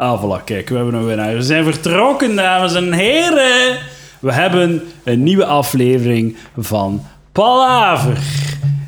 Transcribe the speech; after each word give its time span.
Ah, 0.00 0.22
voilà, 0.22 0.44
kijk, 0.44 0.68
we 0.68 0.76
hebben 0.76 0.94
een 0.94 1.06
winnaar. 1.06 1.34
We 1.34 1.42
zijn 1.42 1.64
vertrokken, 1.64 2.36
dames 2.36 2.74
en 2.74 2.92
heren. 2.92 3.78
We 4.18 4.32
hebben 4.32 4.82
een 5.04 5.22
nieuwe 5.22 5.44
aflevering 5.44 6.36
van 6.58 7.02
Palaver. 7.32 8.18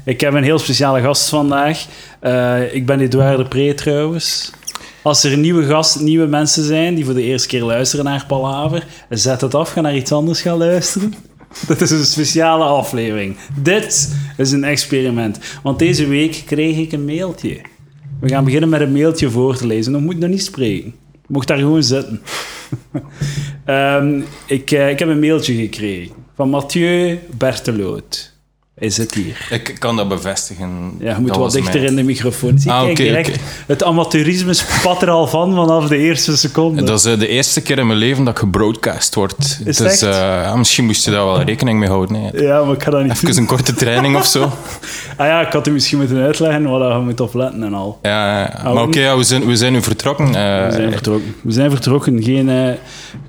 Ik 0.05 0.21
heb 0.21 0.35
een 0.35 0.43
heel 0.43 0.59
speciale 0.59 1.01
gast 1.01 1.29
vandaag. 1.29 1.87
Eh, 2.21 2.75
ik 2.75 2.87
ben 2.87 3.01
Edouard 3.01 3.37
de 3.37 3.45
Pre 3.45 3.75
trouwens. 3.75 4.53
Als 5.03 5.25
er 5.25 5.37
nieuwe, 5.37 5.65
gast, 5.65 6.01
nieuwe 6.01 6.27
mensen 6.27 6.65
zijn 6.65 6.95
die 6.95 7.05
voor 7.05 7.15
de 7.15 7.23
eerste 7.23 7.49
keer 7.49 7.63
luisteren 7.63 8.05
naar 8.05 8.25
Palaver, 8.27 8.87
zet 9.09 9.41
het 9.41 9.55
af, 9.55 9.73
ga 9.73 9.81
naar 9.81 9.97
iets 9.97 10.13
anders 10.13 10.43
gaan 10.43 10.59
luisteren. 10.59 11.15
Dat 11.69 11.81
is 11.81 11.91
een 11.91 12.05
speciale 12.05 12.65
aflevering. 12.65 13.37
Dit 13.63 14.17
is 14.37 14.53
een 14.53 14.65
experiment. 14.65 15.39
Want 15.63 15.79
deze 15.79 16.07
week 16.07 16.43
kreeg 16.47 16.77
ik 16.77 16.93
een 16.93 17.05
mailtje. 17.05 17.61
We 18.21 18.29
gaan 18.29 18.45
beginnen 18.45 18.69
met 18.69 18.81
een 18.81 18.93
mailtje 18.93 19.31
voor 19.31 19.57
te 19.57 19.67
lezen. 19.67 19.93
Dan 19.93 20.05
moet 20.05 20.19
nog 20.19 20.31
niet 20.31 20.45
spreken. 20.45 21.01
Mocht 21.27 21.49
daar 21.49 21.59
gewoon 21.59 21.83
zitten. 21.83 22.23
Ehm, 23.65 24.21
ik, 24.47 24.71
eh, 24.71 24.91
ik 24.91 24.99
heb 24.99 25.09
een 25.09 25.21
mailtje 25.21 25.55
gekregen 25.55 26.15
van 26.35 26.51
Mathieu 26.51 27.19
Berteloot. 27.37 28.32
Hij 28.83 28.91
zit 28.91 29.15
hier. 29.15 29.47
Ik 29.51 29.77
kan 29.79 29.97
dat 29.97 30.09
bevestigen. 30.09 30.69
Ja, 30.99 31.15
je 31.15 31.21
moet 31.21 31.37
wat 31.37 31.53
dichter 31.53 31.83
in 31.85 31.97
de 31.97 32.03
microfoon. 32.03 32.59
Zie, 32.59 32.71
Ah, 32.71 32.95
direct. 32.95 33.39
Het 33.67 33.83
amateurisme 33.85 34.55
spat 34.55 35.03
er 35.03 35.11
al 35.11 35.27
van 35.27 35.55
vanaf 35.55 35.89
de 35.89 35.97
eerste 35.97 36.37
seconde. 36.37 36.83
Dat 36.83 36.99
is 36.99 37.05
eh, 37.05 37.19
de 37.19 37.29
eerste 37.29 37.61
keer 37.61 37.79
in 37.79 37.87
mijn 37.87 37.99
leven 37.99 38.25
dat 38.25 38.33
ik 38.35 38.39
gebroadcast 38.41 39.15
word. 39.15 39.61
Is 39.65 39.77
dus 39.77 39.81
echt? 39.81 40.03
eh, 40.03 40.11
ja, 40.19 40.57
misschien 40.57 40.85
moest 40.85 41.05
je 41.05 41.11
daar 41.11 41.25
wel 41.25 41.43
rekening 41.43 41.79
mee 41.79 41.89
houden. 41.89 42.17
Hè. 42.23 42.39
Ja, 42.41 42.65
maar 42.65 42.75
ik 42.75 42.83
ga 42.83 42.91
dat 42.91 43.03
niet 43.03 43.13
Even 43.13 43.27
doen. 43.29 43.37
een 43.37 43.47
korte 43.47 43.75
training 43.75 44.17
of 44.17 44.27
zo. 44.27 44.51
Ah 45.17 45.27
ja, 45.27 45.47
ik 45.47 45.53
had 45.53 45.67
u 45.67 45.71
misschien 45.71 45.99
moeten 45.99 46.17
uitleggen 46.23 46.63
waar 46.71 46.99
je 46.99 47.05
moet 47.05 47.21
op 47.21 47.35
letten 47.35 47.63
en 47.63 47.75
al. 47.75 47.99
Ja, 48.03 48.39
ja. 48.41 48.73
Maar 48.73 48.83
oké, 48.83 49.01
ja, 49.01 49.17
we, 49.17 49.23
zijn, 49.23 49.47
we 49.47 49.57
zijn 49.57 49.73
nu 49.73 49.83
vertrokken. 49.83 50.27
Eh, 50.27 50.67
We 50.67 50.73
zijn 50.73 50.93
vertrokken. 50.93 51.35
We 51.43 51.53
zijn 51.53 51.71
vertrokken. 51.71 52.23
Geen, 52.23 52.49
eh, 52.49 52.55
je 52.67 52.77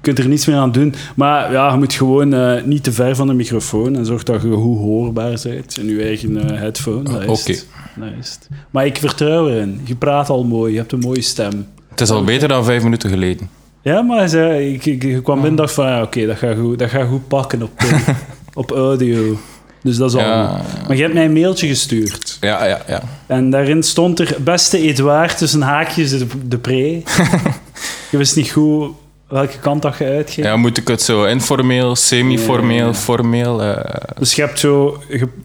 kunt 0.01 0.19
er 0.19 0.27
niets 0.27 0.45
meer 0.45 0.55
aan 0.55 0.71
doen. 0.71 0.95
Maar 1.15 1.51
ja, 1.51 1.71
je 1.71 1.77
moet 1.77 1.93
gewoon 1.93 2.33
eh, 2.33 2.63
niet 2.63 2.83
te 2.83 2.91
ver 2.91 3.15
van 3.15 3.27
de 3.27 3.33
microfoon 3.33 3.95
en 3.95 4.05
zorg 4.05 4.23
dat 4.23 4.41
je 4.41 4.51
goed 4.51 4.77
hoorbaar 4.77 5.37
bent 5.43 5.77
in 5.77 5.87
je 5.87 6.03
eigen 6.03 6.49
eh, 6.49 6.59
headphone. 6.59 7.19
Is 7.19 7.41
Oké. 7.41 7.59
het. 7.99 8.49
Maar 8.69 8.85
ik 8.85 8.97
vertrouw 8.97 9.49
erin. 9.49 9.81
Je 9.83 9.95
praat 9.95 10.29
al 10.29 10.43
mooi. 10.43 10.71
Je 10.71 10.77
hebt 10.77 10.91
een 10.91 10.99
mooie 10.99 11.21
stem. 11.21 11.67
het 11.89 12.01
is 12.01 12.09
al 12.09 12.23
beter 12.23 12.47
dan 12.47 12.63
vijf 12.63 12.83
minuten 12.83 13.09
geleden. 13.09 13.49
Ja, 13.81 14.01
maar 14.01 14.29
zei, 14.29 14.73
ik, 14.73 14.85
ik, 14.85 15.03
ik 15.03 15.23
kwam 15.23 15.35
binnen 15.35 15.51
en 15.51 15.55
dacht 15.55 15.73
van, 15.73 15.85
ja, 15.87 16.01
oké, 16.01 16.25
dat, 16.25 16.37
gaat 16.37 16.57
goed, 16.57 16.79
dat 16.79 16.89
gaat 16.89 17.07
goed 17.07 17.27
pakken 17.27 17.61
op, 17.61 17.71
eh, 17.77 18.07
op 18.53 18.71
audio. 18.71 19.37
Dus 19.81 19.97
dat 19.97 20.09
is 20.09 20.15
al 20.15 20.21
Ja. 20.21 20.61
Maar 20.87 20.95
je 20.95 21.01
hebt 21.01 21.13
mij 21.13 21.25
een 21.25 21.33
mailtje 21.33 21.67
gestuurd. 21.67 22.37
Ja, 22.41 22.65
ja, 22.65 22.81
ja. 22.87 23.01
En 23.27 23.49
daarin 23.49 23.83
stond 23.83 24.19
er, 24.19 24.35
beste 24.39 24.79
Edouard, 24.79 25.37
tussen 25.37 25.61
haakjes 25.61 26.17
de, 26.17 26.27
de 26.47 26.57
pre. 26.57 26.81
je 28.11 28.17
wist 28.17 28.35
niet 28.35 28.51
goed 28.51 28.91
welke 29.33 29.59
kant 29.59 29.81
dat 29.81 29.97
je 29.97 30.05
uitging. 30.05 30.45
ja. 30.47 30.55
Moet 30.55 30.77
ik 30.77 30.87
het 30.87 31.01
zo 31.01 31.23
informeel, 31.23 31.95
semi-formeel, 31.95 32.85
Ja, 32.87 32.93
formeel... 32.93 33.61
eh, 33.63 33.93
Dus 34.19 34.33
je 34.33 34.41
hebt 34.41 34.59
zo, 34.59 34.97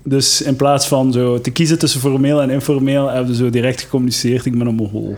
dus 0.02 0.42
in 0.42 0.56
plaats 0.56 0.86
van 0.88 1.12
zo 1.12 1.40
te 1.40 1.50
kiezen 1.50 1.78
tussen 1.78 2.00
formeel 2.00 2.42
en 2.42 2.50
informeel, 2.50 3.08
heb 3.08 3.26
je 3.26 3.34
zo 3.34 3.50
direct 3.50 3.80
gecommuniceerd, 3.80 4.44
ik 4.46 4.58
ben 4.58 4.66
een 4.66 4.74
mogol. 4.74 5.16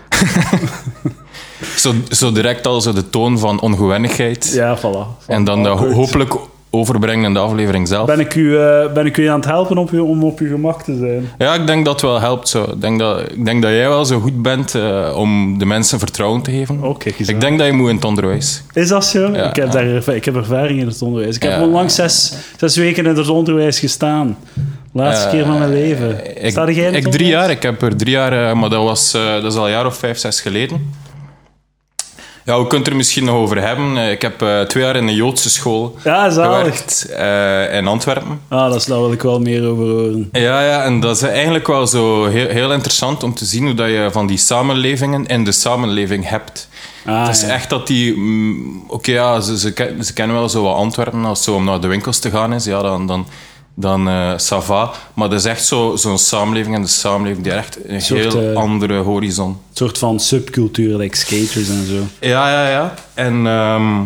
zo, 1.76 1.92
zo 2.10 2.32
direct 2.32 2.66
al 2.66 2.80
zo 2.80 2.92
de 2.92 3.10
toon 3.10 3.38
van 3.38 3.60
ongewennigheid. 3.60 4.50
Ja, 4.54 4.78
voilà. 4.78 4.80
Van 5.18 5.34
en 5.34 5.44
dan 5.44 5.66
hopelijk 5.66 6.34
overbrengen 6.70 7.24
in 7.24 7.32
de 7.32 7.38
aflevering 7.38 7.88
zelf. 7.88 8.06
Ben 8.06 8.20
ik, 8.20 8.34
u, 8.34 8.58
eh, 8.58 8.92
ben 8.92 9.06
ik 9.06 9.16
u 9.16 9.26
aan 9.26 9.36
het 9.36 9.48
helpen 9.48 9.78
op 9.78 9.90
u, 9.90 9.98
om 9.98 10.24
op 10.24 10.38
uw 10.38 10.48
gemak 10.50 10.82
te 10.82 10.96
zijn? 10.96 11.28
Ja, 11.38 11.54
ik 11.54 11.66
denk 11.66 11.84
dat 11.84 11.92
het 11.92 12.02
wel 12.02 12.20
helpt. 12.20 12.48
Zo. 12.48 12.62
Ik, 12.62 12.80
denk 12.80 12.98
dat, 12.98 13.20
ik 13.30 13.44
denk 13.44 13.62
dat 13.62 13.70
jij 13.70 13.88
wel 13.88 14.04
zo 14.04 14.20
goed 14.20 14.42
bent 14.42 14.74
eh, 14.74 15.12
om 15.16 15.58
de 15.58 15.64
mensen 15.64 15.98
vertrouwen 15.98 16.42
te 16.42 16.50
geven. 16.50 16.80
Eens 16.84 17.28
aan. 17.28 17.34
ik 17.34 17.40
denk 17.40 17.58
dat 17.58 17.66
je 17.66 17.72
moet 17.72 17.88
in 17.88 17.94
het 17.94 18.04
onderwijs. 18.04 18.62
Is 18.72 18.88
dat 18.88 19.04
zo? 19.04 19.18
Ja, 19.32 19.48
ik, 19.48 19.56
heb 19.56 19.72
ja. 19.72 19.72
daar, 19.72 20.14
ik 20.14 20.24
heb 20.24 20.36
ervaring 20.36 20.80
in 20.80 20.86
het 20.86 21.02
onderwijs. 21.02 21.36
Ik 21.36 21.42
heb 21.42 21.60
onlangs 21.60 21.94
zes, 21.94 22.34
zes 22.56 22.76
weken 22.76 23.06
in 23.06 23.16
het 23.16 23.28
onderwijs 23.28 23.78
gestaan. 23.78 24.36
Laatste 24.92 25.26
Eh, 25.26 25.32
keer 25.32 25.44
van 25.44 25.58
mijn 25.58 25.72
leven. 25.72 26.44
Ik, 26.44 26.50
Sta 26.50 26.70
jij 26.70 26.86
in 26.86 26.94
het 26.94 27.04
ik 27.04 27.12
drie 27.12 27.26
jaar. 27.28 27.50
Ik 27.50 27.62
heb 27.62 27.82
er 27.82 27.96
drie 27.96 28.12
jaar, 28.12 28.56
maar 28.56 28.70
dat, 28.70 28.84
was, 28.84 29.12
dat 29.12 29.52
is 29.52 29.54
al 29.54 29.64
een 29.64 29.70
jaar 29.70 29.86
of 29.86 29.96
vijf, 29.96 30.18
zes 30.18 30.40
geleden. 30.40 31.08
Ja, 32.50 32.56
we 32.58 32.62
kunnen 32.66 32.78
het 32.78 32.88
er 32.88 32.96
misschien 32.96 33.24
nog 33.24 33.34
over 33.34 33.62
hebben. 33.62 33.96
Eh, 33.96 34.10
Ik 34.10 34.22
heb 34.22 34.42
eh, 34.42 34.60
twee 34.60 34.82
jaar 34.82 34.96
in 34.96 35.08
een 35.08 35.14
Joodse 35.14 35.50
school 35.50 35.96
Ja, 36.04 36.30
gewerkt 36.30 37.06
eh, 37.10 37.74
in 37.76 37.86
Antwerpen. 37.86 38.40
Ah, 38.48 38.66
dat 38.66 38.74
is, 38.74 38.84
daar 38.84 39.00
wil 39.00 39.12
ik 39.12 39.22
wel 39.22 39.40
meer 39.40 39.66
over 39.68 39.84
horen. 39.84 40.28
Ja, 40.32 40.62
ja, 40.64 40.82
en 40.82 41.00
dat 41.00 41.16
is 41.16 41.22
eigenlijk 41.22 41.66
wel 41.66 41.86
zo 41.86 42.26
heel, 42.26 42.48
heel 42.48 42.72
interessant 42.72 43.22
om 43.22 43.34
te 43.34 43.44
zien 43.44 43.64
hoe 43.64 43.74
dat 43.74 43.88
je 43.88 44.08
van 44.12 44.26
die 44.26 44.36
samenlevingen 44.38 45.26
in 45.26 45.44
de 45.44 45.52
samenleving 45.52 46.28
hebt. 46.28 46.68
Ah, 47.06 47.26
het 47.26 47.36
is 47.36 47.42
ja. 47.42 47.48
echt 47.48 47.70
dat 47.70 47.86
die... 47.86 48.16
mm, 48.16 48.84
Oké, 48.88 49.10
ja, 49.12 49.40
ze, 49.40 49.58
ze, 49.58 49.96
ze 50.00 50.12
kennen 50.12 50.36
wel 50.36 50.48
zo 50.48 50.62
wat 50.62 50.76
Antwerpen. 50.76 51.24
Als 51.24 51.44
zo 51.44 51.54
om 51.54 51.64
naar 51.64 51.80
de 51.80 51.86
winkels 51.86 52.18
te 52.18 52.30
gaan 52.30 52.52
is, 52.52 52.64
ja, 52.64 52.82
dan... 52.82 53.06
dan 53.06 53.26
dan 53.74 54.08
eh 54.08 54.32
ça 54.38 54.64
va. 54.64 54.90
Maar 55.14 55.28
dat 55.28 55.38
is 55.38 55.44
echt 55.44 55.64
zo- 55.66 55.96
zo'n 55.96 56.18
samenleving 56.18 56.74
en 56.74 56.82
de 56.82 56.88
samenleving 56.88 57.44
die 57.44 57.52
echt 57.52 57.78
een 57.86 58.00
soort, 58.02 58.20
heel 58.32 58.50
eh, 58.50 58.56
andere 58.56 58.98
horizon. 58.98 59.48
Een 59.48 59.56
soort 59.72 59.98
van 59.98 60.20
subcultuur, 60.20 60.96
like 60.96 61.16
skaters 61.16 61.68
en 61.68 61.86
zo. 61.86 62.26
Ja, 62.28 62.50
ja, 62.50 62.68
ja. 62.68 62.94
En 63.14 63.46
ehm, 63.46 64.00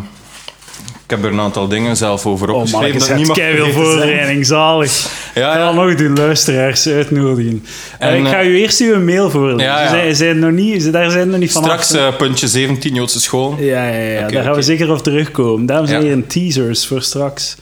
ik 1.04 1.10
heb 1.10 1.24
er 1.24 1.32
een 1.32 1.40
aantal 1.40 1.68
dingen 1.68 1.96
zelf 1.96 2.26
over 2.26 2.48
Oh 2.48 2.54
man, 2.54 2.62
opgeschreven. 2.62 2.92
ik 2.94 2.98
dat 2.98 3.08
heb 3.08 3.16
niemand 3.16 3.38
veel 3.38 3.70
voorbereiding, 3.72 4.46
zalig. 4.46 5.08
Ja, 5.34 5.48
Ik 5.50 5.58
ga 5.58 5.64
ja. 5.68 5.72
nog 5.72 5.94
doen, 5.94 6.16
luisteraars 6.16 6.86
uitnodigen. 6.86 7.64
En, 7.98 8.08
En, 8.08 8.16
ik 8.20 8.26
ga 8.26 8.40
eh, 8.40 8.48
u 8.48 8.58
eerst 8.60 8.80
uw 8.80 9.00
mail 9.00 9.30
voorlezen. 9.30 9.58
Ja, 9.72 9.80
ja. 9.80 9.88
Ze 9.88 9.94
zijn, 9.94 10.16
zijn 10.16 10.38
nog 10.38 10.50
niet, 10.50 10.92
daar 10.92 11.10
zijn 11.10 11.30
nog 11.30 11.38
niet 11.38 11.52
vanaf. 11.52 11.82
Straks 11.82 11.92
eh, 11.92 12.16
puntje 12.16 12.48
17, 12.48 12.94
Joodse 12.94 13.20
school. 13.20 13.56
Ja, 13.58 13.84
ja, 13.88 13.98
ja. 14.10 14.28
Daar 14.28 14.42
gaan 14.44 14.54
we 14.54 14.62
zeker 14.62 14.90
op 14.92 15.02
terugkomen. 15.02 15.66
Dames 15.66 15.90
en 15.90 16.02
heren, 16.02 16.26
teasers 16.26 16.86
voor 16.86 17.02
straks. 17.02 17.56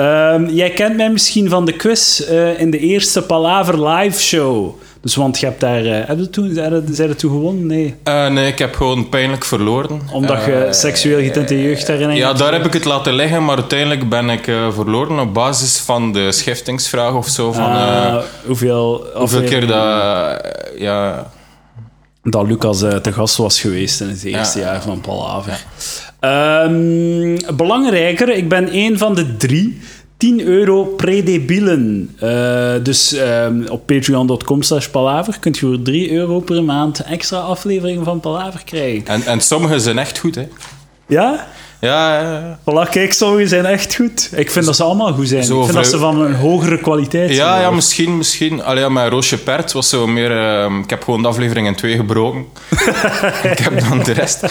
Ehm, 0.00 0.46
jij 0.48 0.70
kent 0.70 0.96
mij 0.96 1.10
misschien 1.10 1.48
van 1.48 1.64
de 1.64 1.72
quiz 1.72 2.20
eh, 2.20 2.60
in 2.60 2.70
de 2.70 2.78
eerste 2.78 3.22
Palaver 3.22 3.88
live 3.88 4.20
show. 4.20 4.74
Dus 5.00 5.14
want 5.14 5.38
je 5.40 5.46
hebt 5.46 5.60
daar... 5.60 5.84
eh 5.84 6.06
heb 6.08 6.18
je 6.18 6.30
toen, 6.30 6.54
zijn 6.54 6.72
er- 6.72 7.00
er 7.08 7.16
toen 7.16 7.30
gewonnen? 7.30 7.66
Nee. 7.66 7.94
Eh, 8.02 8.28
nee, 8.28 8.46
ik 8.46 8.58
heb 8.58 8.74
gewoon 8.74 9.08
pijnlijk 9.08 9.44
verloren. 9.44 10.00
Omdat 10.12 10.44
je 10.44 10.68
seksueel 10.70 11.20
getinte 11.22 11.62
jeugdherinnering 11.62 12.20
Ja, 12.20 12.26
hebt? 12.26 12.38
daar 12.38 12.52
heb 12.52 12.64
ik 12.64 12.72
het 12.72 12.84
laten 12.84 13.12
liggen, 13.14 13.44
maar 13.44 13.56
uiteindelijk 13.56 14.08
ben 14.08 14.30
ik 14.30 14.44
verloren 14.70 15.18
op 15.18 15.34
basis 15.34 15.78
van 15.78 16.12
de 16.12 16.32
schiftingsvraag 16.32 17.14
of 17.14 17.28
zo. 17.28 17.52
Van, 17.52 17.64
Ah, 17.64 18.16
hoeveel, 18.46 19.06
hoeveel 19.14 19.42
keer 19.42 19.66
dat... 19.66 20.40
ja, 20.78 21.30
dat 22.22 22.46
Lucas 22.46 22.78
te 22.78 23.12
gast 23.12 23.36
was 23.36 23.60
geweest 23.60 24.00
in 24.00 24.08
het 24.08 24.24
eerste 24.24 24.58
Ja. 24.58 24.64
jaar 24.64 24.82
van 24.82 25.00
Palaver. 25.00 25.64
Ehm, 26.20 27.56
belangrijker, 27.56 28.28
ik 28.28 28.48
ben 28.48 28.76
een 28.76 28.98
van 28.98 29.14
de 29.14 29.36
drie 29.36 29.80
10 30.16 30.40
euro 30.40 30.84
predebielen. 30.84 32.14
Eh, 32.18 32.72
dus 32.82 33.12
ehm, 33.12 33.66
op 33.68 33.86
patreon.com 33.86 34.62
slash 34.62 34.86
palaver 34.86 35.38
kunt 35.38 35.58
je 35.58 35.66
voor 35.66 35.82
3 35.82 36.12
euro 36.12 36.40
per 36.40 36.64
maand 36.64 37.00
extra 37.00 37.38
afleveringen 37.38 38.04
van 38.04 38.20
Palaver 38.20 38.62
krijgen. 38.64 39.06
en, 39.06 39.26
en 39.26 39.40
sommige 39.40 39.78
zijn 39.78 39.98
echt 39.98 40.18
goed, 40.18 40.34
hè. 40.34 40.48
Ja? 41.06 41.46
Ja, 41.80 42.20
ja, 42.20 42.30
ja. 42.30 42.58
Voilà, 42.60 42.90
kijk, 42.90 43.12
sommige 43.12 43.48
zijn 43.48 43.66
echt 43.66 43.94
goed. 43.94 44.30
Ik 44.34 44.50
vind 44.50 44.64
dat 44.64 44.76
ze 44.76 44.82
allemaal 44.82 45.12
goed 45.12 45.28
zijn. 45.28 45.44
Zo 45.44 45.58
ik 45.58 45.64
vind 45.64 45.76
dat 45.76 45.86
ze 45.86 45.98
van 45.98 46.20
een 46.20 46.34
hogere 46.34 46.78
kwaliteit 46.78 47.34
zijn. 47.34 47.48
Ja, 47.48 47.60
ja, 47.60 47.70
misschien, 47.70 48.16
misschien. 48.16 48.62
Allee, 48.62 48.82
ja, 48.82 48.88
met 48.88 49.08
Roosje 49.08 49.38
Pert 49.38 49.72
was 49.72 49.88
zo 49.88 50.06
meer... 50.06 50.30
ehm, 50.30 50.78
ik 50.78 50.90
heb 50.90 51.02
gewoon 51.02 51.22
de 51.22 51.28
aflevering 51.28 51.66
in 51.66 51.74
twee 51.74 51.96
gebroken. 51.96 52.44
ik 53.52 53.58
heb 53.58 53.80
dan 53.80 54.02
de 54.02 54.12
rest. 54.12 54.44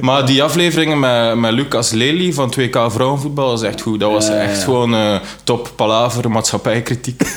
Maar 0.00 0.26
die 0.26 0.42
afleveringen 0.42 0.98
met, 0.98 1.34
met 1.34 1.52
Lucas 1.52 1.90
Lely 1.90 2.32
van 2.32 2.54
2K 2.60 2.70
Vrouwenvoetbal 2.70 3.48
was 3.48 3.62
echt 3.62 3.80
goed. 3.80 4.00
Dat 4.00 4.10
was 4.10 4.28
echt 4.28 4.62
gewoon 4.62 4.94
eh, 4.94 5.20
top 5.44 5.72
palaver, 5.76 6.30
maatschappijkritiek. 6.30 7.22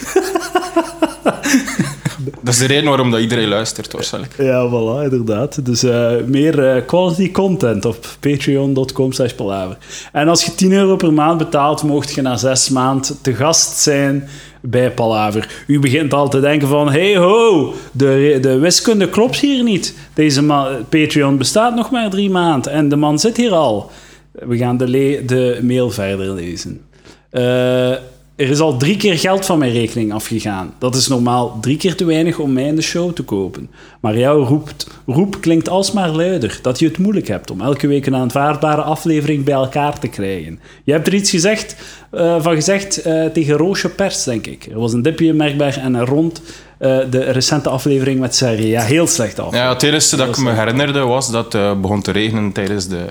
dat 2.41 2.53
is 2.53 2.59
de 2.59 2.65
reden 2.65 2.89
waarom 2.89 3.11
dat 3.11 3.19
iedereen 3.19 3.47
luistert, 3.47 3.93
waarschijnlijk. 3.93 4.33
Ja, 4.37 4.69
voilà, 4.69 5.03
inderdaad. 5.03 5.65
Dus 5.65 5.83
eh, 5.83 6.11
meer 6.25 6.67
eh, 6.67 6.85
quality 6.85 7.31
content 7.31 7.85
op 7.85 8.07
patreon.com 8.19 9.11
slash 9.11 9.31
palaver. 9.31 9.77
En 10.11 10.27
als 10.27 10.45
je 10.45 10.55
10 10.55 10.71
euro 10.71 10.95
per 10.95 11.13
maand 11.13 11.37
betaalt, 11.37 11.83
mocht 11.83 12.13
je 12.13 12.21
na 12.21 12.37
zes 12.37 12.69
maanden 12.69 13.21
te 13.21 13.35
gast 13.35 13.77
zijn 13.77 14.27
bij 14.61 14.91
Palaver. 14.91 15.63
U 15.67 15.79
begint 15.79 16.13
al 16.13 16.29
te 16.29 16.39
denken 16.39 16.67
van, 16.67 16.91
hey 16.91 17.17
ho, 17.17 17.73
de, 17.91 18.37
de 18.41 18.57
wiskunde 18.57 19.09
klopt 19.09 19.39
hier 19.39 19.63
niet. 19.63 19.95
Deze 20.13 20.43
Patreon 20.89 21.37
bestaat 21.37 21.75
nog 21.75 21.91
maar 21.91 22.09
drie 22.09 22.29
maanden 22.29 22.71
en 22.71 22.89
de 22.89 22.95
man 22.95 23.19
zit 23.19 23.37
hier 23.37 23.51
al. 23.51 23.91
We 24.31 24.57
gaan 24.57 24.77
de, 24.77 25.23
de 25.25 25.59
mail 25.61 25.89
verder 25.89 26.33
lezen. 26.33 26.81
Eh, 27.29 27.93
er 28.35 28.49
is 28.49 28.59
al 28.59 28.77
drie 28.77 28.97
keer 28.97 29.17
geld 29.17 29.45
van 29.45 29.59
mijn 29.59 29.71
rekening 29.71 30.13
afgegaan. 30.13 30.73
Dat 30.77 30.95
is 30.95 31.07
normaal 31.07 31.57
drie 31.61 31.77
keer 31.77 31.95
te 31.95 32.05
weinig 32.05 32.39
om 32.39 32.53
mij 32.53 32.67
in 32.67 32.75
de 32.75 32.81
show 32.81 33.13
te 33.13 33.23
kopen. 33.23 33.69
Maar 33.99 34.17
jouw 34.17 34.43
roept, 34.43 34.87
roep 35.05 35.41
klinkt 35.41 35.69
alsmaar 35.69 36.09
luider 36.09 36.59
dat 36.61 36.79
je 36.79 36.87
het 36.87 36.97
moeilijk 36.97 37.27
hebt 37.27 37.51
om 37.51 37.61
elke 37.61 37.87
week 37.87 38.05
een 38.05 38.15
aanvaardbare 38.15 38.81
aflevering 38.81 39.43
bij 39.43 39.53
elkaar 39.53 39.99
te 39.99 40.07
krijgen. 40.07 40.59
Je 40.83 40.91
hebt 40.91 41.07
er 41.07 41.13
iets 41.13 41.29
gezegd, 41.29 41.75
eh, 42.11 42.41
van 42.41 42.55
gezegd 42.55 43.01
eh, 43.01 43.25
tegen 43.25 43.57
Roosje 43.57 43.89
Pers, 43.89 44.23
denk 44.23 44.47
ik. 44.47 44.65
Er 44.65 44.79
was 44.79 44.93
een 44.93 45.01
dipje 45.01 45.33
merkbaar 45.33 45.77
en 45.77 45.93
een 45.93 46.05
rond 46.05 46.41
eh, 46.77 46.97
de 47.09 47.19
recente 47.19 47.69
aflevering 47.69 48.19
met 48.19 48.35
Serre. 48.35 48.67
Ja, 48.67 48.81
heel 48.81 49.07
slecht 49.07 49.39
af. 49.39 49.53
Ja, 49.53 49.69
het 49.69 49.83
enige 49.83 50.15
dat 50.15 50.27
ik 50.27 50.37
me 50.37 50.51
herinnerde 50.51 50.99
was 50.99 51.31
dat 51.31 51.53
het 51.53 51.61
uh, 51.61 51.79
begon 51.81 52.01
te 52.01 52.11
regenen 52.11 52.51
tijdens 52.51 52.87
de... 52.87 53.05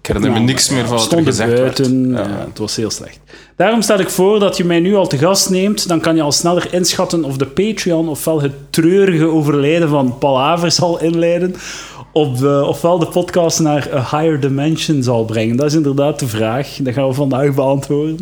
Ik 0.00 0.14
herinner 0.14 0.32
me 0.32 0.46
niks 0.46 0.68
meer 0.68 0.86
van 0.86 0.96
wat 0.96 1.12
er 1.12 1.22
gezegd 1.22 1.54
buiten, 1.54 2.12
werd. 2.12 2.26
Ja. 2.26 2.44
het 2.48 2.58
was 2.58 2.76
heel 2.76 2.90
slecht. 2.90 3.20
Daarom 3.56 3.82
stel 3.82 3.98
ik 3.98 4.10
voor 4.10 4.40
dat 4.40 4.56
je 4.56 4.64
mij 4.64 4.80
nu 4.80 4.94
al 4.94 5.06
te 5.06 5.18
gast 5.18 5.50
neemt. 5.50 5.88
Dan 5.88 6.00
kan 6.00 6.16
je 6.16 6.22
al 6.22 6.32
sneller 6.32 6.74
inschatten 6.74 7.24
of 7.24 7.36
de 7.36 7.46
Patreon 7.46 8.08
ofwel 8.08 8.42
het 8.42 8.52
treurige 8.70 9.26
overlijden 9.26 9.88
van 9.88 10.18
Palaver 10.18 10.70
zal 10.70 11.00
inleiden, 11.00 11.54
de, 12.12 12.64
ofwel 12.66 12.98
de 12.98 13.06
podcast 13.06 13.60
naar 13.60 13.88
a 13.94 14.18
higher 14.18 14.40
dimension 14.40 15.02
zal 15.02 15.24
brengen. 15.24 15.56
Dat 15.56 15.66
is 15.66 15.74
inderdaad 15.74 16.18
de 16.18 16.26
vraag. 16.26 16.76
Dat 16.80 16.94
gaan 16.94 17.08
we 17.08 17.14
vandaag 17.14 17.54
beantwoorden. 17.54 18.18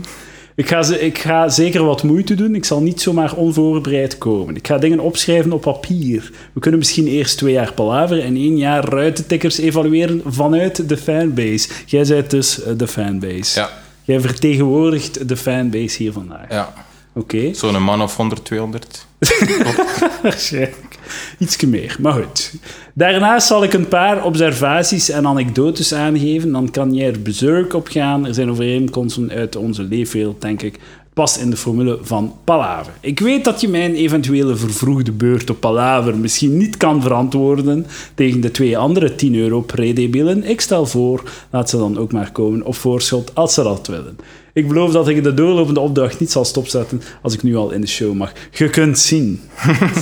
Ik 0.56 0.69
ga, 0.69 0.94
ik 0.94 1.19
ga 1.19 1.49
zeker 1.49 1.85
wat 1.85 2.03
moeite 2.03 2.35
doen. 2.35 2.55
Ik 2.55 2.64
zal 2.64 2.82
niet 2.82 3.00
zomaar 3.00 3.35
onvoorbereid 3.35 4.19
komen. 4.19 4.56
Ik 4.56 4.67
ga 4.67 4.79
dingen 4.79 5.00
opschrijven 5.00 5.53
op 5.53 5.61
papier. 5.61 6.31
We 6.53 6.61
kunnen 6.61 6.79
misschien 6.79 7.06
eerst 7.06 7.38
twee 7.38 7.53
jaar 7.53 7.73
palaver 7.73 8.23
en 8.23 8.37
één 8.37 8.56
jaar 8.56 8.85
ruitentikkers 8.85 9.58
evalueren 9.58 10.23
vanuit 10.25 10.88
de 10.88 10.97
fanbase. 10.97 11.69
Jij 11.87 12.05
bent 12.06 12.31
dus 12.31 12.62
eh, 12.62 12.73
de 12.76 12.87
fanbase. 12.87 13.61
Ja. 13.61 13.70
Jij 14.03 14.20
vertegenwoordigt 14.20 15.29
de 15.29 15.37
fanbase 15.37 16.03
hier 16.03 16.12
vandaag. 16.12 16.50
Ja. 16.50 16.86
Oké. 17.16 17.36
Okay. 17.36 17.54
Zo'n 17.54 17.82
man 17.82 18.02
of 18.02 18.16
100, 18.16 18.44
200. 18.44 19.06
Waarschijnlijk. 20.22 20.98
Ietsje 21.38 21.66
meer, 21.66 21.96
maar 22.00 22.12
goed. 22.12 22.54
Daarnaast 22.94 23.46
zal 23.46 23.62
ik 23.62 23.72
een 23.72 23.88
paar 23.88 24.24
observaties 24.24 25.08
en 25.08 25.26
anekdotes 25.26 25.94
aangeven. 25.94 26.52
Dan 26.52 26.70
kan 26.70 26.94
jij 26.94 27.06
er 27.06 27.22
bezurk 27.22 27.74
op 27.74 27.88
gaan. 27.88 28.26
Er 28.26 28.34
zijn 28.34 28.50
overeenkomsten 28.50 29.30
uit 29.30 29.56
onze 29.56 29.82
leefwereld, 29.82 30.40
denk 30.40 30.62
ik. 30.62 30.78
Past 31.14 31.36
in 31.36 31.50
de 31.50 31.56
formule 31.56 31.98
van 32.02 32.34
Palaver. 32.44 32.92
Ik 33.00 33.20
weet 33.20 33.44
dat 33.44 33.60
je 33.60 33.68
mijn 33.68 33.94
eventuele 33.94 34.56
vervroegde 34.56 35.12
beurt 35.12 35.50
op 35.50 35.60
Palaver 35.60 36.16
misschien 36.16 36.56
niet 36.56 36.76
kan 36.76 37.02
verantwoorden 37.02 37.86
tegen 38.14 38.40
de 38.40 38.50
twee 38.50 38.78
andere 38.78 39.14
10 39.14 39.34
euro 39.34 39.60
pre-debielen. 39.60 40.44
Ik 40.44 40.60
stel 40.60 40.86
voor, 40.86 41.22
laat 41.50 41.70
ze 41.70 41.76
dan 41.76 41.98
ook 41.98 42.12
maar 42.12 42.32
komen 42.32 42.62
op 42.62 42.74
voorschot 42.74 43.34
als 43.34 43.54
ze 43.54 43.62
dat 43.62 43.86
willen. 43.86 44.16
Ik 44.56 44.69
beloof 44.69 44.93
dat 44.93 45.08
ik 45.08 45.23
de 45.23 45.35
doorlopende 45.35 45.81
opdracht 45.81 46.20
niet 46.20 46.31
zal 46.31 46.44
stopzetten 46.44 47.03
als 47.23 47.35
ik 47.35 47.43
nu 47.43 47.56
al 47.56 47.70
in 47.70 47.81
de 47.81 47.87
show 47.87 48.14
mag. 48.14 48.32
Je 48.50 48.70
kunt 48.70 48.99
zien 48.99 49.41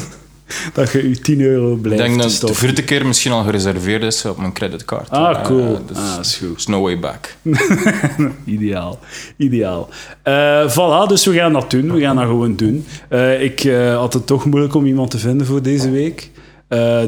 dat 0.74 0.92
je 0.92 1.08
je 1.08 1.18
10 1.18 1.40
euro 1.40 1.74
blijft 1.74 2.02
Ik 2.02 2.08
denk 2.08 2.22
dat 2.22 2.30
stoppen. 2.30 2.60
de 2.60 2.66
vierde 2.66 2.84
keer 2.84 3.06
misschien 3.06 3.32
al 3.32 3.42
gereserveerd 3.42 4.02
is 4.02 4.24
op 4.24 4.38
mijn 4.38 4.52
creditcard. 4.52 5.10
Ah, 5.10 5.44
cool. 5.44 5.72
Uh, 5.72 5.78
dus 5.86 5.96
ah, 5.96 6.16
is 6.20 6.36
goed. 6.36 6.48
There's 6.48 6.66
no 6.66 6.82
way 6.82 6.98
back. 6.98 7.36
ideaal. 8.44 8.98
Ideaal. 9.36 9.88
Uh, 10.24 10.70
voilà, 10.70 11.08
dus 11.08 11.26
we 11.26 11.32
gaan 11.34 11.52
dat 11.52 11.70
doen. 11.70 11.92
We 11.92 12.00
gaan 12.00 12.16
dat 12.16 12.26
gewoon 12.26 12.56
doen. 12.56 12.86
Uh, 13.10 13.42
ik 13.42 13.64
uh, 13.64 13.96
had 13.96 14.12
het 14.12 14.26
toch 14.26 14.44
moeilijk 14.44 14.74
om 14.74 14.86
iemand 14.86 15.10
te 15.10 15.18
vinden 15.18 15.46
voor 15.46 15.62
deze 15.62 15.90
week. 15.90 16.30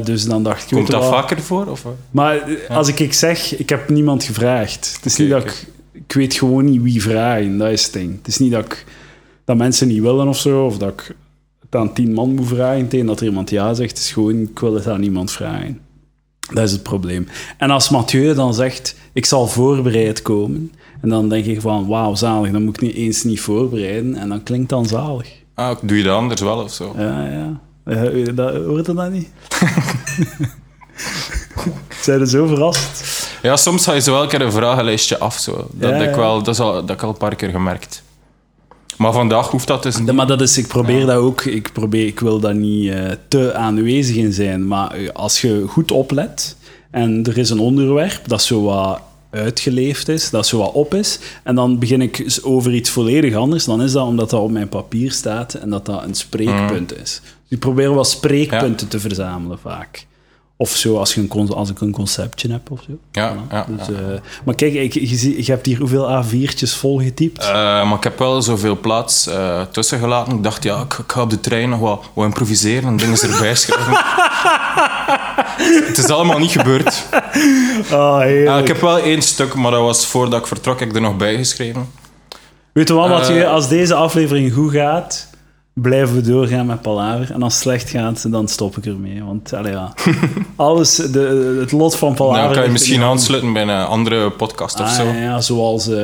dus 0.03 0.25
dan 0.25 0.43
dacht 0.43 0.63
ik... 0.63 0.77
Komt 0.77 0.91
dat 0.91 1.01
wel... 1.01 1.11
vaker 1.11 1.41
voor? 1.41 1.65
Of? 1.65 1.85
Maar 2.11 2.49
ja. 2.49 2.75
als 2.75 2.87
ik, 2.87 2.99
ik 2.99 3.13
zeg, 3.13 3.57
ik 3.57 3.69
heb 3.69 3.89
niemand 3.89 4.23
gevraagd. 4.23 4.93
Het 4.95 5.05
is 5.05 5.13
okay, 5.13 5.25
niet 5.25 5.33
dat 5.35 5.41
okay. 5.41 5.53
ik... 5.61 5.75
Ik 6.05 6.13
weet 6.13 6.33
gewoon 6.33 6.65
niet 6.65 6.81
wie 6.81 7.01
vragen, 7.01 7.57
dat 7.57 7.71
is 7.71 7.83
het 7.83 7.93
ding. 7.93 8.17
Het 8.17 8.27
is 8.27 8.37
niet 8.37 8.51
dat, 8.51 8.65
ik, 8.65 8.85
dat 9.45 9.57
mensen 9.57 9.87
niet 9.87 10.01
willen 10.01 10.27
of 10.27 10.37
zo, 10.37 10.65
of 10.65 10.77
dat 10.77 10.89
ik 10.89 11.15
het 11.59 11.75
aan 11.75 11.93
tien 11.93 12.13
man 12.13 12.35
moet 12.35 12.47
vragen 12.47 12.87
tegen 12.87 13.05
dat 13.05 13.19
er 13.19 13.25
iemand 13.25 13.49
ja 13.49 13.73
zegt. 13.73 13.89
Het 13.89 13.99
is 13.99 14.11
gewoon, 14.11 14.41
ik 14.41 14.59
wil 14.59 14.73
het 14.73 14.87
aan 14.87 14.99
niemand 14.99 15.31
vragen. 15.31 15.79
Dat 16.53 16.63
is 16.63 16.71
het 16.71 16.83
probleem. 16.83 17.27
En 17.57 17.69
als 17.69 17.89
Mathieu 17.89 18.33
dan 18.33 18.53
zegt, 18.53 18.95
ik 19.13 19.25
zal 19.25 19.47
voorbereid 19.47 20.21
komen, 20.21 20.71
en 21.01 21.09
dan 21.09 21.29
denk 21.29 21.45
ik 21.45 21.61
van, 21.61 21.87
wauw, 21.87 22.15
zalig, 22.15 22.51
dan 22.51 22.63
moet 22.63 22.75
ik 22.75 22.81
niet 22.81 22.95
eens 22.95 23.23
niet 23.23 23.41
voorbereiden, 23.41 24.15
en 24.15 24.29
dan 24.29 24.43
klinkt 24.43 24.69
dan 24.69 24.85
zalig. 24.85 25.29
Ah, 25.53 25.77
doe 25.81 25.97
je 25.97 26.03
dat 26.03 26.15
anders 26.15 26.41
wel 26.41 26.63
of 26.63 26.73
zo? 26.73 26.93
Ja, 26.97 27.27
ja. 27.27 27.59
Uh, 27.85 28.35
dat, 28.35 28.65
hoort 28.65 28.85
dat 28.85 29.11
niet? 29.11 29.29
Zijn 32.01 32.19
er 32.19 32.27
zo 32.27 32.47
verrast? 32.47 33.16
Ja, 33.41 33.57
soms 33.57 33.83
ga 33.83 33.93
je 33.93 34.01
zo 34.01 34.11
wel 34.11 34.21
een 34.21 34.27
keer 34.27 34.41
een 34.41 34.51
vragenlijstje 34.51 35.17
af. 35.17 35.37
Zo. 35.37 35.67
Dat, 35.71 35.89
ja, 35.89 35.95
ik 35.95 36.15
wel, 36.15 36.43
dat, 36.43 36.53
is 36.53 36.59
al, 36.59 36.73
dat 36.73 36.87
heb 36.87 36.97
ik 36.97 37.03
al 37.03 37.09
een 37.09 37.17
paar 37.17 37.35
keer 37.35 37.49
gemerkt. 37.49 38.03
Maar 38.97 39.13
vandaag 39.13 39.49
hoeft 39.49 39.67
dat 39.67 39.83
dus 39.83 39.97
niet. 39.97 40.07
Ja, 40.07 40.13
maar 40.13 40.27
dat 40.27 40.41
is, 40.41 40.57
ik 40.57 40.67
probeer 40.67 41.05
dat 41.05 41.15
ook. 41.15 41.41
Ik, 41.41 41.71
probeer, 41.73 42.05
ik 42.05 42.19
wil 42.19 42.39
daar 42.39 42.55
niet 42.55 42.85
uh, 42.85 43.11
te 43.27 43.53
aanwezig 43.53 44.15
in 44.15 44.33
zijn. 44.33 44.67
Maar 44.67 44.99
uh, 44.99 45.09
als 45.09 45.41
je 45.41 45.65
goed 45.67 45.91
oplet 45.91 46.57
en 46.91 47.23
er 47.23 47.37
is 47.37 47.49
een 47.49 47.59
onderwerp 47.59 48.27
dat 48.27 48.41
zo 48.41 48.61
wat 48.61 49.01
uitgeleefd 49.29 50.09
is, 50.09 50.29
dat 50.29 50.47
zo 50.47 50.57
wat 50.57 50.71
op 50.71 50.93
is, 50.93 51.19
en 51.43 51.55
dan 51.55 51.79
begin 51.79 52.01
ik 52.01 52.39
over 52.43 52.73
iets 52.73 52.89
volledig 52.89 53.35
anders, 53.35 53.65
dan 53.65 53.81
is 53.81 53.91
dat 53.91 54.05
omdat 54.05 54.29
dat 54.29 54.41
op 54.41 54.51
mijn 54.51 54.69
papier 54.69 55.11
staat 55.11 55.53
en 55.53 55.69
dat 55.69 55.85
dat 55.85 56.03
een 56.03 56.15
spreekpunt 56.15 56.91
mm. 56.95 57.01
is. 57.03 57.21
Dus 57.23 57.49
ik 57.49 57.59
probeer 57.59 57.93
wat 57.93 58.09
spreekpunten 58.09 58.87
te 58.87 58.99
verzamelen 58.99 59.59
vaak. 59.59 60.05
Of 60.59 60.69
zo, 60.69 60.97
als, 60.97 61.13
je 61.13 61.27
een, 61.29 61.49
als 61.49 61.69
ik 61.69 61.81
een 61.81 61.91
conceptje 61.91 62.51
heb 62.51 62.71
of 62.71 62.81
zo. 62.81 62.91
Ja, 63.11 63.33
voilà. 63.33 63.51
ja, 63.51 63.65
dus, 63.69 63.87
ja. 63.87 63.93
Uh, 63.93 64.19
maar 64.45 64.55
kijk, 64.55 64.73
ik, 64.73 64.93
je, 64.93 65.45
je, 65.45 65.51
hebt 65.51 65.65
hier 65.65 65.79
hoeveel 65.79 66.23
A4'tjes 66.23 66.77
volgetypt? 66.77 67.43
Uh, 67.43 67.51
maar 67.53 67.97
ik 67.97 68.03
heb 68.03 68.19
wel 68.19 68.41
zoveel 68.41 68.79
plaats 68.79 69.27
uh, 69.27 69.61
tussen 69.61 69.99
gelaten. 69.99 70.33
Ik 70.33 70.43
dacht, 70.43 70.63
ja, 70.63 70.81
ik, 70.81 70.93
ik, 70.93 71.11
ga 71.11 71.21
op 71.21 71.29
de 71.29 71.39
trein 71.39 71.69
nog 71.69 71.79
wat, 71.79 72.03
wat 72.13 72.25
improviseren 72.25 72.89
en 72.89 72.97
dingen 72.97 73.21
erbij 73.21 73.55
schrijven. 73.55 73.93
Het 75.87 75.97
is 75.97 76.09
allemaal 76.09 76.39
niet 76.39 76.51
gebeurd. 76.51 77.03
Oh, 77.91 78.59
ik 78.59 78.67
heb 78.67 78.81
wel 78.81 78.97
één 78.99 79.21
stuk, 79.21 79.53
maar 79.53 79.71
dat 79.71 79.81
was 79.81 80.05
voordat 80.05 80.39
ik 80.39 80.47
vertrok, 80.47 80.81
ik 80.81 80.95
er 80.95 81.01
nog 81.01 81.17
bij 81.17 81.35
geschreven. 81.35 81.89
Weet 82.71 82.87
je 82.87 82.93
wat, 82.93 83.09
wat 83.09 83.27
je, 83.27 83.47
als 83.47 83.67
deze 83.67 83.93
aflevering 83.93 84.53
goed 84.53 84.71
gaat 84.71 85.26
blijven 85.81 86.15
we 86.15 86.21
doorgaan 86.21 86.65
met 86.65 86.81
Palaver. 86.81 87.31
En 87.33 87.43
als 87.43 87.53
het 87.53 87.61
slecht 87.61 87.89
gaat, 87.89 88.31
dan 88.31 88.47
stop 88.47 88.77
ik 88.77 88.85
ermee. 88.85 89.23
Want 89.23 89.53
allee, 89.53 89.71
ja, 89.71 89.93
alles, 90.55 90.95
de, 90.95 91.57
het 91.59 91.71
lot 91.71 91.95
van 91.95 92.13
Palaver... 92.13 92.41
Nou, 92.41 92.53
kan 92.53 92.63
je 92.63 92.69
misschien 92.69 93.01
aansluiten 93.01 93.53
bij 93.53 93.61
een 93.61 93.85
andere 93.85 94.29
podcast 94.31 94.79
of 94.79 94.85
ah, 94.85 94.95
zo. 94.95 95.03
Ja, 95.03 95.41
zoals... 95.41 95.87
Uh, 95.87 95.95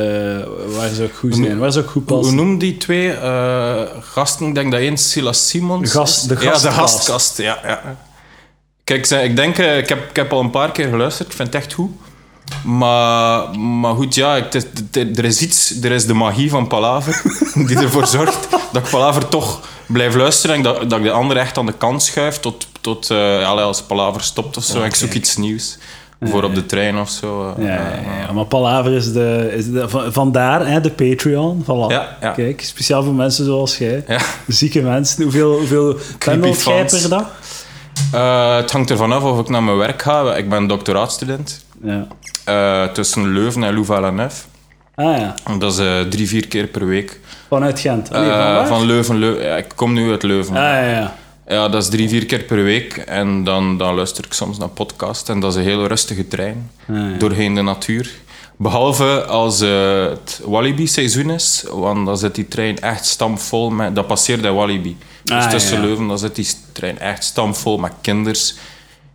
waar 0.75 0.89
zou 0.93 1.07
ik 1.07 1.13
goed 1.13 1.35
zijn? 1.35 1.57
Waar 1.57 1.71
zou 1.71 1.85
ik 1.85 1.91
goed 1.91 2.05
passen? 2.05 2.37
Hoe 2.37 2.45
noem 2.45 2.57
die 2.57 2.77
twee 2.77 3.07
uh, 3.07 3.81
gasten? 3.99 4.47
Ik 4.47 4.55
denk 4.55 4.71
dat 4.71 4.79
één 4.79 4.97
Silas 4.97 5.47
Simons 5.47 5.91
Gast, 5.91 6.29
de 6.29 6.37
Ja, 6.41 6.57
de 6.57 6.71
gastkast. 6.71 7.37
Ja, 7.37 7.59
ja. 7.63 7.97
Kijk, 8.83 9.09
ik 9.09 9.35
denk... 9.35 9.57
Ik 9.57 9.89
heb, 9.89 10.09
ik 10.09 10.15
heb 10.15 10.33
al 10.33 10.39
een 10.39 10.49
paar 10.49 10.71
keer 10.71 10.87
geluisterd. 10.87 11.29
Ik 11.29 11.35
vind 11.35 11.53
het 11.53 11.63
echt 11.63 11.73
goed. 11.73 11.91
Maar, 12.63 13.59
maar 13.59 13.95
goed, 13.95 14.15
ja, 14.15 14.35
ik, 14.35 14.53
er 14.91 15.25
is 15.25 15.41
iets, 15.41 15.81
er 15.81 15.91
is 15.91 16.05
de 16.05 16.13
magie 16.13 16.49
van 16.49 16.67
Palaver 16.67 17.21
die 17.67 17.77
ervoor 17.77 18.07
zorgt 18.07 18.47
dat 18.71 18.83
ik 18.83 18.89
Palaver 18.89 19.27
toch 19.27 19.59
blijf 19.87 20.15
luisteren 20.15 20.55
en 20.55 20.61
dat, 20.61 20.89
dat 20.89 20.99
ik 20.99 21.05
de 21.05 21.11
andere 21.11 21.39
echt 21.39 21.57
aan 21.57 21.65
de 21.65 21.73
kant 21.73 22.03
schuif 22.03 22.39
tot, 22.39 22.67
tot 22.81 23.09
uh, 23.09 23.17
ja, 23.39 23.47
als 23.47 23.81
Palaver 23.81 24.21
stopt 24.23 24.57
of 24.57 24.63
zo. 24.63 24.83
Ik 24.83 24.95
zoek 24.95 25.13
iets 25.13 25.37
nieuws. 25.37 25.77
Voor 26.21 26.43
op 26.43 26.55
de 26.55 26.65
trein 26.65 26.99
of 26.99 27.09
zo. 27.09 27.53
Ja, 27.57 27.65
ja, 27.65 28.25
ja. 28.27 28.31
maar 28.33 28.45
Palaver 28.45 28.91
is 28.91 29.13
de... 29.13 29.53
Is 29.55 29.71
de 29.71 29.85
vandaar 30.11 30.67
hè, 30.67 30.81
de 30.81 30.91
Patreon. 30.91 31.63
Voilà. 31.63 31.91
Ja, 31.91 32.17
ja. 32.21 32.31
Kijk, 32.31 32.61
speciaal 32.61 33.03
voor 33.03 33.13
mensen 33.13 33.45
zoals 33.45 33.77
jij. 33.77 34.05
Zieke 34.47 34.81
mensen. 34.81 35.23
Hoeveel, 35.23 35.57
hoeveel 35.57 35.97
pendelt 36.17 36.63
jij 36.63 36.85
per 36.85 37.09
dag? 37.09 37.31
Uh, 38.13 38.55
het 38.55 38.71
hangt 38.71 38.89
ervan 38.89 39.11
af 39.11 39.23
of 39.23 39.39
ik 39.39 39.49
naar 39.49 39.63
mijn 39.63 39.77
werk 39.77 40.01
ga. 40.01 40.35
Ik 40.35 40.49
ben 40.49 40.67
doctoraatstudent. 40.67 41.65
Ja. 41.83 42.07
Uh, 42.49 42.83
tussen 42.83 43.33
Leuven 43.33 43.63
en 43.63 43.73
Louvain-la-Neuve. 43.73 44.43
Ah 44.95 45.17
ja. 45.17 45.35
Dat 45.57 45.73
is 45.73 45.79
uh, 45.79 46.01
drie, 46.01 46.27
vier 46.27 46.47
keer 46.47 46.67
per 46.67 46.87
week. 46.87 47.19
Vanuit 47.47 47.79
Gent? 47.79 48.09
Nee, 48.09 48.25
uh, 48.25 48.57
van, 48.57 48.67
van 48.67 48.85
Leuven, 48.85 49.17
Leuven. 49.17 49.43
Ja, 49.43 49.55
ik 49.55 49.71
kom 49.75 49.93
nu 49.93 50.11
uit 50.11 50.23
Leuven. 50.23 50.55
Ah 50.55 50.61
ja, 50.61 50.89
ja. 50.89 51.15
Ja, 51.47 51.69
dat 51.69 51.83
is 51.83 51.89
drie, 51.89 52.09
vier 52.09 52.25
keer 52.25 52.43
per 52.43 52.63
week. 52.63 52.97
En 52.97 53.43
dan, 53.43 53.77
dan 53.77 53.95
luister 53.95 54.25
ik 54.25 54.33
soms 54.33 54.57
naar 54.57 54.67
podcast. 54.67 55.29
En 55.29 55.39
dat 55.39 55.51
is 55.51 55.57
een 55.57 55.63
heel 55.63 55.87
rustige 55.87 56.27
trein. 56.27 56.71
Ah, 56.89 56.95
ja. 56.95 57.17
Doorheen 57.17 57.55
de 57.55 57.61
natuur. 57.61 58.11
Behalve 58.57 59.23
als 59.23 59.61
uh, 59.61 60.05
het 60.09 60.41
Walibi-seizoen 60.45 61.29
is. 61.29 61.65
Want 61.71 62.05
dan 62.05 62.17
zit 62.17 62.35
die 62.35 62.47
trein 62.47 62.79
echt 62.79 63.05
stampvol 63.05 63.69
met... 63.69 63.95
Dat 63.95 64.07
passeert 64.07 64.43
in 64.43 64.53
Walibi. 64.53 64.97
Dus 65.23 65.43
Ah, 65.43 65.49
tussen 65.49 65.81
ja. 65.81 65.85
Leuven, 65.85 66.07
dan 66.07 66.19
zit 66.19 66.35
die 66.35 66.47
trein 66.71 66.99
echt 66.99 67.23
stampvol 67.23 67.77
met 67.77 67.91
kinders. 68.01 68.55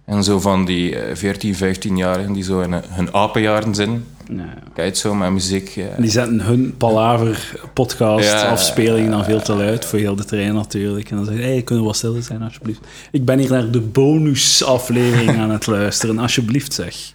En 0.09 0.25
zo 0.25 0.41
van 0.41 0.65
die 0.65 0.97
eh, 0.97 1.17
14, 1.17 1.55
15-jarigen 1.55 2.33
die 2.33 2.43
zo 2.43 2.61
in 2.61 2.75
eh, 2.75 2.81
hun 2.89 3.15
apenjaren 3.15 3.75
zijn. 3.75 4.05
Ja. 4.31 4.55
Kijk 4.75 4.97
zo 4.97 5.15
met 5.15 5.31
muziek. 5.31 5.69
Ja. 5.69 5.89
Die 5.99 6.11
zetten 6.11 6.41
hun 6.41 6.75
Palaver 6.77 7.61
podcast 7.75 8.25
Ja, 8.25 8.51
afspelingen 8.51 9.11
dan 9.11 9.25
veel 9.25 9.43
te 9.43 9.55
luid 9.55 9.85
voor 9.85 9.99
heel 9.99 10.17
de 10.17 10.25
trein 10.25 10.55
natuurlijk. 10.55 11.11
En 11.11 11.17
dan 11.17 11.25
zeggen 11.25 11.45
hey, 11.45 11.63
kunnen 11.63 11.85
we 11.85 11.91
wat 11.91 11.99
stiller 11.99 12.23
zijn 12.23 12.43
alsjeblieft. 12.43 12.81
Ik 13.11 13.25
ben 13.25 13.39
hier 13.39 13.51
naar 13.51 13.71
de 13.71 13.81
bonusaflevering 13.81 15.39
aan 15.39 15.51
het 15.51 15.67
luisteren, 15.67 16.19
alsjeblieft 16.19 16.75
zeg. 16.75 17.13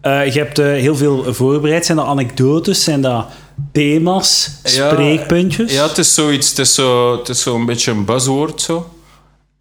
Eh, 0.00 0.32
je 0.32 0.38
hebt 0.38 0.58
eh, 0.58 0.66
heel 0.66 0.96
veel 0.96 1.34
voorbereid. 1.34 1.86
Zijn 1.86 1.98
dat 1.98 2.06
anekdotes? 2.06 2.84
Zijn 2.84 3.00
dat 3.00 3.26
thema's? 3.72 4.50
Spreekpuntjes? 4.62 5.72
Ja, 5.72 5.88
het 5.88 5.98
is 5.98 6.14
zoiets. 6.14 6.48
Het 6.48 6.58
is 6.58 6.74
zo, 6.74 7.18
het 7.18 7.28
is 7.28 7.42
zo 7.42 7.54
een 7.54 7.66
beetje 7.66 7.90
een 7.90 8.04
buzzwoord 8.04 8.60
zo. 8.60 8.90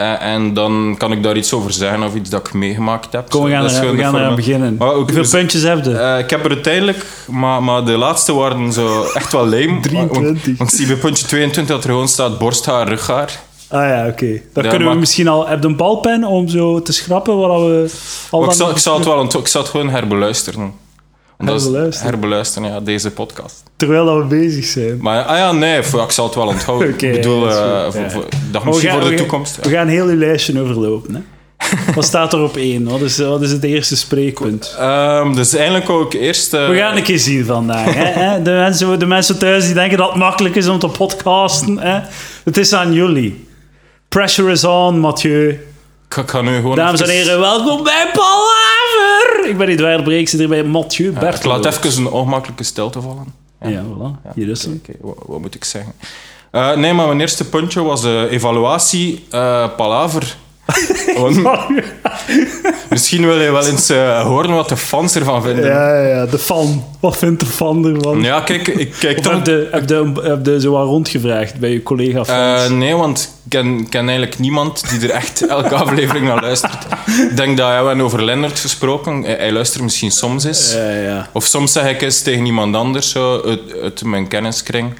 Eh, 0.01 0.33
en 0.33 0.53
dan 0.53 0.95
kan 0.97 1.11
ik 1.11 1.23
daar 1.23 1.37
iets 1.37 1.53
over 1.53 1.71
zeggen 1.73 2.03
of 2.03 2.15
iets 2.15 2.29
dat 2.29 2.47
ik 2.47 2.53
meegemaakt 2.53 3.13
heb. 3.13 3.29
Kom, 3.29 3.43
we 3.43 3.49
gaan, 3.51 3.63
er, 3.69 3.95
we 3.95 4.01
gaan 4.01 4.35
beginnen. 4.35 4.75
Maar 4.77 4.93
ook- 4.93 5.11
Hoeveel 5.11 5.39
puntjes 5.39 5.61
heb 5.63 5.83
je? 5.85 5.97
Eh, 5.97 6.19
ik 6.19 6.29
heb 6.29 6.43
er 6.45 6.51
uiteindelijk, 6.51 7.05
maar, 7.27 7.63
maar 7.63 7.85
de 7.85 7.91
laatste 7.97 8.33
waren 8.33 8.73
zo 8.73 9.03
echt 9.13 9.31
wel 9.31 9.43
lame. 9.47 9.79
23. 9.79 10.21
Want, 10.21 10.57
want 10.57 10.71
ik 10.71 10.77
zie 10.77 10.87
bij 10.87 10.95
puntje 10.95 11.25
22 11.25 11.75
dat 11.75 11.83
er 11.83 11.89
gewoon 11.89 12.07
staat 12.07 12.37
borsthaar, 12.39 12.87
rughaar. 12.87 13.39
Ah 13.69 13.81
ja, 13.87 14.07
oké. 14.07 14.25
Dan 14.53 14.63
Ja, 14.63 14.69
kunnen 14.69 14.77
we 14.79 14.83
maar- 14.83 14.97
misschien 14.97 15.27
al... 15.27 15.47
Heb 15.47 15.61
je 15.61 15.67
een 15.67 15.75
balpen 15.75 16.23
om 16.23 16.47
zo 16.47 16.81
te 16.81 16.93
schrappen 16.93 17.37
wat 17.37 17.59
we... 17.61 17.91
Al 18.29 18.43
ik, 18.43 18.51
zal, 18.51 18.69
ik, 18.69 18.77
zal 18.77 18.95
het 18.95 19.05
wel, 19.05 19.23
ik 19.23 19.47
zal 19.47 19.61
het 19.61 19.69
gewoon 19.71 19.89
herbeluisteren. 19.89 20.73
Is- 21.47 21.63
Herbeluisteren? 21.63 22.09
herbeluisteren, 22.11 22.69
ja, 22.69 22.79
deze 22.79 23.11
podcast. 23.11 23.63
Terwijl 23.75 24.05
dat 24.05 24.17
we 24.17 24.23
bezig 24.23 24.65
zijn. 24.65 24.97
Maar 25.01 25.23
ah 25.23 25.37
ja, 25.37 25.51
nee, 25.51 25.83
voor- 25.83 26.01
ik 26.01 26.11
zal 26.11 26.25
het 26.25 26.35
wel 26.35 26.47
onthouden. 26.47 26.89
Ik 26.99 27.11
bedoel, 27.11 27.41
dat 27.41 27.51
eh, 27.53 27.91
voor, 27.91 28.11
voor- 28.11 28.25
dat 28.51 28.63
misschien 28.63 28.89
gaan- 28.89 28.99
voor 28.99 29.09
de 29.09 29.15
we 29.15 29.21
toekomst. 29.21 29.57
We 29.61 29.69
gaan 29.69 29.87
heel 29.87 30.05
uw 30.05 30.17
lijstje 30.17 30.61
overlopen. 30.61 31.15
Hè? 31.15 31.21
Wat 31.95 32.05
staat 32.05 32.33
er 32.33 32.39
op 32.41 32.57
één? 32.57 32.89
Wat 32.89 33.01
is, 33.01 33.17
wat 33.17 33.41
is 33.41 33.51
het 33.51 33.63
eerste 33.63 33.95
spreekpunt? 33.97 34.75
Ehm, 34.79 35.33
dus 35.33 35.53
eigenlijk 35.55 35.89
ook 35.89 36.13
eerst... 36.13 36.51
We 36.51 36.75
gaan 36.77 36.95
een 36.97 37.03
keer 37.03 37.19
zien 37.19 37.45
vandaag. 37.45 37.93
Hè? 37.93 38.03
Hè? 38.23 38.41
De, 38.41 38.51
mensen, 38.51 38.99
de 38.99 39.05
mensen 39.05 39.39
thuis 39.39 39.65
die 39.65 39.73
denken 39.73 39.97
dat 39.97 40.07
het 40.09 40.17
makkelijk 40.17 40.55
is 40.55 40.67
om 40.67 40.79
te 40.79 40.87
podcasten. 40.87 41.77
Hè? 41.79 41.99
Het 42.43 42.57
is 42.57 42.73
aan 42.73 42.93
jullie. 42.93 43.47
Pressure 44.09 44.51
is 44.51 44.63
on, 44.63 44.99
Mathieu. 44.99 45.59
Ik, 46.11 46.17
ga- 46.17 46.21
ik 46.21 46.29
ga 46.29 46.41
nu 46.41 46.55
gewoon... 46.55 46.75
Dames 46.75 47.01
en 47.01 47.09
heren, 47.09 47.39
welkom 47.39 47.83
bij 47.83 48.09
Palaver! 48.13 49.49
Ik 49.49 49.57
ben 49.57 49.67
Edouard 49.67 50.03
Breek, 50.03 50.29
zit 50.29 50.39
hier 50.39 50.47
bij 50.49 50.63
Mathieu 50.63 51.11
Ja, 51.13 51.19
Berthelot. 51.19 51.57
ik 51.57 51.63
laat 51.73 51.83
even 51.85 52.01
een 52.05 52.11
ongemakkelijke 52.11 52.63
stilte 52.63 53.01
vallen. 53.01 53.33
Ja, 53.61 53.83
voilà. 53.83 54.33
Hier 54.35 54.49
is 54.49 54.63
hem. 54.63 54.81
Oké, 54.85 54.97
wat, 55.25 55.39
moet 55.41 55.55
ik 55.55 55.63
zeggen? 55.63 55.93
Eh, 56.51 56.75
nee, 56.75 56.93
maar 56.93 57.07
mijn 57.07 57.19
eerste 57.19 57.49
puntje 57.49 57.83
was 57.83 58.03
eh, 58.03 58.31
evaluatie, 58.31 59.25
eh, 59.29 59.67
palaver. 59.75 60.35
Want 61.17 61.35
misschien 62.91 63.25
wil 63.25 63.41
je 63.41 63.51
wel 63.51 63.65
eens 63.65 63.89
eh, 63.89 64.21
horen 64.21 64.51
wat 64.51 64.69
de 64.69 64.77
fans 64.77 65.15
ervan 65.15 65.41
vinden. 65.41 65.65
Ja, 65.65 65.95
ja, 65.95 66.07
ja, 66.07 66.25
de 66.25 66.39
fan. 66.39 66.83
Wat 66.99 67.17
vindt 67.17 67.39
de 67.39 67.45
fan 67.45 67.85
ervan? 67.85 68.21
Ja, 68.21 68.41
kijk, 68.41 68.67
ik 68.67 68.95
kijk 68.99 69.19
toch... 69.19 69.33
heb 69.33 69.45
je, 69.45 69.67
heb, 69.71 69.89
je, 69.89 70.21
heb 70.21 70.45
je 70.45 70.59
zo 70.59 70.71
wat 70.71 70.85
rondgevraagd 70.85 71.59
bij 71.59 71.69
je 71.69 71.83
collega-fans? 71.83 72.63
Eh, 72.63 72.71
nee, 72.77 72.95
want 72.95 73.39
ik 73.43 73.49
ken, 73.49 73.89
ken 73.89 74.07
eigenlijk 74.07 74.39
niemand 74.39 74.89
die 74.89 75.09
er 75.09 75.15
echt 75.15 75.47
elke 75.47 75.75
aflevering 75.83 76.25
naar 76.25 76.41
luistert. 76.41 76.85
Ik 77.29 77.37
denk 77.37 77.57
dat 77.57 77.67
ja, 77.67 77.81
we 77.81 77.87
hebben 77.87 78.05
over 78.05 78.23
Lennart 78.23 78.59
gesproken. 78.59 79.23
Hij, 79.23 79.35
hij 79.35 79.51
luistert 79.51 79.83
misschien 79.83 80.11
soms 80.11 80.43
eens. 80.43 80.73
ja, 80.73 80.91
ja. 80.91 81.29
Of 81.33 81.45
soms 81.45 81.71
zeg 81.71 81.89
ik 81.89 82.01
eens 82.01 82.21
tegen 82.21 82.45
iemand 82.45 82.75
anders 82.75 83.09
zo, 83.09 83.41
uit, 83.45 83.61
uit 83.81 84.03
mijn 84.03 84.27
kenniskring. 84.27 84.93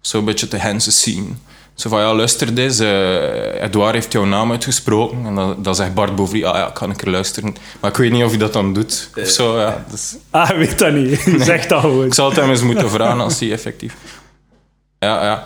Zo'n 0.00 0.24
beetje 0.24 0.48
te 0.48 0.56
hensen 0.56 0.92
zien. 0.92 1.38
Zo 1.78 1.88
van, 1.88 2.00
ja, 2.00 2.14
luister 2.14 2.54
deze. 2.54 2.84
eh, 2.86 3.64
Edouard 3.64 3.94
heeft 3.94 4.12
jouw 4.12 4.24
naam 4.24 4.50
uitgesproken. 4.50 5.26
En 5.26 5.34
dan, 5.34 5.56
dan 5.62 5.74
zegt 5.74 5.94
Bart 5.94 6.14
Bovry, 6.16 6.44
ah 6.44 6.56
ja, 6.56 6.66
ik 6.68 6.74
kan 6.74 6.90
een 6.90 6.96
keer 6.96 7.10
luisteren. 7.12 7.54
Maar 7.80 7.90
ik 7.90 7.96
weet 7.96 8.12
niet 8.12 8.24
of 8.24 8.28
hij 8.30 8.38
dat 8.38 8.52
dan 8.52 8.72
doet. 8.72 9.10
Of 9.16 9.28
zo, 9.28 9.58
ja. 9.60 9.84
Dus 9.90 10.16
Ah, 10.30 10.50
ik 10.50 10.56
weet 10.56 10.78
dat 10.78 10.92
niet. 10.92 11.20
Zeg 11.46 11.66
dat 11.66 11.80
gewoon. 11.80 12.04
ik 12.06 12.14
zal 12.14 12.28
het 12.28 12.36
hem 12.36 12.50
eens 12.50 12.62
moeten 12.62 12.90
vragen 12.90 13.20
als 13.20 13.40
hij 13.40 13.52
effectief... 13.52 13.94
Ja, 14.98 15.24
ja. 15.24 15.44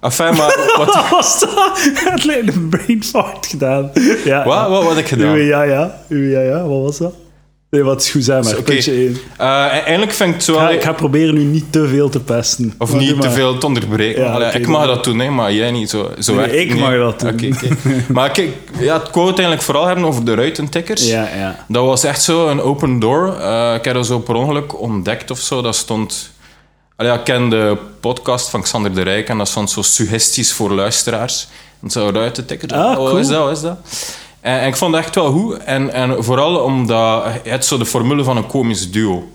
Enfin, 0.00 0.36
maar 0.36 0.56
wat, 0.76 0.86
Wat 0.94 1.08
was 1.10 1.40
dat? 1.40 1.78
Het 2.12 2.24
lijkt 2.24 2.54
een 2.54 2.68
brain 2.68 3.04
fart 3.04 3.46
gedaan. 3.46 3.90
Ja, 4.24 4.44
wat, 4.44 4.68
wat, 4.68 4.82
wat 4.84 4.94
heb 4.94 5.04
ik 5.04 5.08
gedaan? 5.08 5.38
Ja, 5.38 5.62
ja. 5.62 6.00
Ja, 6.08 6.40
ja. 6.40 6.62
Wat 6.66 6.82
was 6.82 6.98
dat? 6.98 7.14
Nee, 7.74 7.82
wat 7.82 8.00
is 8.02 8.10
goed, 8.10 8.24
zijn 8.24 8.44
maar. 8.44 8.62
Puntje 8.62 8.92
één. 8.92 9.18
Eh, 9.36 9.46
eigenlijk 9.66 10.12
vind 10.12 10.28
ik 10.28 10.34
het 10.40 10.48
Ik 10.48 10.54
wel... 10.54 10.62
ga, 10.64 10.70
ik 10.70 10.82
ga 10.82 10.92
proberen 10.92 11.34
nu 11.34 11.42
niet 11.42 11.72
te 11.72 11.88
veel 11.88 12.08
te 12.08 12.20
pesten. 12.20 12.74
Of 12.78 12.94
niet 12.94 13.20
te 13.20 13.30
veel 13.30 13.58
te 13.58 13.66
onderbreken. 13.66 14.22
Ja, 14.22 14.32
Allee, 14.32 14.52
ik 14.52 14.66
mag 14.66 14.86
dat 14.86 15.04
doen, 15.04 15.18
hè, 15.18 15.30
maar 15.30 15.52
jij 15.52 15.70
niet. 15.70 15.90
Zo, 15.90 16.10
zo 16.18 16.34
Nee, 16.34 16.60
ik 16.60 16.72
niet. 16.72 16.80
mag 16.80 17.16
dat 17.18 17.20
doen. 17.38 17.56
Maar 18.08 18.30
kijk, 18.30 18.50
ja, 18.78 18.94
het 18.98 19.10
quote 19.10 19.32
eigenlijk 19.32 19.62
vooral 19.62 19.86
hebben 19.86 20.04
over 20.04 20.24
de 20.24 20.34
ruitentikkers. 20.34 21.08
Ja, 21.08 21.28
ja. 21.36 21.64
Dat 21.68 21.84
was 21.84 22.04
echt 22.04 22.22
zo 22.22 22.48
een 22.48 22.60
open 22.60 22.98
door. 22.98 23.36
Eh, 23.40 23.74
ik 23.74 23.84
heb 23.84 23.94
dat 23.94 24.06
zo 24.06 24.18
per 24.18 24.34
ongeluk 24.34 24.80
ontdekt 24.80 25.30
of 25.30 25.38
zo. 25.38 25.62
Dat 25.62 25.76
stond... 25.76 26.30
Allee, 26.96 27.12
ik 27.12 27.24
ken 27.24 27.48
de 27.48 27.76
podcast 28.00 28.48
van 28.50 28.62
Xander 28.62 28.94
de 28.94 29.02
Rijk 29.02 29.28
en 29.28 29.38
dat 29.38 29.48
stond 29.48 29.70
zo 29.70 29.82
suggesties 29.82 30.52
voor 30.52 30.70
luisteraars. 30.72 31.46
En 31.82 31.90
zo 31.90 32.10
ruitentikkers. 32.12 32.72
Ah, 32.72 32.90
oh, 32.90 32.94
cool. 32.96 33.10
Wat 33.10 33.18
is 33.18 33.28
dat? 33.28 33.50
Is 33.50 33.60
dat? 33.60 33.76
En, 34.44 34.60
en 34.60 34.66
ik 34.66 34.76
vond 34.76 34.94
het 34.94 35.04
echt 35.04 35.14
wel 35.14 35.32
goed. 35.32 35.56
En, 35.56 35.92
en 35.92 36.24
vooral 36.24 36.56
omdat 36.56 37.24
je 37.44 37.50
hebt 37.50 37.64
zo 37.64 37.78
de 37.78 37.86
formule 37.86 38.24
van 38.24 38.36
een 38.36 38.46
komisch 38.46 38.90
duo. 38.90 39.28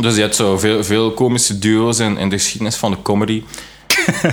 Dus 0.00 0.14
je 0.14 0.20
hebt 0.20 0.36
zo 0.36 0.58
veel, 0.58 0.84
veel 0.84 1.12
komische 1.12 1.58
duo's 1.58 1.98
in, 1.98 2.18
in 2.18 2.28
de 2.28 2.36
geschiedenis 2.36 2.76
van 2.76 2.90
de 2.90 3.02
comedy. 3.02 3.42
Eh, 4.22 4.32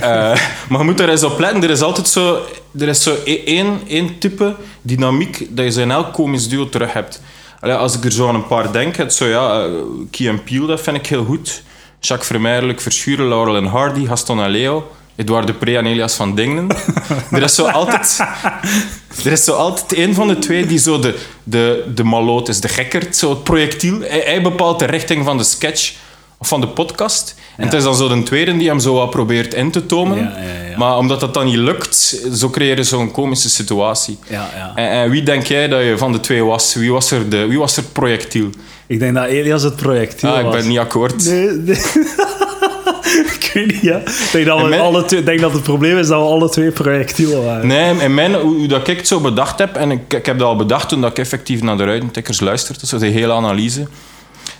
maar 0.68 0.78
je 0.78 0.84
moet 0.84 1.00
er 1.00 1.08
eens 1.08 1.22
op 1.22 1.38
letten. 1.38 1.62
Er 1.62 1.70
is 1.70 1.80
altijd 1.80 2.08
zo... 2.08 2.42
Er 2.78 2.88
is 2.88 3.02
zo 3.02 3.16
e- 3.24 3.42
één, 3.44 3.80
één 3.88 4.18
type 4.18 4.56
dynamiek 4.82 5.46
dat 5.50 5.64
je 5.64 5.70
zo 5.70 5.80
in 5.80 5.90
elk 5.90 6.12
komisch 6.12 6.48
duo 6.48 6.68
terug 6.68 6.92
hebt. 6.92 7.22
Allee, 7.60 7.74
als 7.74 7.96
ik 7.96 8.04
er 8.04 8.12
zo 8.12 8.28
aan 8.28 8.34
een 8.34 8.46
paar 8.46 8.72
denk, 8.72 8.96
het 8.96 9.14
zo 9.14 9.26
ja... 9.26 9.64
eh, 9.64 9.70
Key 10.10 10.34
Peele, 10.44 10.66
dat 10.66 10.80
vind 10.80 10.96
ik 10.96 11.06
heel 11.06 11.24
goed. 11.24 11.62
Jacques 12.00 12.28
Vermeijer, 12.28 12.64
Luc 12.64 12.82
Verschuren, 12.82 13.28
Laurel 13.28 13.56
en 13.56 13.64
Hardy, 13.64 14.06
Gaston 14.06 14.42
en 14.42 14.50
Leo... 14.50 14.90
Edouard 15.18 15.46
de 15.46 15.54
Pre 15.54 15.76
en 15.76 15.86
Elias 15.86 16.14
van 16.14 16.34
Dingenen. 16.34 16.66
er 17.30 17.42
is 17.42 17.54
zo 17.54 17.66
altijd... 17.66 18.18
Er 19.24 19.32
is 19.32 19.44
zo 19.44 19.52
altijd 19.52 19.92
één 19.92 20.14
van 20.14 20.28
de 20.28 20.38
twee 20.38 20.66
die 20.66 20.78
zo 20.78 20.98
de, 20.98 21.18
de, 21.42 21.84
de 21.94 22.04
maloot 22.04 22.48
is, 22.48 22.60
de 22.60 22.68
gekkerd, 22.68 23.16
zo 23.16 23.30
het 23.30 23.42
projectiel. 23.42 24.00
Hij, 24.00 24.22
hij 24.24 24.42
bepaalt 24.42 24.78
de 24.78 24.84
richting 24.84 25.24
van 25.24 25.36
de 25.38 25.44
sketch 25.44 25.94
of 26.38 26.48
van 26.48 26.60
de 26.60 26.68
podcast. 26.68 27.34
En 27.56 27.64
het 27.64 27.72
is 27.72 27.82
dan 27.82 27.94
zo 27.94 28.08
de 28.08 28.22
tweede 28.22 28.56
die 28.56 28.68
hem 28.68 28.78
zo 28.78 28.94
wat 28.94 29.10
probeert 29.10 29.54
in 29.54 29.70
te 29.70 29.86
tomen. 29.86 30.18
Ja, 30.18 30.22
ja, 30.22 30.70
ja. 30.70 30.78
Maar 30.78 30.96
omdat 30.96 31.20
dat 31.20 31.34
dan 31.34 31.44
niet 31.44 31.56
lukt, 31.56 32.22
zo 32.34 32.50
creëer 32.50 32.76
je 32.76 32.82
zo'n 32.82 33.10
komische 33.10 33.50
situatie. 33.50 34.18
Ja, 34.28 34.48
ja. 34.56 34.72
En, 34.74 34.90
en 34.90 35.10
wie 35.10 35.22
denk 35.22 35.46
jij 35.46 35.68
dat 35.68 35.82
je 35.82 35.98
van 35.98 36.12
de 36.12 36.20
twee 36.20 36.44
was? 36.44 36.74
Wie 36.74 36.92
was 36.92 37.10
er, 37.10 37.28
de, 37.28 37.46
wie 37.46 37.58
was 37.58 37.76
er 37.76 37.82
het 37.82 37.92
projectiel? 37.92 38.50
Ik 38.86 38.98
denk 38.98 39.14
dat 39.14 39.26
Elias 39.26 39.62
het 39.62 39.76
project 39.76 40.24
Ah, 40.24 40.40
ik 40.44 40.50
ben 40.50 40.68
niet 40.68 40.78
akkoord. 40.78 41.24
Nee, 41.24 41.46
nee. 41.46 41.76
ik 43.40 43.50
weet 43.54 43.66
niet, 43.66 43.80
ja. 43.80 43.96
Ik 43.96 44.28
denk 44.32 44.46
dat, 44.46 44.56
we 44.56 44.62
En 44.62 44.68
mijn- 44.68 44.80
alle 44.80 45.04
twee, 45.04 45.22
denk 45.22 45.40
dat 45.40 45.52
het 45.52 45.62
probleem 45.62 45.98
is 45.98 46.06
dat 46.08 46.20
we 46.20 46.26
alle 46.26 46.48
twee 46.48 46.70
projectielen 46.70 47.44
waren. 47.44 47.66
Nee, 47.66 47.96
in 47.96 48.14
mijn, 48.14 48.34
hoe, 48.34 48.56
hoe 48.56 48.66
dat 48.66 48.88
ik 48.88 48.96
het 48.96 49.08
zo 49.08 49.20
bedacht 49.20 49.58
heb, 49.58 49.76
en 49.76 49.90
ik, 49.90 50.12
ik 50.12 50.26
heb 50.26 50.38
dat 50.38 50.48
al 50.48 50.56
bedacht 50.56 50.88
toen 50.88 51.00
dat 51.00 51.10
ik 51.10 51.18
effectief 51.18 51.62
naar 51.62 51.76
de 51.76 51.84
ruitentikkers 51.84 52.40
luisterde, 52.40 52.80
dus 52.80 52.90
de 52.90 53.06
hele 53.06 53.32
analyse, 53.32 53.86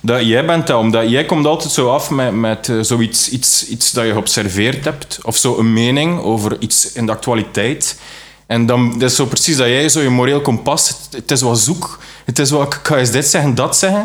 dat 0.00 0.26
jij 0.26 0.45
bent 0.45 0.67
dat, 0.67 0.78
omdat 0.78 1.11
jij 1.11 1.25
komt 1.25 1.47
altijd 1.47 1.73
zo 1.73 1.90
af 1.90 2.11
met, 2.11 2.35
met 2.35 2.69
eh, 2.69 2.76
zoiets 2.81 3.28
iets, 3.28 3.67
iets 3.69 3.93
dat 3.93 4.05
je 4.05 4.12
geobserveerd 4.12 4.85
hebt, 4.85 5.19
of 5.23 5.37
zo 5.37 5.59
een 5.59 5.73
mening 5.73 6.21
over 6.21 6.57
iets 6.59 6.93
in 6.93 7.07
de 7.07 7.12
actualiteit. 7.12 7.99
En 8.47 8.67
dan 8.67 8.99
dat 8.99 9.11
is 9.11 9.17
zo 9.17 9.26
precies 9.26 9.57
dat 9.57 9.67
jij 9.67 9.88
zo 9.88 10.00
je 10.00 10.09
moreel 10.09 10.40
kompas, 10.40 10.88
het, 10.88 10.99
het 11.11 11.31
is 11.31 11.40
wat 11.40 11.59
zoek, 11.59 11.99
het 12.25 12.38
is 12.38 12.50
wat, 12.50 12.75
ik 12.75 12.81
ga 12.83 12.97
eens 12.97 13.11
dit 13.11 13.26
zeggen, 13.26 13.55
dat 13.55 13.76
zeggen. 13.76 14.00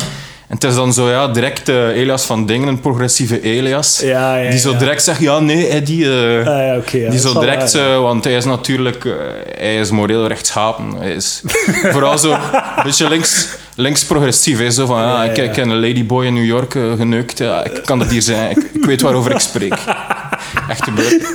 En 0.48 0.54
het 0.54 0.64
is 0.64 0.74
dan 0.74 0.92
zo, 0.92 1.10
ja, 1.10 1.28
direct 1.28 1.68
eh, 1.68 1.88
Elias 1.88 2.24
van 2.24 2.46
Dingen, 2.46 2.68
een 2.68 2.80
progressieve 2.80 3.40
Elias, 3.40 4.00
Ja, 4.00 4.36
ja, 4.36 4.50
die 4.50 4.58
zo 4.58 4.70
ja. 4.72 4.78
direct 4.78 5.02
zegt, 5.02 5.20
ja, 5.20 5.38
nee, 5.38 5.66
Eddie... 5.66 6.04
eh, 6.04 6.46
Ah, 6.46 6.82
ja, 6.92 7.10
die 7.10 7.18
zo 7.20 7.40
direct, 7.40 7.74
eh, 7.74 7.98
want 8.00 8.24
hij 8.24 8.32
is 8.36 8.44
natuurlijk, 8.44 9.04
hij 9.56 9.76
is 9.76 9.90
moreel 9.90 10.26
rechtschapen. 10.26 10.94
Hij 10.98 11.12
is 11.14 11.42
vooral 11.92 12.18
zo 12.18 12.32
een 12.32 12.38
beetje 12.84 13.08
links, 13.08 13.48
links 13.74 14.04
progressief. 14.04 14.58
Hè? 14.58 14.70
Zo 14.70 14.86
van, 14.86 15.00
ja, 15.00 15.24
Ja, 15.24 15.30
ik, 15.30 15.36
heb 15.36 15.56
een 15.56 15.80
ladyboy 15.80 16.24
in 16.26 16.34
New 16.34 16.44
York 16.44 16.70
geneukt. 16.72 17.38
Ja, 17.38 17.64
ik 17.64 17.80
kan 17.84 17.98
dat 17.98 18.08
hier 18.08 18.22
zijn. 18.22 18.50
Ik, 18.50 18.70
ik 18.72 18.84
weet 18.84 19.00
waarover 19.00 19.30
ik 19.30 19.38
spreek. 19.38 19.74
Echt 20.68 20.84
gebeurd. 20.84 21.22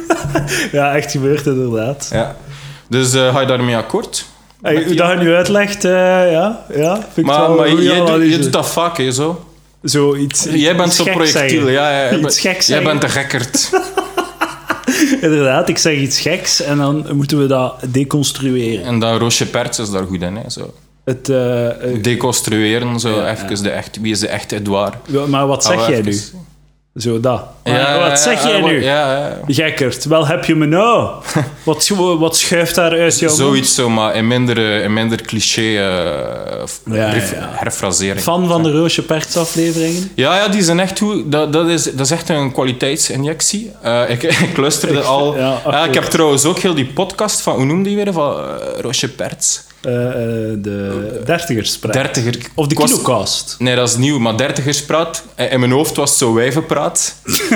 Ja, 0.72 0.96
echt 0.96 1.12
gebeurd 1.12 1.46
inderdaad. 1.46 2.10
Ja. 2.12 2.36
Dus 2.88 3.12
ga 3.14 3.40
je 3.42 3.48
daarmee 3.48 3.76
akkoord? 3.78 4.26
Hey, 4.62 4.84
hoe 4.84 4.96
dat 4.96 5.10
je 5.12 5.18
nu 5.18 5.34
uitlegt, 5.34 5.86
eh, 5.86 5.92
ja, 6.32 6.66
ja, 6.76 6.94
vind 6.96 7.18
ik 7.18 7.26
Maar, 7.26 7.40
wel 7.48 7.56
maar 7.56 7.68
jij, 7.82 7.98
doet, 7.98 8.08
analyse. 8.08 8.30
jij 8.30 8.40
doet 8.40 8.54
dat 8.54 8.70
vaak, 8.70 8.98
hè, 8.98 9.12
zo. 9.12 9.44
Zo 9.84 10.16
iets, 10.16 10.48
Jij 10.52 10.76
bent 10.76 10.88
iets 10.88 10.96
zo 10.98 11.04
geks 11.04 11.16
projectiel. 11.32 11.68
Ja, 11.70 11.90
ja, 11.92 11.98
jij 11.98 12.12
Iets 12.12 12.22
bent- 12.22 12.38
geks 12.38 12.68
Jij 12.68 12.78
zeggen. 12.82 12.86
bent 12.86 13.02
de 13.02 13.10
gekkerd. 13.10 13.70
Inderdaad, 15.22 15.70
ik 15.70 15.78
zeg 15.78 15.98
iets 15.98 16.20
geks 16.20 16.62
en 16.62 16.78
dan 16.78 17.06
moeten 17.14 17.40
we 17.42 17.46
dat 17.46 17.76
deconstrueren. 17.88 18.86
En 18.86 19.00
dan 19.00 19.18
Roosje 19.18 19.46
Perts 19.46 19.80
is 19.80 19.90
daar 19.90 20.04
goed 20.06 20.22
in. 20.22 20.36
Hè, 20.36 20.50
zo. 20.50 20.74
Het, 21.06 21.30
eh, 21.30 21.68
eh, 21.94 22.04
Deconstrueren, 22.04 23.00
zo 23.00 23.10
Ja, 23.16 23.32
even 23.32 23.64
de 23.64 23.70
echt, 23.70 23.98
wie 24.02 24.12
is 24.12 24.20
de 24.20 24.28
echte 24.28 24.56
Edouard. 24.56 24.96
ja, 25.08 25.26
maar 25.26 25.48
wat 25.48 25.64
zeg 25.64 25.78
Ah, 25.80 25.88
jij 25.88 25.98
even- 25.98 26.12
nu? 26.12 26.40
Zo 26.96 27.20
dat. 27.20 27.44
Maar 27.64 27.74
Ja, 27.74 28.10
wat 28.10 28.20
zeg 28.20 28.44
ja, 28.44 28.50
jij 28.50 28.60
ja, 28.60 28.66
nu? 28.66 28.84
Ja, 28.84 29.18
ja. 29.18 29.38
Gekkerd. 29.48 30.06
Wel 30.06 30.28
heb 30.28 30.46
je 30.46 30.56
me 30.56 30.66
nou. 30.66 31.10
wat, 31.64 31.88
wat 32.20 32.38
schuift 32.38 32.76
daar 32.76 33.00
uit 33.00 33.20
jouw? 33.20 33.30
Zoiets 33.30 33.76
zo, 33.76 33.90
maar 33.90 34.16
in 34.16 34.28
minder, 34.28 34.58
eh, 34.58 34.84
in 34.84 34.94
minder 34.94 35.22
cliché 35.22 35.62
eh, 35.62 36.64
ja. 36.86 37.12
herfrasering. 37.36 38.20
Fan 38.20 38.48
van 38.48 38.64
de 38.64 38.72
Roosje 38.72 39.02
Perts 39.02 39.38
afleveringen? 39.38 40.12
Ja, 40.16 40.36
ja, 40.36 40.48
die 40.48 40.62
zijn 40.64 40.80
echt 40.80 41.00
goed. 41.00 41.32
Dat, 41.32 41.54
dat, 41.54 41.68
is, 41.68 41.84
dat 41.84 42.06
is 42.06 42.12
echt 42.12 42.30
een 42.30 42.52
kwaliteitsinjectie. 42.52 43.72
Eh, 43.82 44.10
ik, 44.10 44.24
ik 44.50 44.58
luisterde 44.58 45.00
Ik- 45.00 45.04
al... 45.06 45.38
ja, 45.38 45.86
ik 45.86 45.94
heb 45.94 46.04
trouwens 46.04 46.46
ook 46.46 46.60
heel 46.60 46.74
die 46.76 46.86
podcast 46.88 47.42
van... 47.42 47.56
Hoe 47.56 47.66
noemde 47.66 47.90
die 47.90 47.96
weer? 47.96 48.14
Van 48.14 48.36
Roosje 48.82 49.10
Perts. 49.10 49.68
Eh, 49.82 50.08
eh, 50.08 50.14
de 50.58 51.22
dertigerspraat. 51.26 51.94
Dertiger... 51.94 52.38
Of 52.54 52.68
de 52.68 52.76
kilocast. 52.76 53.56
Nee, 53.60 53.76
dat 53.76 53.90
is 53.90 53.96
nieuw, 53.96 54.20
maar 54.20 54.38
dertigerspraat. 54.38 55.24
Eh, 55.36 55.52
In 55.52 55.60
mijn 55.60 55.72
hoofd 55.72 55.96
was 55.96 56.10
het 56.10 56.20
zo 56.20 56.34
wijvenpraat. 56.34 57.16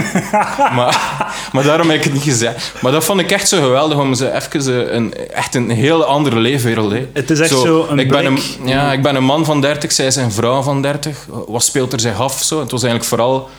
maar, 0.77 1.25
maar 1.51 1.63
daarom 1.63 1.89
heb 1.89 1.97
ik 1.97 2.03
het 2.03 2.13
niet 2.13 2.23
gezegd. 2.23 2.71
Maar 2.81 2.91
dat 2.91 3.03
vond 3.03 3.19
ik 3.19 3.31
echt 3.31 3.47
zo 3.47 3.61
geweldig 3.61 3.97
om 3.97 4.13
ze 4.13 4.31
even 4.31 4.95
een, 4.95 5.13
echt 5.29 5.55
een 5.55 5.69
heel 5.69 6.03
andere 6.03 6.39
leefwereld. 6.39 6.91
Hè. 6.91 7.07
Het 7.13 7.29
is 7.29 7.39
echt 7.39 7.49
zo 7.49 7.87
een 7.89 7.99
ik 7.99 8.09
ben 8.09 8.25
een, 8.25 8.39
ja, 8.65 8.91
ik 8.91 9.01
ben 9.01 9.15
een 9.15 9.23
man 9.23 9.45
van 9.45 9.61
30, 9.61 9.91
zij 9.91 10.15
een 10.15 10.31
vrouw 10.31 10.61
van 10.61 10.81
30. 10.81 11.27
Wat 11.47 11.63
speelt 11.63 11.93
er 11.93 11.99
zich 11.99 12.19
af? 12.19 12.43
Zo? 12.43 12.59
Het 12.59 12.71
was 12.71 12.83
eigenlijk 12.83 13.09
vooral 13.09 13.49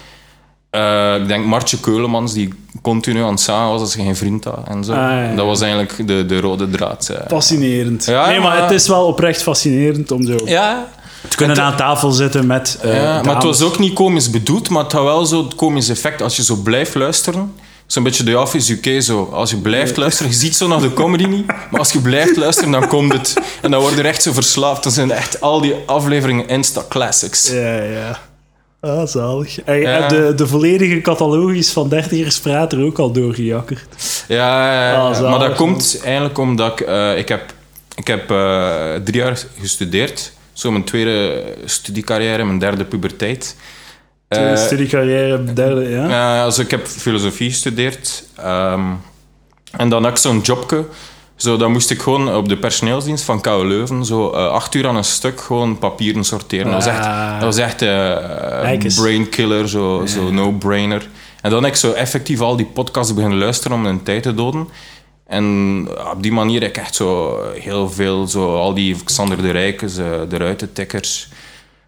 Eh, 0.74 1.14
ik 1.16 1.28
denk 1.28 1.44
Martje 1.44 1.80
Keulemans, 1.80 2.32
die 2.32 2.54
continu 2.82 3.22
aan 3.22 3.30
het 3.30 3.40
zagen 3.40 3.68
was 3.70 3.80
als 3.80 3.94
je 3.94 4.02
geen 4.02 4.16
vriend 4.16 4.44
had 4.44 4.58
en 4.68 4.84
zo. 4.84 4.92
Ah, 4.92 4.98
ja, 4.98 5.22
ja. 5.22 5.34
Dat 5.34 5.46
was 5.46 5.60
eigenlijk 5.60 6.06
de, 6.08 6.26
de 6.26 6.40
rode 6.40 6.70
draad. 6.70 7.08
eh. 7.08 7.20
Fascinerend. 7.28 8.04
Ja, 8.04 8.26
nee, 8.26 8.40
maar 8.40 8.62
het 8.62 8.70
is 8.70 8.88
wel 8.88 9.04
oprecht 9.06 9.42
fascinerend 9.42 10.10
om 10.10 10.26
zo 10.26 10.36
Ja, 10.44 10.86
te 11.28 11.36
kunnen 11.36 11.60
aan 11.62 11.76
tafel 11.76 12.10
zitten 12.10 12.46
met 12.46 12.78
eh, 12.82 13.02
ja 13.02 13.22
maar 13.22 13.34
het 13.34 13.44
was 13.44 13.62
ook 13.62 13.78
niet 13.78 13.92
komisch 13.92 14.30
bedoeld, 14.30 14.68
maar 14.68 14.82
het 14.82 14.92
had 14.92 15.02
wel 15.02 15.24
zo 15.26 15.44
het 15.44 15.54
komisch 15.54 15.88
effect. 15.88 16.22
Als 16.22 16.36
je 16.36 16.44
zo 16.44 16.56
blijft 16.56 16.94
luisteren, 16.94 17.52
zo'n 17.86 18.02
beetje 18.02 18.24
de 18.24 18.38
Office 18.40 18.72
UK 18.82 19.02
zo. 19.02 19.28
Als 19.32 19.50
je 19.50 19.56
blijft 19.56 19.96
luisteren, 19.96 20.30
je 20.32 20.38
ziet 20.38 20.56
zo 20.56 20.68
naar 20.68 20.80
de 20.80 20.92
comedy 20.92 21.24
niet, 21.24 21.46
maar 21.46 21.78
als 21.80 21.92
je 21.92 21.98
blijft 22.00 22.36
luisteren, 22.36 22.70
dan 22.70 22.88
komt 22.88 23.12
het. 23.12 23.34
En 23.62 23.70
dan 23.70 23.80
word 23.80 23.94
je 23.94 24.00
er 24.00 24.06
echt 24.06 24.22
zo 24.22 24.32
verslaafd. 24.32 24.82
Dat 24.82 24.92
zijn 24.92 25.10
echt 25.10 25.40
al 25.40 25.60
die 25.60 25.74
afleveringen 25.86 26.48
Insta-classics. 26.48 27.48
Ja, 27.50 27.74
ja. 27.82 28.18
Ah, 28.84 29.06
zalig. 29.06 29.60
En 29.62 29.80
Ja. 29.80 30.08
de, 30.08 30.32
de 30.36 30.46
volledige 30.46 31.00
catalogus 31.00 31.70
van 31.72 31.88
dertigers 31.88 32.40
praat 32.40 32.72
er 32.72 32.84
ook 32.84 32.98
al 32.98 33.12
doorgejakkerd. 33.12 34.24
Ja, 34.28 34.72
ja, 34.72 34.90
ja. 34.92 35.08
Ah, 35.08 35.20
maar 35.30 35.38
dat 35.48 35.54
komt 35.54 36.00
eigenlijk 36.04 36.38
omdat 36.38 36.80
ik, 36.80 36.86
eh, 36.86 37.18
ik 37.18 37.28
heb, 37.28 37.52
ik 37.96 38.06
heb 38.06 38.30
eh, 38.30 38.94
drie 39.04 39.20
jaar 39.20 39.38
gestudeerd. 39.60 40.32
Zo 40.52 40.70
mijn 40.70 40.84
tweede 40.84 41.44
studiecarrière, 41.64 42.44
mijn 42.44 42.58
derde 42.58 42.84
puberteit. 42.84 43.56
Tweede 44.28 44.50
Eh, 44.50 44.56
studiecarrière, 44.56 45.44
derde, 45.52 45.88
ja. 45.88 46.08
Ja, 46.08 46.44
dus 46.44 46.58
ik 46.58 46.70
heb 46.70 46.86
filosofie 46.86 47.50
gestudeerd. 47.50 48.24
Ehm, 48.36 48.82
en 49.76 49.88
dan 49.88 50.02
had 50.02 50.12
ik 50.12 50.18
zo'n 50.18 50.40
jobje. 50.40 50.84
Zo, 51.36 51.56
dan 51.56 51.72
moest 51.72 51.90
ik 51.90 52.02
gewoon 52.02 52.34
op 52.34 52.48
de 52.48 52.56
personeelsdienst 52.56 53.24
van 53.24 53.40
KU 53.40 53.64
Leuven 53.66 54.04
zo 54.04 54.30
eh, 54.30 54.46
acht 54.46 54.74
uur 54.74 54.86
aan 54.88 54.96
een 54.96 55.04
stuk 55.04 55.40
gewoon 55.40 55.78
papieren 55.78 56.24
sorteren. 56.24 56.64
Dat 56.64 56.74
was 56.74 56.86
echt, 56.86 57.04
Ah. 57.04 57.32
dat 57.34 57.42
was 57.44 57.56
echt 57.56 57.82
eh, 57.82 57.88
Kijk 58.60 58.84
eens. 58.84 58.94
brainkiller, 59.00 59.68
zo, 59.68 60.02
zo 60.06 60.30
no-brainer. 60.30 61.08
En 61.40 61.50
dan 61.50 61.62
heb 61.64 61.72
ik 61.72 61.78
zo 61.78 61.92
effectief 61.92 62.40
al 62.40 62.56
die 62.56 62.66
podcasts 62.66 63.14
beginnen 63.14 63.38
luisteren 63.38 63.76
om 63.76 63.82
mijn 63.82 64.02
tijd 64.02 64.22
te 64.22 64.34
doden. 64.34 64.68
En 65.26 65.88
op 66.12 66.22
die 66.22 66.32
manier 66.32 66.60
heb 66.60 66.70
ik 66.70 66.76
echt 66.76 66.94
zo 66.94 67.38
heel 67.58 67.90
veel, 67.90 68.26
zo, 68.26 68.56
al 68.56 68.74
die 68.74 68.96
Xander 69.04 69.42
de 69.42 69.50
Rijkes, 69.50 69.96
eh, 69.96 70.04
de 70.28 70.36
Ruitentikkers. 70.36 71.28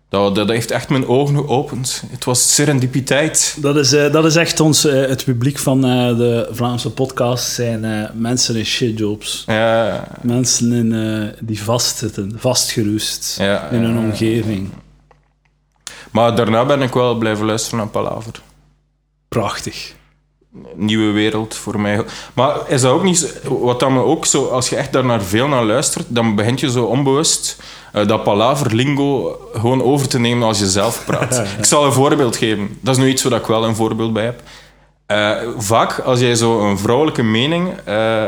Dat, 0.09 0.35
dat 0.35 0.49
heeft 0.49 0.71
echt 0.71 0.89
mijn 0.89 1.07
ogen 1.07 1.35
geopend. 1.35 2.03
Het 2.11 2.25
was 2.25 2.55
serendipiteit. 2.55 3.57
Dat 3.61 3.77
is, 3.77 3.93
eh, 3.93 4.13
dat 4.13 4.25
is 4.25 4.37
echt 4.37 4.61
ons, 4.61 4.85
eh, 4.85 5.07
het 5.09 5.25
publiek 5.25 5.59
van 5.59 5.85
eh, 5.85 6.17
de 6.17 6.49
Vlaamse 6.51 6.91
podcast 6.91 7.49
zijn 7.53 8.11
mensen 8.15 8.57
in 8.57 8.65
shitjobs. 8.65 9.43
Ja, 9.47 10.09
Mensen 10.23 10.73
in, 10.73 11.35
die 11.41 11.63
vastzitten, 11.63 12.33
vastgeroest 12.37 13.37
Ja, 13.39 13.69
in 13.71 13.83
hun 13.83 13.99
omgeving. 13.99 14.69
maar 16.11 16.37
daarna 16.37 16.65
ben 16.65 16.83
ik 16.83 16.93
wel 16.93 17.15
blijven 17.15 17.47
luisteren 17.47 17.79
naar 17.79 17.89
Palaver. 17.89 18.33
Prachtig. 19.29 19.95
Nieuwe 20.75 21.13
wereld 21.13 21.55
voor 21.55 21.81
mij. 21.81 22.05
Maar 22.35 22.57
is 22.67 22.81
dat 22.81 22.93
ook 22.93 23.03
niet 23.03 23.19
zo- 23.19 23.59
wat 23.61 23.81
dan 23.81 23.99
ook 23.99 24.27
zo, 24.27 24.45
als 24.47 24.69
je 24.69 24.77
echt 24.77 24.93
daar 24.93 25.05
naar 25.05 25.23
veel 25.23 25.49
naar 25.49 25.65
luistert, 25.65 26.05
dan 26.09 26.35
begint 26.35 26.61
je 26.61 26.71
zo 26.71 26.85
onbewust 26.85 27.57
eh, 27.93 28.07
dat 28.07 28.23
Palaver 28.23 28.75
lingo 28.75 29.39
gewoon 29.55 29.83
over 29.83 30.09
te 30.09 30.19
nemen 30.19 30.47
als 30.49 30.59
je 30.59 30.67
zelf 30.71 31.03
praat. 31.07 31.43
ik 31.59 31.65
zal 31.65 31.85
een 31.85 31.93
voorbeeld 31.93 32.37
geven. 32.37 32.79
Dat 32.81 32.97
is 32.97 33.03
nu 33.03 33.09
iets 33.09 33.23
waar 33.23 33.39
ik 33.41 33.47
wel 33.47 33.65
een 33.65 33.77
voorbeeld 33.77 34.13
bij 34.13 34.25
heb. 34.25 34.41
Eh, 35.07 35.31
vaak 35.57 35.99
als 35.99 36.21
jij 36.21 36.35
zo 36.35 36.61
een 36.71 36.79
vrouwelijke 36.79 37.23
mening 37.23 37.69
eh, 37.85 38.25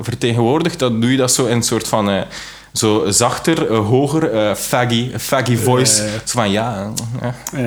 vertegenwoordigt, 0.00 0.78
dan 0.78 1.00
doe 1.00 1.10
je 1.10 1.16
dat 1.16 1.32
zo 1.32 1.44
in 1.46 1.56
een 1.56 1.62
soort 1.62 1.88
van. 1.88 2.24
Zo 2.72 3.04
zachter, 3.08 3.70
eh, 3.70 3.86
hoger, 3.86 4.30
eh, 4.32 4.54
faggy, 4.54 5.10
faggy 5.18 5.56
voice. 5.56 5.94
Zo 6.24 6.38
van 6.38 6.50
ja, 6.50 6.92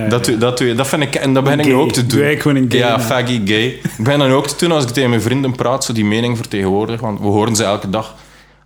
dat, 0.10 0.30
dat, 0.40 0.60
je- 0.60 0.76
dat 0.76 0.88
vind 0.88 1.02
ik, 1.02 1.16
en 1.16 1.34
dat 1.34 1.44
begin 1.44 1.60
ik 1.60 1.66
nu 1.66 1.74
ook 1.76 1.92
te 1.92 2.06
doen. 2.06 2.24
Ik 2.24 2.42
gewoon 2.42 2.58
een 2.58 2.66
gay 2.72 2.80
Ja, 2.80 3.00
faggy, 3.00 3.42
gay. 3.46 3.66
Ik 3.68 4.04
ben 4.04 4.20
dan 4.20 4.32
ook 4.32 4.48
te 4.48 4.56
doen 4.58 4.72
als 4.72 4.84
ik 4.84 4.90
tegen 4.90 5.10
mijn 5.10 5.22
vrienden 5.22 5.56
praat, 5.56 5.84
zo 5.86 5.94
die 5.94 6.06
mening 6.06 6.38
vertegenwoordig, 6.38 7.00
want 7.02 7.20
we 7.20 7.26
horen 7.26 7.56
ze 7.56 7.64
elke 7.64 7.90
dag. 7.90 8.16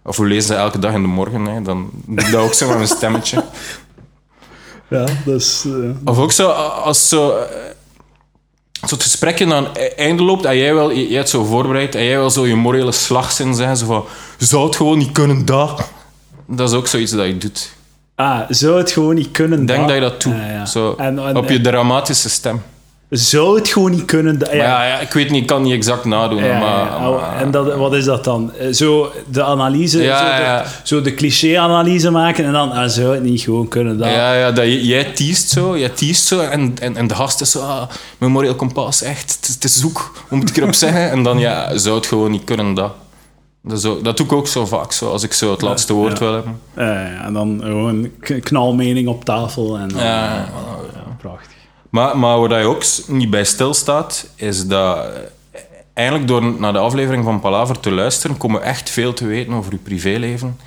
Of 0.04 0.18
we 0.18 0.26
lezen 0.26 0.44
ze 0.48 0.54
elke 0.54 0.80
dag 0.80 0.94
in 0.94 1.02
de 1.02 1.08
morgen, 1.08 1.46
hè. 1.46 1.62
dan 1.62 1.90
doe 2.06 2.26
ik 2.26 2.32
dat 2.32 2.42
ook 2.42 2.54
zo 2.54 2.68
met 2.68 2.76
mijn 2.76 2.88
stemmetje. 2.88 3.44
Ja, 4.90 5.06
eh, 5.26 5.36
Of 6.06 6.18
ook 6.18 6.32
zo, 6.32 6.48
als 6.84 7.10
zo, 7.10 7.34
zo 8.88 8.94
het 8.96 9.04
gesprekje 9.04 9.54
aan 9.54 9.64
het 9.74 9.96
einde 9.96 10.24
loopt 10.24 10.46
en 10.46 10.58
jij, 10.58 10.74
wel, 10.74 10.94
jij 10.94 11.18
het 11.20 11.30
zo 11.30 11.44
voorbereid 11.44 11.96
en 11.96 12.04
jij 12.04 12.18
wil 12.18 12.30
zo 12.30 12.48
je 12.48 12.56
morele 12.56 12.92
slagzin 12.92 13.56
zeggen, 13.56 13.78
zo 13.78 13.86
van, 13.86 14.06
zou 14.38 14.66
het 14.66 14.76
gewoon 14.76 14.98
niet 14.98 15.12
kunnen, 15.12 15.46
dat. 15.46 15.90
Dat 16.50 16.70
is 16.70 16.76
ook 16.76 16.88
zoiets 16.88 17.12
dat 17.12 17.26
je 17.26 17.38
doet. 17.38 17.72
Ah, 18.16 18.40
zou 18.50 18.78
het 18.78 18.92
gewoon 18.92 19.16
niet 19.16 19.32
kunnen? 19.32 19.66
Denk 19.66 19.80
dat? 19.80 19.88
dat 19.88 19.96
je 19.98 20.02
dat 20.02 20.22
doet, 20.22 20.34
Ja, 20.34 20.52
ja. 20.52 20.66
Zo, 20.66 20.96
En- 20.98 21.20
en- 21.20 21.36
op 21.38 21.50
je 21.50 21.62
dramatische 21.62 22.30
stem. 22.30 22.62
Zou 23.10 23.56
het 23.60 23.68
gewoon 23.68 23.92
niet 23.92 24.06
kunnen? 24.06 24.40
dat- 24.40 24.48
Maar 24.48 24.58
ja, 24.58 24.86
ja, 24.86 25.00
ik 25.00 25.12
weet 25.14 25.30
niet, 25.30 25.42
ik 25.42 25.48
kan 25.48 25.62
niet 25.62 25.74
exact 25.74 26.06
nadoen, 26.06 26.44
Ja, 26.44 26.60
maar... 26.60 27.42
en 27.42 27.52
dat, 27.52 27.76
wat 27.76 27.94
is 27.94 28.06
dat 28.06 28.24
dan? 28.24 28.52
Eh, 28.60 28.74
Zo 28.74 29.12
de 29.32 29.44
analyse, 29.44 30.02
Ja, 30.02 30.18
zo, 30.20 30.26
de, 30.38 30.42
ja. 30.42 30.66
zo 30.84 31.02
de 31.02 31.14
cliché-analyse 31.14 32.10
maken 32.12 32.46
en 32.46 32.52
dan 32.52 32.72
ah, 32.72 32.88
zou 32.90 33.14
het 33.14 33.24
niet 33.24 33.42
gewoon 33.42 33.68
kunnen. 33.68 33.98
Dat. 33.98 34.08
Ja, 34.08 34.34
ja 34.34 34.52
dat, 34.52 34.66
jij 34.86 35.04
teest 35.04 35.50
zo, 35.50 35.78
jij 35.78 35.90
teest 35.90 36.26
zo 36.26 36.40
en, 36.40 36.74
en, 36.82 36.96
en 36.96 37.08
de 37.08 37.16
gast 37.16 37.42
is 37.42 37.52
zo, 37.52 37.60
ah, 37.60 37.82
mijn 38.18 38.32
moreel 38.32 38.56
kompas, 38.56 39.02
echt, 39.02 39.36
het 39.40 39.48
is, 39.48 39.54
het 39.54 39.64
is 39.64 39.80
zoek, 39.80 40.12
hoe 40.28 40.38
moet 40.38 40.50
ik 40.50 40.58
erop 40.58 40.74
zeggen? 40.74 41.10
En 41.12 41.24
dan, 41.24 41.40
ja, 41.40 41.78
zou 41.78 41.96
het 41.96 42.06
gewoon 42.08 42.32
niet 42.32 42.44
kunnen, 42.44 42.74
dat. 42.74 42.92
Dat, 43.64 43.78
is 43.78 43.86
ook- 43.86 44.04
dat 44.04 44.18
doe 44.18 44.26
ik 44.26 44.32
ook 44.32 44.48
zo 44.48 44.66
vaak, 44.66 44.92
zo, 44.92 45.12
als 45.12 45.24
ik 45.24 45.34
zo 45.34 45.52
het 45.52 45.62
laatste 45.62 45.94
woord 45.94 46.18
ja. 46.18 46.20
wil 46.26 46.34
hebben. 46.34 46.60
Eh, 46.74 46.86
ja, 46.86 47.24
en 47.26 47.34
dan 47.34 47.60
gewoon 47.64 48.10
knalmening 48.44 49.08
op 49.08 49.26
tafel. 49.26 49.78
En 49.78 49.88
dan, 49.88 50.00
Ja. 50.04 50.34
ja, 50.36 50.50
prachtig. 51.22 51.52
Maar, 51.90 52.18
maar 52.18 52.40
waar 52.40 52.60
je 52.60 52.66
ook 52.66 52.84
niet 53.08 53.30
bij 53.30 53.44
stilstaat, 53.44 54.30
is 54.36 54.68
dat 54.68 54.98
eh, 55.52 55.60
eigenlijk 55.94 56.28
door 56.28 56.44
naar 56.60 56.74
de 56.74 56.80
aflevering 56.80 57.24
van 57.24 57.40
Palaver 57.40 57.80
te 57.80 57.92
luisteren, 57.92 58.38
komen 58.38 58.60
we 58.60 58.66
echt 58.66 58.90
veel 58.90 59.14
te 59.14 59.26
weten 59.26 59.54
over 59.54 59.72
je 59.72 59.78
privéleven. 59.78 60.58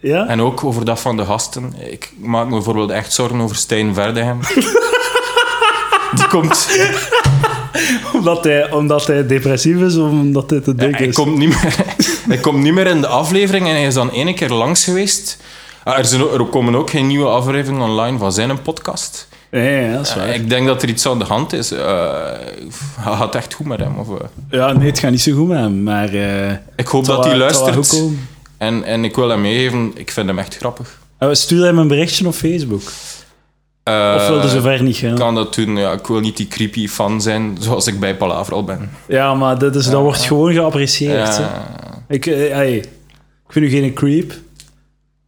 Ja? 0.00 0.26
En 0.26 0.40
ook 0.40 0.64
over 0.64 0.84
dat 0.84 1.00
van 1.00 1.16
de 1.16 1.24
gasten. 1.24 1.74
Ik 1.90 2.12
maak 2.20 2.44
me 2.44 2.50
bijvoorbeeld 2.50 2.90
echt 2.90 3.12
zorgen 3.12 3.40
over 3.40 3.56
Stijn 3.56 3.94
Verdegem. 3.94 4.38
Die 6.16 6.26
komt... 6.28 6.68
omdat, 8.14 8.44
hij, 8.44 8.72
omdat 8.72 9.06
hij 9.06 9.26
depressief 9.26 9.80
is 9.80 9.96
of 9.96 10.10
omdat 10.10 10.50
hij 10.50 10.60
te 10.60 10.74
dik 10.74 10.98
hij, 10.98 11.06
is? 11.06 11.14
komt 11.14 11.36
niet 11.38 11.48
meer, 11.48 11.84
hij 12.28 12.38
komt 12.38 12.62
niet 12.62 12.72
meer 12.74 12.86
in 12.86 13.00
de 13.00 13.06
aflevering 13.06 13.66
en 13.66 13.72
hij 13.74 13.86
is 13.86 13.94
dan 13.94 14.10
één 14.12 14.34
keer 14.34 14.50
langs 14.50 14.84
geweest. 14.84 15.36
Ah, 15.84 15.98
Er, 15.98 16.04
zijn 16.04 16.20
er 16.22 16.44
komen 16.44 16.74
ook 16.74 16.90
geen 16.90 17.06
nieuwe 17.06 17.28
afleveringen 17.28 17.88
online 17.88 18.18
van 18.18 18.32
zijn 18.32 18.62
podcast. 18.62 19.28
Ja, 19.50 19.60
ja, 19.60 19.92
dat 19.92 20.00
is 20.06 20.10
Eh, 20.10 20.16
waar. 20.16 20.28
ik 20.34 20.48
denk 20.50 20.66
dat 20.66 20.82
er 20.82 20.88
iets 20.88 21.06
aan 21.06 21.18
de 21.18 21.24
hand 21.24 21.52
is. 21.52 21.70
Hij 23.00 23.16
gaat 23.16 23.34
echt 23.34 23.54
goed 23.54 23.66
met 23.66 23.78
hem. 23.78 23.98
Of, 23.98 24.08
eh. 24.08 24.26
Ja, 24.50 24.72
nee, 24.72 24.86
het 24.88 24.98
gaat 24.98 25.10
niet 25.10 25.20
zo 25.22 25.32
goed 25.36 25.48
met 25.48 25.58
hem, 25.58 25.82
maar... 25.82 26.14
Ik 26.76 26.86
hoop 26.86 27.06
het 27.06 27.10
dat 27.16 27.24
hij 27.24 27.32
het 27.32 27.40
luistert. 27.42 28.02
En, 28.58 28.84
en 28.84 29.04
ik 29.04 29.14
wil 29.16 29.28
hem 29.28 29.40
meegeven, 29.40 29.92
ik 29.94 30.10
vind 30.10 30.26
hem 30.26 30.38
echt 30.38 30.56
grappig. 30.56 30.98
Eh, 31.18 31.28
Stuur 31.32 31.64
hem 31.64 31.78
een 31.78 31.88
berichtje 31.88 32.26
op 32.26 32.34
Facebook. 32.34 32.82
Eh, 33.82 34.12
Of 34.16 34.28
wilde 34.28 34.48
zover 34.48 34.82
niet 34.82 34.96
gaan? 34.96 35.10
Ik 35.10 35.16
kan 35.16 35.34
dat 35.34 35.54
doen. 35.54 35.76
Ja, 35.76 35.92
ik 35.92 36.06
wil 36.06 36.20
niet 36.20 36.36
die 36.36 36.48
creepy 36.48 36.88
fan 36.88 37.20
zijn 37.22 37.56
zoals 37.60 37.86
ik 37.86 38.00
bij 38.00 38.16
Palaver 38.16 38.54
al 38.54 38.64
ben. 38.64 38.90
Ja, 39.08 39.34
maar 39.34 39.58
dat, 39.58 39.74
is, 39.76 39.84
dat 39.90 40.00
wordt 40.02 40.20
gewoon 40.24 40.52
geapprecieerd. 40.52 41.36
Ja, 41.36 41.64
Ik, 42.08 42.26
eh, 42.26 42.36
hey, 42.52 42.76
ik 42.76 42.86
vind 43.48 43.64
u 43.64 43.68
geen 43.68 43.92
creep. 43.92 44.32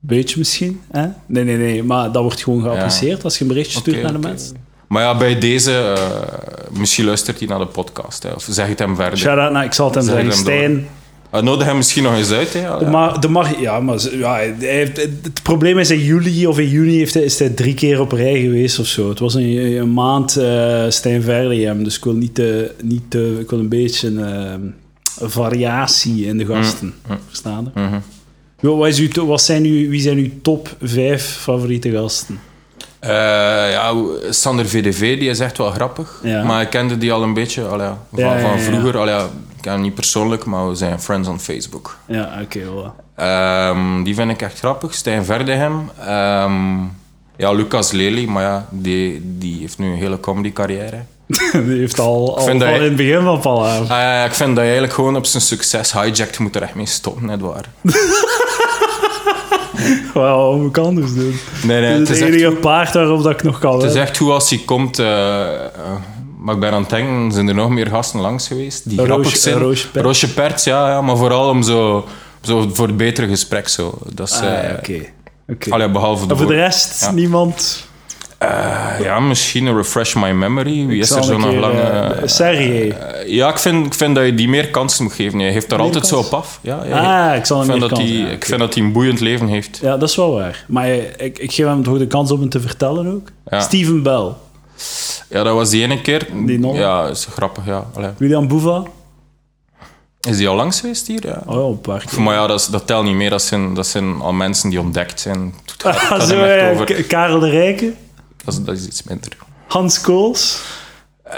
Beetje 0.01 0.38
misschien. 0.38 0.81
Hè? 0.91 1.07
Nee, 1.27 1.45
nee, 1.45 1.57
nee. 1.57 1.83
Maar 1.83 2.12
dat 2.12 2.23
wordt 2.23 2.43
gewoon 2.43 2.62
geapprecieerd 2.62 3.25
als 3.25 3.35
je 3.37 3.43
een 3.43 3.49
berichtje 3.49 3.79
stuurt 3.79 3.97
Oké, 3.97 4.05
naar 4.05 4.12
de 4.12 4.19
oké. 4.19 4.29
mensen. 4.29 4.57
Maar 4.88 5.03
ja, 5.03 5.17
bij 5.17 5.38
deze, 5.38 5.73
eh, 5.73 6.79
misschien 6.79 7.05
luistert 7.05 7.38
hij 7.38 7.49
naar 7.49 7.59
de 7.59 7.67
podcast. 7.67 8.23
Hè, 8.23 8.31
of 8.33 8.47
zeg 8.51 8.69
het 8.69 8.79
hem 8.79 8.97
verder. 8.97 9.19
Shout-out 9.19 9.53
naar, 9.53 9.64
ik 9.64 9.73
zal 9.73 9.87
het 9.87 9.95
hem 9.95 10.05
Zeg 10.05 10.12
zeggen, 10.14 10.33
hem 10.33 10.41
Stijn. 10.41 10.88
Uh, 11.35 11.41
nodig 11.43 11.67
hem 11.67 11.77
misschien 11.77 12.03
nog 12.03 12.17
eens 12.17 12.33
uit. 12.33 12.53
Hè? 12.53 12.61
Ja, 12.61 12.79
De 13.19 13.29
mar, 13.29 13.61
ja, 13.61 13.81
maar 13.81 14.01
ze- 14.01 14.19
ja, 14.19 14.33
hij 14.35 14.55
heeft, 14.59 14.97
het 14.97 15.43
probleem 15.43 15.79
is 15.79 15.91
in 15.91 15.99
juli 16.01 16.47
of 16.47 16.59
in 16.59 16.69
juni 16.69 16.97
heeft 16.99 17.14
hij, 17.14 17.23
is 17.23 17.38
hij 17.38 17.49
drie 17.49 17.75
keer 17.75 18.01
op 18.01 18.12
rij 18.12 18.41
geweest 18.41 18.79
of 18.79 18.87
zo. 18.87 19.09
Het 19.09 19.19
was 19.19 19.35
een, 19.35 19.77
een 19.77 19.93
maand 19.93 20.37
eh 20.37 20.85
Stijn 20.88 21.23
dus 21.83 21.97
ik 21.97 22.05
wil 22.05 22.12
niet 22.14 22.35
te, 22.35 22.71
niet 22.83 23.03
te, 23.11 23.37
ik 23.41 23.51
wil 23.51 23.59
een 23.59 23.69
beetje 23.69 24.09
eh, 24.09 24.14
een 24.53 24.75
variatie 25.20 26.26
in 26.26 26.38
de 26.38 26.46
gasten. 26.46 26.94
Verstaan 27.26 27.70
je? 27.74 27.81
Mhm. 27.81 27.98
Wat, 28.61 28.76
wat 28.76 28.87
is 28.88 28.98
uw, 28.98 29.26
wat 29.26 29.42
zijn 29.42 29.64
uw, 29.64 29.88
wie 29.88 30.00
zijn 30.00 30.18
uw 30.18 30.31
top 30.42 30.76
vijf 30.81 31.24
favoriete 31.24 31.90
gasten? 31.90 32.40
Eh, 32.98 33.11
ja, 33.70 33.94
Sander 34.31 34.66
VDV, 34.68 35.18
die 35.18 35.28
is 35.28 35.40
echt 35.40 35.59
wel 35.59 35.70
grappig. 35.70 36.20
Ja. 36.22 36.44
Maar 36.44 36.62
ik 36.62 36.70
kende 36.70 36.98
die 36.98 37.12
al 37.12 37.22
een 37.22 37.35
beetje 37.35 37.64
al 37.64 37.81
ja, 37.81 37.98
van, 38.12 38.24
Ja, 38.24 38.59
vroeger. 38.59 38.98
Al 38.98 39.09
ja, 39.09 39.24
ik 39.24 39.61
ken 39.61 39.72
hem 39.72 39.81
niet 39.81 39.94
persoonlijk, 39.94 40.44
maar 40.44 40.68
we 40.68 40.74
zijn 40.74 41.00
friends 41.00 41.28
on 41.28 41.40
Facebook. 41.40 41.98
Ja, 42.07 42.38
oké, 42.42 42.59
wel. 42.59 42.94
Ehm, 43.14 44.02
die 44.02 44.14
vind 44.14 44.31
ik 44.31 44.42
echt 44.42 44.59
grappig. 44.59 44.94
Stijn 44.94 45.24
Verdegem. 45.24 45.90
Ehm, 46.00 46.78
ja, 47.37 47.52
Lucas 47.52 47.90
Lely, 47.90 48.24
maar 48.24 48.42
ja, 48.42 48.66
die, 48.70 49.20
die 49.38 49.61
heeft 49.61 49.78
nu 49.78 49.87
een 49.90 49.96
hele 49.98 50.20
comedy 50.20 50.52
carrière. 50.52 51.04
Die 51.67 51.79
heeft 51.79 51.99
al, 51.99 52.37
al 52.38 52.45
van 52.45 52.62
in 52.62 52.83
het 52.83 52.97
begin 52.97 53.23
van 53.23 53.41
Palaver. 53.41 53.95
Ah, 53.95 54.25
ik 54.25 54.35
vind 54.35 54.49
dat 54.49 54.57
je 54.57 54.61
eigenlijk 54.61 54.93
gewoon 54.93 55.17
op 55.17 55.27
zijn 55.27 55.43
succes 55.43 55.93
hijacked 55.93 56.38
moet 56.38 56.57
er 56.57 56.62
echt 56.62 56.75
mee 56.75 56.87
stoppen, 56.87 57.27
net 57.27 57.41
waar. 57.41 57.64
Moet 60.59 60.69
ik 60.69 60.79
anders 60.79 61.14
doen? 61.14 61.38
Nee, 61.64 61.81
nee, 61.81 61.91
het 61.99 62.09
is 62.09 62.11
is 62.11 62.21
het 62.21 62.29
echt 62.29 62.38
enige 62.41 62.57
paard 62.57 62.95
waarop 62.95 63.23
dat 63.23 63.33
ik 63.33 63.43
nog 63.43 63.59
kan 63.59 63.81
Het 63.81 63.91
is 63.91 63.95
echt 63.97 64.17
hoe 64.17 64.33
als 64.33 64.51
hij 64.51 64.59
komt. 64.64 64.99
eh, 64.99 65.64
eh, 65.64 65.71
maar 66.38 66.55
ik 66.55 66.61
ben 66.61 66.73
aan 66.73 66.81
het 66.81 66.91
denken, 66.91 67.33
zijn 67.33 67.49
er 67.49 67.55
nog 67.55 67.69
meer 67.71 67.87
gasten 67.87 68.21
langs 68.21 68.47
geweest 68.47 68.88
die 68.88 68.99
grappig 69.05 69.37
zijn? 69.37 69.75
Roosje 69.93 70.33
Perts. 70.33 70.64
Ja, 70.64 70.88
ja, 70.88 71.01
maar 71.01 71.17
vooral 71.17 71.49
om 71.49 71.62
zo, 71.62 72.05
zo 72.41 72.69
voor 72.73 72.87
het 72.87 72.97
betere 72.97 73.29
gesprek. 73.29 73.69
Zo. 73.69 73.99
Dat 74.14 74.29
is, 74.29 74.35
Ah, 74.37 74.43
ja, 74.43 74.61
eh, 74.61 74.77
Oké. 74.79 75.01
Oké. 75.49 75.71
allee, 75.71 75.91
behalve 75.91 76.27
de, 76.27 76.37
voor 76.37 76.47
de 76.47 76.55
rest, 76.55 77.01
Ja. 77.01 77.11
niemand. 77.11 77.88
Eh, 78.38 79.01
ja, 79.01 79.20
misschien 79.20 79.66
een 79.66 79.77
refresh 79.77 80.14
my 80.14 80.31
memory. 80.31 80.87
Wie 80.87 80.96
Ik 80.96 81.03
is 81.03 81.11
er 81.11 81.24
zo 81.24 81.33
een 81.35 81.40
nog 81.40 81.55
lang? 81.55 81.79
eh, 81.79 82.11
Sergej. 82.24 82.90
eh, 82.90 83.29
ja, 83.29 83.48
ik 83.48 83.59
vind, 83.59 83.87
ik 83.87 83.94
vind 83.94 84.14
dat 84.14 84.24
je 84.24 84.35
die 84.35 84.48
meer 84.48 84.68
kansen 84.70 85.05
moet 85.05 85.12
geven. 85.12 85.38
Je 85.38 85.51
heeft 85.51 85.68
daar 85.68 85.79
altijd 85.79 86.07
zo 86.07 86.18
op 86.18 86.33
af. 86.35 86.59
Ja, 86.62 86.85
ja, 86.85 87.31
ah, 87.31 87.37
ik 87.37 87.44
zal 87.44 87.59
hem 87.59 87.66
vind 87.66 87.79
meer 87.81 87.88
dat 87.88 87.98
die, 87.98 88.18
ja, 88.18 88.29
ik 88.29 88.44
vind 88.44 88.59
dat 88.61 88.74
hij 88.74 88.83
een 88.83 88.92
boeiend 88.92 89.20
leven 89.20 89.46
heeft. 89.46 89.79
Ja, 89.83 89.96
dat 89.96 90.09
is 90.09 90.16
wel 90.16 90.33
waar. 90.33 90.64
Maar 90.68 90.88
ik, 90.88 91.38
ik 91.38 91.53
geef 91.53 91.66
hem 91.66 91.83
toch 91.83 91.98
de 91.98 92.07
kans 92.07 92.31
om 92.31 92.40
het 92.40 92.51
te 92.51 92.61
vertellen 92.61 93.12
ook. 93.14 93.29
Ja. 93.46 93.61
Steven 93.61 94.03
Bell. 94.03 94.29
Ja, 95.29 95.42
dat 95.42 95.55
was 95.55 95.70
die 95.70 95.83
ene 95.83 96.01
keer. 96.01 96.27
Die 96.46 96.59
nog? 96.59 96.77
Ja, 96.77 97.07
is 97.07 97.27
grappig, 97.31 97.66
ja. 97.66 97.85
Allee. 97.94 98.11
William 98.16 98.48
Boeva. 98.48 98.83
Is 100.29 100.37
die 100.37 100.48
al 100.48 100.57
langs 100.57 100.81
geweest 100.81 101.07
hier? 101.07 101.27
Ja. 101.27 101.42
Oh 101.46 101.55
ja, 101.55 101.61
een 101.61 101.81
paar 101.81 102.05
keer. 102.11 102.20
Maar 102.22 102.35
ja, 102.35 102.46
dat, 102.46 102.61
is- 102.61 102.66
dat 102.66 102.87
telt 102.87 103.05
niet 103.05 103.14
meer. 103.14 103.31
Dat 103.31 103.42
zijn, 103.42 103.74
dat 103.74 103.87
zijn 103.87 104.20
al 104.20 104.33
mensen 104.33 104.70
die 104.70 104.81
ontdekt 104.81 105.20
zijn. 105.20 105.55
Het 105.66 105.74
gaat, 105.83 105.96
gaat 105.96 106.22
zo, 106.29 106.35
hem 106.37 106.44
echt 106.44 106.61
ja, 106.61 106.70
over. 106.70 106.85
K- 106.85 107.09
Karel 107.09 107.38
de 107.38 107.51
Rijke. 107.51 107.92
Dat 108.49 108.59
is, 108.59 108.65
dat 108.65 108.77
is 108.77 108.87
iets 108.87 109.03
minder. 109.03 109.33
Hans 109.67 110.01
Kools. 110.01 110.61
Eh, 111.23 111.37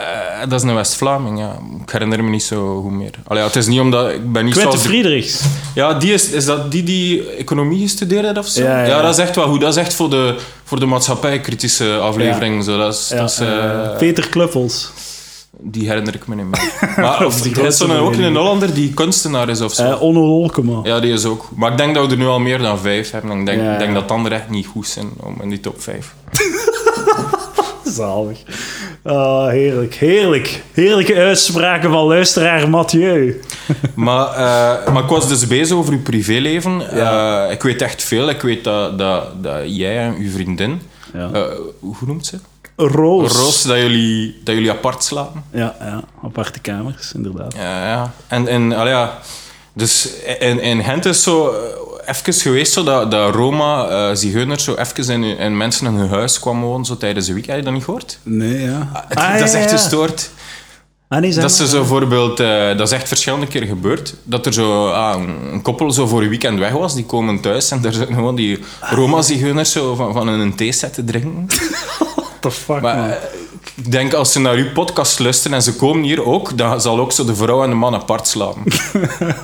dat 0.49 0.63
is 0.63 0.69
een 0.69 0.75
West-Vlaming, 0.75 1.39
ja. 1.39 1.59
Ik 1.83 1.91
herinner 1.91 2.25
me 2.25 2.31
niet 2.31 2.43
zo 2.43 2.81
goed 2.83 2.91
meer. 2.93 3.11
Allee, 3.27 3.43
ja, 3.43 3.47
het 3.49 3.57
is 3.57 3.67
niet 3.67 3.81
omdat... 3.81 4.11
Ik 4.13 4.33
ben 4.33 4.45
niet 4.45 4.55
Quinte 4.55 4.71
zoals... 4.73 4.87
Friedrichs. 4.87 5.41
Ja, 5.75 5.95
die 5.95 6.13
is, 6.13 6.29
is 6.31 6.45
dat 6.45 6.71
die 6.73 6.83
die 6.83 7.31
economie 7.31 7.81
gestudeerd 7.81 8.25
heeft 8.25 8.39
of 8.39 8.47
zo? 8.47 8.63
Ja, 8.63 8.85
ja. 8.85 9.03
dat 9.03 9.11
is 9.19 9.19
echt 9.25 9.37
wel 9.37 9.49
goed. 9.49 9.61
Dat 9.61 9.71
is 9.71 9.77
echt 9.77 9.95
voor 9.95 10.11
de, 10.11 10.37
voor 10.65 10.81
de 10.81 10.87
maatschappij-kritische 10.87 11.97
aflevering. 11.99 12.65
Zo. 12.65 12.79
Dat 12.79 12.95
is, 12.95 13.09
Ja, 13.09 13.17
dat 13.17 13.31
is, 13.31 13.39
eh, 13.39 13.97
Peter 13.99 14.29
Kluffels. 14.29 14.91
die 15.63 15.89
herinner 15.89 16.15
ik 16.15 16.27
me 16.27 16.35
niet 16.35 16.47
meer. 16.47 16.73
Maar 17.05 17.27
of, 17.27 17.41
De 17.41 17.61
er 17.61 17.67
is 17.67 17.77
zo'n 17.77 17.93
ook 17.93 18.15
een 18.15 18.37
Hollander 18.37 18.75
die 18.75 18.95
kunstenaar 18.95 19.49
is 19.49 19.61
of 19.61 19.75
zo. 19.75 19.85
Eh 19.85 20.03
Onno 20.03 20.21
Olkema. 20.21 20.81
ja, 20.83 21.01
die 21.01 21.13
is 21.13 21.25
ook. 21.25 21.49
Maar 21.57 21.71
ik 21.71 21.77
denk 21.79 21.95
dat 21.95 22.07
we 22.07 22.13
er 22.13 22.19
nu 22.19 22.27
al 22.27 22.39
meer 22.41 22.59
dan 22.59 22.79
vijf 22.79 23.11
hebben. 23.11 23.31
En 23.31 23.39
ik 23.41 23.47
denk, 23.47 23.61
Ja, 23.63 23.73
ik 23.73 23.79
denk 23.79 23.91
ja. 23.91 23.99
dat 23.99 24.09
de 24.09 24.15
anderen 24.15 24.39
echt 24.39 24.49
niet 24.51 24.67
goed 24.67 24.87
zijn 24.89 25.09
om 25.17 25.37
in 25.43 25.49
die 25.49 25.61
top 25.61 25.83
vijf. 25.83 26.15
Zalig. 27.91 28.39
Ah, 29.03 29.49
heerlijk, 29.49 29.95
heerlijk. 29.95 30.63
Heerlijke 30.73 31.15
uitspraken 31.15 31.91
van 31.91 32.07
luisteraar 32.07 32.69
Mathieu. 32.69 33.41
maar, 33.95 34.27
eh, 34.27 34.93
maar 34.93 35.03
ik 35.03 35.09
was 35.09 35.29
dus 35.29 35.47
bezig 35.47 35.77
over 35.77 35.93
uw 35.93 36.03
privéleven. 36.03 36.83
Ja. 36.95 37.47
Eh, 37.47 37.53
ik 37.53 37.63
weet 37.63 37.83
echt 37.83 38.03
veel. 38.03 38.29
Ik 38.29 38.43
weet 38.43 38.65
dat, 38.65 38.99
dat, 38.99 39.43
dat 39.43 39.77
jij 39.77 39.99
en 39.99 40.15
uw 40.15 40.31
vriendin... 40.31 40.81
Ja. 41.13 41.31
eh, 41.33 41.43
hoe 41.81 41.97
noemt 42.07 42.27
ze? 42.27 42.39
Roos. 42.77 43.33
Roos, 43.33 43.63
dat 43.63 43.77
jullie, 43.77 44.41
dat 44.45 44.55
jullie 44.55 44.71
apart 44.71 45.05
slapen. 45.05 45.45
Ja, 45.53 45.77
ja, 45.81 46.03
aparte 46.23 46.61
kamers, 46.61 47.13
inderdaad. 47.13 47.55
Ja, 47.55 47.87
ja. 47.87 48.13
En, 48.29 48.49
en 48.49 48.69
ja. 48.71 49.19
Dus 49.73 50.09
in, 50.39 50.61
in 50.61 50.85
Gent 50.85 51.05
is 51.05 51.23
zo 51.23 51.55
even 52.11 52.33
geweest 52.33 52.73
zo 52.73 52.83
dat, 52.83 53.11
dat 53.11 53.35
Roma, 53.35 53.89
eh 53.89 54.11
zigeuners, 54.17 54.65
zo 54.65 54.75
even 54.75 55.23
in, 55.23 55.39
in 55.39 55.57
mensen 55.57 55.87
in 55.87 55.93
hun 55.95 56.09
huis 56.09 56.41
kwamen 56.41 56.63
wonen 56.63 56.85
zo 56.87 56.97
tijdens 56.97 57.27
de 57.27 57.35
week. 57.35 57.47
Heb 57.47 57.57
je 57.57 57.63
dat 57.63 57.73
niet 57.73 57.85
gehoord? 57.85 58.19
Nee, 58.23 58.61
ja. 58.63 58.91
Het- 59.09 59.19
Ah, 59.19 59.39
dat 59.39 59.49
is 59.49 59.55
echt 59.55 59.71
ja. 59.71 59.77
gestoord. 59.77 60.31
Ah, 61.09 61.21
nee, 61.21 61.35
Dat, 61.35 61.53
ze 61.53 61.67
zo 61.69 61.79
bijvoorbeeld, 61.79 62.41
eh, 62.41 62.67
dat 62.77 62.81
is 62.81 62.91
echt 62.93 63.09
verschillende 63.09 63.47
keer 63.47 63.63
gebeurd. 63.67 64.15
Dat 64.23 64.47
er 64.47 64.53
zo 64.53 64.89
ah, 64.89 65.21
een- 65.21 65.53
een 65.53 65.63
koppel 65.63 65.91
zo 65.93 66.07
voor 66.07 66.23
een 66.23 66.29
weekend 66.29 66.59
weg 66.59 66.73
was, 66.73 66.95
die 66.95 67.05
komen 67.05 67.41
thuis 67.41 67.71
en 67.71 67.81
daar 67.81 67.93
zijn 67.93 68.15
gewoon 68.15 68.35
die 68.35 68.59
Roma-zigeuners 68.81 69.73
zo 69.73 69.95
van, 69.95 70.13
van 70.13 70.29
een 70.29 70.55
theeset 70.55 70.95
te 70.95 71.05
drinken. 71.05 71.47
What 72.17 72.27
the 72.41 72.51
fuck, 72.51 72.81
Maar 72.81 72.97
man. 72.97 73.15
Ik 73.85 73.93
denk 73.93 74.13
als 74.13 74.33
ze 74.33 74.41
naar 74.41 74.55
uw 74.55 74.73
podcast 74.73 75.19
luisteren 75.19 75.57
en 75.57 75.63
ze 75.63 75.77
komen 75.77 76.03
hier 76.03 76.25
ook, 76.25 76.59
dan 76.59 76.81
zal 76.81 77.01
ook 77.01 77.13
zo 77.13 77.25
de 77.25 77.35
vrouw 77.35 77.63
en 77.63 77.71
de 77.71 77.77
man 77.77 77.95
apart 77.95 78.29
slapen. 78.29 78.63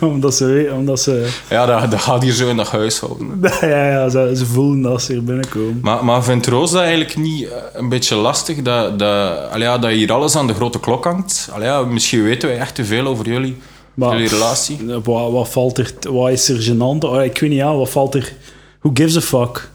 omdat 0.11 0.35
ze... 0.35 0.72
Omdat 0.77 1.01
ze 1.01 1.29
ja, 1.51 1.66
dat, 1.66 1.90
dat 1.90 2.01
gaat 2.01 2.22
hier 2.22 2.33
zo 2.33 2.49
in 2.49 2.57
dat 2.57 2.68
huishouden. 2.68 3.40
ja, 3.61 3.90
ja, 3.90 4.09
ze, 4.09 4.33
ze 4.37 4.46
voelen 4.46 4.83
dat 4.83 5.03
ze 5.03 5.12
hier 5.12 5.25
binnenkomen. 5.25 5.79
Maar, 5.83 6.05
maar 6.05 6.25
vindt 6.25 6.46
Roos 6.46 6.70
dat 6.70 6.81
eigenlijk 6.81 7.16
niet 7.16 7.49
eh, 7.49 7.57
een 7.72 7.88
beetje 7.88 8.14
lastig 8.14 8.62
dat, 8.62 8.99
dat, 8.99 9.49
ja, 9.57 9.79
dat 9.79 9.90
hier 9.90 10.12
alles 10.12 10.37
aan 10.37 10.46
de 10.46 10.55
grote 10.55 10.81
klok 10.81 11.05
hangt? 11.05 11.51
Ja, 11.61 11.83
misschien 11.83 12.22
weten 12.22 12.49
wij 12.49 12.59
echt 12.59 12.75
te 12.75 12.85
veel 12.85 13.07
over 13.07 13.27
jullie, 13.27 13.57
Maar- 13.94 14.12
jullie 14.12 14.29
relatie. 14.29 14.79
Wat, 15.05 15.33
wat 15.33 15.49
valt 15.49 15.79
er... 15.79 15.92
Wat 16.11 16.31
is 16.31 16.49
er 16.49 16.72
gênant? 16.72 17.05
Oh, 17.05 17.25
ik 17.25 17.38
weet 17.38 17.51
niet, 17.51 17.59
ja, 17.59 17.75
wat 17.75 17.90
valt 17.90 18.14
er... 18.14 18.33
Who 18.81 18.90
gives 18.94 19.16
a 19.16 19.20
fuck? 19.20 19.68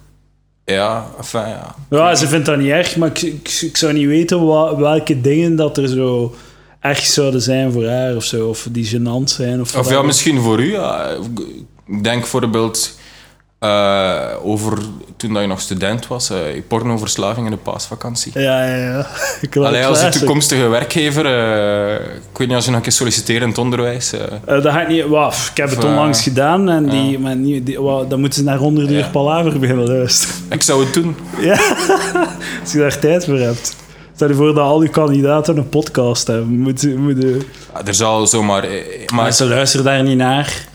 Ja, 0.65 1.05
enfin, 1.17 1.39
ja. 1.47 1.75
Ja, 1.89 2.15
ze 2.15 2.27
vindt 2.27 2.45
dat 2.45 2.57
niet 2.57 2.69
erg, 2.71 2.95
maar 2.95 3.07
ik, 3.09 3.21
ik, 3.21 3.57
ik 3.61 3.77
zou 3.77 3.93
niet 3.93 4.07
weten 4.07 4.45
wa- 4.45 4.75
welke 4.75 5.21
dingen 5.21 5.55
dat 5.55 5.77
er 5.77 5.87
zo 5.87 6.35
erg 6.79 7.05
zouden 7.05 7.41
zijn 7.41 7.71
voor 7.71 7.85
haar 7.87 8.15
of 8.15 8.23
zo. 8.23 8.47
Of 8.49 8.67
die 8.71 8.85
gênant 8.89 9.23
zijn. 9.23 9.61
Of, 9.61 9.75
Of 9.77 9.89
ja, 9.89 10.01
misschien 10.01 10.41
voor 10.41 10.59
u. 10.59 10.71
Ja. 10.71 11.09
Ik 11.87 12.03
denk 12.03 12.19
bijvoorbeeld 12.19 12.97
eh, 13.61 14.27
over 14.43 14.77
toen 15.17 15.33
dat 15.33 15.41
je 15.41 15.47
nog 15.47 15.61
student 15.61 16.07
was, 16.07 16.27
je 16.27 16.63
pornoverslaving 16.67 17.45
in 17.45 17.51
de 17.51 17.57
paasvakantie. 17.57 18.31
Ja, 18.35 18.65
ja, 18.65 18.75
ja. 18.75 19.07
Ik 19.41 19.53
wil 19.53 19.65
Allee, 19.65 19.79
het 19.79 19.89
als 19.89 20.01
je 20.01 20.09
toekomstige 20.09 20.67
werkgever, 20.67 21.25
eh, 21.25 21.93
ik 22.15 22.37
weet 22.37 22.47
niet 22.47 22.55
als 22.55 22.65
je 22.65 22.69
nog 22.71 22.79
een 22.79 22.85
keer 22.85 22.95
solliciteren 22.95 23.41
in 23.41 23.47
het 23.47 23.57
onderwijs. 23.57 24.13
dat 24.45 24.63
ga 24.63 24.81
ik 24.81 24.87
niet... 24.87 25.07
Waf, 25.07 25.49
ik 25.49 25.57
heb 25.57 25.69
het 25.69 25.83
onlangs 25.83 26.21
gedaan 26.21 26.69
en 26.69 26.89
die, 26.89 27.19
maar 27.19 27.37
die, 27.37 27.63
die, 27.63 27.75
dan 28.07 28.19
moeten 28.19 28.33
ze 28.39 28.43
naar 28.43 28.57
100 28.57 28.89
uur 28.89 29.09
palaver 29.11 29.59
beginnen 29.59 29.87
luisteren. 29.87 30.35
ik 30.49 30.61
zou 30.61 30.83
het 30.83 30.93
doen. 30.93 31.15
Ja, 31.39 31.59
als 32.61 32.71
je 32.71 32.77
daar 32.77 32.99
tijd 32.99 33.25
voor 33.25 33.39
hebt. 33.39 33.75
Stel 34.15 34.27
je 34.27 34.33
voor 34.33 34.53
dat 34.53 34.57
al 34.57 34.81
je 34.81 34.89
kandidaten 34.89 35.57
een 35.57 35.69
podcast 35.69 36.27
hebben. 36.27 36.59
Moeten, 36.59 36.97
moeten... 36.97 37.41
Ja, 37.73 37.85
er 37.85 37.93
zal 37.93 38.27
zomaar... 38.27 38.61
Maar 38.61 39.15
Maar 39.15 39.33
ze 39.33 39.45
luisteren 39.45 39.85
daar 39.85 40.03
niet 40.03 40.17
naar. 40.17 40.65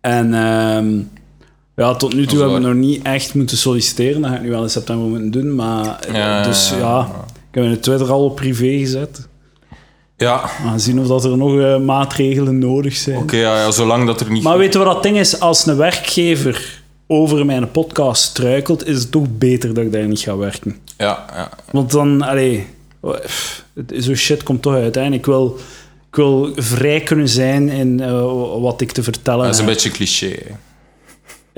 En 0.00 0.34
ehm, 0.34 1.17
ja, 1.78 1.94
tot 1.94 2.14
nu 2.14 2.26
toe 2.26 2.38
hebben 2.38 2.60
we 2.60 2.66
nog 2.66 2.74
niet 2.76 3.02
echt 3.02 3.34
moeten 3.34 3.56
solliciteren. 3.56 4.20
Dat 4.20 4.30
ga 4.30 4.36
ik 4.36 4.42
nu 4.42 4.50
wel 4.50 4.62
in 4.62 4.70
september 4.70 5.06
moeten 5.08 5.30
doen. 5.30 5.54
Maar 5.54 5.98
eh, 6.00 6.14
Ja, 6.14 6.42
dus 6.42 6.72
ja, 6.78 7.00
ik 7.34 7.54
heb 7.54 7.64
mijn 7.64 7.80
Twitter 7.80 8.10
al 8.10 8.24
op 8.24 8.36
privé 8.36 8.78
gezet. 8.78 9.28
ja, 10.16 10.42
We 10.42 10.48
gaan 10.68 10.80
zien 10.80 11.00
of 11.00 11.06
dat 11.06 11.24
er 11.24 11.36
nog 11.36 11.58
eh, 11.60 11.78
maatregelen 11.80 12.58
nodig 12.58 12.96
zijn. 12.96 13.16
oké, 13.18 13.36
ja, 13.36 13.60
ja, 13.62 13.70
zolang 13.70 14.06
dat 14.06 14.20
er 14.20 14.30
niet... 14.30 14.42
Maar 14.42 14.58
weet 14.58 14.72
je 14.72 14.78
wat 14.78 14.92
dat 14.94 15.02
ding 15.02 15.18
is? 15.18 15.40
Als 15.40 15.66
een 15.66 15.76
werkgever 15.76 16.82
over 17.06 17.46
mijn 17.46 17.70
podcast 17.70 18.22
struikelt, 18.22 18.86
is 18.86 18.98
het 18.98 19.10
toch 19.10 19.26
beter 19.30 19.74
dat 19.74 19.84
ik 19.84 19.92
daar 19.92 20.06
niet 20.08 20.20
ga 20.20 20.36
werken. 20.36 20.76
Ja, 20.96 21.24
ja. 21.34 21.48
Want 21.72 21.90
dan, 21.90 22.22
allee, 22.22 22.66
het- 23.74 24.04
zo 24.04 24.14
shit 24.14 24.42
komt 24.42 24.62
toch 24.62 24.74
uit. 24.74 24.94
Hè? 24.94 25.00
En 25.00 25.12
ik 25.12 25.26
wil, 25.26 25.58
ik 26.10 26.16
wil 26.16 26.50
vrij 26.56 27.00
kunnen 27.00 27.28
zijn 27.28 27.68
in 27.68 28.00
eh, 28.00 28.22
wat 28.60 28.80
ik 28.80 28.92
te 28.92 29.02
vertellen 29.02 29.44
dat 29.44 29.54
is 29.54 29.58
een 29.60 29.64
heb. 29.64 29.74
beetje 29.74 29.90
cliché. 29.90 30.26
hè. 30.26 30.54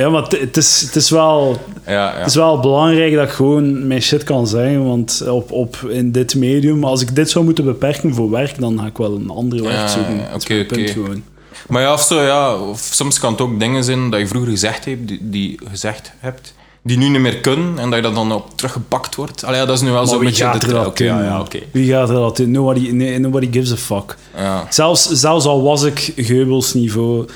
Ja, 0.01 0.09
maar 0.09 0.23
het- 0.23 0.57
is, 0.57 0.81
het, 0.81 0.97
is 0.97 1.11
wel, 1.11 1.57
Ja, 1.87 1.93
ja. 1.93 2.19
het 2.19 2.27
is 2.27 2.35
wel 2.35 2.61
belangrijk 2.61 3.15
dat 3.15 3.25
ik 3.29 3.33
gewoon 3.35 3.87
mijn 3.87 4.03
shit 4.03 4.25
kan 4.25 4.47
zeggen. 4.47 4.85
Want 4.87 5.23
op, 5.29 5.53
op, 5.53 5.77
in 5.89 6.13
dit 6.13 6.35
medium, 6.35 6.85
als 6.85 7.01
ik 7.01 7.15
dit 7.15 7.31
zou 7.31 7.45
moeten 7.45 7.65
beperken 7.65 8.15
voor 8.15 8.31
werk, 8.31 8.59
dan 8.61 8.79
ga 8.79 8.87
ik 8.87 8.97
wel 8.97 9.15
een 9.15 9.31
andere 9.31 9.63
werk 9.63 9.89
zoeken. 9.89 10.17
ja, 10.17 10.35
oké, 10.35 10.65
punt 10.65 10.91
gewoon. 10.91 11.23
Maar 11.69 11.83
ja, 11.83 11.93
of 11.93 12.03
zo, 12.03 12.21
ja, 12.23 12.57
of 12.57 12.81
soms 12.93 13.19
kan 13.19 13.33
het 13.33 13.41
ook 13.41 13.61
dingen 13.61 13.85
zijn 13.85 14.11
dat 14.11 14.21
je 14.21 14.27
vroeger 14.27 14.51
gezegd 14.51 14.85
hebt, 14.85 15.09
die, 15.09 15.19
die 15.23 15.59
gezegd 15.71 16.13
hebt, 16.19 16.55
die 16.83 16.97
nu 16.99 17.09
niet 17.09 17.21
meer 17.21 17.39
kunnen 17.39 17.79
en 17.79 17.87
dat 17.91 17.95
je 17.99 18.03
dat 18.05 18.15
dan 18.15 18.33
op 18.33 18.57
teruggepakt 18.57 19.15
wordt. 19.15 19.45
Allee, 19.45 19.61
ja, 19.61 19.67
dat 19.67 19.77
is 19.77 19.83
nu 19.83 19.91
wel 19.91 20.07
zo'n 20.07 20.19
beetje... 20.25 20.45
gaat 20.45 20.61
de- 20.61 20.93
doen? 20.95 21.07
ja, 21.07 21.41
oké. 21.41 21.59
Wie 21.71 21.91
gaat 21.91 22.09
er 22.09 22.15
dat 22.15 22.37
doen? 22.37 22.51
Nobody, 22.51 22.91
nee, 22.91 23.19
nobody 23.19 23.49
gives 23.53 23.73
a 23.73 23.77
fuck. 23.77 24.17
Ja. 24.37 24.67
Zelfs, 24.71 25.09
zelfs 25.11 25.45
al 25.45 25.63
was 25.63 25.83
ik 25.83 26.13
Geubels 26.17 26.75
niveau, 26.75 27.27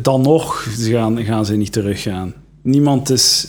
dan 0.00 0.20
nog 0.22 0.66
gaan, 0.78 1.24
gaan 1.24 1.46
ze 1.46 1.56
niet 1.56 1.72
teruggaan. 1.72 2.34
Niemand 2.62 3.10
is... 3.10 3.48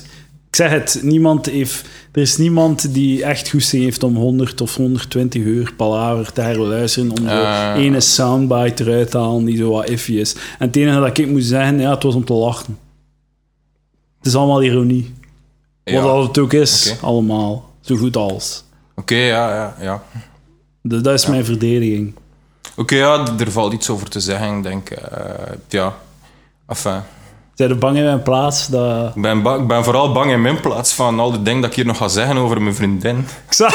Ik 0.50 0.56
zeg 0.60 0.70
het, 0.72 1.00
niemand 1.04 1.46
heeft... 1.46 1.86
Er 2.12 2.22
is 2.22 2.38
niemand 2.38 2.94
die 2.94 3.24
echt 3.24 3.50
goesting 3.50 3.84
heeft 3.84 4.04
om 4.04 4.16
100 4.16 4.62
of 4.62 4.76
120 4.76 5.42
uur 5.42 5.74
palaver 5.78 6.34
te 6.34 6.42
herluisteren 6.42 7.10
om 7.12 7.18
zo 7.18 7.24
Eh. 7.44 7.74
ene 7.76 8.00
soundbite 8.00 8.84
eruit 8.84 9.12
te 9.12 9.18
halen 9.18 9.46
die 9.46 9.58
zo 9.58 9.70
wat 9.70 9.90
iffy 9.90 10.12
is. 10.14 10.34
En 10.34 10.68
het 10.68 10.76
enige 10.76 11.00
dat 11.00 11.18
ik 11.18 11.28
moet 11.28 11.44
zeggen, 11.44 11.80
ja, 11.80 11.90
het 11.94 12.04
was 12.04 12.16
om 12.16 12.26
te 12.26 12.34
lachen. 12.34 12.78
Het 14.18 14.28
is 14.28 14.36
allemaal 14.36 14.64
ironie. 14.64 15.14
Ja. 15.84 16.02
Wat 16.02 16.28
het 16.28 16.38
ook 16.38 16.54
is, 16.54 16.96
allemaal. 17.02 17.70
Zo 17.82 17.96
goed 17.96 18.16
als. 18.16 18.64
Oké, 18.96 19.16
ja, 19.16 19.54
ja, 19.56 19.76
ja. 19.82 20.04
Dus 20.82 21.02
dat 21.02 21.14
is 21.14 21.26
mijn 21.28 21.46
verdediging. 21.46 22.14
Oké, 22.78 22.96
ja, 22.96 23.28
er 23.40 23.52
valt 23.52 23.74
iets 23.74 23.90
over 23.90 24.10
te 24.10 24.20
zeggen, 24.20 24.58
ik 24.58 24.64
denk. 24.64 24.90
eh, 24.90 25.24
ja, 25.70 25.98
enfin. 26.68 27.02
Zijn 27.54 27.70
er 27.70 27.78
bang 27.78 27.98
in 27.98 28.04
mijn 28.04 28.24
plaats 28.24 28.68
dat... 28.68 29.16
Ik 29.16 29.22
ben, 29.22 29.38
ik 29.38 29.68
ben 29.68 29.84
vooral 29.84 30.12
bang 30.12 30.32
in 30.32 30.42
mijn 30.42 30.60
plaats 30.60 30.94
van 30.94 31.20
al 31.20 31.32
die 31.32 31.42
dingen 31.42 31.62
dat 31.62 31.70
ik 31.70 31.76
hier 31.76 31.86
nog 31.86 31.98
ga 31.98 32.08
zeggen 32.08 32.38
over 32.38 32.62
mijn 32.62 32.76
vriendin. 32.76 33.18
Ik 33.48 33.54
zal... 33.54 33.70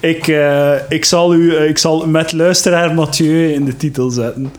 ik, 0.00 0.28
eh, 0.28 0.74
ik, 0.88 1.04
zal 1.04 1.34
u, 1.34 1.56
eh, 1.56 1.68
ik 1.68 1.78
zal 1.78 2.06
met 2.06 2.32
luisteraar 2.32 2.94
Mathieu 2.94 3.52
in 3.52 3.64
de 3.64 3.76
titel 3.76 4.10
zetten. 4.10 4.52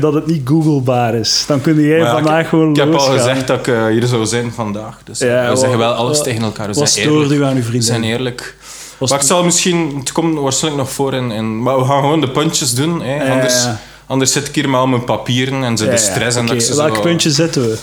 Dat, 0.00 0.14
het 0.14 0.26
niet 0.26 0.48
googlebaar 0.48 1.14
is. 1.14 1.44
Dan 1.46 1.60
kun 1.60 1.80
jij 1.80 1.98
ja, 1.98 2.12
vandaag 2.12 2.40
ik, 2.40 2.46
gewoon 2.46 2.70
ik 2.70 2.76
heb 2.76 2.94
al 2.94 3.00
gezegd 3.00 3.46
dat 3.46 3.58
ik 3.58 3.66
eh, 3.66 3.86
hier 3.86 4.06
zou 4.06 4.26
zijn 4.26 4.52
vandaag. 4.52 4.98
Dus 5.04 5.18
Ja, 5.18 5.50
we 5.50 5.56
zeggen 5.56 5.78
wel 5.78 5.92
alles 5.92 6.22
tegen 6.22 6.42
elkaar. 6.42 6.66
We 6.66 6.86
zijn 6.86 7.08
eerlijk. 7.08 7.30
u 7.30 7.44
aan 7.44 7.56
uw 7.56 7.70
We 7.70 7.80
zijn 7.80 8.04
eerlijk. 8.04 8.56
Was 9.02 9.10
Maar 9.10 9.20
ik 9.20 9.26
zal 9.26 9.44
misschien... 9.44 9.96
Het 9.98 10.12
komt 10.12 10.38
waarschijnlijk 10.38 10.84
nog 10.84 10.92
voor. 10.94 11.14
In, 11.14 11.30
in, 11.30 11.62
maar 11.62 11.78
we 11.78 11.84
gaan 11.84 12.00
gewoon 12.00 12.20
de 12.20 12.30
puntjes 12.30 12.74
doen. 12.74 13.02
Hè. 13.02 13.30
Anders, 13.32 13.66
anders 14.06 14.32
zit 14.32 14.48
ik 14.48 14.54
hier 14.54 14.68
met 14.68 14.80
al 14.80 14.86
mijn 14.86 15.04
papieren 15.04 15.64
en 15.64 15.76
ze 15.76 15.88
de 15.88 15.96
stress. 15.96 16.36
En 16.36 16.44
oké. 16.44 16.54
dat 16.54 16.62
ze 16.62 16.76
Welk 16.76 17.00
puntje 17.02 17.30
zetten 17.30 17.62
we? 17.62 17.78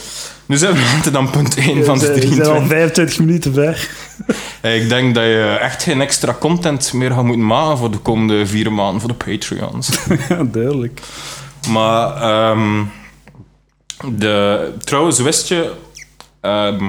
Nu 0.46 0.58
zijn 0.58 0.74
we 0.74 1.18
aan 1.18 1.30
punt 1.30 1.56
1 1.56 1.86
van 1.86 2.00
de 2.00 2.08
We 2.14 2.20
zijn- 2.20 2.30
we 2.30 2.36
zijn 2.36 2.48
al 2.48 2.68
23. 2.68 2.68
25 2.68 3.20
minuten 3.20 3.54
ver. 3.54 3.90
Eh, 4.62 4.82
Ik 4.84 4.90
denk 4.90 5.16
dat 5.16 5.24
je 5.24 5.58
echt 5.62 5.84
geen 5.84 6.02
extra 6.02 6.36
content 6.40 6.94
meer 6.94 7.12
gaat 7.12 7.24
moeten 7.24 7.46
maken 7.46 7.78
voor 7.78 7.92
de 7.92 7.98
komende 7.98 8.46
vier 8.46 8.72
maanden 8.74 9.00
voor 9.02 9.10
de 9.18 9.32
Patreons. 9.32 9.90
ja, 10.30 10.44
duidelijk. 10.44 11.02
Maar 11.70 12.16
ehm, 12.22 12.84
de, 14.12 14.72
trouwens, 14.84 15.20
wist 15.20 15.48
je. 15.48 15.72
ehm, 16.42 16.84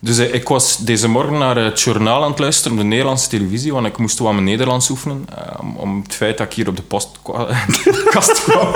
dus 0.00 0.18
eh, 0.18 0.34
ik 0.34 0.48
was 0.48 0.76
deze 0.78 1.08
morgen 1.08 1.38
naar 1.38 1.56
het 1.56 1.80
journaal 1.80 2.22
aan 2.24 2.30
het 2.30 2.38
luisteren 2.38 2.72
op 2.72 2.78
de 2.82 2.88
Nederlandse 2.88 3.28
televisie, 3.28 3.72
want 3.72 3.86
ik 3.86 3.96
moest 3.98 4.18
wel 4.18 4.32
mijn 4.32 4.44
Nederlands 4.44 4.90
oefenen. 4.90 5.26
ehm, 5.36 5.76
om 5.76 6.02
het 6.02 6.14
feit 6.14 6.38
dat 6.38 6.46
ik 6.46 6.52
hier 6.52 6.68
op 6.68 6.76
de 6.76 6.82
post 6.82 7.08
kwa- 7.22 7.48
kast 8.10 8.42
kwam. 8.44 8.68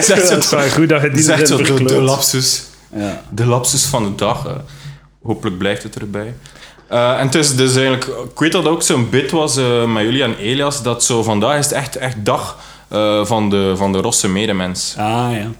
Zegt 0.00 0.30
het 0.30 0.44
is 0.44 0.50
wel 0.50 0.68
goed 0.68 0.88
dat 0.88 1.02
je 1.02 1.10
die 1.10 1.22
Zegt 1.22 1.48
zo 1.48 1.56
de, 1.56 1.84
de 1.84 2.00
lapsus. 2.02 2.62
Ja. 2.94 3.22
De 3.30 3.46
lapsus 3.46 3.84
van 3.84 4.04
de 4.04 4.14
dag. 4.14 4.46
eh. 4.46 4.52
hopelijk 5.22 5.58
blijft 5.58 5.82
het 5.82 5.96
erbij. 5.98 6.34
Eh, 6.88 7.18
en 7.18 7.26
het 7.26 7.34
is 7.34 7.56
dus 7.56 7.74
eigenlijk... 7.76 8.04
Ik 8.06 8.38
weet 8.38 8.52
dat 8.52 8.62
het 8.62 8.72
ook 8.72 8.82
zo'n 8.82 9.10
bit 9.10 9.30
was 9.30 9.56
eh, 9.56 9.84
met 9.84 10.02
jullie 10.02 10.22
en 10.22 10.36
Elias, 10.36 10.82
dat 10.82 11.04
zo 11.04 11.22
vandaag 11.22 11.58
is 11.58 11.64
het 11.64 11.74
echt, 11.74 11.96
echt 11.96 12.16
dag 12.24 12.56
eh, 12.88 13.24
van, 13.24 13.50
de, 13.50 13.72
van 13.76 13.92
de 13.92 13.98
Rosse 13.98 14.28
medemens. 14.28 14.94
Ah, 14.98 15.28
ja. 15.32 15.50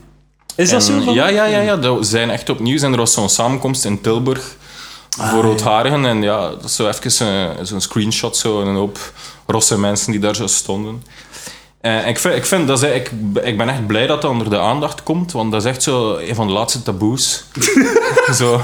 Is 0.56 0.70
dat 0.70 0.80
En 0.80 0.86
zo? 0.86 1.00
Van? 1.00 1.14
Ja, 1.14 1.28
ja, 1.28 1.44
ja, 1.44 1.60
ja. 1.60 1.76
Dat 1.76 2.06
zijn 2.06 2.30
echt 2.30 2.48
opnieuw. 2.48 2.78
En 2.78 2.92
er 2.92 2.98
was 2.98 3.12
zo'n 3.12 3.28
samenkomst 3.28 3.84
in 3.84 4.00
Tilburg 4.00 4.56
voor 5.10 5.42
ja. 5.44 5.48
roodharigen. 5.48 6.04
En 6.06 6.22
ja, 6.22 6.48
dat 6.48 6.64
is 6.64 6.74
zo 6.74 6.88
even 6.88 7.10
zo'n 7.10 7.50
zo'n 7.62 7.80
screenshot, 7.80 8.36
zo 8.36 8.60
een 8.60 8.74
hoop 8.74 9.12
rosse 9.46 9.78
mensen 9.78 10.10
die 10.10 10.20
daar 10.20 10.36
zo 10.36 10.46
stonden. 10.46 11.02
En 11.86 12.06
ik, 12.06 12.18
vind, 12.18 12.34
ik, 12.34 12.46
vind 12.46 12.66
dat 12.66 12.82
is, 12.82 12.90
ik, 12.90 13.10
ik 13.42 13.56
ben 13.58 13.68
echt 13.68 13.86
blij 13.86 14.06
dat 14.06 14.22
dat 14.22 14.30
onder 14.30 14.50
de 14.50 14.58
aandacht 14.58 15.02
komt, 15.02 15.32
want 15.32 15.52
dat 15.52 15.64
is 15.64 15.70
echt 15.70 15.82
zo 15.82 16.16
een 16.16 16.34
van 16.34 16.46
de 16.46 16.52
laatste 16.52 16.82
taboes. 16.82 17.44
zo. 18.38 18.60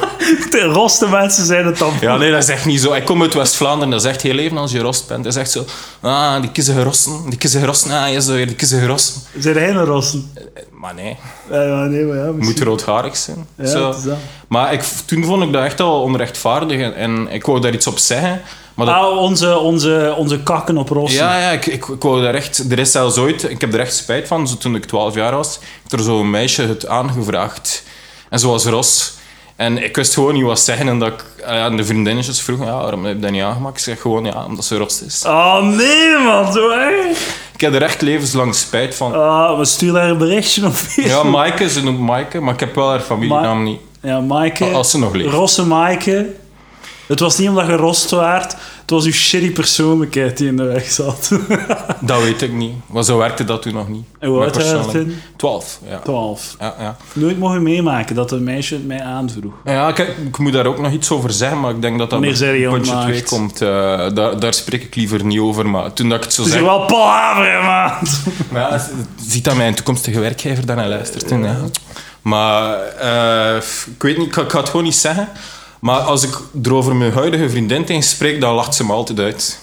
De 0.51 0.61
roste 0.73 1.09
mensen 1.09 1.45
zijn 1.47 1.67
het 1.67 1.79
dan. 1.79 1.93
Ja, 2.01 2.17
nee, 2.17 2.31
dat 2.31 2.43
is 2.43 2.49
echt 2.49 2.65
niet 2.65 2.81
zo. 2.81 2.93
Ik 2.93 3.05
kom 3.05 3.23
uit 3.23 3.35
West-Vlaanderen, 3.35 3.91
dat 3.91 4.01
is 4.01 4.07
echt 4.07 4.23
heel 4.23 4.39
even 4.39 4.59
als 4.59 4.73
je 4.73 4.79
rost 4.79 5.09
bent. 5.09 5.25
Dat 5.25 5.33
is 5.33 5.39
echt 5.41 5.51
zo, 5.51 5.65
ah, 6.01 6.41
die 6.41 6.51
kiezen 6.51 6.75
gerossen, 6.75 7.13
die 7.29 7.39
kiezen 7.39 7.61
gerossen, 7.61 7.91
ah, 7.91 8.13
je 8.13 8.23
zo 8.23 8.33
weer, 8.33 8.47
die 8.47 8.57
kiezen 8.57 8.81
gerossen. 8.81 9.23
Zijn 9.39 9.57
er 9.57 9.67
geen 9.67 9.85
rossen? 9.85 10.33
Maar 10.71 10.95
nee, 10.95 11.17
Ja, 11.51 11.85
nee, 11.85 12.05
maar 12.05 12.17
ja, 12.17 12.31
moet 12.39 12.61
roodharig 12.61 13.17
zijn. 13.17 13.47
Ja, 13.57 13.67
zo. 13.67 13.91
is. 13.91 13.97
Maar 14.49 14.73
ik, 14.73 14.83
toen 15.05 15.25
vond 15.25 15.43
ik 15.43 15.53
dat 15.53 15.65
echt 15.65 15.81
al 15.81 16.03
onrechtvaardig 16.03 16.81
en, 16.81 16.95
en 16.95 17.29
ik 17.31 17.47
wou 17.47 17.61
daar 17.61 17.73
iets 17.73 17.87
op 17.87 17.99
zeggen. 17.99 18.41
Maar 18.75 18.87
dat, 18.87 18.95
Ah, 18.95 19.17
onze, 19.19 19.59
onze, 19.59 20.15
onze 20.19 20.39
kakken 20.43 20.77
op 20.79 20.89
rossen. 20.89 21.21
ja, 21.25 21.39
ja 21.41 21.51
ik, 21.51 21.67
ik, 21.67 21.87
ik 21.89 22.03
wou 22.03 22.23
daar 22.23 22.35
echt... 22.35 22.71
Er 22.73 22.79
is 22.79 22.91
zelfs 22.91 23.17
ooit... 23.19 23.51
Ik 23.51 23.61
heb 23.61 23.75
er 23.75 23.81
echt 23.81 23.95
spijt 23.97 24.29
van. 24.29 24.49
Zo, 24.49 24.57
toen 24.57 24.75
ik 24.75 24.85
12 24.85 25.15
jaar 25.15 25.37
was, 25.37 25.59
heeft 25.81 25.93
er 25.93 26.01
zo'n 26.01 26.31
meisje 26.31 26.63
het 26.63 26.87
aangevraagd. 26.87 27.83
En 28.31 28.39
ze 28.39 28.47
was 28.49 28.65
ros. 28.65 29.13
En 29.57 29.85
ik 29.85 29.97
wist 29.97 30.15
gewoon 30.15 30.35
niet 30.35 30.43
wat 30.45 30.61
zeggen. 30.61 30.89
En 30.89 30.99
dat 30.99 31.09
ik, 31.09 31.25
ah 31.47 31.55
ja, 31.55 31.71
de 31.71 31.85
vriendinnetjes 31.85 32.41
vroegen, 32.41 32.67
ja, 32.67 32.73
waarom 32.81 33.05
heb 33.05 33.15
je 33.15 33.21
dat 33.21 33.31
niet 33.31 33.43
aangemaakt? 33.43 33.77
Ik 33.77 33.83
zeg 33.83 34.01
gewoon, 34.01 34.25
ja, 34.25 34.45
omdat 34.45 34.65
ze 34.65 34.77
ros 34.77 35.03
is. 35.03 35.23
Oh 35.27 35.63
nee, 35.63 36.19
man, 36.25 36.53
zo 36.53 36.71
erg. 36.71 37.19
Ik 37.55 37.61
heb 37.61 37.75
er 37.75 37.83
echt 37.83 38.01
levenslang 38.03 38.55
spijt 38.55 38.95
van. 38.95 39.15
Ah, 39.15 39.59
we 39.59 39.65
sturen 39.65 39.95
daar 39.95 40.11
een 40.11 40.19
berichtje 40.19 40.67
op. 40.67 40.73
Ja, 40.97 41.23
Maaike, 41.23 41.69
ze 41.71 41.83
noemt 41.83 41.99
Maaike, 41.99 42.41
maar 42.41 42.55
ik 42.55 42.61
heb 42.61 42.75
wel 42.75 42.89
haar 42.89 43.01
familienaam 43.01 43.63
niet. 43.63 43.81
Ja, 44.03 44.21
Maaike. 44.21 44.65
Als 44.65 44.91
ze 44.91 44.99
nog 44.99 45.15
leeft. 45.15 45.33
Rosse 45.33 45.67
Maaike. 45.67 46.27
Het 47.07 47.21
was 47.21 47.39
niet 47.39 47.49
omdat 47.49 47.67
je 47.67 47.73
rost 47.77 48.11
waard. 48.11 48.57
Het 48.81 48.91
was 48.91 49.05
uw 49.05 49.13
shitty 49.13 49.51
persoonlijkheid 49.53 50.37
die 50.39 50.49
in 50.49 50.57
de 50.57 50.63
weg 50.63 50.91
zat. 50.91 51.31
Dat 52.01 52.23
weet 52.23 52.43
ik 52.43 52.53
niet. 52.53 52.73
Maar 52.87 53.03
zo 53.05 53.19
werkte 53.19 53.45
dat 53.45 53.63
toen 53.63 53.75
nog 53.75 53.89
niet. 53.89 54.05
En 54.19 54.29
hoe 54.29 54.41
oud 54.43 54.57
was 54.57 54.93
je? 54.93 55.15
12, 55.37 55.79
ja. 55.89 55.99
12. 55.99 56.57
ja, 56.59 56.75
ja. 56.79 56.97
Nooit 57.13 57.39
mogen 57.39 57.63
meemaken 57.63 58.15
dat 58.15 58.33
een 58.33 58.45
meisje 58.45 58.75
het 58.75 58.87
mij 58.87 59.03
aanvroeg. 59.03 59.53
Ja, 59.65 59.89
ik, 59.89 59.99
ik 59.99 60.39
moet 60.39 60.53
daar 60.53 60.67
ook 60.67 60.79
nog 60.79 60.93
iets 60.93 61.11
over 61.11 61.33
zeggen, 61.33 61.61
maar 61.61 61.71
ik 61.71 61.83
denk 61.83 61.99
dat 61.99 62.11
dat 62.11 62.19
op 62.19 62.25
puntje? 62.25 63.01
2 63.03 63.23
komt. 63.23 63.61
eh, 63.63 63.69
daar, 64.15 64.41
daar 64.41 64.55
spreek 64.55 64.83
ik 64.83 64.95
liever 64.95 65.25
niet 65.25 65.39
over, 65.39 65.69
maar 65.69 65.93
toen 65.93 66.09
dat 66.09 66.19
ik 66.19 66.25
het 66.25 66.33
zo 66.35 66.43
Het 66.43 66.55
is 66.55 66.61
wel 66.61 66.85
palaver, 66.87 67.63
maat. 67.71 68.21
Ja, 68.53 68.87
ziet 69.27 69.45
dat 69.45 69.57
mijn 69.57 69.75
toekomstige 69.75 70.21
werkgever 70.21 70.67
daarnaar 70.67 70.89
luistert. 70.89 71.31
ja. 71.31 71.57
Maar 72.23 72.79
eh, 72.87 73.57
ik 73.97 74.03
weet 74.03 74.19
niet, 74.19 74.27
ik 74.37 74.51
ga 74.51 74.59
het 74.61 74.69
gewoon 74.69 74.85
niet 74.85 74.95
zeggen. 74.95 75.29
Maar 75.83 76.01
als 76.01 76.23
ik 76.23 76.39
erover 76.63 76.97
mijn 76.97 77.13
huidige 77.13 77.51
vriendin 77.51 77.85
tegen 77.85 78.03
spreek, 78.03 78.41
dan 78.41 78.55
lacht 78.55 78.75
ze 78.75 78.85
me 78.85 78.93
altijd 78.93 79.19
uit. 79.19 79.59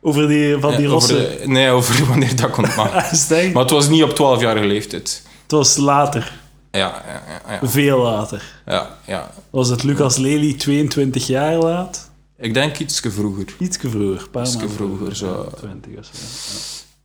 Over 0.00 0.28
die, 0.28 0.56
van 0.58 0.76
die 0.76 0.88
over 0.88 1.08
de- 1.08 1.42
nee, 1.44 1.70
over 1.70 2.06
wanneer 2.08 2.36
dat 2.36 2.50
komt. 2.50 2.76
Maar, 2.76 3.08
is 3.12 3.20
het 3.22 3.30
echt? 3.30 3.52
maar 3.52 3.62
het 3.62 3.70
was 3.72 3.88
niet 3.88 4.02
op 4.02 4.10
12-jarige 4.38 4.66
leeftijd. 4.66 5.22
Het 5.42 5.50
was 5.52 5.76
later. 5.76 6.32
Ja, 6.70 6.78
ja, 7.06 7.22
ja. 7.48 7.58
ja, 7.62 7.68
Veel 7.68 7.98
later. 7.98 8.42
ja, 8.66 8.98
ja. 9.06 9.30
Was 9.50 9.68
het 9.68 9.82
Lucas 9.82 10.16
Lely 10.16 10.54
22 10.54 11.26
jaar 11.26 11.56
laat? 11.56 12.10
Ik 12.38 12.54
denk 12.54 12.78
iets 12.78 13.00
vroeger. 13.04 13.44
Ietske 13.58 13.90
vroeger. 13.90 14.28
Paar 14.28 14.42
Ietske 14.42 14.58
maanden 14.58 14.76
vroeger, 14.76 15.16
zo. 15.16 15.48
20 15.56 15.98
of 15.98 16.04
zo. 16.04 16.10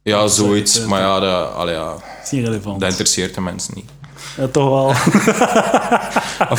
Ja, 0.04 0.28
zoiets. 0.28 0.86
Maar 0.86 1.02
ja, 1.02 1.20
dat, 1.20 1.54
allee, 1.54 1.74
ja, 1.76 1.96
is 2.24 2.32
niet 2.32 2.46
relevant. 2.46 2.80
dat 2.80 2.90
interesseert 2.90 3.36
de 3.36 3.42
mensen 3.42 3.74
niet. 3.76 3.90
Ja, 4.38 4.48
toch 4.48 4.70
wel. 4.70 4.94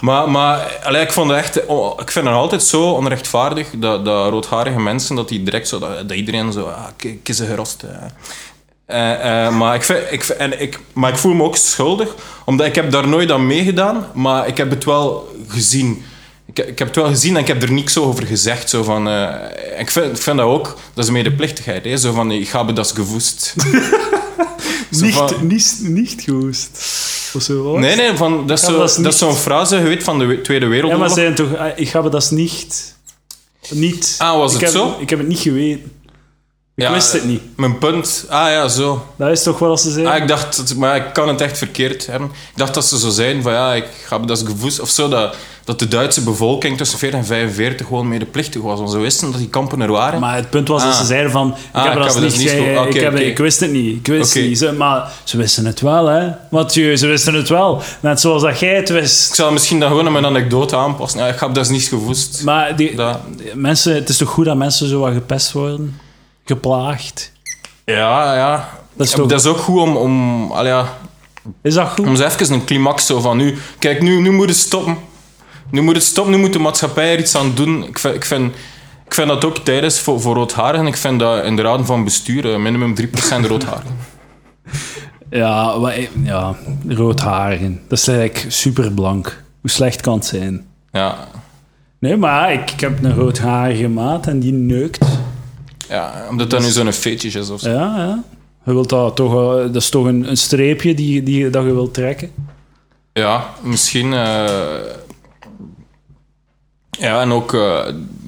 Maar 0.00 0.30
maar 0.30 0.78
allee, 0.82 1.02
ik, 1.02 1.12
vond 1.12 1.30
het 1.30 1.38
echt, 1.38 1.66
oh, 1.66 2.00
ik 2.00 2.10
vind 2.10 2.26
het 2.26 2.34
altijd 2.34 2.62
zo 2.62 2.90
onrechtvaardig 2.90 3.66
dat, 3.76 4.04
dat 4.04 4.30
roodharige 4.30 4.80
mensen, 4.80 5.16
dat 5.16 5.28
die 5.28 5.42
direct 5.42 5.68
zo, 5.68 5.78
dat, 5.78 6.12
iedereen 6.12 6.52
zo, 6.52 6.64
ah, 6.66 6.84
kiezen 7.22 7.46
gerost. 7.46 7.82
eh. 7.82 9.46
Eh, 9.46 9.56
maar, 9.56 9.74
ik 9.74 9.82
vind, 9.82 9.98
ik, 10.10 10.24
en 10.24 10.60
ik, 10.60 10.80
maar 10.92 11.10
ik 11.10 11.16
voel 11.16 11.34
me 11.34 11.42
ook 11.42 11.56
schuldig, 11.56 12.14
omdat 12.44 12.66
ik 12.66 12.74
heb 12.74 12.90
daar 12.90 13.08
nooit 13.08 13.30
aan 13.30 13.46
meegedaan, 13.46 14.06
maar 14.14 14.46
ik 14.46 14.56
heb 14.56 14.70
het 14.70 14.84
wel 14.84 15.28
gezien. 15.48 16.04
Ik, 16.58 16.66
ik 16.66 16.78
heb 16.78 16.88
het 16.88 16.96
wel 16.96 17.06
gezien 17.08 17.34
en 17.34 17.40
ik 17.40 17.46
heb 17.46 17.62
er 17.62 17.72
niks 17.72 17.98
over 17.98 18.26
gezegd. 18.26 18.70
Zo 18.70 18.82
van, 18.82 19.08
eh, 19.08 19.80
ik, 19.80 19.90
vind, 19.90 20.16
ik 20.16 20.22
vind 20.22 20.36
dat 20.36 20.46
ook, 20.46 20.76
dat 20.94 21.04
is 21.04 21.10
medeplichtigheid. 21.10 21.84
Hè? 21.84 21.96
Zo 21.96 22.12
van, 22.12 22.30
ik 22.32 22.48
heb 22.48 22.74
dat 22.74 22.92
gewoest. 22.94 23.54
Zo 24.90 25.04
Niet, 25.04 25.14
van- 25.14 25.46
niet, 25.46 25.78
niet 25.82 26.22
goed. 26.28 26.68
Of 27.34 27.42
zo? 27.42 27.78
Nee, 27.78 27.96
nee, 27.96 28.16
van, 28.16 28.46
dat 28.46 28.58
is 28.58 28.64
Ja, 28.64 28.70
zo- 28.72 28.78
dat 28.78 28.90
is 28.90 28.96
dat 28.96 29.14
zo'n 29.14 29.34
frase, 29.34 29.76
je 29.76 29.82
weet, 29.82 30.02
van 30.02 30.18
de 30.18 30.24
we- 30.24 30.40
Tweede 30.40 30.64
Ja, 30.64 30.70
Wereldoorlog. 30.70 31.06
maar 31.06 31.16
zijn 31.16 31.34
toch... 31.34 31.56
ah, 31.56 31.70
Ik 31.76 31.88
heb 31.88 32.10
dat 32.10 32.30
niet... 32.30 32.94
Niet... 33.70 34.14
Ah, 34.18 34.36
was 34.36 34.54
ik 34.54 34.60
het 34.60 34.72
heb, 34.72 34.82
zo? 34.82 34.96
Ik 35.00 35.10
heb 35.10 35.18
het 35.18 35.28
niet 35.28 35.38
geweten. 35.38 35.92
Ik 36.78 36.84
Ja, 36.84 36.92
wist 36.92 37.12
het 37.12 37.24
niet. 37.24 37.42
Mijn 37.56 37.78
punt. 37.78 38.24
Ah 38.28 38.50
ja, 38.50 38.68
zo. 38.68 39.06
Dat 39.16 39.30
is 39.30 39.42
toch 39.42 39.58
wel 39.58 39.70
als 39.70 39.82
ze 39.82 39.90
zeggen? 39.90 40.12
Ah, 40.12 40.22
ik 40.22 40.28
dacht, 40.28 40.56
dat- 40.56 40.74
maar 40.76 40.96
ik 40.96 41.04
kan 41.12 41.28
het 41.28 41.40
echt 41.40 41.58
verkeerd 41.58 42.06
hebben. 42.06 42.28
Ik 42.28 42.56
dacht 42.56 42.74
dat 42.74 42.84
ze 42.84 42.98
zo 42.98 43.08
zijn 43.10 43.42
van 43.42 43.52
ja, 43.52 43.74
ik 43.74 43.84
heb 44.08 44.26
dat 44.26 44.42
gevoel 44.46 44.70
of 44.80 44.88
zo 44.88 45.08
dat, 45.08 45.36
dat 45.64 45.78
de 45.78 45.88
Duitse 45.88 46.22
bevolking 46.22 46.76
tussen 46.76 46.98
40 46.98 47.18
en 47.20 47.26
45 47.26 47.86
gewoon 47.86 48.08
medeplichtig 48.08 48.62
was. 48.62 48.78
Want 48.78 48.90
ze 48.90 48.98
wisten 48.98 49.30
dat 49.30 49.40
die 49.40 49.48
kampen 49.48 49.80
er 49.80 49.90
waren. 49.92 50.20
Maar 50.20 50.34
het 50.36 50.50
punt 50.50 50.68
was 50.68 50.82
dat 50.82 50.92
Ah. 50.92 50.98
ze 50.98 51.06
zeiden 51.06 51.30
van... 51.30 51.48
Ik 51.48 51.54
Ah, 51.72 51.82
heb 51.84 51.92
ik 51.92 51.98
dat 52.02 52.14
heb 52.14 52.22
niet... 52.22 52.32
dat 52.32 52.86
niet 52.86 52.94
ik, 52.94 53.00
heb, 53.00 53.16
ik 53.16 53.38
wist 53.38 53.60
het 53.60 53.70
niet. 53.72 53.96
Ik 53.96 54.06
wist 54.06 54.34
niet. 54.34 54.58
Ze, 54.58 54.72
maar 54.72 55.10
ze 55.24 55.36
wisten 55.36 55.66
het 55.66 55.80
wel, 55.80 56.06
hè. 56.06 56.28
Mathieu, 56.50 56.96
ze 56.96 57.06
wisten 57.06 57.34
het 57.34 57.48
wel. 57.48 57.82
Net 58.00 58.20
zoals 58.20 58.42
dat 58.42 58.58
jij 58.58 58.74
het 58.76 58.88
wist. 58.88 59.28
Ik 59.28 59.34
zal 59.34 59.52
misschien 59.52 59.80
dan 59.80 59.88
gewoon 59.88 60.06
aan 60.06 60.12
mijn 60.12 60.26
anekdote 60.26 60.76
aanpassen. 60.76 61.20
Ja, 61.20 61.26
ik 61.26 61.40
heb 61.40 61.54
dat 61.54 61.68
niet 61.70 61.82
gevoest. 61.82 62.42
Maar 62.44 62.76
die, 62.76 62.94
Dat- 62.96 63.18
die 63.36 63.54
mensen, 63.54 63.94
het 63.94 64.08
is 64.08 64.16
toch 64.16 64.30
goed 64.30 64.44
dat 64.44 64.56
mensen 64.56 64.88
zo 64.88 65.00
wat 65.00 65.12
gepest 65.12 65.52
worden? 65.52 66.00
Geplaagd? 66.48 67.32
Ja, 67.84 68.34
ja. 68.34 68.68
Dat 68.96 69.06
is 69.06 69.12
is, 69.12 69.18
toch- 69.18 69.28
dat 69.28 69.40
is 69.40 69.46
ook 69.46 69.56
goed 69.58 69.80
om, 69.80 69.96
om, 69.96 70.50
allee, 70.52 70.72
ja, 70.72 70.98
Is 71.62 71.74
dat 71.74 71.88
goed? 71.88 72.06
om 72.06 72.16
zo 72.16 72.24
even 72.24 72.52
een 72.52 72.64
climax 72.64 73.06
zo 73.06 73.20
van 73.20 73.36
nu. 73.36 73.56
Kijk, 73.78 74.02
nu, 74.02 74.20
nu 74.20 74.30
moet 74.30 74.48
het 74.48 74.56
stoppen. 74.58 74.96
Nu 75.70 75.80
moet 75.80 75.94
het 75.94 76.04
stoppen, 76.04 76.34
nu 76.34 76.40
moet 76.40 76.52
de 76.52 76.58
maatschappij 76.58 77.12
er 77.12 77.18
iets 77.18 77.36
aan 77.36 77.52
doen. 77.54 77.84
Ik 77.84 77.98
vind, 77.98 78.14
ik 78.14 78.24
vind, 78.24 78.54
ik 79.06 79.14
vind 79.14 79.28
dat 79.28 79.44
ook 79.44 79.58
tijdens 79.58 80.00
voor, 80.00 80.20
voor 80.20 80.34
roodharigen. 80.34 80.86
Ik 80.86 80.96
vind 80.96 81.20
dat 81.20 81.44
in 81.44 81.56
de 81.56 81.62
raden 81.62 81.86
van 81.86 82.04
bestuur 82.04 82.52
eh, 82.52 82.58
minimum 82.58 82.94
3% 83.00 83.46
roodharigen. 83.46 83.96
Ja, 85.30 85.76
maar, 85.78 85.98
ja, 86.22 86.54
roodharigen. 86.88 87.80
Dat 87.88 87.98
is 87.98 88.08
eigenlijk 88.08 88.44
superblank. 88.52 89.42
Hoe 89.60 89.70
slecht 89.70 90.00
kan 90.00 90.14
het 90.14 90.26
zijn? 90.26 90.66
Ja, 90.92 91.14
Nee, 92.00 92.16
maar 92.16 92.52
ik, 92.52 92.70
ik 92.70 92.80
heb 92.80 93.04
een 93.04 93.14
roodharige 93.14 93.88
maat 93.88 94.26
en 94.26 94.40
die 94.40 94.52
neukt. 94.52 94.97
Ja 95.88 96.26
omdat 96.30 96.50
dat 96.50 96.60
nu 96.60 96.68
zo'n 96.68 96.92
fetish 96.92 97.34
is 97.34 97.50
of 97.50 97.60
zo. 97.60 97.70
Ja, 97.70 97.96
ja. 97.96 98.22
Je 98.64 98.72
wilt 98.72 98.88
dat, 98.88 99.16
toch, 99.16 99.32
dat 99.62 99.76
is 99.76 99.88
toch 99.88 100.06
een, 100.06 100.28
een 100.28 100.36
streepje 100.36 100.94
die, 100.94 101.22
die, 101.22 101.50
dat 101.50 101.64
je 101.64 101.72
wilt 101.72 101.94
trekken? 101.94 102.30
Ja, 103.12 103.54
misschien... 103.62 104.12
eh, 104.12 104.80
ja, 106.90 107.20
en 107.20 107.32
ook 107.32 107.52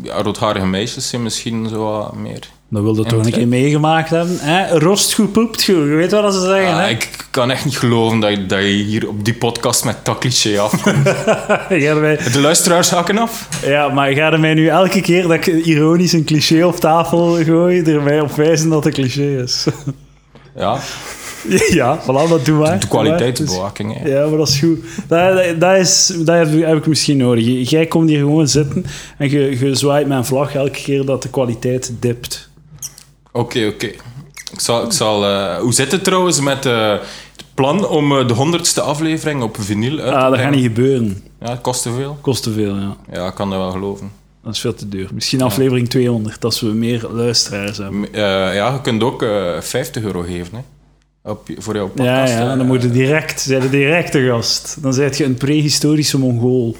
ja, 0.02 0.22
roodharige 0.22 0.66
meisjes 0.66 1.08
zijn 1.08 1.22
misschien 1.22 1.68
zo 1.68 1.78
wat 1.78 2.14
meer 2.14 2.48
Dan 2.70 2.82
wil 2.82 2.96
je 2.96 3.04
toch 3.04 3.24
een 3.24 3.30
keer 3.32 3.48
meegemaakt 3.48 4.10
hebben. 4.10 4.36
Hè? 4.40 4.78
Rost 4.78 5.14
goed, 5.14 5.32
poept 5.32 5.64
goed. 5.64 5.74
Je 5.74 5.80
weet 5.82 6.10
wat 6.12 6.34
ze 6.34 6.40
zeggen, 6.40 6.72
Ah, 6.74 6.80
hè? 6.80 6.88
ik 6.88 7.08
kan 7.30 7.50
echt 7.50 7.64
niet 7.64 7.78
geloven 7.78 8.20
dat 8.20 8.30
je, 8.30 8.46
dat 8.46 8.58
je 8.58 8.64
hier 8.66 9.08
op 9.08 9.24
die 9.24 9.34
podcast 9.34 9.84
met 9.84 9.96
dat 10.02 10.18
cliché 10.18 10.58
afkomt. 10.58 11.04
Mij- 12.00 12.18
De 12.32 12.40
luisteraars 12.40 12.90
hakken 12.90 13.18
af. 13.18 13.48
Ja, 13.66 13.88
maar 13.88 14.12
ga 14.12 14.32
er 14.32 14.40
mij 14.40 14.54
nu 14.54 14.66
elke 14.68 15.00
keer 15.00 15.22
dat 15.22 15.32
ik 15.32 15.46
ironisch 15.46 16.12
een 16.12 16.24
cliché 16.24 16.64
op 16.64 16.76
tafel 16.76 17.44
gooi, 17.44 17.82
er 17.82 18.02
mij 18.02 18.20
op 18.20 18.30
wijzen 18.32 18.68
dat 18.70 18.84
het 18.84 18.98
een 18.98 19.02
cliché 19.02 19.42
is. 19.42 19.66
Ja, 20.56 20.78
ja, 21.80 22.00
voilà, 22.02 22.28
dat 22.28 22.44
doen 22.44 22.58
wij. 22.58 22.78
de 22.78 22.88
kwaliteitsbewaking. 22.88 23.98
hè. 23.98 24.08
Ja, 24.08 24.26
maar 24.28 24.38
dat 24.38 24.48
is 24.48 24.58
goed. 24.58 24.78
Dat, 25.08 25.36
dat, 25.36 25.60
dat 25.60 25.76
is, 25.76 26.12
dat 26.18 26.36
heb, 26.36 26.64
heb 26.64 26.76
ik 26.76 26.86
misschien 26.86 27.16
nodig. 27.16 27.70
Jij 27.70 27.86
komt 27.86 28.08
hier 28.08 28.18
gewoon 28.18 28.48
zitten 28.48 28.84
en 29.18 29.30
je, 29.30 29.58
je 29.58 29.74
zwaait 29.74 30.06
mijn 30.06 30.24
vlag 30.24 30.54
elke 30.54 30.82
keer 30.82 31.04
dat 31.04 31.22
de 31.22 31.28
kwaliteit 31.28 31.92
dipt. 32.00 32.49
Oké, 33.32 33.66
oké. 33.66 33.86
Ik 34.52 34.60
zal... 34.60 34.84
Ik 34.84 34.92
zal 34.92 35.24
eh, 35.26 35.56
hoe 35.56 35.72
zit 35.72 35.92
het 35.92 36.04
trouwens 36.04 36.40
met 36.40 36.66
eh, 36.66 36.90
het 37.36 37.44
plan 37.54 37.86
om 37.88 38.18
eh, 38.18 38.28
de 38.28 38.34
honderdste 38.34 38.80
aflevering 38.80 39.42
op 39.42 39.56
vinyl 39.60 39.98
uit 39.98 39.98
te 39.98 40.04
Ah, 40.04 40.12
dat 40.12 40.22
gaat 40.22 40.30
brengen? 40.32 40.50
niet 40.52 40.62
gebeuren. 40.62 41.22
Ja, 41.40 41.50
het 41.50 41.60
kost 41.60 41.82
te 41.82 41.92
veel. 41.92 42.18
Kost 42.20 42.42
te 42.42 42.52
veel, 42.52 42.76
ja. 42.76 42.96
Ja, 43.12 43.26
ik 43.26 43.34
kan 43.34 43.50
dat 43.50 43.58
wel 43.58 43.70
geloven. 43.70 44.10
Dat 44.44 44.54
is 44.54 44.60
veel 44.60 44.74
te 44.74 44.88
duur. 44.88 45.08
Misschien 45.14 45.42
aflevering 45.42 45.88
200, 45.88 46.44
als 46.44 46.60
we 46.60 46.66
meer 46.66 47.06
luisteraars 47.12 47.76
hebben. 47.78 48.06
Ja, 48.12 48.72
je 48.72 48.80
kunt 48.80 49.02
ook 49.02 49.22
eh 49.22 49.60
50 49.60 50.02
euro 50.02 50.20
geven 50.20 50.56
hè, 51.22 51.30
op, 51.30 51.48
voor 51.58 51.74
jouw 51.74 51.88
podcast. 51.88 52.32
Ja, 52.32 52.38
ja, 52.38 52.56
dan 52.56 52.66
moet 52.66 52.82
je 52.82 52.90
direct, 52.90 53.40
zij 53.40 53.60
de 53.60 53.70
directe 53.70 54.26
gast. 54.26 54.76
Dan 54.82 54.94
zijt 54.94 55.16
je 55.16 55.24
een 55.24 55.34
prehistorische 55.34 56.18
Mongool. 56.18 56.76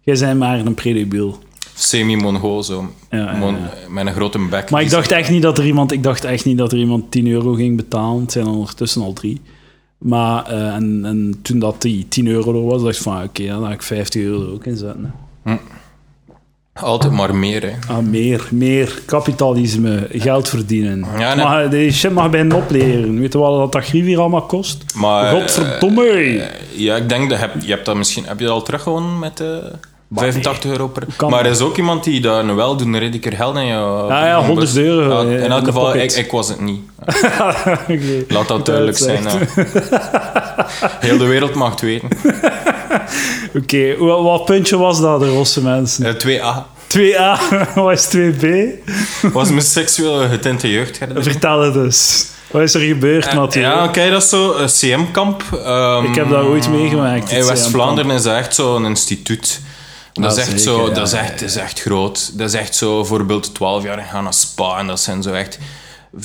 Jij 0.00 0.18
bent 0.18 0.38
maar 0.38 0.58
een 0.58 0.74
predebiel. 0.74 1.38
Semi-Mongool, 1.80 2.62
zo. 2.62 2.92
Ja, 3.10 3.18
ja, 3.18 3.36
Mon- 3.36 3.54
ja. 3.54 3.70
Met 3.88 4.06
een 4.06 4.12
grote 4.12 4.38
bek. 4.38 4.70
Maar 4.70 4.82
ik 4.82 4.90
dacht 4.90 5.10
echt 5.10 5.30
niet 5.30 5.42
dat 5.42 5.58
er 5.58 5.66
iemand, 5.66 5.92
ik 5.92 6.02
dacht 6.02 6.24
echt 6.24 6.44
niet 6.44 6.58
dat 6.58 6.72
er 6.72 6.78
iemand 6.78 7.10
10 7.10 7.26
euro 7.26 7.52
ging 7.52 7.76
betalen. 7.76 8.20
Het 8.22 8.32
zijn 8.32 8.44
er 8.46 8.50
ondertussen 8.52 9.02
al 9.02 9.12
drie. 9.12 9.40
Maar 9.98 10.46
eh, 10.46 10.74
en, 10.74 11.00
en 11.04 11.38
toen 11.42 11.58
dat 11.58 11.82
die 11.82 12.06
10 12.08 12.26
euro 12.26 12.54
er 12.54 12.64
was, 12.66 12.82
dacht 12.82 12.96
ik 12.96 13.02
van 13.02 13.22
oké, 13.22 13.46
dan 13.46 13.64
ga 13.64 13.70
ik 13.72 13.82
50 13.82 14.22
euro 14.22 14.42
er 14.42 14.52
ook 14.52 14.64
inzetten. 14.66 15.14
Hè. 15.44 15.54
Altijd 16.72 17.12
maar 17.12 17.34
meer, 17.34 17.62
hè. 17.62 17.94
Ah, 17.94 17.98
meer, 17.98 18.48
meer 18.50 19.02
kapitalisme, 19.06 20.06
geld 20.10 20.48
verdienen. 20.48 21.06
Ja, 21.18 21.34
nee. 21.34 21.44
maar 21.44 21.70
die 21.70 21.92
shit 21.92 22.12
mag 22.12 22.30
bij 22.30 22.40
hen 22.40 22.52
opleren. 22.52 23.20
Weet 23.20 23.32
je 23.32 23.38
wat 23.38 23.58
dat, 23.58 23.72
dat 23.72 23.84
grief 23.84 24.04
hier 24.04 24.18
allemaal 24.18 24.42
kost? 24.46 24.84
Maar, 24.94 25.30
Godverdomme! 25.34 26.08
eh, 26.10 26.46
ja, 26.78 26.96
ik 26.96 27.08
denk 27.08 27.30
dat 27.30 27.38
heb, 27.38 27.50
je 27.62 27.70
hebt 27.72 27.84
dat 27.86 27.96
misschien... 27.96 28.24
Heb 28.24 28.38
je 28.38 28.44
dat 28.44 28.54
al 28.54 28.62
teruggewonnen 28.62 29.18
met 29.18 29.40
eh 29.40 29.56
85 30.14 30.70
euro 30.70 30.88
per... 30.88 31.06
Kan 31.16 31.30
maar 31.30 31.38
er 31.38 31.44
wel. 31.44 31.54
is 31.54 31.60
ook 31.60 31.76
iemand 31.76 32.04
die 32.04 32.20
daar 32.20 32.44
een 32.44 32.54
weldoener 32.54 33.00
redelijk 33.00 33.22
keer 33.22 33.36
geld 33.36 33.56
in 33.56 33.66
jou... 33.66 34.08
Ja, 34.08 34.26
ja, 34.26 34.44
100 34.44 34.76
euro, 34.76 35.20
eh, 35.26 35.32
in 35.32 35.42
in 35.42 35.50
elk 35.50 35.64
geval, 35.64 35.94
ik, 35.94 36.12
ik 36.12 36.30
was 36.30 36.48
het 36.48 36.60
niet. 36.60 36.80
Laat 38.28 38.48
dat 38.48 38.66
duidelijk 38.66 38.98
Dat 38.98 39.08
zijn. 39.08 39.24
Heel 41.06 41.18
de 41.18 41.26
wereld 41.26 41.54
mag 41.54 41.70
het 41.70 41.80
weten. 41.80 42.08
Oké, 43.62 43.96
wat, 43.98 44.22
wat 44.22 44.44
puntje 44.44 44.76
was 44.76 45.00
dat, 45.00 45.20
de 45.20 45.28
rosse 45.28 45.62
mensen? 45.62 46.04
Eh, 46.06 46.14
2A 46.14 46.78
2A, 46.98 47.38
wat 47.74 47.92
is 47.92 48.08
2B? 48.16 48.46
was 49.32 49.48
mijn 49.48 49.62
seksueel 49.62 50.28
getinte 50.28 50.70
jeugd. 50.70 50.98
Vertel 51.14 51.60
het 51.60 51.76
eens. 51.76 52.28
Wat 52.50 52.62
is 52.62 52.74
er 52.74 52.80
gebeurd, 52.80 53.34
Mathieu? 53.34 53.62
Ja, 53.62 53.88
kijk, 53.88 54.10
dat 54.10 54.22
is 54.22 54.28
zo 54.28 54.54
een 54.54 54.68
CM-kamp. 54.68 55.42
ehm, 55.64 56.04
Ik 56.04 56.14
heb 56.14 56.28
dat 56.30 56.44
ooit 56.44 56.70
meegemaakt, 56.70 57.30
In 57.30 57.46
West-Vlaanderen 57.46 58.10
is 58.10 58.22
dat 58.22 58.36
echt 58.36 58.54
zo'n 58.54 58.86
instituut. 58.86 59.60
Dat, 60.12 60.36
is 60.36 60.46
echt 60.46 60.60
zo, 60.60 60.92
dat, 60.92 61.06
is 61.06 61.12
echt, 61.12 61.42
is 61.42 61.56
echt 61.56 61.80
groot. 61.80 62.38
Dat 62.38 62.48
is 62.48 62.54
echt 62.54 62.74
zo, 62.74 62.96
bijvoorbeeld 62.96 63.54
12 63.54 63.82
jaar 63.82 63.98
gaan 63.98 64.24
naar 64.24 64.34
Spa 64.34 64.78
en 64.78 64.86
dat 64.86 65.00
zijn 65.00 65.22
zo 65.22 65.32
echt 65.32 65.58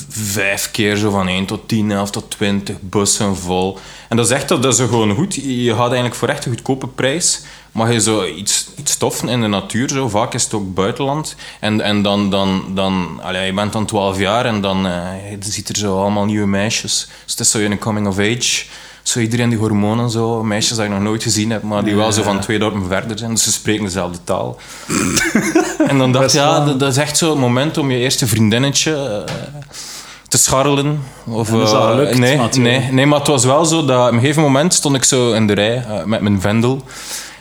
vijf 0.08 0.70
keer 0.70 0.96
zo 0.96 1.10
van 1.10 1.28
1 1.28 1.46
tot 1.46 1.68
10, 1.68 1.90
11 1.90 2.10
tot 2.10 2.30
20 2.30 2.76
bussen 2.80 3.36
vol. 3.36 3.78
En 4.08 4.16
dat 4.16 4.26
is 4.26 4.32
echt 4.32 4.48
dat 4.48 4.64
is 4.64 4.76
gewoon 4.76 5.14
goed. 5.14 5.34
Je 5.34 5.74
gaat 5.74 5.86
eigenlijk 5.86 6.14
voor 6.14 6.28
echt 6.28 6.44
een 6.44 6.52
goedkope 6.52 6.86
prijs. 6.86 7.40
Mag 7.72 7.92
je 7.92 8.00
zo 8.00 8.24
iets, 8.24 8.68
iets 8.76 8.92
stoffen 8.92 9.28
in 9.28 9.40
de 9.40 9.46
natuur, 9.46 9.88
zo. 9.88 10.08
vaak 10.08 10.34
is 10.34 10.44
het 10.44 10.54
ook 10.54 10.74
buitenland. 10.74 11.36
En, 11.60 11.80
en 11.80 12.02
dan, 12.02 12.30
dan, 12.30 12.64
dan 12.74 13.20
allee, 13.22 13.46
je 13.46 13.52
bent 13.52 13.72
dan 13.72 13.86
12 13.86 14.18
jaar 14.18 14.46
en 14.46 14.60
dan 14.60 14.86
eh, 14.86 15.30
je 15.30 15.36
ziet 15.40 15.68
er 15.68 15.76
zo 15.76 16.00
allemaal 16.00 16.24
nieuwe 16.24 16.46
meisjes. 16.46 17.08
Dus 17.24 17.30
het 17.30 17.40
is 17.40 17.50
zo 17.50 17.58
een 17.58 17.78
coming 17.78 18.06
of 18.06 18.18
age. 18.18 18.64
Zo 19.06 19.18
iedereen 19.20 19.48
die 19.48 19.58
hormonen, 19.58 20.10
zo. 20.10 20.42
meisjes 20.44 20.76
dat 20.76 20.86
je 20.86 20.92
nog 20.92 21.00
nooit 21.02 21.22
gezien 21.22 21.50
hebt, 21.50 21.62
maar 21.62 21.84
die 21.84 21.94
wel 21.94 22.12
zo 22.12 22.22
van 22.22 22.40
twee 22.40 22.58
dorpen 22.58 22.86
verder 22.88 23.18
zijn. 23.18 23.30
Dus 23.30 23.42
ze 23.42 23.52
spreken 23.52 23.84
dezelfde 23.84 24.18
taal. 24.24 24.56
en 25.88 25.98
dan 25.98 26.12
dacht 26.12 26.24
ik, 26.34 26.40
ja, 26.40 26.64
dat, 26.64 26.80
dat 26.80 26.90
is 26.92 26.96
echt 26.96 27.16
zo 27.16 27.30
het 27.30 27.38
moment 27.38 27.78
om 27.78 27.90
je 27.90 27.98
eerste 27.98 28.26
vriendinnetje 28.26 29.24
eh, 29.26 29.34
te 30.28 30.38
scharrelen. 30.38 31.02
Of, 31.24 31.48
is 31.52 31.70
dat 31.70 31.72
eh, 31.82 31.88
gelukt, 31.90 32.18
nee, 32.18 32.36
nee, 32.60 32.80
nee, 32.92 33.06
maar 33.06 33.18
het 33.18 33.28
was 33.28 33.44
wel 33.44 33.64
zo 33.64 33.84
dat 33.84 34.06
op 34.06 34.12
een 34.12 34.20
gegeven 34.20 34.42
moment 34.42 34.74
stond 34.74 34.96
ik 34.96 35.04
zo 35.04 35.32
in 35.32 35.46
de 35.46 35.52
rij 35.52 35.84
eh, 35.88 36.04
met 36.04 36.20
mijn 36.20 36.40
vendel. 36.40 36.82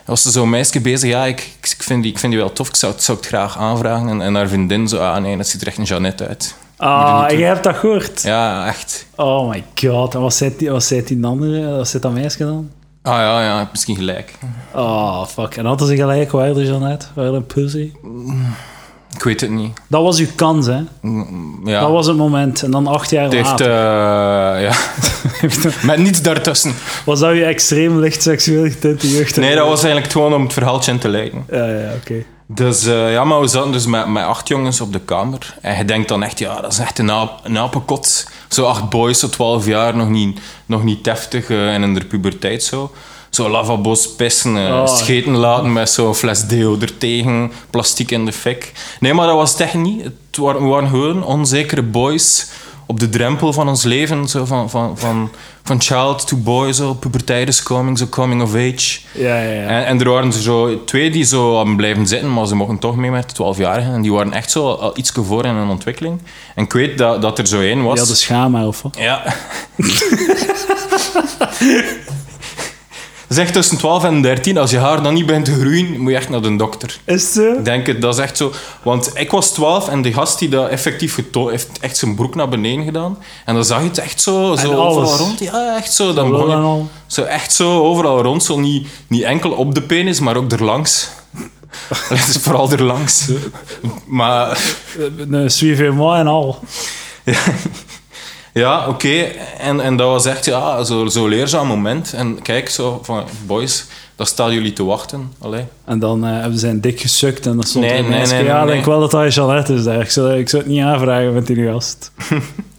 Was 0.05 0.25
er 0.25 0.31
zo'n 0.31 0.49
meisje 0.49 0.81
bezig, 0.81 1.09
ja, 1.09 1.25
ik, 1.25 1.39
ik, 1.61 1.75
vind 1.83 2.03
die, 2.03 2.11
ik 2.11 2.19
vind 2.19 2.31
die 2.31 2.41
wel 2.41 2.53
tof, 2.53 2.67
ik 2.67 2.75
zou, 2.75 2.91
het- 2.93 3.03
zou 3.03 3.17
het 3.17 3.27
graag 3.27 3.57
aanvragen. 3.57 4.07
En, 4.09 4.21
en 4.21 4.35
haar 4.35 4.47
vriendin 4.47 4.87
zo, 4.87 4.97
ah 4.97 5.21
nee, 5.21 5.37
dat 5.37 5.47
ziet 5.47 5.61
er 5.61 5.67
echt 5.67 5.77
een 5.77 5.83
Jeannette 5.83 6.27
uit. 6.27 6.55
Ah, 6.85 7.25
jij 7.29 7.47
hebt 7.47 7.63
dat 7.63 7.75
gehoord? 7.75 8.21
Ja, 8.23 8.67
echt. 8.67 9.05
Oh 9.15 9.49
my 9.49 9.63
god. 9.75 10.13
En 10.15 10.21
wat 10.21 10.33
zei 10.33 10.53
die, 10.57 10.69
wat 10.71 10.83
zei 10.83 11.03
die 11.03 11.25
andere? 11.25 11.75
Wat 11.77 11.87
zei 11.87 12.01
dat 12.03 12.11
meisje 12.13 12.37
dan? 12.45 12.69
Ah 13.01 13.13
ja, 13.13 13.41
ja, 13.43 13.59
je 13.59 13.65
misschien 13.71 13.95
gelijk. 13.95 14.33
Oh, 14.73 15.25
fuck. 15.25 15.55
En 15.57 15.65
hadden 15.65 15.87
ze 15.87 15.95
gelijk, 15.95 16.31
waar 16.31 16.53
de 16.53 16.65
Jeannette? 16.65 17.05
Waar 17.13 17.25
een 17.25 17.45
pussy? 17.45 17.91
Ik 19.15 19.23
weet 19.23 19.41
het 19.41 19.49
niet. 19.49 19.79
Dat 19.87 20.01
was 20.01 20.19
uw 20.19 20.27
kans, 20.35 20.65
hè? 20.65 20.79
Mm, 21.01 21.61
Ja. 21.67 21.79
Dat 21.79 21.89
was 21.91 22.07
het 22.07 22.17
moment. 22.17 22.63
En 22.63 22.71
dan 22.71 22.87
acht 22.87 23.09
jaar 23.09 23.23
Het 23.23 23.33
heeft, 23.33 23.49
later. 23.49 23.69
eh, 23.69 24.61
ja. 24.61 24.73
Met 25.87 25.97
niets 25.97 26.21
daartussen. 26.21 26.73
Was 27.05 27.19
dat 27.19 27.35
je 27.35 27.45
extreem 27.45 27.99
licht 27.99 28.21
seksueel 28.21 28.69
getinte 28.69 29.09
jeugd? 29.09 29.37
Nee, 29.37 29.55
dat 29.55 29.67
was 29.67 29.83
eigenlijk 29.83 30.11
gewoon 30.13 30.33
om 30.33 30.43
het 30.43 30.53
verhaaltje 30.53 30.91
in 30.91 30.99
te 30.99 31.09
leiden. 31.09 31.45
Ja, 31.51 31.65
ja, 31.65 31.89
oké. 32.01 32.23
Dus 32.47 32.85
eh, 32.85 33.11
ja, 33.11 33.23
maar 33.23 33.39
we 33.39 33.47
zaten 33.47 33.71
dus 33.71 33.85
met, 33.85 34.07
met 34.07 34.23
acht 34.23 34.47
jongens 34.47 34.81
op 34.81 34.93
de 34.93 34.99
kamer. 34.99 35.57
En 35.61 35.77
je 35.77 35.85
denkt 35.85 36.07
dan 36.07 36.23
echt, 36.23 36.39
ja, 36.39 36.61
dat 36.61 36.71
is 36.71 36.79
echt 36.79 36.99
een, 36.99 37.11
aap, 37.11 37.39
een 37.43 37.57
apenkot. 37.57 38.27
Zo 38.47 38.65
acht 38.65 38.89
boys, 38.89 39.19
zo 39.19 39.29
twaalf 39.29 39.65
jaar, 39.65 39.95
nog 39.95 40.09
niet, 40.09 40.39
nog 40.65 40.83
niet 40.83 41.03
deftig 41.03 41.49
eh, 41.49 41.73
en 41.73 41.83
in 41.83 41.93
de 41.93 42.05
puberteit 42.05 42.63
zo. 42.63 42.91
Zo 43.29 43.49
lavabo's 43.49 44.15
pissen, 44.15 44.55
Oh. 44.55 44.87
scheten 44.87 45.35
laten 45.35 45.73
met 45.73 45.89
zo'n 45.89 46.15
fles 46.15 46.47
deo 46.47 46.77
er 46.79 46.97
tegen, 46.97 47.51
plastiek 47.69 48.11
in 48.11 48.25
de 48.25 48.31
fik. 48.31 48.71
Nee, 48.99 49.13
maar 49.13 49.27
dat 49.27 49.35
was 49.35 49.51
het 49.51 49.59
echt 49.59 49.73
niet. 49.73 50.03
Het 50.03 50.13
waren, 50.37 50.61
we 50.61 50.67
waren 50.67 50.89
gewoon 50.89 51.23
onzekere 51.23 51.81
boys 51.83 52.47
op 52.85 52.99
de 52.99 53.09
drempel 53.09 53.53
van 53.53 53.67
ons 53.67 53.83
leven. 53.83 54.27
Zo 54.27 54.45
van, 54.45 54.69
van, 54.69 54.97
van, 54.97 55.31
van 55.63 55.81
child 55.81 56.27
to 56.27 56.37
boy, 56.37 56.73
zo 56.73 56.93
puberteit 56.93 57.47
is 57.47 57.63
coming, 57.63 57.97
zo 57.97 58.07
coming 58.07 58.41
of 58.41 58.55
age. 58.55 58.99
Ja, 59.13 59.41
ja, 59.41 59.51
ja. 59.51 59.67
En, 59.67 59.85
en 59.85 59.99
er 59.99 60.09
waren 60.09 60.31
er 60.31 60.41
zo 60.41 60.83
twee 60.83 61.11
die 61.11 61.23
zo 61.23 61.55
hadden 61.55 61.75
blijven 61.75 62.07
zitten, 62.07 62.33
maar 62.33 62.47
ze 62.47 62.55
mochten 62.55 62.79
toch 62.79 62.95
mee 62.95 63.11
met 63.11 63.35
de 63.35 63.43
12-jarigen. 63.43 63.93
En 63.93 64.01
die 64.01 64.13
waren 64.13 64.33
echt 64.33 64.51
zo 64.51 64.71
al 64.71 64.97
iets 64.97 65.11
voor 65.13 65.45
in 65.45 65.55
hun 65.55 65.69
ontwikkeling. 65.69 66.21
En 66.55 66.63
ik 66.63 66.73
weet 66.73 66.97
dat, 66.97 67.21
dat 67.21 67.39
er 67.39 67.47
zo 67.47 67.61
één 67.61 67.83
was. 67.83 67.99
Ja, 67.99 68.05
de 68.05 68.15
wat? 68.81 68.97
Ja. 68.97 69.23
Zeg 73.29 73.51
tussen 73.51 73.77
12 73.77 74.03
en 74.03 74.21
13, 74.21 74.57
als 74.57 74.71
je 74.71 74.77
haar 74.77 75.03
dan 75.03 75.13
niet 75.13 75.25
bent 75.25 75.45
te 75.45 75.53
groeien, 75.59 75.99
moet 75.99 76.11
je 76.11 76.17
echt 76.17 76.29
naar 76.29 76.41
de 76.41 76.55
dokter. 76.55 76.99
Is 77.05 77.33
zo? 77.33 77.53
Ik 77.53 77.65
denk 77.65 77.87
het, 77.87 78.01
dat 78.01 78.13
is 78.13 78.19
echt 78.19 78.37
zo. 78.37 78.51
Want 78.83 79.11
ik 79.13 79.31
was 79.31 79.51
12 79.53 79.87
en 79.89 80.01
de 80.01 80.13
gast 80.13 80.39
die 80.39 80.49
dat 80.49 80.69
effectief 80.69 81.13
getoond 81.13 81.49
heeft, 81.49 81.67
echt 81.79 81.97
zijn 81.97 82.15
broek 82.15 82.35
naar 82.35 82.49
beneden 82.49 82.85
gedaan. 82.85 83.17
En 83.45 83.53
dan 83.53 83.65
zag 83.65 83.79
je 83.81 83.87
het 83.87 83.97
echt 83.97 84.21
zo, 84.21 84.31
zo 84.55 84.71
alles. 84.73 84.95
overal 84.97 85.17
rond. 85.17 85.39
Ja, 85.39 85.75
echt 85.75 85.93
zo. 85.93 86.13
Dan 86.13 86.29
begon 86.29 86.77
je, 86.77 86.83
zo 87.07 87.21
echt 87.23 87.53
zo 87.53 87.81
overal 87.83 88.21
rond. 88.21 88.43
Zo 88.43 88.59
niet, 88.59 88.87
niet 89.07 89.21
enkel 89.23 89.51
op 89.51 89.75
de 89.75 89.81
penis, 89.81 90.19
maar 90.19 90.35
ook 90.35 90.51
erlangs. 90.51 91.09
Het 92.09 92.27
is 92.27 92.37
vooral 92.41 92.71
erlangs. 92.71 93.29
Maar 94.05 94.59
Een 95.29 95.51
suivez-moi 95.51 96.19
en 96.19 96.27
al. 96.27 96.59
ja, 97.23 97.39
oké. 98.87 99.21
En, 99.59 99.79
en 99.79 99.97
dat 99.97 100.07
was 100.07 100.25
echt 100.25 100.45
ja, 100.45 100.83
zo'n 100.83 101.11
zo 101.11 101.27
leerzaam 101.27 101.67
moment. 101.67 102.13
En 102.13 102.41
kijk, 102.41 102.69
zo 102.69 102.99
van, 103.03 103.23
boys, 103.45 103.85
daar 104.15 104.27
staan 104.27 104.53
jullie 104.53 104.73
te 104.73 104.83
wachten. 104.83 105.31
Allee. 105.39 105.65
En 105.85 105.99
dan 105.99 106.25
eh, 106.25 106.39
hebben 106.41 106.59
ze 106.59 106.67
een 106.67 106.81
dik 106.81 106.99
gesukt 106.99 107.45
en 107.45 107.53
dan 107.53 107.63
stond 107.63 107.85
Nee, 107.85 107.93
er 107.93 108.09
nee, 108.09 108.43
Ja, 108.43 108.57
nee, 108.57 108.67
ik 108.67 108.71
denk 108.71 108.85
wel 108.85 108.99
dat 108.99 109.11
dat 109.11 109.33
Jeannette 109.33 109.73
is 109.73 109.83
daar. 109.83 110.01
Ik 110.01 110.09
zou, 110.09 110.33
ik 110.33 110.49
zou 110.49 110.63
het 110.63 110.71
niet 110.71 110.81
aanvragen 110.83 111.33
met 111.33 111.47
die 111.47 111.65
gast. 111.65 112.11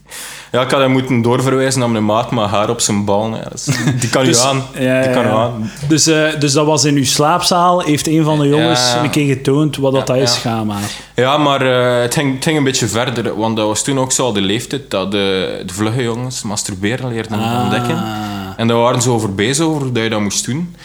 Ja, 0.52 0.62
ik 0.62 0.70
had 0.70 0.80
hem 0.80 0.90
moeten 0.90 1.22
doorverwijzen 1.22 1.80
naar 1.80 1.90
mijn 1.90 2.04
maat, 2.04 2.30
maar 2.30 2.48
haar 2.48 2.70
op 2.70 2.80
zijn 2.80 3.04
bal. 3.04 3.28
Ja, 3.36 3.48
die 4.00 4.08
kan 4.10 4.24
Dus- 4.24 4.42
u 4.44 4.46
aan. 4.46 4.62
ja, 4.78 5.02
die 5.02 5.10
kan 5.12 5.24
u 5.24 5.28
aan. 5.28 5.70
Dus, 5.88 6.06
eh, 6.06 6.40
dus 6.40 6.52
dat 6.52 6.66
was 6.66 6.84
in 6.84 6.96
uw 6.96 7.04
slaapzaal. 7.04 7.80
Heeft 7.80 8.06
een 8.06 8.24
van 8.24 8.38
de 8.38 8.48
jongens 8.48 8.92
een 9.02 9.10
keer 9.10 9.34
getoond 9.36 9.76
wat 9.76 9.92
dat, 9.92 10.10
is, 10.10 10.16
ja. 10.16 10.26
schaamhaar. 10.26 10.90
Ja, 11.14 11.36
maar 11.38 11.62
eh, 11.96 12.02
het, 12.02 12.14
ging, 12.14 12.34
het 12.34 12.44
ging 12.44 12.56
een 12.56 12.64
beetje 12.64 12.86
verder, 12.88 13.36
want 13.36 13.56
dat 13.56 13.66
was 13.66 13.82
toen 13.84 13.98
ook 13.98 14.12
zo 14.12 14.24
al 14.24 14.32
de 14.32 14.40
leeftijd 14.40 14.90
dat 14.90 15.10
de, 15.10 15.62
de 15.66 15.72
vlugge 15.74 16.02
jongens 16.02 16.42
masturberen 16.42 17.08
leerden 17.08 17.38
Ah. 17.40 17.60
ontdekken. 17.62 18.04
En 18.56 18.66
daar 18.68 18.76
waren 18.76 19.02
ze 19.02 19.10
over 19.10 19.34
bezig, 19.34 19.64
over 19.64 19.92
dat 19.92 20.02
je 20.02 20.08
dat 20.08 20.20
moest 20.20 20.46
doen. 20.46 20.76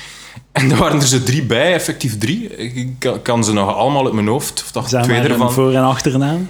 En 0.51 0.69
daar 0.69 0.77
waren 0.77 1.01
er 1.01 1.07
zo 1.07 1.23
drie 1.23 1.43
bij, 1.43 1.73
effectief 1.73 2.17
drie. 2.17 2.55
Ik 2.55 3.09
kan, 3.23 3.43
ze 3.43 3.53
nog 3.53 3.75
allemaal 3.75 4.03
uit 4.05 4.13
mijn 4.13 4.27
hoofd, 4.27 4.61
of 4.65 4.71
toch 4.71 4.87
twee 4.87 5.21
maar 5.21 5.29
ervan. 5.31 5.51
voor- 5.51 5.73
en 5.73 5.83
achternaam. 5.83 6.49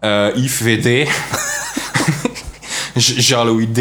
eh 0.00 0.26
Yves 0.34 1.08
VD, 2.94 3.06
J- 3.06 3.20
Jaloux 3.20 3.64
D. 3.72 3.78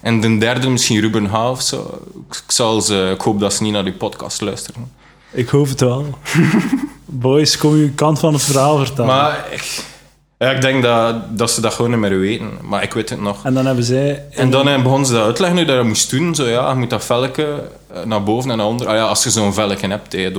En 0.00 0.20
de 0.20 0.38
derde 0.38 0.68
misschien 0.68 1.00
Ruben 1.00 1.26
H. 1.26 1.50
of 1.50 1.62
zo. 1.62 2.00
Ik, 2.30 2.42
zal 2.46 2.80
ze, 2.80 3.10
ik 3.14 3.20
hoop 3.20 3.40
dat 3.40 3.52
ze 3.54 3.62
niet 3.62 3.72
naar 3.72 3.84
die 3.84 3.92
podcast 3.92 4.40
luisteren. 4.40 4.92
Ik 5.32 5.48
hoop 5.48 5.68
het 5.68 5.80
wel. 5.80 6.18
Boys, 7.06 7.58
kom 7.58 7.76
je 7.76 7.90
kant 7.90 8.18
van 8.18 8.32
het 8.32 8.42
verhaal 8.42 8.78
vertellen. 8.78 9.06
Maar 9.06 9.46
ik, 9.50 9.84
ja, 10.38 10.50
ik 10.50 10.60
denk 10.60 10.82
dat, 10.82 11.38
dat 11.38 11.50
ze 11.50 11.60
dat 11.60 11.72
gewoon 11.74 11.90
niet 11.90 12.00
meer 12.00 12.18
weten. 12.18 12.50
Maar 12.62 12.82
ik 12.82 12.92
weet 12.92 13.10
het 13.10 13.20
nog. 13.20 13.44
En 13.44 13.54
dan 13.54 13.66
hebben 13.66 13.84
zij... 13.84 14.24
En 14.30 14.50
dan 14.50 14.82
begonnen 14.82 15.06
ze 15.06 15.12
dat 15.12 15.24
uitleggen 15.24 15.56
hoe 15.58 15.66
dat 15.66 15.76
je 15.76 15.82
moest 15.82 16.10
doen. 16.10 16.34
Zo, 16.34 16.46
ja, 16.46 16.68
je 16.68 16.74
moet 16.74 16.90
dat 16.90 17.04
velke 17.04 17.68
eh, 17.92 18.02
naar 18.04 18.22
boven 18.22 18.50
en 18.50 18.56
naar 18.56 18.66
onder. 18.66 18.86
Ah 18.86 18.94
ja, 18.94 19.02
als 19.02 19.24
je 19.24 19.30
zo'n 19.30 19.54
velke 19.54 19.86
hebt, 19.86 20.12
hè, 20.12 20.32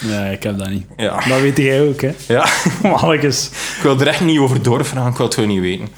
Ja, 0.00 0.24
ik 0.24 0.42
heb 0.42 0.58
dat 0.58 0.68
niet. 0.68 0.86
Ja. 0.96 1.28
Dat 1.28 1.40
weet 1.40 1.56
jij 1.56 1.88
ook, 1.88 2.00
hè. 2.00 2.10
ja. 2.28 2.46
Mannetjes. 2.82 3.46
Ik 3.76 3.82
wil 3.82 4.00
er 4.00 4.06
echt 4.06 4.20
niet 4.20 4.38
over 4.38 4.62
doorvragen, 4.62 5.10
ik 5.10 5.16
wil 5.16 5.26
het 5.26 5.34
gewoon 5.34 5.48
niet 5.48 5.60
weten. 5.60 5.88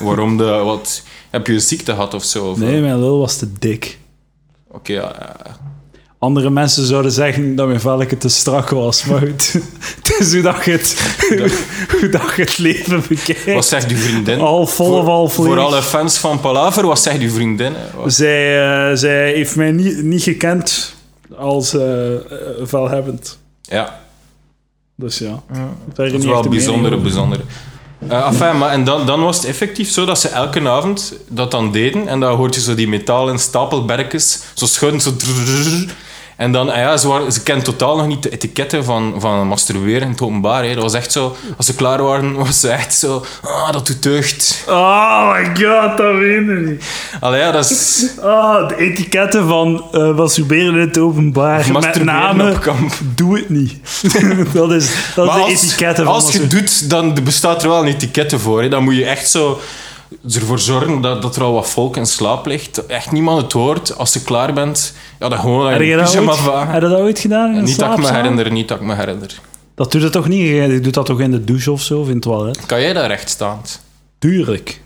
Waarom 0.00 0.36
de... 0.36 0.44
Wat, 0.44 1.02
heb 1.30 1.46
je 1.46 1.52
een 1.52 1.60
ziekte 1.60 1.92
gehad 1.92 2.14
of 2.14 2.24
zo? 2.24 2.44
Of, 2.50 2.58
Nee, 2.58 2.80
mijn 2.80 2.98
lul 3.00 3.18
was 3.18 3.36
te 3.36 3.48
dik. 3.58 3.98
Oké, 4.70 4.92
ja, 4.92 5.12
ja. 5.18 5.36
Andere 6.18 6.50
mensen 6.50 6.84
zouden 6.86 7.12
zeggen 7.12 7.54
dat 7.56 7.66
mijn 7.66 7.80
velke 7.80 8.18
te 8.18 8.28
strak 8.28 8.68
was, 8.70 9.04
maar 9.04 9.18
goed. 9.18 9.52
Het 10.02 10.16
is 10.18 10.32
hoe 10.32 10.42
dat 10.42 10.64
je 10.64 10.70
het, 10.70 11.16
hoe 12.00 12.08
dat 12.08 12.22
je 12.36 12.42
het 12.42 12.58
leven 12.58 13.02
bekijkt. 13.08 13.52
Wat 13.52 13.66
zegt 13.66 13.90
uw 13.90 13.96
vriendin? 13.96 14.40
Al 14.40 14.66
vol 14.66 14.92
of 14.92 15.06
al 15.06 15.28
Voor 15.28 15.58
alle 15.58 15.82
fans 15.82 16.18
van 16.18 16.40
Palaver, 16.40 16.86
wat 16.86 17.00
zegt 17.00 17.20
uw 17.20 17.30
vriendin? 17.30 17.72
Wat- 17.96 18.12
Zij, 18.12 18.60
eh, 18.90 18.96
zij 18.96 19.32
heeft 19.32 19.56
mij 19.56 19.70
niet, 19.70 20.02
niet 20.02 20.22
gekend 20.22 20.94
als 21.36 21.74
eh, 21.74 21.82
velhebbend. 22.62 23.38
Ja, 23.72 24.00
Dus 24.94 25.18
ja. 25.18 25.42
dat 25.94 26.06
is 26.12 26.24
wel 26.24 26.48
bijzondere, 26.48 26.50
bijzonder. 26.50 27.00
bijzondere. 27.00 27.42
Eh 28.08 28.26
enfin, 28.26 28.58
maar 28.58 28.70
en 28.70 28.84
dan, 28.84 29.06
dan 29.06 29.20
was 29.22 29.36
het 29.36 29.44
effectief 29.44 29.90
zo 29.90 30.04
dat 30.04 30.20
ze 30.20 30.28
elke 30.28 30.68
avond 30.68 31.14
dat 31.28 31.50
dan 31.50 31.72
deden. 31.72 32.08
En 32.08 32.20
dan 32.20 32.36
hoort 32.36 32.54
je 32.54 32.60
zo 32.60 32.74
die 32.74 32.88
metalen 32.88 33.38
stapelberkjes, 33.38 34.40
zo 34.54 34.66
schudden, 34.66 35.00
zo... 35.00 35.16
drrrr. 35.16 35.94
En 36.42 36.52
dan, 36.52 36.70
ah 36.70 36.76
ja, 36.76 36.96
ze, 36.96 37.08
waren, 37.08 37.32
ze 37.32 37.42
kenden 37.42 37.64
totaal 37.64 37.96
nog 37.96 38.06
niet 38.06 38.22
de 38.22 38.30
etiketten 38.30 38.84
van, 38.84 39.14
van 39.18 39.46
masturberen 39.46 40.02
in 40.02 40.08
het 40.08 40.20
openbaar. 40.20 40.64
Hè. 40.64 40.74
Dat 40.74 40.82
was 40.82 40.94
echt 40.94 41.12
zo, 41.12 41.36
als 41.56 41.66
ze 41.66 41.74
klaar 41.74 42.02
waren, 42.02 42.34
was 42.44 42.60
ze 42.60 42.68
echt 42.68 42.94
zo... 42.94 43.24
Ah, 43.42 43.72
dat 43.72 43.86
doet 43.86 44.02
deugd. 44.02 44.64
Oh 44.68 45.32
my 45.32 45.44
god, 45.44 45.96
dat 45.96 46.14
weet 46.14 46.48
ik 46.48 46.66
niet. 46.66 46.84
Allee, 47.20 47.40
ja, 47.40 47.50
dat 47.50 47.70
is... 47.70 48.10
Ah, 48.22 48.68
de 48.68 48.76
etiketten 48.76 49.48
van 49.48 49.84
eh 49.92 50.16
masturberen 50.16 50.74
in 50.74 50.80
het 50.80 50.98
openbaar. 50.98 51.72
Met 51.72 52.04
name, 52.04 52.54
doe 53.14 53.36
het 53.36 53.48
niet. 53.48 53.74
dat 54.52 54.72
is, 54.72 54.90
dat 55.14 55.26
is 55.26 55.34
de 55.34 55.40
als, 55.40 55.62
etiketten 55.62 56.04
van 56.04 56.14
als 56.14 56.32
je 56.32 56.46
doet, 56.46 56.90
dan 56.90 57.18
bestaat 57.24 57.62
er 57.62 57.68
wel 57.68 57.80
een 57.80 57.94
etiketten 57.94 58.40
voor. 58.40 58.62
Hè. 58.62 58.68
Dan 58.68 58.84
moet 58.84 58.96
je 58.96 59.04
echt 59.04 59.30
zo 59.30 59.60
ervoor 60.34 60.58
zorgen 60.58 61.00
dat, 61.00 61.22
dat 61.22 61.36
er 61.36 61.42
al 61.42 61.52
wat 61.52 61.70
volk 61.70 61.96
in 61.96 62.06
slaap 62.06 62.46
ligt. 62.46 62.86
Echt 62.86 63.12
niemand 63.12 63.42
het 63.42 63.52
hoort. 63.52 63.96
Als 63.96 64.12
je 64.12 64.22
klaar 64.22 64.52
bent, 64.52 64.94
ja, 65.18 65.28
dan 65.28 65.38
gewoon 65.38 65.66
Heb 65.66 65.78
naar 65.78 65.88
je 65.88 65.96
dat 65.96 66.10
pyjama 66.10 66.66
heb 66.66 66.82
je 66.82 66.88
dat 66.88 66.98
ooit 66.98 67.18
gedaan 67.18 67.54
een 67.54 67.64
Niet 67.64 67.78
dat 67.78 67.92
ik 67.92 67.98
me 67.98 68.12
herinner, 68.12 68.50
niet 68.50 68.68
dat 68.68 68.80
ik 68.80 68.86
me 68.86 68.94
herinner. 68.94 69.40
Dat 69.74 69.92
doet 69.92 70.02
het 70.02 70.12
toch 70.12 70.28
niet? 70.28 70.48
Je 70.48 70.80
doet 70.80 70.94
dat 70.94 71.06
toch 71.06 71.20
in 71.20 71.30
de 71.30 71.44
douche 71.44 71.72
of 71.72 71.82
zo, 71.82 72.00
of 72.00 72.06
in 72.06 72.12
het 72.12 72.22
toilet? 72.22 72.66
Kan 72.66 72.80
jij 72.80 72.92
daar 72.92 73.06
rechtstaand? 73.06 73.82
Tuurlijk. 74.18 74.80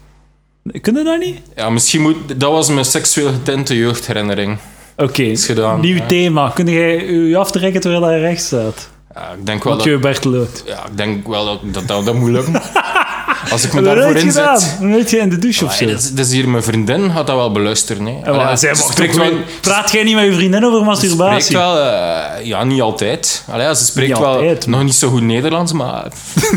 Kun 0.81 0.95
je 0.95 1.05
dat 1.05 1.19
niet? 1.19 1.41
Ja, 1.57 1.71
misschien 1.71 2.03
moet... 2.03 2.17
Dat 2.41 2.51
was 2.51 2.69
mijn 2.69 2.85
seksueel 2.85 3.33
getinte 3.33 3.77
jeugdherinnering. 3.77 4.59
Oké, 4.97 5.33
nieuw 5.81 5.97
ja. 5.97 6.07
thema. 6.07 6.49
Kun 6.49 6.67
jij 6.67 7.07
je 7.07 7.37
aftrekken 7.37 7.81
terwijl 7.81 8.03
hij 8.03 8.21
recht 8.21 8.43
staat? 8.43 8.89
Ja, 9.15 9.31
ik 9.39 9.47
denk 9.47 9.65
wel 9.65 9.73
Wat 9.77 9.85
dat... 9.85 9.93
je 9.93 9.99
Bert 9.99 10.25
loopt. 10.25 10.63
Ja, 10.67 10.87
ik 10.87 10.97
denk 10.97 11.27
wel 11.27 11.45
dat 11.45 11.75
dat, 11.75 11.89
dat, 11.89 12.05
dat 12.05 12.15
moet 12.15 12.31
lukken. 12.31 12.53
Als 13.51 13.65
ik 13.65 13.73
me 13.73 13.83
daarvoor 13.83 14.17
inzet... 14.17 14.77
Weet 14.81 15.11
je 15.11 15.17
in 15.19 15.29
de 15.29 15.39
douche 15.39 15.65
of 15.65 15.75
zo? 15.75 15.87
dat, 15.87 15.99
is, 15.99 16.13
dat 16.13 16.27
is 16.27 16.33
hier 16.33 16.49
mijn 16.49 16.63
vriendin, 16.63 17.11
gaat 17.11 17.27
dat 17.27 17.37
wel 17.37 17.53
beluisteren. 17.53 18.07
Hè. 18.07 18.31
Allee, 18.31 18.57
zij 18.57 18.75
spreekt 18.75 19.17
wel... 19.17 19.31
Praat 19.61 19.93
jij 19.93 20.03
niet 20.05 20.15
met 20.15 20.25
je 20.25 20.33
vriendin 20.33 20.65
over 20.65 20.85
masturbatie? 20.85 21.41
spreekt 21.43 21.61
wel, 21.63 21.79
eh, 21.79 22.45
ja, 22.45 22.65
niet 22.65 22.81
altijd. 22.81 23.45
Allee, 23.51 23.75
ze 23.77 23.85
spreekt 23.85 24.09
Niet 24.09 24.19
wel 24.19 24.29
altijd, 24.29 24.67
nog 24.67 24.83
niet 24.83 24.95
zo 24.95 25.09
goed 25.09 25.23
Nederlands, 25.23 25.73
maar 25.73 26.07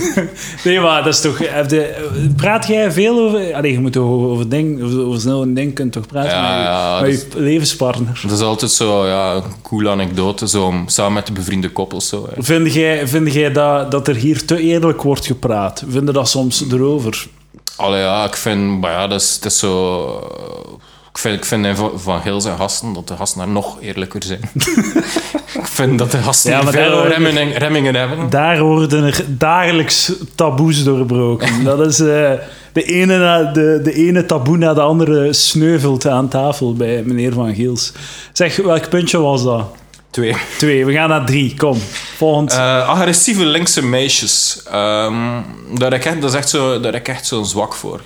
Nee, 0.63 0.79
maar 0.79 1.03
dat 1.03 1.13
is 1.13 1.21
toch... 1.21 1.37
heb 1.43 1.69
de- 1.69 2.07
praat 2.35 2.67
jij 2.67 2.91
veel 2.91 3.19
over... 3.19 3.53
Allee, 3.53 3.71
je 3.71 3.79
moet 3.79 3.97
over, 3.97 4.27
over, 4.29 4.49
ding, 4.49 4.83
over, 4.83 5.05
over 5.05 5.21
snel 5.21 5.53
dingen 5.53 5.73
kunnen 5.73 5.93
toch 5.93 6.07
praten 6.07 6.31
Ja, 6.31 6.41
met, 6.41 6.57
je, 6.57 6.63
ja, 6.63 7.01
met 7.01 7.11
dat 7.11 7.33
je 7.33 7.39
levenspartner. 7.41 8.19
dat 8.23 8.31
is 8.31 8.41
altijd 8.41 8.71
zo 8.71 9.07
ja, 9.07 9.33
een 9.35 9.43
coole 9.61 9.89
anekdote, 9.89 10.47
zo, 10.47 10.63
om- 10.65 10.87
samen 10.87 11.13
met 11.13 11.25
de 11.27 11.31
bevriende 11.33 11.69
koppels. 11.69 12.07
Zo, 12.07 12.27
hè. 12.35 12.43
Vind 12.43 12.73
jij, 12.73 13.07
vind 13.07 13.33
jij 13.33 13.51
dat, 13.51 13.91
dat 13.91 14.07
er 14.07 14.15
hier 14.15 14.45
te 14.45 14.59
eerlijk 14.59 15.01
wordt 15.01 15.25
gepraat? 15.25 15.83
Vind 15.89 16.07
je 16.07 16.13
dat 16.13 16.29
soms 16.29 16.67
erover? 16.80 17.27
Allee, 17.75 18.01
ja, 18.01 18.25
ik 18.25 18.36
vind, 18.36 18.80
maar 18.82 18.91
ja, 18.91 19.07
dat 19.07 19.21
is, 19.21 19.39
dat 19.39 19.51
is 19.51 19.59
zo... 19.59 20.03
eh, 20.38 20.73
Ik 21.11 21.17
vind, 21.17 21.36
ik 21.38 21.45
vind 21.45 21.67
van, 21.95 22.19
heel 22.21 22.41
zijn 22.41 22.57
gasten 22.57 22.93
dat 22.93 23.07
de 23.07 23.15
gasten 23.15 23.39
daar 23.39 23.47
nog 23.49 23.77
eerlijker 23.82 24.23
zijn. 24.23 24.39
ik 25.61 25.65
vind 25.67 25.99
dat 25.99 26.11
de 26.11 26.17
gasten 26.17 26.51
Ja, 26.51 26.61
maar 26.61 26.73
veel 26.73 26.91
daar- 26.97 27.07
remmingen, 27.07 27.51
remmingen 27.53 27.95
hebben. 27.95 28.30
Daar 28.30 28.59
worden 28.61 29.03
er 29.03 29.25
dagelijks 29.27 30.11
taboes 30.36 30.84
doorbroken. 30.84 31.63
Dat 31.63 31.80
is 31.88 31.99
eh, 31.99 32.32
de, 32.73 32.84
ene 32.84 33.17
na, 33.17 33.43
de, 33.43 33.80
de 33.84 33.93
ene 33.93 34.25
taboe 34.25 34.57
na 34.57 34.73
de 34.73 34.82
andere 34.82 35.34
sneuvelt 35.34 36.07
aan 36.07 36.27
tafel 36.27 36.73
bij 36.73 37.03
meneer 37.05 37.34
Van 37.34 37.55
Giels. 37.55 37.91
Zeg, 38.34 38.55
welk 38.55 38.89
puntje 38.89 39.17
was 39.19 39.43
dat? 39.43 39.65
Twee. 40.12 40.36
Twee, 40.57 40.86
we 40.86 40.93
gaan 40.93 41.10
naar 41.10 41.26
drie. 41.26 41.53
Kom, 41.57 41.78
volgend. 42.18 42.51
Eh, 42.51 42.89
agressieve 42.89 43.45
linkse 43.45 43.84
meisjes. 43.86 44.62
Ehm, 44.72 45.41
daar, 45.78 45.91
heb 45.91 45.99
ik 45.99 46.05
echt, 46.05 46.22
dat 46.22 46.30
is 46.30 46.36
echt 46.36 46.49
zo, 46.49 46.80
daar 46.80 46.91
heb 46.93 47.01
ik 47.01 47.07
echt 47.07 47.26
zo'n 47.26 47.45
zwak 47.45 47.74
voor. 47.74 48.01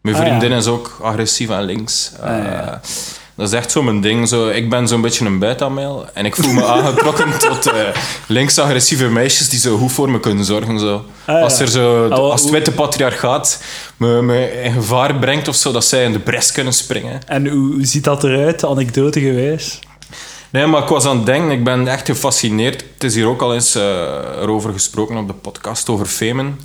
Mijn 0.00 0.16
Ah, 0.16 0.22
vriendin 0.22 0.50
ja. 0.50 0.56
is 0.56 0.66
ook 0.66 0.98
agressief 1.02 1.50
en 1.50 1.62
links. 1.62 2.12
Eh, 2.22 2.30
Ah, 2.30 2.44
ja. 2.44 2.80
Dat 3.34 3.48
is 3.48 3.54
echt 3.54 3.70
zo 3.70 3.82
mijn 3.82 4.00
ding. 4.00 4.28
Zo, 4.28 4.48
ik 4.48 4.70
ben 4.70 4.88
zo'n 4.88 5.00
beetje 5.00 5.24
een 5.26 5.38
beta-mail. 5.38 6.06
En 6.14 6.24
ik 6.24 6.36
voel 6.36 6.52
me 6.52 6.64
aangetrokken 6.74 7.38
tot 7.38 7.66
eh 7.66 7.74
links-agressieve 8.26 9.08
meisjes 9.08 9.48
die 9.48 9.58
zo 9.58 9.76
goed 9.76 9.92
voor 9.92 10.10
me 10.10 10.20
kunnen 10.20 10.44
zorgen. 10.44 10.78
Zo. 10.78 10.94
Ah, 11.24 11.34
ja. 11.34 11.40
Als, 11.40 11.58
er 11.60 11.68
zo, 11.68 12.08
als 12.08 12.40
het 12.42 12.50
witte 12.50 12.72
patriarchaat 12.72 13.62
me, 13.96 14.22
me 14.22 14.62
in 14.62 14.72
gevaar 14.72 15.14
brengt 15.18 15.48
of 15.48 15.54
zo, 15.56 15.72
dat 15.72 15.84
zij 15.84 16.04
in 16.04 16.12
de 16.12 16.18
bres 16.18 16.52
kunnen 16.52 16.72
springen. 16.72 17.20
En 17.26 17.46
hoe, 17.48 17.72
hoe 17.74 17.86
ziet 17.86 18.04
dat 18.04 18.24
eruit, 18.24 18.64
anekdote 18.64 19.20
gewijs? 19.20 19.78
Nee, 20.50 20.66
maar 20.66 20.82
ik 20.82 20.88
was 20.88 21.04
aan 21.04 21.16
het 21.16 21.26
denken, 21.26 21.50
ik 21.50 21.64
ben 21.64 21.88
echt 21.88 22.06
gefascineerd. 22.06 22.84
Het 22.94 23.04
is 23.04 23.14
hier 23.14 23.26
ook 23.28 23.42
al 23.42 23.54
eens 23.54 23.74
eh, 23.74 23.82
erover 24.40 24.72
gesproken 24.72 25.16
op 25.16 25.26
de 25.26 25.32
podcast 25.34 25.88
over 25.88 26.06
Femen. 26.06 26.60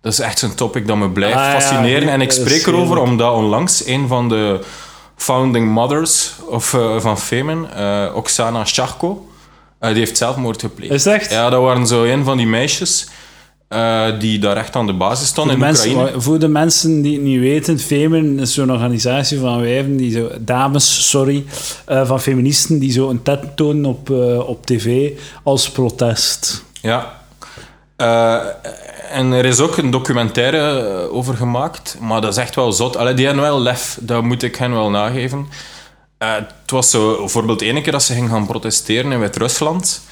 Dat 0.00 0.12
is 0.12 0.18
echt 0.18 0.38
zo'n 0.38 0.54
topic 0.54 0.86
dat 0.86 0.96
me 0.96 1.10
blijft 1.10 1.36
Ah, 1.36 1.42
ja, 1.44 1.60
fascineren. 1.60 2.08
en 2.08 2.20
ik 2.20 2.32
spreek 2.32 2.66
erover 2.66 2.98
omdat 2.98 3.32
onlangs 3.34 3.86
een 3.86 4.08
van 4.08 4.28
de 4.28 4.60
founding 5.16 5.68
mothers 5.70 6.32
of, 6.48 6.74
eh, 6.74 7.00
van 7.00 7.18
Femen, 7.18 7.74
eh, 7.76 8.14
Oksana 8.14 8.64
Shachko, 8.64 9.26
die 9.80 9.92
heeft 9.92 10.16
zelfmoord 10.16 10.60
gepleegd. 10.60 10.92
Is 10.92 11.06
echt? 11.06 11.30
Ja, 11.30 11.50
dat 11.50 11.62
waren 11.62 11.86
zo 11.86 12.02
een 12.04 12.24
van 12.24 12.36
die 12.36 12.46
meisjes 12.46 13.08
eh, 13.72 14.06
die 14.18 14.38
daar 14.38 14.56
echt 14.56 14.76
aan 14.76 14.86
de 14.86 14.92
basis 14.92 15.28
stonden 15.28 15.58
de 15.58 15.60
in 15.60 15.66
mensen, 15.66 15.90
Oekraïne. 15.90 16.20
voor 16.20 16.38
de 16.38 16.48
mensen 16.48 17.02
die 17.02 17.12
het 17.12 17.22
niet 17.22 17.40
weten, 17.40 17.78
Femen 17.78 18.38
is 18.38 18.54
zo'n 18.54 18.72
organisatie 18.72 19.38
van 19.38 19.60
wijven, 19.60 19.96
die 19.96 20.12
zo, 20.12 20.30
dames, 20.40 21.10
sorry, 21.10 21.44
eh, 21.86 22.06
van 22.06 22.20
feministen, 22.20 22.78
die 22.78 22.92
zo 22.92 23.08
een 23.08 23.22
tet 23.22 23.56
tonen 23.56 23.84
op, 23.84 24.10
eh, 24.10 24.48
op 24.48 24.66
tv 24.66 25.10
als 25.42 25.70
protest. 25.70 26.64
Ja. 26.80 27.20
En 29.10 29.32
er 29.32 29.44
is 29.44 29.60
ook 29.60 29.76
een 29.76 29.90
documentaire 29.90 31.10
over 31.10 31.34
gemaakt, 31.34 31.96
maar 32.00 32.20
dat 32.20 32.30
is 32.30 32.38
echt 32.38 32.54
wel 32.54 32.72
zot. 32.72 32.96
Allee, 32.96 33.14
die 33.14 33.26
hebben 33.26 33.44
wel 33.44 33.60
lef, 33.60 33.98
dat 34.00 34.22
moet 34.22 34.42
ik 34.42 34.56
hen 34.56 34.72
wel 34.72 34.90
nageven. 34.90 35.46
Het 36.18 36.70
was 36.70 36.90
zo, 36.90 37.16
bijvoorbeeld 37.16 37.60
ene 37.60 37.80
keer 37.80 37.92
dat 37.92 38.02
ze 38.02 38.12
gingen 38.12 38.30
gaan 38.30 38.46
protesteren 38.46 39.12
in 39.12 39.20
Wit-Rusland. 39.20 40.02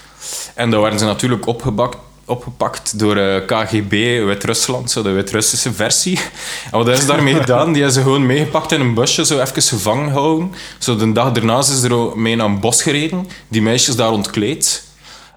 En 0.54 0.70
daar 0.70 0.80
werden 0.80 0.98
ze 0.98 1.04
natuurlijk 1.04 1.46
opgebakt, 1.46 1.96
opgepakt 2.30 2.98
door 2.98 3.16
eh, 3.16 3.46
KGB 3.46 3.90
Wit-Rusland, 4.24 4.90
zo 4.90 5.02
de 5.02 5.10
Wit-Russische 5.10 5.72
versie. 5.72 6.18
En 6.64 6.70
wat 6.78 6.86
hebben 6.86 7.02
ze 7.02 7.08
daarmee 7.12 7.34
gedaan? 7.44 7.72
Die 7.72 7.82
hebben 7.82 7.92
ze 7.92 8.02
gewoon 8.02 8.26
meegepakt 8.26 8.72
in 8.72 8.80
een 8.80 8.94
busje, 8.94 9.24
zo 9.24 9.40
even 9.40 9.62
gevangen 9.62 10.10
gehouden. 10.10 10.52
Zo 10.78 10.96
de 10.96 11.12
dag 11.12 11.32
daarna 11.32 11.62
ze 11.62 11.88
er 11.88 12.18
mee 12.18 12.36
naar 12.36 12.46
een 12.46 12.60
bos 12.60 12.82
gereden, 12.82 13.28
die 13.48 13.62
meisjes 13.62 13.96
daar 13.96 14.10
ontkleed. 14.10 14.88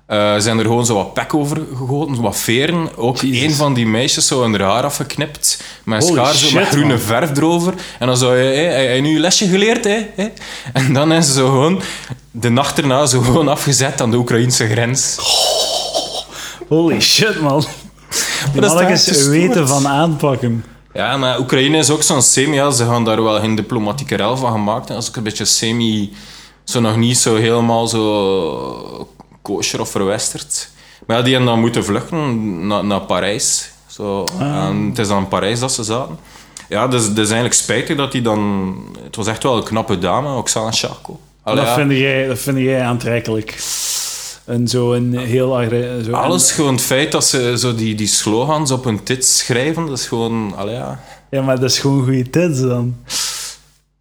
Eh, 0.05 0.35
zijn 0.37 0.57
er 0.59 0.65
gewoon 0.65 0.85
zo 0.85 0.95
wat 0.95 1.13
pek 1.13 1.33
over 1.33 1.61
gegoten, 1.77 2.15
zo 2.15 2.21
wat 2.21 2.37
veren. 2.37 2.97
Ook 2.97 3.21
een 3.21 3.53
van 3.53 3.73
die 3.73 3.85
meisjes 3.87 4.27
zo 4.27 4.41
hun 4.41 4.61
haar 4.61 4.83
afgeknipt. 4.83 5.63
Met 5.83 6.03
Holy 6.03 6.13
schaar 6.13 6.33
zo 6.33 6.45
shit, 6.45 6.53
met 6.53 6.67
groene 6.67 6.87
man. 6.87 6.99
verf 6.99 7.37
erover. 7.37 7.73
En 7.99 8.07
dan 8.07 8.17
zou 8.17 8.37
je, 8.37 8.43
hé, 8.43 8.63
heb 8.63 8.95
je 8.95 9.01
nu 9.01 9.13
je 9.13 9.19
lesje 9.19 9.47
geleerd? 9.47 9.83
Hè? 9.83 9.99
Hé? 10.15 10.27
En 10.73 10.93
dan 10.93 11.11
is 11.11 11.25
ze 11.25 11.33
zo 11.33 11.49
gewoon 11.49 11.81
de 12.31 12.49
nacht 12.49 12.77
erna 12.77 13.05
zo 13.05 13.21
gewoon 13.21 13.47
afgezet 13.47 14.01
aan 14.01 14.11
de 14.11 14.17
Oekraïnse 14.17 14.67
grens. 14.67 15.17
Holy 16.67 17.01
shit, 17.01 17.41
man. 17.41 17.63
Die 18.51 18.61
Dat 18.61 18.71
is 18.71 18.81
mannetjes 18.81 19.27
weten 19.27 19.67
van 19.67 19.87
aanpakken. 19.87 20.65
Ja, 20.93 21.17
maar 21.17 21.39
Oekraïne 21.39 21.77
is 21.77 21.89
ook 21.89 22.03
zo'n 22.03 22.21
semi. 22.21 22.55
Ja, 22.55 22.71
ze 22.71 22.85
gaan 22.85 23.05
daar 23.05 23.23
wel 23.23 23.39
geen 23.39 23.55
diplomatieke 23.55 24.15
rel 24.15 24.37
van 24.37 24.51
gemaakt. 24.51 24.87
Dat 24.87 25.01
is 25.01 25.09
ook 25.09 25.15
een 25.15 25.23
beetje 25.23 25.45
semi... 25.45 26.13
Zo 26.63 26.79
nog 26.79 26.97
niet 26.97 27.17
zo 27.17 27.35
helemaal 27.35 27.87
zo 27.87 29.07
kosher 29.41 29.79
of 29.79 29.89
verwesterd. 29.89 30.69
Maar 31.07 31.17
ja, 31.17 31.23
die 31.23 31.33
hebben 31.33 31.51
dan 31.51 31.59
moeten 31.59 31.85
vluchten 31.85 32.67
naar, 32.67 32.85
naar 32.85 33.01
Parijs. 33.01 33.69
Zo. 33.87 34.25
En 34.39 34.87
het 34.89 34.99
is 34.99 35.07
dan 35.07 35.17
in 35.17 35.27
Parijs 35.27 35.59
dat 35.59 35.71
ze 35.71 35.83
zaten. 35.83 36.17
Ja, 36.69 36.87
dus 36.87 37.03
het 37.03 37.17
is 37.17 37.25
eigenlijk 37.25 37.53
spijtig 37.53 37.97
dat 37.97 38.13
hij 38.13 38.21
dan... 38.21 38.75
Het 39.03 39.15
was 39.15 39.27
echt 39.27 39.43
wel 39.43 39.57
een 39.57 39.63
knappe 39.63 39.99
dame, 39.99 40.35
Oksana 40.35 40.71
Shako. 40.71 41.19
Allee, 41.43 41.59
dat, 41.59 41.67
ja. 41.67 41.75
vind 41.75 41.91
jij, 41.91 42.27
dat 42.27 42.39
vind 42.39 42.57
jij 42.57 42.81
aantrekkelijk. 42.81 43.55
En 44.45 44.67
zo 44.67 44.93
een 44.93 45.17
heel... 45.17 45.57
agre- 45.57 46.03
Zo 46.03 46.11
Alles, 46.11 46.51
gewoon 46.51 46.73
het 46.73 46.81
feit 46.81 47.11
dat 47.11 47.25
ze 47.25 47.53
zo 47.57 47.75
die, 47.75 47.95
die 47.95 48.07
slogans 48.07 48.71
op 48.71 48.83
hun 48.83 49.03
tits 49.03 49.37
schrijven, 49.37 49.85
dat 49.85 49.97
is 49.97 50.07
gewoon... 50.07 50.53
Allee, 50.55 50.73
ja. 50.75 50.99
Ja, 51.29 51.41
maar 51.41 51.59
dat 51.59 51.69
is 51.69 51.79
gewoon 51.79 52.03
goede 52.03 52.29
tits 52.29 52.61
dan. 52.61 52.95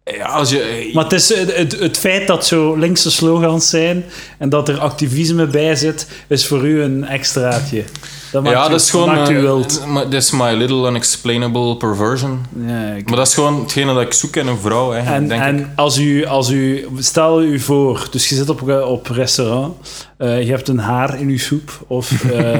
Ja, 0.03 0.25
als 0.25 0.49
je... 0.49 0.89
Maar 0.93 1.03
het, 1.03 1.13
is 1.13 1.29
het, 1.35 1.79
het, 1.79 1.97
feit 1.97 2.27
dat 2.27 2.45
zo 2.45 2.75
linkse 2.75 3.11
slogans 3.11 3.69
zijn 3.69 4.05
en 4.37 4.49
dat 4.49 4.69
er 4.69 4.79
activisme 4.79 5.47
bij 5.47 5.75
zit, 5.75 6.07
is 6.27 6.45
voor 6.47 6.67
u 6.67 6.81
een 6.81 7.03
extraatje. 7.05 7.83
Dat 8.31 8.43
maakt 8.43 8.55
ja, 8.55 8.65
u, 8.67 8.69
dat 8.69 8.81
is 8.81 8.89
gewoon... 8.89 9.07
maakt 9.07 9.29
u 9.29 9.35
eh, 9.35 9.41
wild. 9.41 9.83
is 10.09 10.31
my 10.31 10.53
little 10.53 10.87
unexplainable 10.87 11.77
perversion. 11.77 12.45
Ja, 12.67 12.89
ik- 12.91 13.07
Maar 13.07 13.17
dat 13.17 13.27
is 13.27 13.33
gewoon 13.33 13.59
hetgene 13.61 13.93
dat 13.93 14.03
ik 14.03 14.13
zoek 14.13 14.35
in 14.35 14.47
een 14.47 14.57
vrouw, 14.57 14.93
eigenlijk, 14.93 15.21
En, 15.21 15.27
denk 15.27 15.41
ik. 15.41 15.47
en 15.47 15.71
als, 15.75 15.97
u, 15.97 16.25
als 16.25 16.49
u, 16.49 16.87
stel 16.99 17.43
u 17.43 17.59
voor, 17.59 18.07
dus 18.11 18.29
je 18.29 18.35
zit 18.35 18.49
op, 18.49 18.69
op 18.85 19.07
restaurant, 19.07 19.75
eh, 20.17 20.41
je 20.43 20.49
hebt 20.49 20.67
een 20.67 20.79
haar 20.79 21.19
in 21.19 21.27
uw 21.27 21.37
soep, 21.37 21.83
of 21.87 22.11
eh 22.31 22.59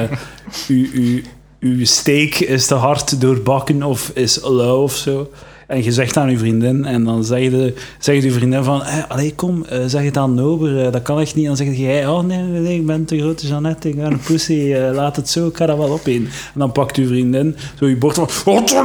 uw, 0.68 0.86
uw, 0.92 1.20
uw 1.60 1.84
steak 1.84 2.34
is 2.34 2.66
te 2.66 2.74
hard 2.74 3.20
doorbakken 3.20 3.82
of 3.82 4.10
is 4.14 4.38
lauw 4.42 4.82
of 4.82 4.94
zo. 4.94 5.30
En 5.66 5.84
je 5.84 5.92
zegt 5.92 6.16
aan 6.16 6.28
uw 6.28 6.38
vriendin, 6.38 6.84
en 6.84 7.04
dan 7.04 7.24
zeg 7.24 7.40
je, 7.40 7.74
zegt 7.98 8.24
uw 8.24 8.32
vriendin 8.32 8.64
van, 8.64 8.82
hey, 8.82 9.04
allee, 9.08 9.34
kom, 9.34 9.64
eh, 9.64 9.78
zeg 9.86 10.02
het 10.02 10.16
aan 10.16 10.34
Nober, 10.34 10.84
eh, 10.84 10.92
dat 10.92 11.02
kan 11.02 11.20
echt 11.20 11.34
niet. 11.34 11.46
Dan 11.46 11.56
zeg 11.56 11.76
je, 11.76 12.04
oh 12.08 12.20
nee, 12.20 12.38
nee, 12.38 12.78
ik 12.78 12.86
ben 12.86 13.04
te 13.04 13.18
grote 13.18 13.46
Jeannette, 13.46 13.88
ik 13.88 13.96
ben 13.96 14.12
een 14.12 14.20
pussy, 14.20 14.72
eh, 14.72 14.94
laat 14.94 15.16
het 15.16 15.28
zo, 15.28 15.46
ik 15.46 15.56
ga 15.56 15.66
dat 15.66 15.78
wel 15.78 15.90
opeten. 15.90 16.24
En 16.24 16.58
dan 16.58 16.72
pakt 16.72 16.96
uw 16.96 17.06
vriendin 17.06 17.56
zo 17.78 17.86
je 17.86 17.96
bord 17.96 18.14
van, 18.14 18.54
dat? 18.54 18.84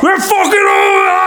Wat 0.00 0.22
fucking 0.22 1.17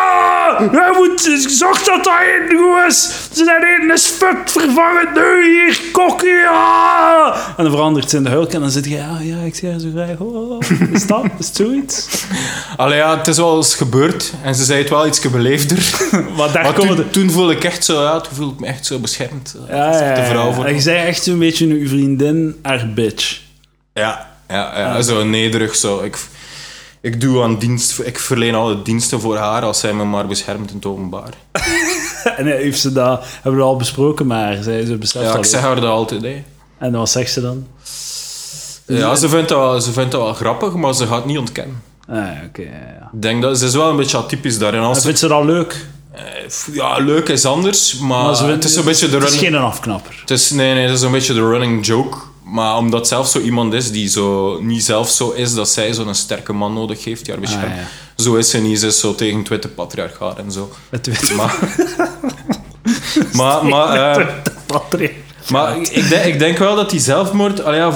Hij 0.71 0.91
moet, 0.97 1.21
zorg 1.49 1.83
dat 1.83 2.03
dat 2.03 2.13
eten 2.21 2.57
goed 2.57 2.87
is. 2.87 3.29
Zijn 3.31 3.63
eten 3.63 3.91
is 3.91 4.05
fucked, 4.05 4.51
vervang 4.51 4.99
het 4.99 5.13
nu 5.13 5.43
hier, 5.43 5.81
kokkie. 5.91 6.47
ah. 6.47 7.35
En 7.57 7.63
dan 7.63 7.71
verandert 7.71 8.09
ze 8.09 8.17
in 8.17 8.23
de 8.23 8.29
hulk 8.29 8.51
en 8.51 8.59
dan 8.59 8.71
zit 8.71 8.85
je, 8.85 8.95
ja, 8.95 9.17
ja, 9.21 9.37
ik 9.37 9.55
zie 9.55 9.69
haar 9.69 9.79
zo 9.79 9.87
graag. 9.93 10.17
Oh, 10.19 10.59
is 10.93 11.07
dat? 11.07 11.23
Is 11.39 11.47
het 11.47 11.55
zoiets? 11.55 12.07
Allee, 12.77 12.97
ja, 12.97 13.17
het 13.17 13.27
is 13.27 13.37
wel 13.37 13.57
eens 13.57 13.75
gebeurd. 13.75 14.33
En 14.43 14.55
ze 14.55 14.63
zei 14.63 14.79
het 14.79 14.89
wel 14.89 15.07
iets 15.07 15.19
beleefder. 15.19 15.77
Maar 16.37 16.51
daar 16.51 16.63
Maar 16.63 16.73
komen 16.73 16.95
toen, 16.95 17.05
de... 17.05 17.09
toen 17.09 17.31
voelde 17.31 17.53
ik 17.53 17.63
echt 17.63 17.85
zo... 17.85 18.01
Ja, 18.01 18.19
toen 18.19 18.33
voelde 18.35 18.53
ik 18.53 18.59
me 18.59 18.67
echt 18.67 18.85
zo 18.85 18.99
beschermd. 18.99 19.55
Ja, 19.69 19.89
is 19.89 19.99
ja, 19.99 20.05
echt 20.05 20.15
de 20.15 20.21
ja, 20.21 20.27
vrouw 20.27 20.47
ja. 20.47 20.53
voor 20.53 20.65
En 20.65 20.73
je 20.73 20.79
zei 20.81 21.07
echt 21.07 21.23
zo'n 21.23 21.39
beetje 21.39 21.65
uw 21.65 21.87
vriendin, 21.87 22.59
haar 22.61 22.89
bitch. 22.93 23.39
Ja, 23.93 24.29
ja, 24.47 24.79
ja 24.79 25.01
zo 25.01 25.23
nederig. 25.23 25.75
Zo. 25.75 25.99
Ik, 25.99 26.17
ik 27.01 27.21
doe 27.21 27.43
aan 27.43 27.57
dienst... 27.59 27.99
Ik 27.99 28.19
verleen 28.19 28.55
alle 28.55 28.81
diensten 28.81 29.19
voor 29.19 29.37
haar 29.37 29.61
als 29.63 29.79
zij 29.79 29.93
me 29.93 30.03
maar 30.03 30.27
beschermt 30.27 30.69
in 30.69 30.75
het 30.75 30.85
openbaar. 30.85 31.33
En 32.37 32.45
heeft 32.45 32.79
ze 32.79 32.91
dat, 32.93 33.23
hebben 33.33 33.51
we 33.51 33.57
dat 33.57 33.67
al 33.67 33.75
besproken, 33.75 34.27
maar 34.27 34.63
zij 34.63 34.85
ze 34.85 34.97
beseft 34.97 35.25
Ja, 35.25 35.37
ik 35.37 35.45
zeg 35.45 35.61
haar 35.61 35.75
dat 35.75 35.83
altijd. 35.89 36.21
Hè. 36.21 36.43
En 36.77 36.91
wat 36.91 37.09
zegt 37.09 37.31
ze 37.31 37.41
dan? 37.41 37.67
Ja, 38.87 39.15
ze 39.15 39.29
vindt, 39.29 39.49
dat 39.49 39.57
wel, 39.59 39.81
ze 39.81 39.91
vindt 39.91 40.11
dat 40.11 40.21
wel 40.21 40.33
grappig, 40.33 40.73
maar 40.73 40.93
ze 40.95 41.07
gaat 41.07 41.15
het 41.17 41.25
niet 41.25 41.37
ontkennen. 41.37 41.81
Ah, 42.07 42.17
oké, 42.47 42.61
ja, 42.61 42.67
ja. 42.99 43.09
Ik 43.13 43.21
denk 43.21 43.41
dat 43.41 43.57
ze 43.59 43.65
is 43.65 43.73
wel 43.75 43.89
een 43.89 43.95
beetje 43.95 44.17
atypisch 44.17 44.57
daarin. 44.57 44.79
En 44.79 44.85
Als 44.85 44.97
ze, 44.97 45.03
vindt 45.03 45.19
ze 45.19 45.27
dat 45.27 45.43
leuk? 45.45 45.85
ja, 46.71 46.97
leuk 46.97 47.29
is 47.29 47.45
anders, 47.45 47.99
maar, 47.99 48.23
Maar 48.25 48.35
ze 48.35 48.45
vindt- 48.45 48.63
het 48.63 48.71
is 48.71 48.77
een 48.77 48.85
beetje 48.85 49.09
de 49.09 49.15
Het 49.15 49.23
is 49.23 49.29
running... 49.33 49.53
geen 49.53 49.63
afknapper. 49.63 50.17
Het 50.21 50.29
is, 50.29 50.49
nee, 50.49 50.73
nee, 50.73 50.83
het 50.85 50.93
is 50.95 51.01
een 51.01 51.11
beetje 51.11 51.33
de 51.33 51.47
running 51.49 51.85
joke. 51.85 52.17
Maar 52.51 52.77
omdat 52.77 53.07
zelf 53.07 53.27
zo 53.27 53.39
iemand 53.39 53.73
is 53.73 53.91
die 53.91 54.09
zo 54.09 54.57
niet 54.61 54.83
zelf 54.83 55.09
zo 55.09 55.29
is 55.29 55.53
dat 55.53 55.69
zij 55.69 55.93
zo'n 55.93 56.15
sterke 56.15 56.53
man 56.53 56.73
nodig 56.73 57.03
heeft 57.03 57.25
die 57.25 57.33
haar 57.33 57.41
beschermt. 57.41 57.71
Ah, 57.71 57.77
ja. 57.77 58.23
Zo 58.23 58.35
is 58.35 58.49
ze 58.49 58.57
niet. 58.57 58.79
Ze 58.79 58.87
is 58.87 58.99
zo 58.99 59.15
tegen 59.15 59.39
het 59.39 59.47
witte 59.47 59.67
patriarchaat 59.67 60.37
en 60.37 60.51
zo. 60.51 60.71
Het 60.89 61.05
weet 61.05 61.35
Maar... 61.35 61.55
maar, 63.39 63.65
maar, 63.65 64.17
eh, 64.17 65.09
maar 65.49 65.77
ik, 65.77 66.09
denk, 66.09 66.23
ik 66.23 66.39
denk 66.39 66.57
wel 66.57 66.75
dat 66.75 66.89
die 66.89 66.99
zelfmoord... 66.99 67.63
Allee, 67.63 67.79
ja, 67.79 67.89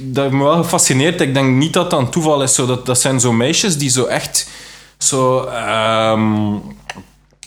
dat 0.00 0.22
heeft 0.24 0.34
me 0.34 0.44
wel 0.44 0.62
gefascineerd. 0.62 1.20
Ik 1.20 1.34
denk 1.34 1.56
niet 1.56 1.72
dat 1.72 1.90
dat 1.90 2.00
een 2.00 2.10
toeval 2.10 2.42
is. 2.42 2.54
Zo, 2.54 2.66
dat, 2.66 2.86
dat 2.86 3.00
zijn 3.00 3.20
zo 3.20 3.32
meisjes 3.32 3.78
die 3.78 3.90
zo 3.90 4.04
echt... 4.04 4.48
Zo... 4.98 5.44
ehm, 5.44 6.54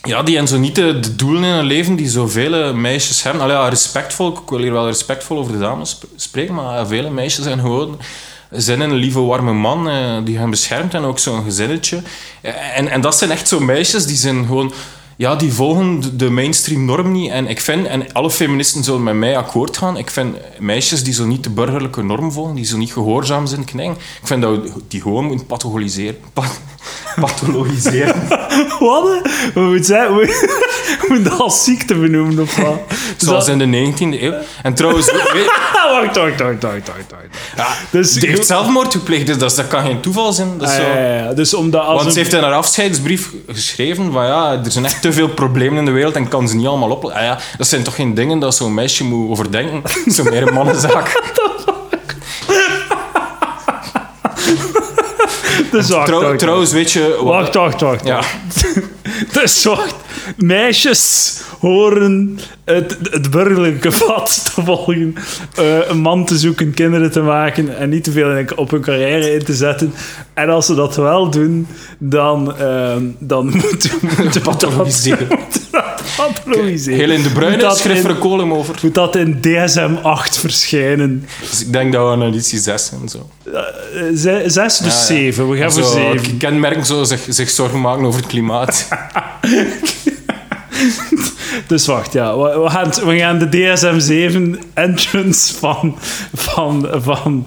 ja, 0.04 0.24
die 0.24 0.36
hebben 0.36 0.54
zo 0.54 0.60
niet 0.60 0.76
de, 0.76 1.16
doelen 1.16 1.43
in 1.43 1.49
hun 1.49 1.66
leven 1.66 1.95
die 1.95 2.10
zo 2.10 2.28
vele 2.28 2.74
meisjes 2.74 3.24
hebben. 3.24 3.41
Allee, 3.41 3.56
ja, 3.56 3.70
respectvol, 3.70 4.32
ik 4.32 4.49
wil 4.49 4.60
hier 4.60 4.72
wel 4.72 4.86
respectvol 4.88 5.38
over 5.38 5.52
de 5.52 5.60
dames 5.60 5.89
sp- 5.89 6.04
spreken, 6.16 6.54
maar 6.54 6.76
ja, 6.78 6.86
vele 6.88 7.10
meisjes 7.10 7.43
zijn 7.43 7.60
gewoon 7.60 7.99
zijn 8.52 8.80
een 8.80 8.93
lieve, 8.93 9.20
warme 9.20 9.54
man 9.54 9.89
eh, 9.89 10.18
die 10.24 10.38
hen 10.38 10.49
beschermt 10.49 10.93
en 10.93 11.04
ook 11.04 11.20
zo'n 11.20 11.43
gezinnetje. 11.43 12.02
Eh, 12.41 12.78
En, 12.78 12.88
en 12.88 13.02
dat 13.02 13.18
zijn 13.18 13.32
echt 13.32 13.47
zo 13.47 13.60
meisjes 13.60 14.06
die 14.06 14.16
zijn 14.18 14.45
gewoon... 14.45 14.74
Ja, 15.22 15.36
die 15.36 15.53
volgen 15.53 16.17
de- 16.17 16.30
mainstream 16.30 16.86
norm 16.86 17.11
niet. 17.11 17.32
En 17.32 17.47
ik 17.47 17.61
vind, 17.61 17.88
en 17.88 18.13
alle 18.13 18.32
feministen 18.32 18.84
zullen 18.84 19.03
met 19.03 19.13
mij 19.15 19.38
akkoord 19.38 19.78
gaan, 19.78 19.97
ik 19.97 20.09
vind 20.09 20.36
meisjes 20.59 21.03
die 21.03 21.13
zo 21.13 21.26
niet 21.26 21.43
de 21.43 21.49
burgerlijke 21.49 22.03
norm 22.03 22.32
volgen, 22.32 22.55
die 22.55 22.65
zo 22.65 22.78
niet 22.78 22.93
gehoorzaam 22.93 23.45
zijn, 23.45 23.65
knijgen, 23.65 23.95
ik 23.95 24.28
vind 24.28 24.41
dat 24.41 24.59
die 24.88 25.01
gewoon 25.01 25.26
moeten 25.26 25.45
pathologiseren. 25.45 26.17
Pa- 26.34 26.51
pathologiseren. 27.26 28.15
Wat? 28.80 29.22
We 29.53 29.59
moeten 29.61 29.86
zeggen, 29.86 30.15
moeten 31.08 31.24
dat 31.32 31.39
als 31.39 31.64
ziekte 31.64 31.96
benoemen 31.96 32.39
of 32.39 32.56
wat? 32.56 32.80
Zoals 33.18 33.46
Dat- 33.46 33.62
in 33.62 33.72
de 33.72 33.94
19e 33.94 34.22
eeuw. 34.22 34.34
En 34.64 34.74
trouwens, 34.74 35.12
weet- 35.12 35.46
wacht, 35.92 36.16
wacht, 36.16 36.39
wacht, 36.39 36.39
wacht, 36.39 36.64
wacht, 36.64 36.88
wacht. 36.88 37.24
ja, 37.56 37.68
Dus- 37.89 38.14
die 38.14 38.30
heeft 38.30 38.46
zelfmoord 38.48 38.92
gepleegd, 38.92 39.28
dus 39.28 39.38
dat, 39.38 39.56
dat 39.56 39.68
kan 39.68 39.86
geen 39.86 40.00
toeval 40.02 40.34
zijn. 40.34 40.58
Dat 40.58 40.68
Ah, 40.70 40.76
zo. 40.76 40.82
ja. 40.82 41.34
Dus 41.34 41.54
omdat 41.54 41.82
als 41.82 41.94
Want 41.96 42.06
een- 42.06 42.12
ze 42.12 42.20
heeft 42.20 42.34
in 42.34 42.44
haar 42.44 42.54
afscheidsbrief 42.54 43.30
geschreven 43.48 44.12
van 44.12 44.26
ja, 44.26 44.62
er 44.66 44.72
zijn 44.72 44.86
echt 44.86 45.02
te 45.02 45.14
veel 45.14 45.28
problemen 45.30 45.78
in 45.80 45.86
de 45.86 45.92
wereld 45.92 46.16
en 46.16 46.28
kan 46.28 46.48
ze 46.48 46.56
niet 46.56 46.68
allemaal 46.68 46.89
oplossen. 46.89 47.20
Ah 47.22 47.26
ja, 47.28 47.39
dat 47.58 47.68
zijn 47.68 47.84
toch 47.84 47.96
geen 47.96 48.14
dingen 48.14 48.39
dat 48.39 48.56
zo'n 48.56 48.74
meisje 48.74 49.04
moet 49.04 49.30
overdenken? 49.30 49.82
Zo 50.16 50.24
meer 50.24 50.48
een 50.48 50.54
mannenzaak. 50.54 51.20
Dus 55.72 55.89
wacht, 55.89 56.06
Trouw- 56.06 56.22
wacht, 56.22 56.39
trouwens, 56.39 56.72
weet 56.72 56.92
je... 56.92 57.16
wat- 57.24 57.24
Wacht, 57.24 57.56
wacht, 57.56 57.82
wacht. 57.82 58.06
Ja. 58.06 58.20
Dus 59.34 59.64
wacht. 59.64 59.96
Meisjes 60.38 61.38
horen 61.59 62.39
het, 62.65 62.97
het 63.11 63.32
burgerlijke 63.32 63.91
vat 64.01 64.41
te 64.55 64.61
volgen. 64.63 65.15
eh, 65.55 65.89
een 65.89 65.99
man 65.99 66.25
te 66.25 66.38
zoeken, 66.38 66.73
kinderen 66.73 67.11
te 67.11 67.21
maken 67.21 67.77
en 67.77 67.89
niet 67.89 68.03
te 68.03 68.11
veel 68.11 68.38
in- 68.38 68.57
op 68.57 68.71
hun 68.71 68.82
carrière 68.82 69.34
in 69.34 69.43
te 69.43 69.53
zetten. 69.55 69.93
En 70.34 70.49
als 70.49 70.65
ze 70.65 70.75
dat 70.75 70.95
wel 70.95 71.29
doen, 71.29 71.67
dan, 71.97 72.57
ehm, 72.57 73.03
dan 73.19 73.45
moeten 73.63 73.89
moet 74.17 74.34
we 74.34 74.39
pathologiseren. 74.41 75.27
pathologiseren. 76.17 76.99
Helene 76.99 77.23
de 77.23 77.29
Bruyne 77.29 77.57
dat 77.57 77.77
schreef 77.77 77.97
in- 77.97 78.03
er 78.03 78.09
een 78.09 78.17
column 78.17 78.53
over. 78.53 78.75
Moet 78.82 78.95
dat 78.95 79.15
in 79.15 79.41
DSM 79.41 79.91
8 80.01 80.38
verschijnen? 80.39 81.25
Dus 81.49 81.61
ik 81.61 81.73
denk 81.73 81.93
dat 81.93 82.05
we 82.05 82.11
aan 82.11 82.21
editie 82.23 82.59
6 82.59 82.86
zijn. 82.86 83.09
Zo. 83.09 83.29
Eh, 83.53 83.61
ze- 84.15 84.43
zes, 84.45 84.77
dus 84.77 84.77
Ja, 84.77 84.86
ja. 84.86 84.91
zeven. 85.05 85.49
We 85.49 85.57
gaan 85.57 85.71
voor 85.71 85.84
Zo, 85.84 85.89
zeven. 85.91 86.38
Kenmerken 86.38 86.86
zo 86.86 87.03
zich, 87.03 87.21
zich 87.29 87.49
zorgen 87.49 87.82
maken 87.82 88.05
over 88.05 88.19
het 88.19 88.29
klimaat. 88.29 88.88
Dus 91.67 91.86
wacht, 91.86 92.13
ja. 92.13 92.38
We, 92.38 93.19
gaan, 93.19 93.39
de 93.39 93.49
DSM-7 93.49 94.59
entrance 94.74 95.53
van, 95.53 95.97
van, 96.34 96.88
van 96.91 97.45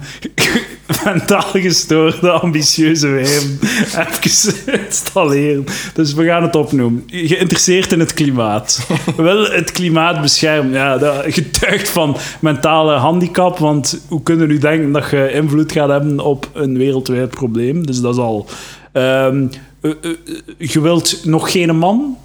mentaal 1.05 1.51
gestoorde, 1.53 2.31
ambitieuze 2.31 3.09
wijven 3.09 3.59
even 3.63 4.85
installeren. 4.85 5.65
Dus 5.95 6.15
we 6.15 6.25
gaan 6.25 6.43
het 6.43 6.57
opnoemen. 6.57 7.03
Geïnteresseerd 7.07 7.93
in 7.93 8.01
het 8.01 8.15
klimaat. 8.15 8.87
Wil 9.17 9.45
het 9.45 9.73
klimaat 9.73 10.21
beschermen. 10.21 10.73
Ja, 10.73 10.99
dat 10.99 11.25
getuigt 11.27 11.89
van 11.89 12.17
mentale 12.41 12.95
handicap, 12.95 13.59
want 13.59 14.01
hoe 14.09 14.23
kunnen 14.23 14.51
u 14.51 14.59
denken 14.59 14.93
dat 14.93 15.11
je 15.11 15.33
invloed 15.33 15.73
gaat 15.73 15.89
hebben 15.89 16.21
op 16.21 16.51
een 16.53 16.79
wereldwijd 16.79 17.31
probleem? 17.31 17.87
Dus 17.87 18.01
dat 18.01 18.15
is 18.15 18.21
al... 18.21 18.47
Ehm, 18.93 19.47
eh, 19.81 19.91
eh, 19.91 20.11
je 20.59 20.81
wilt 20.81 21.25
nog 21.25 21.53
geen 21.53 21.77
man? 21.77 22.17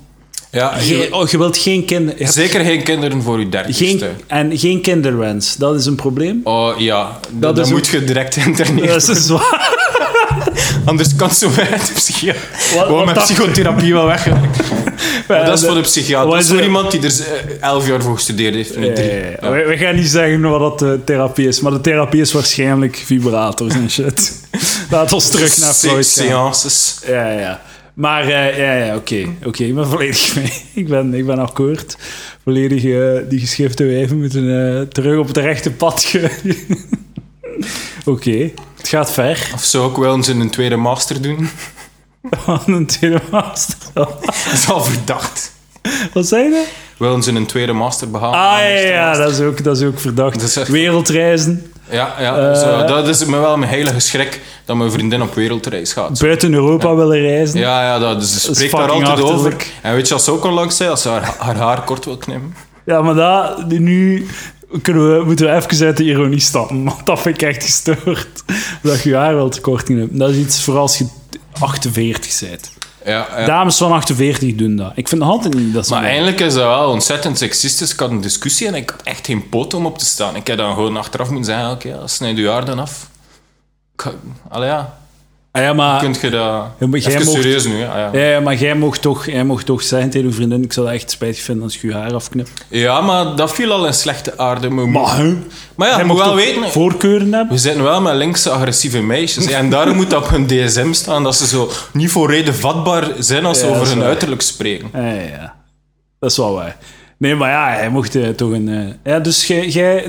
Ja, 0.52 0.68
Geen, 0.78 1.14
oh, 1.14 1.30
je 1.30 1.38
wilt 1.38 1.58
geen 1.58 1.86
kinderen. 1.86 2.28
zeker 2.28 2.66
geen 2.66 2.84
kinderen 2.84 3.22
voor 3.22 3.40
je 3.40 3.50
dertigste. 3.50 4.10
En 4.28 4.58
geen 4.58 4.82
kinderwens. 4.82 5.56
Dat 5.56 5.76
is 5.76 5.86
een 5.86 5.96
probleem. 5.96 6.42
Oh 6.44 6.80
ja, 6.80 7.20
dat, 7.30 7.70
moet 7.70 7.88
je 7.88 8.04
direct 8.04 8.36
interneren. 8.36 8.90
Dat 9.00 9.08
is 9.08 9.26
zwaar. 9.26 9.78
Anders 10.86 11.16
kan 11.16 11.32
zo 11.32 11.50
uit 11.72 11.88
de 11.88 11.94
psychiater. 11.94 12.42
Gewoon 12.52 13.06
met 13.06 13.18
psychotherapie 13.18 13.94
wel 13.94 14.06
weg. 14.06 14.28
Maar 15.28 15.46
dat 15.46 15.60
is 15.60 15.66
voor 15.66 15.76
de 15.76 15.82
psychiater. 15.82 16.32
Dat 16.32 16.40
is 16.40 16.48
voor 16.48 16.62
iemand 16.62 16.92
die 16.92 17.02
er 17.02 17.14
eh, 17.22 17.62
elf 17.62 17.88
jaar 17.88 18.02
voor 18.02 18.16
gestudeerd 18.16 18.54
heeft. 18.56 18.78
Niet 18.78 18.96
drie. 18.96 19.12
Ja. 19.42 19.52
We, 19.52 19.66
we 19.68 19.78
gaan 19.78 19.96
niet 19.96 20.08
zeggen 20.08 20.42
wat 20.42 20.60
dat 20.60 20.80
de 20.80 21.00
therapie 21.06 21.48
is, 21.48 21.60
maar 21.60 21.72
de 21.72 21.82
therapie 21.82 22.22
is 22.22 22.32
waarschijnlijk 22.32 23.02
vibrators 23.06 23.74
en 23.74 23.90
shit. 23.92 24.40
Laat 24.90 25.14
ons 25.14 25.30
terug 25.30 25.58
naar 25.58 25.74
Freud 25.74 26.08
gaan. 26.08 26.26
Seances. 26.26 27.00
Ja, 27.08 27.32
ja. 27.32 27.62
Maar 28.00 28.24
eh, 28.24 28.58
ja, 28.58 28.74
ja 28.86 28.96
oké. 28.96 29.26
Oké, 29.46 29.64
ik 29.64 29.76
ben 29.76 29.88
volledig 29.88 30.36
mee. 30.36 30.52
Ik 30.74 30.88
ben, 30.88 31.14
ik 31.14 31.26
ben 31.26 31.40
akkoord. 31.40 31.98
Volledig 32.44 32.84
eh, 32.84 33.30
die 33.30 33.40
geschifte 33.40 33.86
wijven 33.86 34.18
moeten 34.20 34.78
eh, 34.78 34.82
terug 34.82 35.18
op 35.20 35.28
het 35.28 35.38
rechte 35.38 35.72
pad. 35.72 36.04
ge- 36.10 36.58
Oké, 38.06 38.52
gaat 38.84 39.12
ver. 39.12 39.50
Of 39.54 39.64
zou 39.64 39.92
ik 39.92 39.98
wel 39.98 40.16
eens 40.16 40.28
een 40.28 40.50
tweede 40.50 40.76
master 40.76 41.22
doen? 41.22 41.50
Van 42.32 42.60
een 42.76 42.86
tweede 42.86 43.22
master. 43.32 43.76
Dat 43.94 44.36
is 44.54 44.70
al 44.70 44.84
verdacht. 44.84 45.52
Wat 46.14 46.28
zei 46.28 46.44
je? 46.44 46.68
Eens 47.00 47.28
in 47.28 47.36
een 47.36 47.46
tweede 47.46 47.74
master 47.74 48.10
behalen. 48.12 48.40
Ah 48.40 48.84
ja, 48.84 49.14
dat 49.16 49.32
is 49.32 49.40
ook, 49.40 49.64
dat 49.64 49.78
is 49.78 49.84
ook 49.84 50.00
verdacht. 50.00 50.58
Echt- 50.58 50.68
Wereldreizen. 50.68 51.69
Ja, 51.92 52.16
ja 52.20 52.38
Eh, 52.38 52.60
zo, 52.60 52.86
dat 52.86 53.08
is 53.08 53.26
me 53.26 53.40
wel 53.40 53.58
mijn 53.58 53.72
heilige 53.72 54.00
schrik 54.00 54.42
dat 54.66 54.76
mijn 54.76 54.92
vriendin 54.92 55.22
op 55.22 55.34
wereldreis 55.34 55.94
gaat. 55.94 56.20
Buiten 56.20 56.54
Europa 56.54 56.96
willen 56.96 57.20
reizen. 57.20 57.60
Ja, 57.60 57.84
ja, 57.84 58.00
dat, 58.00 58.20
dus 58.20 58.42
ze 58.42 58.54
spreekt 58.56 58.72
daar 58.72 58.90
altijd 58.92 59.22
over. 59.22 59.56
En 59.82 59.94
weet 59.94 60.08
je 60.08 60.14
wat 60.14 60.24
ze 60.24 60.32
ook 60.32 60.44
onlangs 60.46 60.78
zei? 60.78 60.90
Als 60.90 61.02
ze 61.02 61.10
haar, 61.10 61.36
haar 61.38 61.56
haar 61.56 61.84
kort 61.84 62.06
wil 62.06 62.18
knippen. 62.18 62.56
Ja, 62.86 63.02
maar 63.02 63.16
dat, 63.16 63.68
nu 63.68 64.28
kunnen 64.82 65.18
we, 65.18 65.26
moeten 65.26 65.46
we 65.46 65.52
even 65.56 65.86
uit 65.86 65.98
de 65.98 66.04
ironie 66.04 66.40
stappen. 66.40 66.84
Want 66.84 67.06
dat 67.06 67.20
vind 67.22 67.42
ik 67.42 67.48
echt 67.48 67.64
gestoord. 67.64 68.28
Dat 68.82 69.02
je 69.02 69.16
haar 69.16 69.36
wel 69.36 69.50
te 69.50 69.62
kort 69.62 69.88
hebt. 69.88 70.18
Dat 70.20 70.30
is 70.30 70.36
iets 70.38 70.64
voor 70.64 70.78
als 70.78 70.98
je 70.98 71.06
48 71.60 72.50
bent. 72.50 72.72
Ja, 73.06 73.28
ja. 73.38 73.46
Dames 73.46 73.78
van 73.78 73.92
48 73.92 74.56
doen 74.56 74.76
dat. 74.76 74.92
Ik 74.96 75.08
vind 75.08 75.22
nog 75.22 75.30
altijd 75.30 75.54
niet 75.54 75.74
dat 75.74 75.88
ze... 75.88 75.94
Maar 75.94 76.04
eigenlijk 76.04 76.40
is 76.40 76.54
dat 76.54 76.64
wel 76.64 76.90
ontzettend 76.90 77.38
seksistisch. 77.38 77.94
Ik 77.94 78.00
had 78.00 78.10
een 78.10 78.22
discussie 78.22 78.68
en 78.68 78.76
ik 78.76 78.90
had 78.90 79.02
echt 79.04 79.26
geen 79.26 79.50
pot 79.50 79.74
om 79.74 79.86
op 79.86 79.98
te 79.98 80.06
staan. 80.06 80.36
Ik 80.36 80.48
heb 80.48 80.58
dan 80.58 80.74
gewoon 80.74 80.98
achteraf 80.98 81.30
moeten 81.30 81.54
zeggen, 81.54 81.72
oké, 81.72 81.88
ja, 81.88 82.08
snijd 82.08 82.38
je 82.38 82.50
haar 82.50 82.66
dan 82.66 82.80
af. 82.80 83.10
Ik 83.94 84.14
Allee, 84.50 84.70
ja. 84.70 84.98
Ah, 85.52 85.62
ja, 85.62 85.74
maar, 85.74 86.00
Kunt 86.00 86.22
je 86.22 86.30
dat... 86.30 86.66
Jij 86.80 86.88
mocht- 87.24 87.32
serieus 87.32 87.66
nu. 87.66 87.84
Ah, 87.86 88.14
ja. 88.14 88.40
maar 88.40 88.56
jij 88.56 88.76
mocht, 88.76 89.02
toch, 89.02 89.26
jij 89.26 89.44
mocht 89.44 89.66
toch 89.66 89.82
zeggen 89.84 90.10
tegen 90.10 90.28
je 90.28 90.34
vriendin... 90.34 90.64
Ik 90.64 90.74
zou 90.74 90.86
dat 90.86 90.96
echt 90.96 91.12
spijtig 91.12 91.42
vinden 91.44 91.64
als 91.64 91.82
je 91.82 91.88
je 91.88 91.94
haar 91.94 92.14
afknipt. 92.14 92.66
Ja, 92.68 93.02
maar 93.02 93.36
dat 93.36 93.54
viel 93.54 93.72
al 93.72 93.86
in 93.86 93.94
slechte 93.94 94.38
aarde. 94.38 94.70
Maar, 94.70 94.88
Maar, 95.76 95.88
ja, 95.90 95.98
je 95.98 96.04
moet 96.04 96.18
wel 96.18 96.36
weten... 96.36 96.70
voorkeuren 96.70 97.34
hebben? 97.34 97.54
We 97.56 97.58
zitten 97.62 97.84
wel 97.84 98.02
met 98.02 98.16
linkse 98.16 98.50
agressieve 98.50 99.02
meisjes. 99.02 99.46
En 99.46 99.70
daarom 99.70 99.96
moet 99.96 100.10
dat 100.10 100.24
op 100.24 100.30
hun 100.30 100.48
dsm 100.48 100.94
staan. 100.94 101.24
Dat 101.24 101.36
ze 101.36 101.48
zo 101.48 101.70
niet 101.94 102.12
voor 102.12 102.30
reden 102.32 102.56
vatbaar 102.56 103.08
zijn 103.20 103.46
als 103.46 103.60
ze 103.60 103.66
Ja, 103.66 103.72
over 103.72 103.88
hun 103.88 103.98
waar. 103.98 104.08
uiterlijk 104.08 104.42
spreken. 104.42 104.90
Ja, 104.94 105.08
ja, 105.08 105.22
ja. 105.22 105.56
Dat 106.20 106.32
is 106.32 106.38
wel 106.38 106.54
waar. 106.54 106.78
Nee, 107.20 107.36
maar 107.36 107.50
ja, 107.50 107.70
hij 107.78 107.90
mocht 107.90 108.16
eh, 108.16 108.30
toch 108.30 108.52
een... 108.52 108.70
eh, 108.70 109.12
Ja, 109.14 109.20
dus 109.20 109.48
jij, 109.48 110.04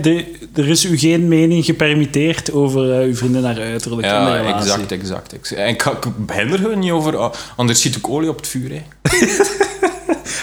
er 0.55 0.69
is 0.69 0.85
u 0.85 0.99
geen 0.99 1.29
mening 1.29 1.65
gepermitteerd 1.65 2.53
over 2.53 2.93
eh, 3.01 3.07
uw 3.07 3.15
vriendin 3.17 3.45
haar 3.45 3.59
uiterlijk 3.61 4.07
Ja, 4.07 4.43
exact, 4.57 4.93
exact. 4.93 5.33
Ik, 5.33 5.51
en 5.51 5.69
ik, 5.69 5.85
ik 5.85 6.27
begin 6.27 6.53
er 6.53 6.77
niet 6.77 6.91
over. 6.91 7.17
ah, 7.17 7.33
Anders 7.57 7.79
schiet 7.81 7.97
ik 7.97 8.09
olie 8.09 8.29
op 8.29 8.37
het 8.37 8.47
vuur. 8.49 8.71
Hè. 8.71 8.83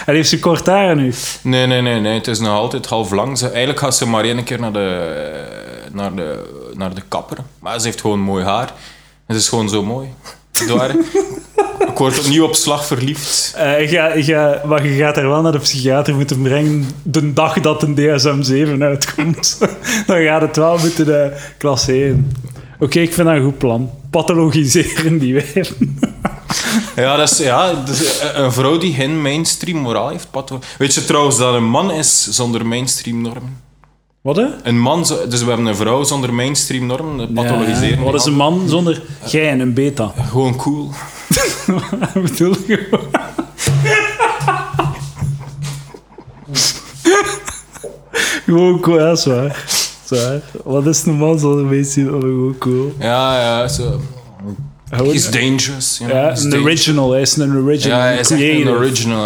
En 0.06 0.14
heeft 0.14 0.28
ze 0.28 0.38
kort 0.38 0.66
haar 0.66 0.96
nu? 0.96 1.12
Nee, 1.42 1.66
nee, 1.66 1.80
nee, 1.80 2.00
nee. 2.00 2.14
Het 2.14 2.26
is 2.26 2.38
nog 2.38 2.48
altijd 2.48 2.86
half 2.86 3.10
lang. 3.10 3.38
Ze, 3.38 3.48
eigenlijk 3.48 3.78
gaat 3.78 3.96
ze 3.96 4.06
maar 4.06 4.24
één 4.24 4.44
keer 4.44 4.60
naar 4.60 4.72
de, 4.72 5.10
naar, 5.92 6.14
de, 6.14 6.44
naar 6.76 6.94
de 6.94 7.02
kapper. 7.08 7.38
Maar 7.58 7.78
ze 7.80 7.86
heeft 7.86 8.00
gewoon 8.00 8.20
mooi 8.20 8.44
haar. 8.44 8.72
En 9.26 9.34
ze 9.34 9.40
is 9.40 9.48
gewoon 9.48 9.68
zo 9.68 9.82
mooi. 9.82 10.08
Ik 11.88 11.98
word 11.98 12.18
opnieuw 12.18 12.44
op 12.44 12.54
slag 12.54 12.86
verliefd. 12.86 13.52
Eh, 13.56 13.80
ik 13.80 13.88
ga, 13.90 14.10
ga, 14.14 14.62
maar 14.66 14.86
je 14.86 14.96
gaat 14.96 15.16
haar 15.16 15.28
wel 15.28 15.42
naar 15.42 15.52
de 15.52 15.58
psychiater 15.58 16.14
moeten 16.14 16.42
brengen 16.42 16.86
de 17.02 17.32
dag 17.32 17.60
dat 17.60 17.82
een 17.82 17.94
DSM-7 17.94 18.78
uitkomt. 18.82 19.58
Dan 20.06 20.22
gaat 20.22 20.40
het 20.40 20.56
wel 20.56 20.78
moeten 20.78 21.08
uh, 21.08 21.38
klasseren. 21.58 22.32
Oké, 22.78 23.00
ik 23.00 23.12
vind 23.12 23.26
dat 23.26 23.36
een 23.36 23.44
goed 23.44 23.58
plan. 23.58 23.90
Pathologiseren 24.10 25.18
die 25.18 25.34
weer. 25.34 25.68
Ja, 26.96 27.16
dat 27.16 27.30
is, 27.30 27.38
ja 27.38 27.74
dus 27.74 28.20
een 28.34 28.52
vrouw 28.52 28.78
die 28.78 28.94
geen 28.94 29.22
mainstream 29.22 29.78
moraal 29.78 30.08
heeft. 30.08 30.28
Weet 30.78 30.94
je 30.94 31.04
trouwens 31.04 31.38
dat 31.38 31.54
een 31.54 31.68
man 31.68 31.90
is 31.90 32.28
zonder 32.30 32.66
mainstream 32.66 33.22
normen? 33.22 33.67
Wat 34.28 34.36
hè? 34.36 34.46
Een 34.62 34.80
man, 34.80 35.06
dus 35.28 35.42
we 35.42 35.48
hebben 35.48 35.66
een 35.66 35.76
vrouw 35.76 36.04
zonder 36.04 36.34
mainstream 36.34 36.86
normen, 36.86 37.32
pathologiseren. 37.32 37.98
Ja, 37.98 38.04
wat 38.04 38.14
is 38.14 38.24
een 38.24 38.34
man 38.34 38.68
zonder 38.68 39.02
gij 39.24 39.48
en 39.48 39.60
een 39.60 39.74
beta? 39.74 40.12
Gewoon 40.28 40.56
cool. 40.56 40.90
Wat 42.14 42.22
bedoel 42.22 42.54
je? 42.66 42.88
Gewoon 48.44 48.80
cool, 48.80 48.98
ja, 48.98 49.04
dat 49.04 49.18
is 49.18 49.24
waar. 49.24 49.64
Dat 50.08 50.18
is 50.18 50.24
waar. 50.24 50.40
Wat 50.64 50.86
is 50.86 51.04
een 51.06 51.16
man 51.16 51.38
zonder 51.38 51.64
mainstream? 51.64 52.14
Oh, 52.14 52.20
gewoon 52.20 52.58
cool. 52.58 52.92
Ja, 52.98 53.40
ja, 53.40 53.68
zo. 53.68 54.00
He's 54.90 55.30
dangerous. 55.30 55.98
You 55.98 56.10
know? 56.10 56.22
Ja, 56.22 56.28
He's 56.28 56.42
een 56.42 56.50
dangerous. 56.50 56.64
original. 56.64 57.10
Hij 57.10 57.20
is 57.20 57.36
een 57.36 57.56
original. 57.56 57.98
Ja, 57.98 58.04
hij 58.04 58.14
een 58.14 58.20
is 58.20 58.30
een 58.30 58.68
original. 58.68 59.24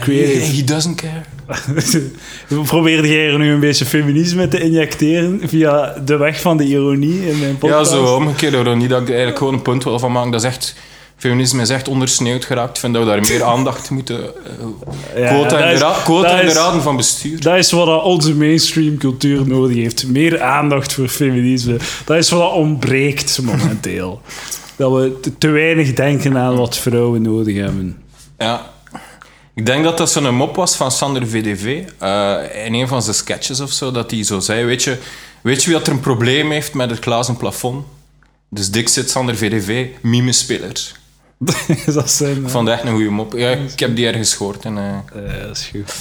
Creative. 0.00 0.38
He, 0.38 0.56
he 0.56 0.64
doesn't 0.64 0.94
care. 0.94 1.22
Probeerde 2.66 3.08
jij 3.08 3.26
er 3.30 3.38
nu 3.38 3.52
een 3.52 3.60
beetje 3.60 3.84
feminisme 3.84 4.48
te 4.48 4.60
injecteren 4.60 5.40
via 5.44 5.94
de 6.04 6.16
weg 6.16 6.40
van 6.40 6.56
de 6.56 6.64
ironie 6.64 7.28
in 7.28 7.38
mijn 7.38 7.50
Ja, 7.50 7.56
podcast? 7.58 7.90
zo 7.90 8.14
omgekeerd 8.14 8.54
hoor. 8.54 8.76
Niet 8.76 8.88
dat 8.88 9.00
ik 9.00 9.08
eigenlijk 9.08 9.38
gewoon 9.38 9.54
een 9.54 9.62
punt 9.62 9.84
wil 9.84 9.98
van 9.98 10.12
maken. 10.12 10.30
Dat 10.30 10.40
is 10.42 10.46
echt... 10.46 10.74
Feminisme 11.16 11.62
is 11.62 11.68
echt 11.70 11.88
ondersneeuwd 11.88 12.44
geraakt. 12.44 12.70
Ik 12.74 12.76
vind 12.80 12.94
dat 12.94 13.02
we 13.04 13.08
daar 13.08 13.20
meer 13.20 13.42
aandacht 13.54 13.90
moeten... 13.90 14.20
Ja, 15.16 15.28
quota 15.28 15.58
in 15.58 15.78
de, 15.78 15.84
is- 15.84 16.02
quota 16.04 16.40
in 16.40 16.46
de 16.46 16.52
raden 16.52 16.82
van 16.82 16.96
bestuur. 16.96 17.40
Dat 17.40 17.56
is 17.56 17.70
wat 17.70 18.02
onze 18.02 18.34
mainstream 18.34 18.98
cultuur 18.98 19.46
nodig 19.48 19.76
heeft. 19.76 20.06
Meer 20.06 20.40
aandacht 20.40 20.92
voor 20.92 21.08
feminisme. 21.08 21.76
Dat 22.04 22.16
is 22.16 22.30
wat 22.30 22.52
ontbreekt 22.52 23.40
momenteel. 23.42 24.20
dat 24.76 24.92
we 24.92 25.20
te 25.38 25.48
weinig 25.48 25.92
denken 25.92 26.36
aan 26.36 26.56
wat 26.56 26.76
vrouwen 26.78 27.22
nodig 27.22 27.56
hebben. 27.56 27.96
Ja. 28.38 28.70
Ik 29.54 29.66
denk 29.66 29.84
dat 29.84 29.98
dat 29.98 30.10
zo'n 30.10 30.34
mop 30.34 30.56
was 30.56 30.76
van 30.76 30.90
Sander 30.90 31.26
VDV. 31.28 31.82
eh, 31.98 32.64
in 32.66 32.74
een 32.74 32.88
van 32.88 33.02
zijn 33.02 33.14
sketches 33.14 33.60
of 33.60 33.70
zo. 33.72 33.90
Dat 33.90 34.10
hij 34.10 34.24
zo 34.24 34.40
zei, 34.40 34.64
weet 34.64 34.82
je, 34.82 34.98
weet 35.40 35.62
je 35.62 35.70
wie 35.70 35.78
dat 35.78 35.86
er 35.86 35.92
een 35.92 36.00
probleem 36.00 36.50
heeft 36.50 36.74
met 36.74 36.90
het 36.90 36.98
glazen 36.98 37.36
plafond? 37.36 37.84
Dus 38.50 38.70
dik 38.70 38.88
zit 38.88 39.10
Sander 39.10 39.36
VDV, 39.36 39.86
mimespeler. 40.00 40.92
dat 41.94 42.10
zijn... 42.10 42.36
Ik 42.44 42.48
vond 42.50 42.66
dat 42.66 42.74
echt 42.76 42.84
een 42.86 42.92
goede 42.94 43.10
mop. 43.10 43.32
Ja, 43.32 43.50
ik 43.50 43.78
heb 43.80 43.96
die 43.96 44.06
ergens 44.06 44.34
gehoord. 44.34 44.64
En, 44.64 44.78
eh, 44.78 44.84
Eh, 45.24 45.42
dat 45.46 45.56
is 45.56 45.70
goed. 45.70 45.92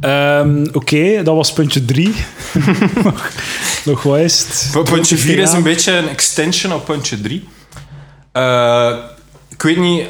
Ehm, 0.00 0.66
Oké, 0.72 1.22
dat 1.22 1.34
was 1.36 1.52
puntje 1.52 1.84
3. 1.84 2.14
nog, 3.04 3.30
nog 3.84 4.02
wat 4.02 4.18
is 4.18 4.38
het? 4.72 4.84
Puntje 4.84 5.16
4 5.16 5.38
is 5.38 5.52
een 5.52 5.62
beetje 5.62 5.92
een 5.92 6.08
extension 6.08 6.72
op 6.72 6.84
puntje 6.84 7.20
3. 7.20 7.48
Ik 9.52 9.62
weet 9.62 9.76
niet, 9.76 10.08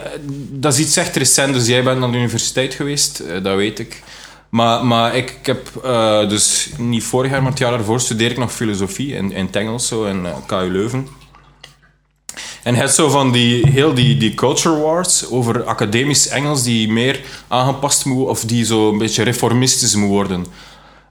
dat 0.50 0.72
is 0.72 0.78
iets 0.78 0.96
echt 0.96 1.16
recent, 1.16 1.54
dus 1.54 1.66
jij 1.66 1.82
bent 1.82 1.98
naar 1.98 2.10
de 2.10 2.16
universiteit 2.16 2.74
geweest, 2.74 3.20
eh, 3.20 3.42
dat 3.42 3.56
weet 3.56 3.78
ik. 3.78 4.02
Maar, 4.48 4.84
maar 4.84 5.16
ik, 5.16 5.38
heb 5.42 5.80
eh, 5.84 6.28
dus 6.28 6.70
niet 6.78 7.04
vorig 7.04 7.30
jaar, 7.30 7.42
maar 7.42 7.50
het 7.50 7.60
jaar 7.60 7.72
ervoor 7.72 8.00
studeer 8.00 8.30
ik 8.30 8.38
nog 8.38 8.52
filosofie 8.52 9.14
in, 9.14 9.52
Engels, 9.52 9.86
zo, 9.86 10.04
in 10.04 10.26
eh, 10.26 10.32
KU 10.46 10.70
Leuven. 10.70 11.08
En 12.62 12.74
het 12.74 12.94
zo 12.94 13.08
van 13.08 13.32
die, 13.32 13.68
heel 13.68 13.94
die, 13.94 14.16
die 14.16 14.34
culture 14.34 14.76
wars 14.76 15.30
over 15.30 15.64
academisch 15.64 16.28
Engels 16.28 16.62
die 16.62 16.92
meer 16.92 17.20
aangepast 17.48 18.04
moet, 18.04 18.26
of 18.26 18.44
die 18.44 18.64
zo 18.64 18.90
een 18.90 18.98
beetje 18.98 19.22
reformistisch 19.22 19.94
moet 19.94 20.08
worden. 20.08 20.46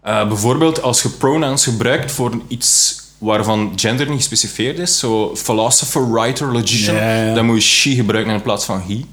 Bijvoorbeeld 0.01 0.81
als 0.81 1.01
je 1.01 1.09
pronouns 1.09 1.63
gebruikt 1.63 2.11
voor 2.11 2.31
iets 2.47 3.00
waarvan 3.21 3.73
gender 3.75 4.09
niet 4.09 4.17
gespecificeerd 4.17 4.79
is, 4.79 4.99
zo 4.99 5.35
philosopher, 5.35 6.11
writer, 6.11 6.51
logician, 6.51 6.95
Ja, 6.95 7.23
ja. 7.23 7.33
dan 7.33 7.45
moet 7.45 7.55
je 7.55 7.61
she 7.61 7.89
gebruiken 7.89 8.33
in 8.33 8.41
plaats 8.41 8.65
van 8.65 8.81
he. 8.87 9.05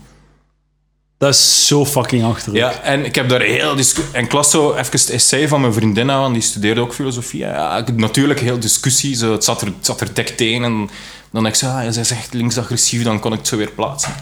Dat 1.18 1.34
is 1.34 1.66
zo 1.66 1.86
fucking 1.86 2.24
achterlijk. 2.24 2.64
Ja, 2.64 2.80
en 2.80 3.04
ik 3.04 3.14
heb 3.14 3.28
daar 3.28 3.40
heel 3.40 3.76
discussie... 3.76 4.14
En 4.14 4.24
ik 4.24 4.32
las 4.32 4.50
zo 4.50 4.72
even 4.74 4.92
het 4.92 5.10
essay 5.10 5.48
van 5.48 5.60
mijn 5.60 5.72
vriendin 5.72 6.10
aan, 6.10 6.32
die 6.32 6.42
studeerde 6.42 6.80
ook 6.80 6.94
filosofie. 6.94 7.40
Ja, 7.40 7.84
natuurlijk 7.96 8.40
heel 8.40 8.58
discussie, 8.58 9.16
zo, 9.16 9.32
het, 9.32 9.44
zat 9.44 9.60
er, 9.60 9.66
het 9.66 9.86
zat 9.86 10.00
er 10.00 10.14
dik 10.14 10.28
tegen. 10.28 10.64
En 10.64 10.90
dan 11.32 11.42
dacht 11.42 11.54
ik, 11.54 11.54
zo, 11.54 11.66
ah, 11.66 11.86
zij 11.88 12.02
is 12.02 12.10
echt 12.10 12.34
linksagressief, 12.34 13.02
dan 13.02 13.20
kon 13.20 13.32
ik 13.32 13.38
het 13.38 13.48
zo 13.48 13.56
weer 13.56 13.70
plaatsen. 13.70 14.14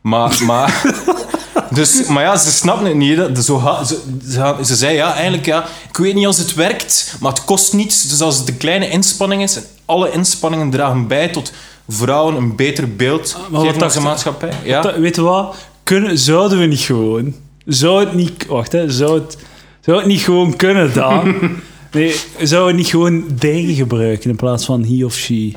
Maar, 0.00 0.38
maar, 0.44 0.82
dus, 1.70 2.06
maar 2.06 2.22
ja, 2.22 2.36
ze 2.36 2.50
snapt 2.50 2.82
het 2.86 2.94
niet. 2.94 3.16
hè. 3.16 3.42
Zo, 3.42 3.62
ze, 3.86 4.00
ze, 4.30 4.54
ze 4.64 4.76
zei, 4.76 4.94
ja, 4.94 5.14
eigenlijk, 5.14 5.46
ja, 5.46 5.66
ik 5.88 5.96
weet 5.96 6.14
niet 6.14 6.26
als 6.26 6.38
het 6.38 6.54
werkt, 6.54 7.16
maar 7.20 7.32
het 7.32 7.44
kost 7.44 7.72
niets. 7.72 8.08
Dus 8.08 8.20
als 8.20 8.38
het 8.38 8.48
een 8.48 8.56
kleine 8.56 8.88
inspanning 8.88 9.42
is, 9.42 9.56
en 9.56 9.62
alle 9.84 10.10
inspanningen 10.10 10.70
dragen 10.70 11.06
bij 11.06 11.28
tot 11.28 11.52
vrouwen 11.88 12.34
een 12.36 12.56
beter 12.56 12.96
beeld 12.96 13.36
maar 13.50 13.60
geven 13.60 13.82
aan 13.82 13.90
je? 13.92 14.00
maatschappij. 14.00 14.52
Ja. 14.64 14.80
Dat- 14.82 14.96
weet 14.96 15.14
je 15.16 15.22
wat? 15.22 15.56
Kunnen, 15.82 16.18
zouden 16.18 16.58
we 16.58 16.66
niet 16.66 16.80
gewoon... 16.80 17.34
Zou 17.66 18.00
het 18.00 18.14
niet... 18.14 18.46
Wacht, 18.46 18.72
hè. 18.72 18.90
Zou 18.90 19.20
het, 19.20 19.36
zou 19.80 19.96
het 19.98 20.06
niet 20.06 20.20
gewoon 20.20 20.56
kunnen, 20.56 20.94
dan? 20.94 21.34
Nee, 21.92 22.14
zou 22.42 22.72
niet 22.74 22.86
gewoon 22.86 23.24
they 23.38 23.62
gebruiken 23.74 24.30
in 24.30 24.36
plaats 24.36 24.64
van 24.64 24.84
he 24.84 25.04
of 25.04 25.14
she? 25.14 25.52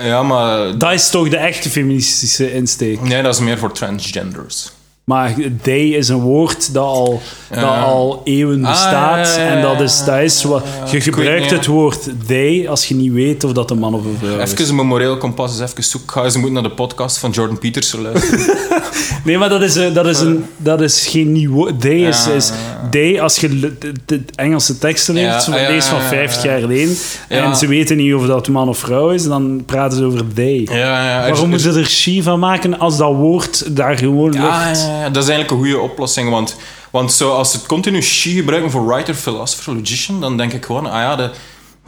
ja, 0.00 0.22
maar 0.22 0.78
Dat 0.78 0.92
is 0.92 1.10
toch 1.10 1.28
de 1.28 1.36
echte 1.36 1.70
feministische 1.70 2.52
insteek. 2.54 3.00
Nee, 3.00 3.22
dat 3.22 3.34
is 3.34 3.40
meer 3.40 3.58
voor 3.58 3.72
transgenders. 3.72 4.70
Maar 5.10 5.34
they 5.62 5.86
is 5.86 6.08
een 6.08 6.20
woord 6.20 6.72
dat 6.72 6.84
al, 6.84 7.20
dat 7.48 7.64
al 7.64 8.20
eeuwen 8.24 8.64
Ah, 8.64 8.70
bestaat. 8.70 9.26
ja, 9.26 9.42
ja, 9.42 9.48
ja, 9.48 9.56
En 9.56 9.62
dat 9.62 9.80
is, 9.80 10.04
dat 10.04 10.18
is 10.18 10.42
wat... 10.42 10.64
Je 10.90 10.96
ik 10.96 11.02
gebruikt 11.02 11.42
niet, 11.42 11.50
het 11.50 11.66
woord 11.66 12.08
they 12.26 12.68
als 12.68 12.86
je 12.86 12.94
niet 12.94 13.12
weet 13.12 13.44
of 13.44 13.52
dat 13.52 13.70
een 13.70 13.78
man 13.78 13.94
of 13.94 14.04
een 14.04 14.16
vrouw 14.18 14.38
is. 14.38 14.52
Even 14.52 14.68
een 14.68 14.74
memorieel 14.74 15.16
kompas, 15.16 15.60
eens 15.60 15.70
even. 15.70 16.00
Ga 16.06 16.24
eens 16.24 16.34
moeten 16.34 16.52
naar 16.52 16.62
de 16.62 16.70
podcast 16.70 17.18
van 17.18 17.30
Jordan 17.30 17.58
Peterson 17.58 18.02
luisteren. 18.02 18.46
Nee, 19.24 19.38
maar 19.38 19.48
dat 19.48 19.62
is, 19.62 19.74
dat 19.74 20.06
is, 20.06 20.20
een, 20.20 20.44
dat 20.56 20.80
is 20.80 21.06
geen 21.06 21.32
nieuw 21.32 21.50
woord. 21.50 21.80
They 21.80 21.96
is, 21.96 22.26
is 22.26 22.52
they 22.90 23.20
als 23.20 23.36
je 23.36 23.76
de, 24.06 24.20
Engelse 24.34 24.78
teksten 24.78 25.14
leest, 25.14 25.44
van 25.44 25.52
deze 25.52 25.88
van 25.88 25.98
ja, 25.98 26.04
ja, 26.04 26.08
50 26.08 26.42
ja. 26.42 26.50
jaar 26.50 26.60
geleden, 26.60 26.96
en 27.28 27.56
ze 27.56 27.66
weten 27.66 27.96
niet 27.96 28.14
of 28.14 28.26
dat 28.26 28.48
man 28.48 28.68
of 28.68 28.78
vrouw 28.78 29.10
is, 29.10 29.24
dan 29.24 29.62
praten 29.66 29.98
ze 29.98 30.04
over 30.04 30.32
they. 30.34 30.68
ja, 30.70 30.76
ja. 30.76 31.20
Waarom 31.28 31.48
moeten 31.48 31.72
ze 31.72 31.80
er 31.80 31.86
she 31.86 32.22
van 32.22 32.38
maken 32.38 32.78
als 32.78 32.96
dat 32.96 33.14
woord 33.14 33.76
daar 33.76 33.98
gewoon 33.98 34.30
ligt? 34.30 34.88
Dat 35.08 35.22
is 35.22 35.28
eigenlijk 35.28 35.50
een 35.50 35.56
goede 35.56 35.78
oplossing. 35.78 36.30
Want, 36.30 36.56
want 36.90 37.12
zo, 37.12 37.32
als 37.32 37.50
ze 37.50 37.56
het 37.56 37.66
continu 37.66 38.02
she 38.02 38.30
gebruiken 38.30 38.70
voor 38.70 38.86
writer, 38.86 39.14
philosopher, 39.14 39.74
logician, 39.74 40.20
dan 40.20 40.36
denk 40.36 40.52
ik 40.52 40.64
gewoon, 40.64 40.86
ah 40.86 41.00
ja, 41.00 41.16
de 41.16 41.30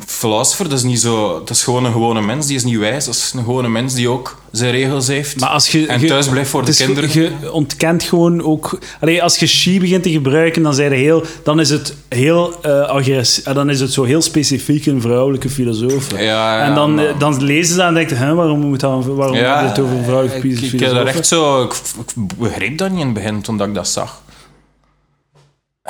philosopher, 0.07 0.69
dat 0.69 0.79
is 0.79 0.85
niet 0.85 1.01
zo... 1.01 1.39
Dat 1.39 1.51
is 1.51 1.65
gewoon 1.65 1.85
een 1.85 1.93
gewone 1.93 2.21
mens, 2.23 2.47
die 2.47 2.57
is 2.57 2.65
niet 2.65 2.79
wijs. 2.79 3.05
Dat 3.05 3.15
is 3.15 3.33
een 3.37 3.45
gewone 3.45 3.69
mens 3.69 3.95
die 3.95 4.09
ook 4.09 4.41
zijn 4.51 4.71
regels 4.71 5.07
heeft. 5.07 5.41
Maar 5.41 5.49
als 5.49 5.69
je, 5.69 5.87
en 5.87 6.07
thuis 6.07 6.29
blijft 6.29 6.51
voor 6.51 6.65
de 6.65 6.75
kinderen. 6.75 7.11
Je 7.41 7.53
ontkent 7.53 8.03
gewoon 8.03 8.43
ook... 8.43 8.79
Allee, 9.01 9.23
als 9.23 9.37
je 9.39 9.47
she 9.47 9.79
begint 9.81 10.03
te 10.03 10.11
gebruiken, 10.11 10.63
dan, 10.63 10.75
zijn 10.75 10.91
er 10.93 10.99
heel, 10.99 11.25
dan 11.45 11.61
is 11.61 11.71
het 11.71 11.95
heel 12.09 12.55
uh, 12.67 12.81
agressie, 12.81 13.53
dan 13.53 13.71
is 13.71 13.81
het 13.81 13.93
zo 13.93 14.03
heel 14.05 14.23
specifiek 14.23 14.87
een 14.87 15.01
vrouwelijke 15.01 15.49
filosoof. 15.51 16.11
Ja, 16.11 16.19
ja, 16.21 16.65
en 16.65 16.75
dan, 16.75 16.95
maar- 16.95 17.07
eh, 17.07 17.19
dan 17.19 17.43
lezen 17.45 17.71
ze 17.73 17.77
dat 17.77 17.87
en 17.89 17.95
denken, 17.95 18.17
hè, 18.17 18.35
waarom 18.35 18.61
moet 18.61 18.81
dat, 18.81 19.05
waarom 19.05 19.37
Ja, 19.37 19.67
het 19.69 19.79
over 19.79 19.97
een 19.97 20.05
vrouwelijke 20.05 20.49
ik, 20.49 20.59
filosoof? 20.59 21.01
ik, 21.01 21.07
echt 21.07 21.27
zo, 21.27 21.63
ik, 21.63 21.73
ik 22.17 22.39
begreep 22.39 22.79
dat 22.79 22.91
niet 22.91 23.01
in 23.01 23.05
het 23.07 23.15
begin 23.15 23.43
toen 23.43 23.57
dat 23.59 23.69
ik 23.69 23.75
dat 23.75 23.89
zag. 23.89 24.21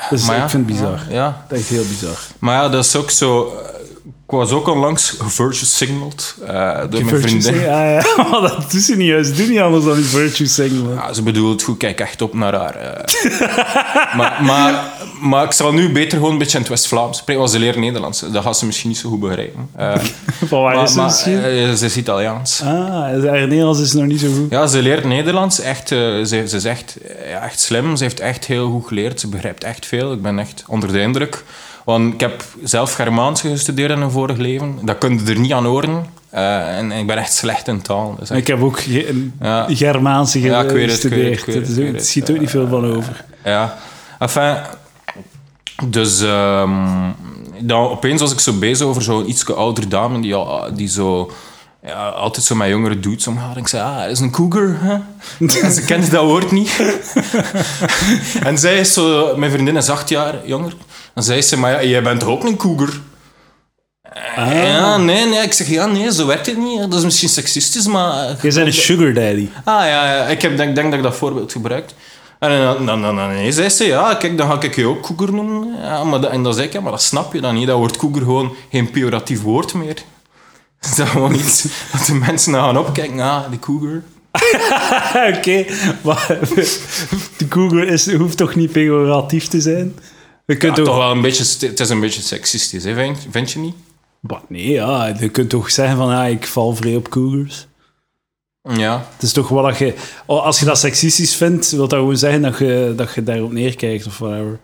Dus 0.09 0.25
Maar 0.25 0.43
ik 0.43 0.49
vind 0.49 0.67
het 0.69 0.77
bizar. 0.77 0.99
Ja, 1.09 1.45
Dat 1.49 1.57
is 1.57 1.63
echt 1.63 1.73
heel 1.73 1.87
bizar. 1.87 2.17
maar 2.39 2.63
ja, 2.63 2.69
dat 2.69 2.85
is 2.85 2.95
ook 2.95 3.11
zo... 3.11 3.53
Ik 4.33 4.39
was 4.39 4.51
ook 4.51 4.67
onlangs 4.67 5.15
virtue 5.19 5.65
signaled 5.65 6.35
eh, 6.47 6.79
door 6.89 7.05
mijn 7.05 7.21
vriendin. 7.21 7.41
sign- 7.41 7.59
Ja, 7.59 7.89
ja. 7.91 8.03
Maar 8.29 8.41
dat 8.41 8.71
doet 8.71 8.81
ze 8.81 8.95
niet 8.95 9.07
juist. 9.07 9.37
Doe 9.37 9.47
niet 9.47 9.59
anders 9.59 9.85
dan 9.85 9.95
die 9.95 10.05
virtue 10.05 10.47
signalen. 10.47 10.95
Ja, 10.95 11.13
ze 11.13 11.21
bedoelt 11.21 11.63
goed, 11.63 11.77
kijk 11.77 11.99
echt 11.99 12.21
op 12.21 12.33
naar 12.33 12.53
haar. 12.55 12.75
eh. 12.75 14.15
maar, 14.17 14.39
maar, 14.43 14.83
maar 15.21 15.43
ik 15.45 15.51
zal 15.51 15.73
nu 15.73 15.91
beter 15.91 16.17
gewoon 16.17 16.31
een 16.31 16.37
beetje 16.37 16.53
in 16.57 16.59
het 16.63 16.69
West-Vlaams 16.69 17.17
spreken, 17.17 17.41
want 17.41 17.53
ze 17.53 17.59
leren 17.59 17.79
Nederlands. 17.81 18.19
Dat 18.31 18.43
gaat 18.43 18.57
ze 18.57 18.65
misschien 18.65 18.89
niet 18.89 18.97
zo 18.97 19.09
goed 19.09 19.19
begrijpen. 19.19 19.69
Eh, 19.75 19.95
Van 20.49 20.61
waar 20.61 20.75
maar 20.75 20.83
is 20.83 20.93
ze 20.93 21.01
misschien? 21.01 21.41
ze 21.77 21.85
is 21.85 21.97
Italiaans. 21.97 22.61
ah, 22.63 22.69
haar 22.69 23.47
Nederlands 23.47 23.79
is 23.79 23.93
nog 23.93 24.05
niet 24.05 24.19
zo 24.19 24.27
goed. 24.37 24.49
Ja, 24.49 24.67
ze 24.67 24.81
leert 24.81 25.03
Nederlands. 25.05 25.59
Echt, 25.59 25.87
ze, 25.87 26.21
ze 26.27 26.55
is 26.55 26.65
echt, 26.65 26.97
echt 27.41 27.59
slim. 27.59 27.95
Ze 27.95 28.03
heeft 28.03 28.19
echt 28.19 28.45
heel 28.45 28.69
goed 28.69 28.87
geleerd. 28.87 29.19
Ze 29.19 29.27
begrijpt 29.27 29.63
echt 29.63 29.85
veel. 29.85 30.13
Ik 30.13 30.21
ben 30.21 30.39
echt 30.39 30.63
onder 30.67 30.91
de 30.91 30.99
indruk. 31.01 31.43
Want 31.83 32.13
ik 32.13 32.19
heb 32.19 32.43
zelf 32.63 32.93
Germaans 32.93 33.41
gestudeerd 33.41 33.91
in 33.91 34.01
een 34.01 34.11
vorig 34.11 34.37
leven. 34.37 34.79
Dat 34.81 34.97
kun 34.97 35.19
je 35.25 35.31
er 35.33 35.39
niet 35.39 35.51
aan 35.53 35.65
horen. 35.65 36.05
Eh, 36.29 36.77
en, 36.77 36.91
ik 36.91 37.07
ben 37.07 37.17
echt 37.17 37.33
slecht 37.33 37.67
in 37.67 37.81
taal. 37.81 38.15
Dus 38.19 38.29
echt- 38.29 38.39
Ik 38.39 38.47
heb 38.47 38.61
ook 38.61 38.79
ge- 38.79 39.29
Ja. 39.41 39.65
Germaanse 39.69 40.39
ge- 40.39 40.47
Ja, 40.47 40.61
ik 40.61 40.69
weet 40.69 40.91
het, 40.91 41.03
ik 41.03 41.09
weet 41.09 41.29
het, 41.29 41.43
gestudeerd. 41.43 41.87
het, 41.91 41.95
Er 42.01 42.05
schiet 42.07 42.31
ook 42.31 42.39
niet 42.39 42.49
veel 42.49 42.67
van 42.67 42.95
over. 42.95 43.23
Ja, 43.43 43.77
enfin, 44.19 44.55
dus 45.87 46.21
ehm, 46.21 46.71
dan 47.59 47.89
opeens 47.89 48.21
was 48.21 48.31
ik 48.31 48.39
zo 48.39 48.53
bezig 48.53 48.87
over 48.87 49.01
zo'n 49.01 49.29
iets 49.29 49.53
oudere 49.53 49.87
dame 49.87 50.19
die, 50.21 50.35
die 50.73 50.87
zo 50.87 51.31
ja, 51.85 52.07
altijd 52.09 52.45
zo 52.45 52.55
met 52.55 52.69
jongere 52.69 52.99
dudes 52.99 53.27
omgaat. 53.27 53.55
En 53.55 53.61
ik 53.61 53.67
zei, 53.67 53.83
ah, 53.83 53.99
dat 54.01 54.09
is 54.09 54.19
een 54.19 54.31
cougar. 54.31 54.75
Hè? 54.79 54.93
En 55.39 55.71
ze 55.73 55.83
kende 55.85 56.09
dat 56.09 56.23
woord 56.25 56.51
niet. 56.51 56.81
en 58.43 58.57
zij 58.57 58.79
is 58.79 58.93
zo, 58.93 59.37
mijn 59.37 59.51
vriendin 59.51 59.75
is 59.77 59.89
acht 59.89 60.09
jaar 60.09 60.35
jonger. 60.45 60.73
En 61.13 61.23
zei 61.23 61.41
ze, 61.41 61.57
maar 61.57 61.71
ja, 61.71 61.83
jij 61.89 62.03
bent 62.03 62.19
toch 62.19 62.29
ook 62.29 62.43
een 62.43 62.57
cougar? 62.57 62.89
Ja, 64.35 64.97
nee, 64.97 65.25
nee. 65.25 65.41
Ik 65.41 65.53
zeg, 65.53 65.67
ja, 65.67 65.85
nee, 65.85 66.13
zo 66.13 66.25
werkt 66.25 66.45
het 66.45 66.57
niet. 66.57 66.79
Dat 66.79 66.93
is 66.93 67.03
misschien 67.03 67.29
seksistisch, 67.29 67.87
maar... 67.87 68.27
Je 68.41 68.53
bent 68.53 68.55
een 68.55 68.73
sugar 68.73 69.13
daddy. 69.13 69.49
Ah 69.63 69.85
ja, 69.85 70.15
ja. 70.15 70.25
ik 70.27 70.41
heb, 70.41 70.57
denk, 70.57 70.75
denk 70.75 70.89
dat 70.89 70.99
ik 70.99 71.05
dat 71.05 71.15
voorbeeld 71.15 71.51
gebruikt. 71.51 71.95
En 72.39 72.49
dan, 72.49 72.85
dan, 72.85 73.01
dan, 73.01 73.15
dan 73.15 73.27
nee, 73.27 73.51
zei 73.51 73.69
ze, 73.69 73.85
ja, 73.85 74.15
kijk, 74.15 74.37
dan 74.37 74.47
ga 74.47 74.61
ik 74.61 74.75
je 74.75 74.87
ook 74.87 75.01
koeker 75.01 75.33
noemen. 75.33 75.75
Ja, 75.81 76.03
maar 76.03 76.21
dat, 76.21 76.31
en 76.31 76.43
dan 76.43 76.53
zei 76.53 76.65
ik, 76.67 76.73
ja, 76.73 76.81
maar 76.81 76.91
dat 76.91 77.01
snap 77.01 77.33
je 77.33 77.41
dan 77.41 77.55
niet. 77.55 77.67
Dat 77.67 77.77
wordt 77.77 77.97
koeker 77.97 78.21
gewoon 78.21 78.55
geen 78.71 78.91
pejoratief 78.91 79.41
woord 79.41 79.73
meer. 79.73 79.97
Is 80.81 80.95
dat 80.95 81.07
gewoon 81.07 81.33
iets 81.33 81.65
dat 81.91 82.05
de 82.05 82.13
mensen 82.13 82.51
naar 82.51 82.61
gaan 82.61 82.77
opkijken? 82.77 83.19
Ah, 83.19 83.49
die 83.49 83.59
koeker. 83.59 84.03
Oké, 85.35 85.65
maar 86.01 86.27
de 87.37 87.45
Google 87.49 87.85
is, 87.85 88.13
hoeft 88.13 88.37
toch 88.37 88.55
niet 88.55 88.71
pejoratief 88.71 89.47
te 89.47 89.61
zijn? 89.61 89.95
Je 90.45 90.53
Ja, 90.53 90.59
kunt 90.59 90.75
toch 90.75 90.85
toch... 90.85 90.97
wel 90.97 91.11
een 91.11 91.21
beetje, 91.21 91.67
het 91.67 91.79
is 91.79 91.89
een 91.89 91.99
beetje 91.99 92.21
seksistisch, 92.21 92.83
hè, 92.83 92.93
vind, 92.93 93.27
vind 93.29 93.51
je 93.51 93.59
niet? 93.59 93.75
Nee, 94.47 94.69
ja, 94.71 95.15
je 95.19 95.29
kunt 95.29 95.49
toch 95.49 95.71
zeggen 95.71 95.97
van, 95.97 96.09
ja, 96.09 96.25
ik 96.25 96.47
val 96.47 96.75
vrij 96.75 96.95
op 96.95 97.09
cougars. 97.09 97.67
Ja. 98.61 99.05
Het 99.13 99.23
is 99.23 99.31
toch 99.33 99.47
wel 99.49 99.63
dat 99.63 99.77
je... 99.77 99.93
oh, 100.25 100.45
Als 100.45 100.59
je 100.59 100.65
dat 100.65 100.79
seksistisch 100.79 101.35
vindt, 101.35 101.71
wil 101.71 101.87
dat 101.87 101.99
gewoon 101.99 102.17
zeggen 102.17 102.41
dat 102.41 102.57
je, 102.57 102.93
dat 102.95 103.13
je 103.13 103.23
daarop 103.23 103.51
neerkijkt 103.51 104.05
of 104.07 104.17
whatever. 104.17 104.59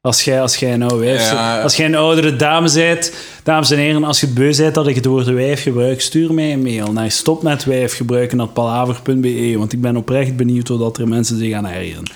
Als 0.00 0.24
jij, 0.24 0.40
als 0.40 0.56
jij 0.56 0.72
een 0.72 0.82
oude 0.82 1.04
wijf 1.04 1.30
Ja. 1.30 1.62
Als 1.62 1.76
jij 1.76 1.86
een 1.86 1.94
oudere 1.94 2.36
dame 2.36 2.72
bent, 2.72 3.12
dames 3.42 3.70
en 3.70 3.78
heren, 3.78 4.04
als 4.04 4.20
je 4.20 4.26
het 4.26 4.34
beu 4.34 4.56
bent 4.56 4.74
dat 4.74 4.86
ik 4.86 4.94
het 4.94 5.04
woord 5.04 5.26
wijf 5.26 5.62
gebruik, 5.62 6.00
stuur 6.00 6.34
mij 6.34 6.52
een 6.52 6.62
mail 6.62 6.92
naar 6.92 7.10
stop 7.10 7.42
met 7.42 7.64
wijf 7.64 7.96
gebruiken 7.96 8.40
at 8.40 8.52
palaver.be, 8.52 9.54
want 9.58 9.72
ik 9.72 9.80
ben 9.80 9.96
oprecht 9.96 10.36
benieuwd 10.36 10.68
hoe 10.68 10.78
dat 10.78 10.98
er 10.98 11.08
mensen 11.08 11.38
zich 11.38 11.50
gaan 11.52 11.66
ergeren. 11.66 12.10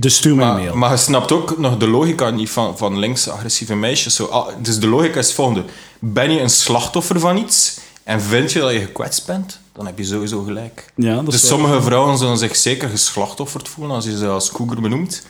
Dus 0.00 0.16
stuur 0.16 0.34
mij 0.34 0.46
een 0.46 0.54
mail. 0.54 0.64
Maar, 0.70 0.78
maar 0.78 0.90
je 0.90 0.96
snapt 0.96 1.32
ook 1.32 1.58
nog 1.58 1.76
de 1.76 1.88
logica 1.88 2.30
niet 2.30 2.50
van, 2.50 2.78
van 2.78 2.98
links 2.98 3.28
agressieve 3.28 3.74
meisjes. 3.74 4.14
Zo, 4.14 4.24
ah, 4.24 4.46
dus 4.58 4.78
de 4.78 4.88
logica 4.88 5.18
is 5.18 5.32
volgende. 5.32 5.64
Ben 5.98 6.30
je 6.30 6.40
een 6.40 6.50
slachtoffer 6.50 7.20
van 7.20 7.36
iets 7.36 7.78
en 8.04 8.20
vind 8.20 8.52
je 8.52 8.60
dat 8.60 8.72
je 8.72 8.78
gekwetst 8.80 9.26
bent, 9.26 9.60
dan 9.72 9.86
heb 9.86 9.98
je 9.98 10.04
sowieso 10.04 10.42
gelijk. 10.42 10.92
ja, 10.96 11.14
dat 11.14 11.30
Dus 11.30 11.46
sommige 11.46 11.82
vrouwen 11.82 12.18
zullen 12.18 12.38
zich 12.38 12.56
zeker 12.56 12.88
geslachtofferd 12.88 13.68
voelen 13.68 13.94
als 13.94 14.04
je 14.04 14.16
ze 14.16 14.28
als 14.28 14.50
cougar 14.52 14.80
benoemt. 14.80 15.26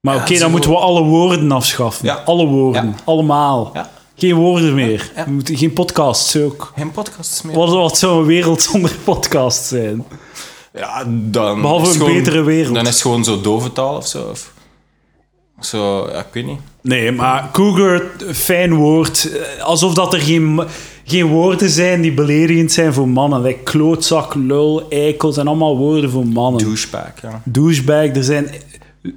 Maar 0.00 0.14
Ja, 0.14 0.20
oké, 0.22 0.38
dan 0.38 0.50
moeten 0.50 0.70
we 0.70 0.76
alle 0.76 1.02
woorden 1.02 1.52
afschaffen. 1.52 2.06
Ja. 2.06 2.14
Alle 2.14 2.46
woorden. 2.46 2.96
Allemaal. 3.04 3.72
Geen 4.16 4.34
woorden 4.34 4.74
meer. 4.74 5.12
We 5.24 5.30
moeten, 5.30 5.56
geen 5.56 5.72
podcasts 5.72 6.36
ook. 6.36 6.72
Geen 6.76 6.90
podcasts 6.90 7.42
meer. 7.42 7.56
Wat, 7.56 7.70
wat 7.70 7.98
zou 7.98 8.20
een 8.20 8.26
wereld 8.26 8.62
zonder 8.70 8.96
podcasts 9.04 9.68
zijn? 9.68 10.04
Ja, 10.74 11.04
dan 11.30 11.60
Behalve 11.60 11.86
een 11.86 11.92
gewoon- 11.96 12.12
betere 12.12 12.42
wereld. 12.42 12.74
Dan 12.74 12.82
is 12.86 12.92
het 12.92 13.00
gewoon 13.02 13.24
zo 13.24 13.40
dove 13.40 13.72
taal 13.72 13.96
of 13.96 14.06
zo. 14.06 14.28
Of, 14.30 14.52
zo, 15.60 16.08
ja, 16.10 16.18
ik 16.18 16.26
weet 16.32 16.46
niet. 16.46 16.58
Nee, 16.82 17.12
maar 17.12 17.48
cougar, 17.52 18.02
fijn 18.32 18.74
woord. 18.74 19.30
Eh, 19.56 19.62
Alsof 19.64 19.94
dat 19.94 20.12
er 20.12 20.20
geen, 20.20 20.60
geen 21.04 21.26
woorden 21.26 21.68
zijn 21.70 22.00
die 22.00 22.12
beledigend 22.12 22.72
zijn 22.72 22.92
voor 22.92 23.08
mannen. 23.08 23.42
Like 23.42 23.62
klootzak, 23.62 24.34
lul, 24.34 24.88
eikel, 24.88 25.32
zijn 25.32 25.46
allemaal 25.46 25.76
woorden 25.76 26.10
voor 26.10 26.26
mannen. 26.26 26.62
Douchebag, 26.64 27.12
ja. 27.22 27.42
Douchebag, 27.44 28.06
er 28.16 28.24
zijn 28.24 28.50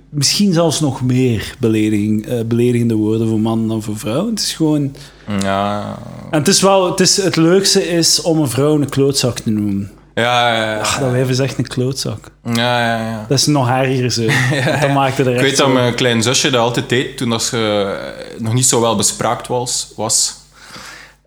misschien 0.09 0.53
zelfs 0.53 0.79
nog 0.79 1.01
meer 1.01 1.55
belediging, 1.59 2.25
eh, 2.27 2.39
beledigende 2.45 2.95
woorden 2.95 3.27
voor 3.27 3.39
mannen 3.39 3.67
dan 3.67 3.83
voor 3.83 3.97
vrouwen. 3.97 4.29
Het 4.29 4.39
is 4.39 4.53
gewoon... 4.53 4.95
Ja, 5.41 5.97
En 6.31 6.39
het 6.39 6.47
is 6.47 6.61
wel... 6.61 6.89
Het, 6.89 6.99
is, 6.99 7.17
het 7.17 7.35
leukste 7.35 7.87
is 7.87 8.21
om 8.21 8.39
een 8.39 8.49
vrouw 8.49 8.73
een 8.81 8.89
klootzak 8.89 9.39
te 9.39 9.49
noemen. 9.49 9.91
Ja, 10.23 10.55
ja. 10.55 10.71
ja. 10.73 10.79
Ah, 10.79 10.99
dat 10.99 11.11
wijf 11.11 11.29
is 11.29 11.39
echt 11.39 11.57
een 11.57 11.67
klootzak. 11.67 12.31
ja, 12.43 12.53
ja, 12.87 13.07
ja. 13.09 13.25
Dat 13.29 13.37
is 13.37 13.45
nog 13.45 13.69
erger 13.69 14.11
zo. 14.11 14.25
Want 14.65 14.81
Dan 14.81 14.93
maakte 14.93 15.21
er 15.23 15.29
Ik 15.29 15.33
echt 15.35 15.43
weet 15.43 15.57
dat 15.57 15.73
mijn 15.73 15.95
klein 15.95 16.23
zusje 16.23 16.49
dat 16.49 16.61
altijd 16.61 16.89
deed 16.89 17.17
toen 17.17 17.29
dat 17.29 17.43
ze 17.43 17.57
eh, 17.97 18.41
nog 18.41 18.53
niet 18.53 18.65
zo 18.65 18.81
wel 18.81 18.95
bespraakt 18.95 19.47
was. 19.47 19.87
was 19.95 20.35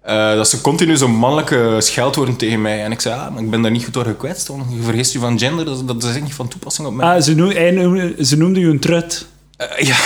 eh, 0.02 0.34
dat 0.34 0.48
ze 0.48 0.60
continu 0.60 0.96
zo'n 0.96 1.14
mannelijke 1.14 1.76
scheldwoorden 1.78 2.36
tegen 2.36 2.62
mij. 2.62 2.84
En 2.84 2.92
ik 2.92 3.00
zei, 3.00 3.20
ah, 3.20 3.30
maar 3.30 3.42
ik 3.42 3.50
ben 3.50 3.62
daar 3.62 3.70
niet 3.70 3.84
goed 3.84 3.94
door 3.94 4.04
gekwetst. 4.04 4.46
Want 4.48 4.64
je 4.72 4.82
vergist 4.82 5.12
je 5.12 5.18
van 5.18 5.38
gender, 5.38 5.64
dat, 5.64 5.86
dat 5.88 6.02
is 6.02 6.10
echt 6.14 6.22
niet 6.22 6.34
van 6.34 6.48
toepassing 6.48 6.86
op 6.88 6.94
mij. 6.94 7.14
Ah, 7.14 7.22
ze, 7.22 7.34
noemde, 7.34 8.14
ze 8.24 8.36
noemde 8.36 8.60
je 8.60 8.66
een 8.66 8.78
trut. 8.80 9.26
Eh, 9.56 9.86
ja, 9.90 9.96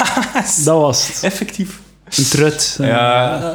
Dat 0.64 0.80
was 0.80 1.06
het. 1.06 1.22
effectief. 1.22 1.80
Een 2.16 2.28
trut. 2.28 2.76
Ja, 2.78 3.54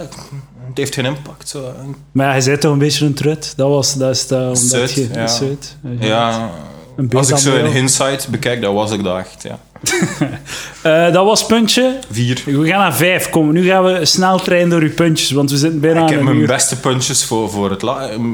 het 0.69 0.77
heeft 0.77 0.93
geen 0.93 1.05
impact. 1.05 1.49
Zo. 1.49 1.73
Maar 2.11 2.25
ja, 2.25 2.31
hij 2.31 2.41
zei 2.41 2.57
toch 2.57 2.71
een 2.71 2.77
beetje 2.77 3.05
een 3.05 3.13
trut? 3.13 3.53
Dat 3.55 3.69
was 3.69 3.93
dat 3.95 4.15
is 4.15 4.27
dat, 4.27 4.41
omdat 4.41 4.57
Zuid, 4.57 4.93
je... 4.93 5.07
ja. 5.13 5.27
Zuid. 5.27 5.75
Ja, 5.99 6.49
Een 6.97 7.09
als 7.13 7.29
ik 7.29 7.37
zo 7.37 7.47
in 7.47 7.53
beta-mail. 7.55 7.73
hindsight 7.75 8.27
bekijk, 8.27 8.61
dat 8.61 8.73
was 8.73 8.91
ik 8.91 9.03
dat 9.03 9.17
echt. 9.17 9.43
Ja. 9.43 9.59
Eh, 10.81 11.13
dat 11.13 11.25
was 11.25 11.45
puntje. 11.45 11.99
Vier. 12.11 12.41
We 12.45 12.67
gaan 12.67 12.79
naar 12.79 12.93
vijf. 12.95 13.29
Kom, 13.29 13.51
nu 13.51 13.65
gaan 13.67 13.83
we 13.83 14.05
snel 14.05 14.39
trein 14.39 14.69
door 14.69 14.81
uw 14.81 14.93
puntjes, 14.93 15.31
want 15.31 15.51
we 15.51 15.57
zitten 15.57 15.79
bijna 15.79 16.03
Ik 16.03 16.09
heb 16.09 16.19
een 16.19 16.25
mijn 16.25 16.37
uur. 16.37 16.47
beste 16.47 16.75
puntjes 16.79 17.23
voor, 17.23 17.49
voor 17.49 17.69
het 17.69 17.81
la. 17.81 18.07
ehm, 18.09 18.31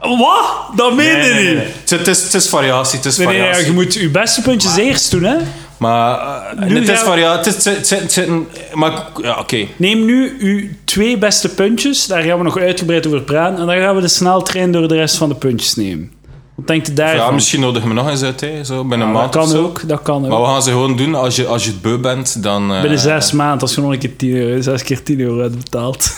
Wat? 0.00 0.76
Dat 0.76 0.94
meen 0.94 1.18
Nee, 1.18 1.28
je 1.28 1.34
nee, 1.34 1.44
nee, 1.44 1.54
niet? 1.54 1.90
Het, 1.90 2.06
is- 2.08 2.22
het 2.22 2.34
is, 2.34 2.48
variatie. 2.48 2.96
Het 2.96 3.06
is 3.06 3.16
variatie. 3.16 3.64
je 3.66 3.72
moet 3.72 3.94
je 3.94 4.10
beste 4.10 4.42
puntjes 4.42 4.76
eerst 4.76 5.10
doen, 5.10 5.22
hè. 5.22 5.36
Maar 5.82 6.54
Nu 6.66 6.78
het 6.78 6.88
is 6.88 7.04
we-. 7.04 7.10
Het 7.20 7.46
is- 7.46 7.54
het 7.64 7.66
is- 7.66 7.90
het 7.90 8.10
is- 8.10 8.16
het 8.16 8.28
is- 8.28 8.74
Maar 8.74 9.06
ja, 9.22 9.38
oké. 9.38 9.66
Neem 9.76 10.04
nu 10.04 10.36
uw 10.38 10.68
twee 10.84 11.18
beste 11.18 11.48
puntjes, 11.54 12.06
daar 12.06 12.22
gaan 12.22 12.38
we 12.38 12.44
nog 12.44 12.58
uitgebreid 12.58 13.06
over 13.06 13.22
praten, 13.22 13.58
en 13.58 13.66
dan 13.66 13.76
gaan 13.76 13.94
we 13.94 14.00
de 14.00 14.08
sneltrein 14.08 14.72
door 14.72 14.88
de 14.88 14.94
rest 14.96 15.16
van 15.16 15.28
de 15.28 15.34
puntjes 15.34 15.74
nemen. 15.74 16.12
Wat 16.54 16.66
denkt 16.66 16.88
u 16.88 16.90
Ja, 16.90 16.96
daarvan? 16.96 17.34
misschien 17.34 17.60
nodig 17.60 17.84
me 17.84 17.94
nog 17.94 18.08
eens 18.10 18.22
uit, 18.22 18.40
hè, 18.40 18.64
zo, 18.64 18.84
binnen 18.84 19.08
een 19.08 19.14
Ja, 19.14 19.20
dat 19.20 19.34
maand 19.34 19.46
of 19.46 19.52
kan 19.52 19.64
ook, 19.64 19.88
dat 19.88 20.02
kan 20.02 20.22
ook. 20.24 20.30
Maar 20.30 20.40
we 20.40 20.46
gaan 20.46 20.62
ze 20.62 20.70
gewoon 20.70 20.96
doen. 20.96 21.14
Als 21.14 21.36
je, 21.36 21.46
als 21.46 21.64
je 21.64 21.70
het 21.70 21.82
beu 21.82 21.98
bent, 21.98 22.42
dan... 22.42 22.72
eh, 22.74 22.80
Binnen 22.80 22.98
zes 22.98 23.32
maanden, 23.32 23.60
als 23.60 23.74
je 23.74 23.80
nog 23.80 23.92
een 23.92 23.98
keer 23.98 24.16
10 24.16 24.30
euro, 24.36 24.60
zes 24.62 24.82
keer 24.82 25.02
10 25.02 25.20
euro 25.20 25.40
hebt 25.40 25.56
betaald. 25.56 26.10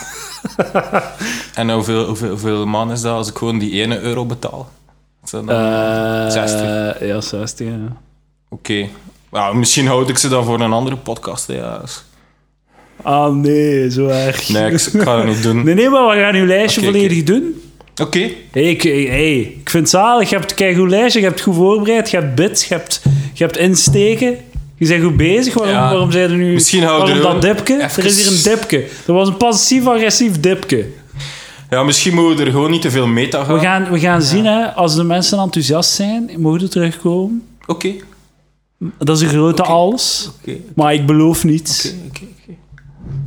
En 1.55 1.69
hoeveel, 1.71 2.05
hoeveel, 2.05 2.29
hoeveel 2.29 2.65
man 2.65 2.91
is 2.91 3.01
dat 3.01 3.13
als 3.13 3.29
ik 3.29 3.37
gewoon 3.37 3.59
die 3.59 3.81
ene 3.81 3.99
euro 3.99 4.25
betaal? 4.25 4.69
Dat 5.21 5.45
dan- 5.45 5.49
Eh 5.49 6.29
60. 6.31 6.99
Ja, 6.99 7.21
60. 7.21 7.67
Ja. 7.67 7.73
Oké. 8.49 8.87
Ja, 9.35 9.53
misschien 9.53 9.87
houd 9.87 10.09
ik 10.09 10.17
ze 10.17 10.27
dan 10.29 10.45
voor 10.45 10.59
een 10.59 10.71
andere 10.71 10.95
podcast. 10.97 11.47
Ja. 11.47 11.81
Ah 13.03 13.33
nee, 13.33 13.91
zo 13.91 14.07
erg. 14.07 14.49
Nee, 14.49 14.71
ik, 14.71 14.81
ik 14.81 15.01
ga 15.01 15.15
dat 15.15 15.25
niet 15.25 15.43
doen. 15.43 15.63
Nee, 15.63 15.73
nee, 15.75 15.89
maar 15.89 16.15
we 16.15 16.21
gaan 16.21 16.35
uw 16.35 16.45
lijstje 16.45 16.81
volledig 16.83 17.23
doen. 17.23 17.61
Oké. 18.01 18.29
Hey, 18.51 18.63
ik, 18.63 18.81
hey, 18.83 19.39
ik 19.39 19.69
vind 19.69 19.83
het 19.83 19.89
zalig. 19.89 20.29
Je 20.29 20.35
hebt 20.35 20.61
een 20.61 20.75
goed 20.75 20.89
lijstje, 20.89 21.19
je 21.19 21.25
hebt 21.25 21.39
het 21.39 21.47
goed 21.47 21.55
voorbereid, 21.55 22.09
je 22.11 22.17
hebt 22.17 22.35
bits, 22.35 22.65
je 22.67 22.73
hebt, 22.73 23.01
je 23.33 23.43
hebt 23.43 23.57
insteken. 23.57 24.37
Je 24.77 24.87
bent 24.87 25.03
goed 25.03 25.17
bezig. 25.17 25.53
Waarom, 25.53 25.73
Ja, 25.75 25.89
waarom 25.89 26.11
zijn 26.11 26.29
er 26.31 26.37
nu... 26.37 26.53
misschien 26.53 26.83
houden 26.83 27.15
we 27.15 27.21
dat 27.21 27.41
dipke? 27.41 27.73
even- 27.83 28.03
Er 28.03 28.09
is 28.09 28.17
hier 28.23 28.31
een 28.51 28.57
dipke. 28.57 28.85
Er 29.07 29.13
was 29.13 29.27
een 29.27 29.37
passief-agressief 29.37 30.39
dipke. 30.39 30.85
Ja, 31.69 31.83
misschien 31.83 32.13
moeten 32.13 32.37
we 32.37 32.43
er 32.45 32.51
gewoon 32.51 32.71
niet 32.71 32.81
te 32.81 32.91
veel 32.91 33.07
meta 33.07 33.43
gaan. 33.43 33.53
We 33.55 33.59
gaan, 33.61 33.91
we 33.91 33.99
gaan 33.99 34.21
zien, 34.21 34.45
hè, 34.45 34.65
als 34.73 34.95
de 34.95 35.03
mensen 35.03 35.39
enthousiast 35.39 35.91
zijn, 35.91 36.29
mogen 36.37 36.59
ze 36.59 36.67
terugkomen. 36.67 37.43
Oké. 37.65 37.91
Dat 38.77 39.17
is 39.17 39.21
een 39.21 39.29
grote. 39.29 39.97
Maar 40.75 40.93
ik 40.93 41.05
beloof 41.05 41.43
niets. 41.43 41.93
Oké, 42.07 42.07
oké, 42.07 42.25
oké. 42.41 42.57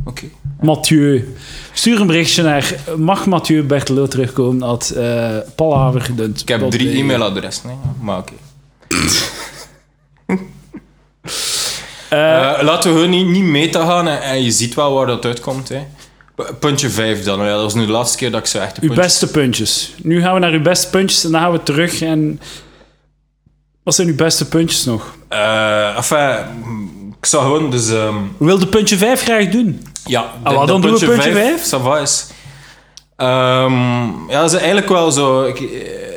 Oké. 0.04 0.26
Mathieu. 0.60 1.34
Stuur 1.72 2.00
een 2.00 2.06
berichtje 2.06 2.42
naar 2.42 2.74
mag 2.96 3.26
Mathieu 3.26 3.62
Bertelo 3.62 4.06
terugkomen 4.06 4.62
at 4.62 4.92
uh, 4.96 5.36
Palhavergedund. 5.54 6.40
Ik 6.40 6.48
heb 6.48 6.70
drie 6.70 6.98
e-mailadressen, 6.98 7.70
maar 8.00 8.18
oké. 8.18 8.32
Eh, 12.08 12.52
Eh, 12.58 12.62
laten 12.62 12.90
we 12.90 12.96
gewoon 12.96 13.10
niet, 13.10 13.26
niet 13.26 13.44
meta 13.44 13.86
gaan 13.86 14.08
en, 14.08 14.22
en 14.22 14.42
je 14.42 14.50
ziet 14.50 14.74
wel 14.74 14.94
waar 14.94 15.06
dat 15.06 15.24
uitkomt. 15.24 15.68
Hè. 15.68 15.86
Puntje 16.58 16.90
5 16.90 17.22
dan. 17.22 17.40
Ja, 17.40 17.52
dat 17.52 17.62
was 17.62 17.74
nu 17.74 17.86
de 17.86 17.92
laatste 17.92 18.16
keer 18.18 18.30
dat 18.30 18.40
ik 18.40 18.46
zo 18.46 18.58
echt 18.58 18.76
een 18.76 18.82
uw 18.82 18.88
puntje... 18.88 19.04
beste 19.04 19.26
puntjes. 19.26 19.94
Nu 20.02 20.20
gaan 20.20 20.34
we 20.34 20.40
naar 20.40 20.52
uw 20.52 20.62
beste 20.62 20.90
puntjes 20.90 21.24
en 21.24 21.30
dan 21.30 21.40
gaan 21.40 21.52
we 21.52 21.62
terug 21.62 22.02
en... 22.02 22.40
Wat 23.88 23.96
zijn 23.96 24.08
uw 24.08 24.14
beste 24.14 24.48
puntjes 24.48 24.84
nog? 24.84 25.14
Enfin, 25.96 26.36
ik 27.18 27.26
zou 27.26 27.42
gewoon 27.42 27.70
dus... 27.70 27.90
ehm, 27.90 28.14
We 28.36 28.44
wilden 28.44 28.68
puntje 28.68 28.96
5 28.96 29.22
graag 29.22 29.48
doen. 29.48 29.86
ja, 30.04 30.32
Ah, 30.42 30.54
wat, 30.54 30.68
dan 30.68 30.80
doen 30.80 30.94
we 30.98 31.06
puntje 31.06 31.32
vijf? 31.32 31.66
Ça 31.66 31.82
va 31.82 31.98
is. 31.98 32.26
Ehm, 33.16 34.28
ja, 34.28 34.40
dat 34.40 34.52
is 34.52 34.56
eigenlijk 34.56 34.88
wel 34.88 35.10
zo... 35.10 35.42
Ik, 35.44 35.60
eh, 35.60 35.68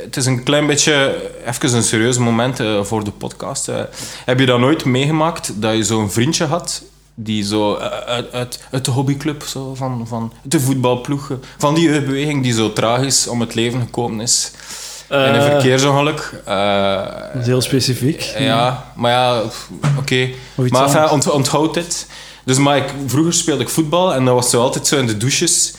het 0.04 0.18
is 0.18 0.26
een 0.26 0.44
klein 0.44 0.68
beetje... 0.68 1.16
Even 1.48 1.76
een 1.76 1.84
serieus 1.84 2.18
moment 2.18 2.60
eh, 2.60 2.84
voor 2.84 3.04
de 3.04 3.12
podcast. 3.12 3.70
heb 4.26 4.40
je 4.40 4.46
dat 4.46 4.60
nooit 4.60 4.86
meegemaakt, 4.86 5.62
dat 5.62 5.76
je 5.76 5.84
zo'n 5.84 6.12
vriendje 6.12 6.46
had... 6.46 6.84
Die 7.14 7.44
zo 7.44 7.76
uit, 8.06 8.32
uit, 8.34 8.64
uit 8.72 8.86
de 8.86 8.92
hobbyclub, 8.92 9.44
zo, 9.44 9.76
van, 9.76 10.08
van 10.08 10.34
de 10.44 10.60
voetbalploeg, 10.60 11.32
van 11.58 11.76
die 11.76 11.84
jeugdbeweging 11.90 12.44
die 12.44 12.54
zo 12.54 12.74
tragisch 12.74 13.28
om 13.28 13.40
het 13.40 13.56
leven 13.56 13.80
gekomen 13.82 14.20
is. 14.20 14.52
In 15.12 15.18
een 15.18 15.36
Eh, 15.36 15.45
verkeersongeluk. 15.49 16.41
Eh, 16.45 16.95
Dat 17.34 17.41
is 17.41 17.47
heel 17.47 17.62
specifiek. 17.62 18.22
ja, 18.39 18.84
maar 18.95 19.12
ja, 19.12 19.41
oké. 19.99 20.30
Maar 20.70 20.84
enfin, 20.86 21.09
ont, 21.09 21.30
onthoud 21.32 21.74
dit. 21.74 22.07
Dus 22.45 22.57
maar 22.57 22.78
ik, 22.78 22.93
vroeger 23.05 23.34
speelde 23.34 23.64
ik 23.64 23.70
voetbal 23.70 24.14
en 24.14 24.26
dat 24.26 24.34
was 24.34 24.49
zo 24.49 24.62
altijd 24.62 24.88
zo 24.88 24.97
in 24.97 25.07
de 25.07 25.18
douches. 25.18 25.74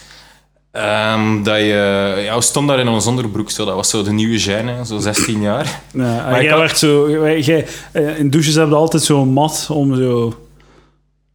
ehm, 0.73 1.43
dat 1.43 1.57
je, 1.57 2.15
ja, 2.25 2.35
we 2.37 2.43
stonden 2.43 2.77
daar 2.77 2.85
in 2.87 2.93
ons 2.93 3.07
onderbroek, 3.07 3.51
zo. 3.51 3.65
dat 3.65 3.75
was 3.75 3.91
zo 3.91 4.03
de 4.03 4.13
nieuwe 4.13 4.41
gêne, 4.41 4.87
zo 4.87 4.99
16 4.99 5.41
jaar. 5.43 5.81
Ja, 5.93 6.01
Maar 6.31 6.43
jij 6.43 6.51
had- 6.51 6.61
werd 6.61 6.79
zo, 6.79 7.11
jij, 7.39 7.67
eh, 7.93 8.19
in 8.19 8.31
douches 8.31 8.55
hebben 8.55 8.77
altijd 8.77 9.03
zo'n 9.03 9.29
mat 9.29 9.67
om, 9.71 9.97
zo, 9.97 10.35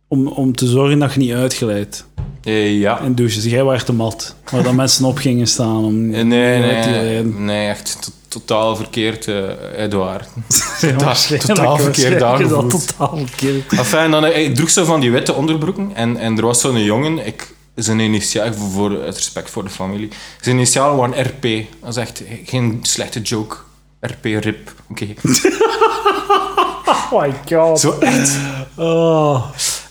om, 0.07 0.27
om 0.27 0.55
te 0.55 0.67
zorgen 0.67 0.99
dat 0.99 1.13
je 1.13 1.19
niet 1.19 1.33
uitglijdt. 1.33 2.05
Eh, 2.43 2.79
ja. 2.79 2.99
In 2.99 3.15
douches. 3.15 3.43
Jij 3.43 3.65
werd 3.65 3.85
de 3.87 3.93
mat. 3.93 4.35
Waar 4.51 4.63
dan 4.63 4.75
mensen 4.75 5.05
op 5.05 5.17
gingen 5.17 5.47
staan 5.47 5.85
om 5.85 6.13
Eh, 6.13 6.23
Nee, 6.23 6.61
te 6.61 6.67
nee, 6.67 6.81
glijden. 6.83 7.45
nee, 7.45 7.67
echt 7.69 7.97
to- 8.01 8.11
totaal 8.27 8.75
verkeerd, 8.75 9.27
eh 9.27 9.43
Edouard. 9.77 10.27
Totaal- 10.81 11.77
verkeerd 11.77 12.21
aangevoeld. 12.23 12.87
totaal 12.97 13.17
verkeerd. 13.25 13.71
Enfin, 13.71 14.11
dan, 14.11 14.25
eh, 14.25 14.45
ik 14.45 14.55
droeg 14.55 14.69
zo 14.69 14.85
van 14.85 14.99
die 14.99 15.11
witte 15.11 15.33
onderbroeken 15.33 15.91
en, 15.93 16.17
en 16.17 16.37
er 16.37 16.45
was 16.45 16.61
zo'n 16.61 16.83
jongen, 16.83 17.25
ik, 17.25 17.53
zijn 17.75 17.99
initiaal, 17.99 18.53
voor, 18.53 18.69
voor 18.69 18.91
het 18.91 19.15
respect 19.15 19.49
voor 19.49 19.63
de 19.63 19.69
familie, 19.69 20.09
zijn 20.41 20.55
initialen 20.55 20.97
waren 20.97 21.25
RP. 21.25 21.41
Dat 21.81 21.89
is 21.89 21.95
echt 21.95 22.23
geen 22.45 22.79
slechte 22.81 23.21
joke. 23.21 23.55
RP, 24.01 24.23
RIP. 24.23 24.73
Oké. 24.89 25.07
Oh 27.11 27.21
my 27.21 27.33
god. 27.49 27.79
Zo 27.79 27.97
echt. 27.99 28.37
Oh. 28.75 29.43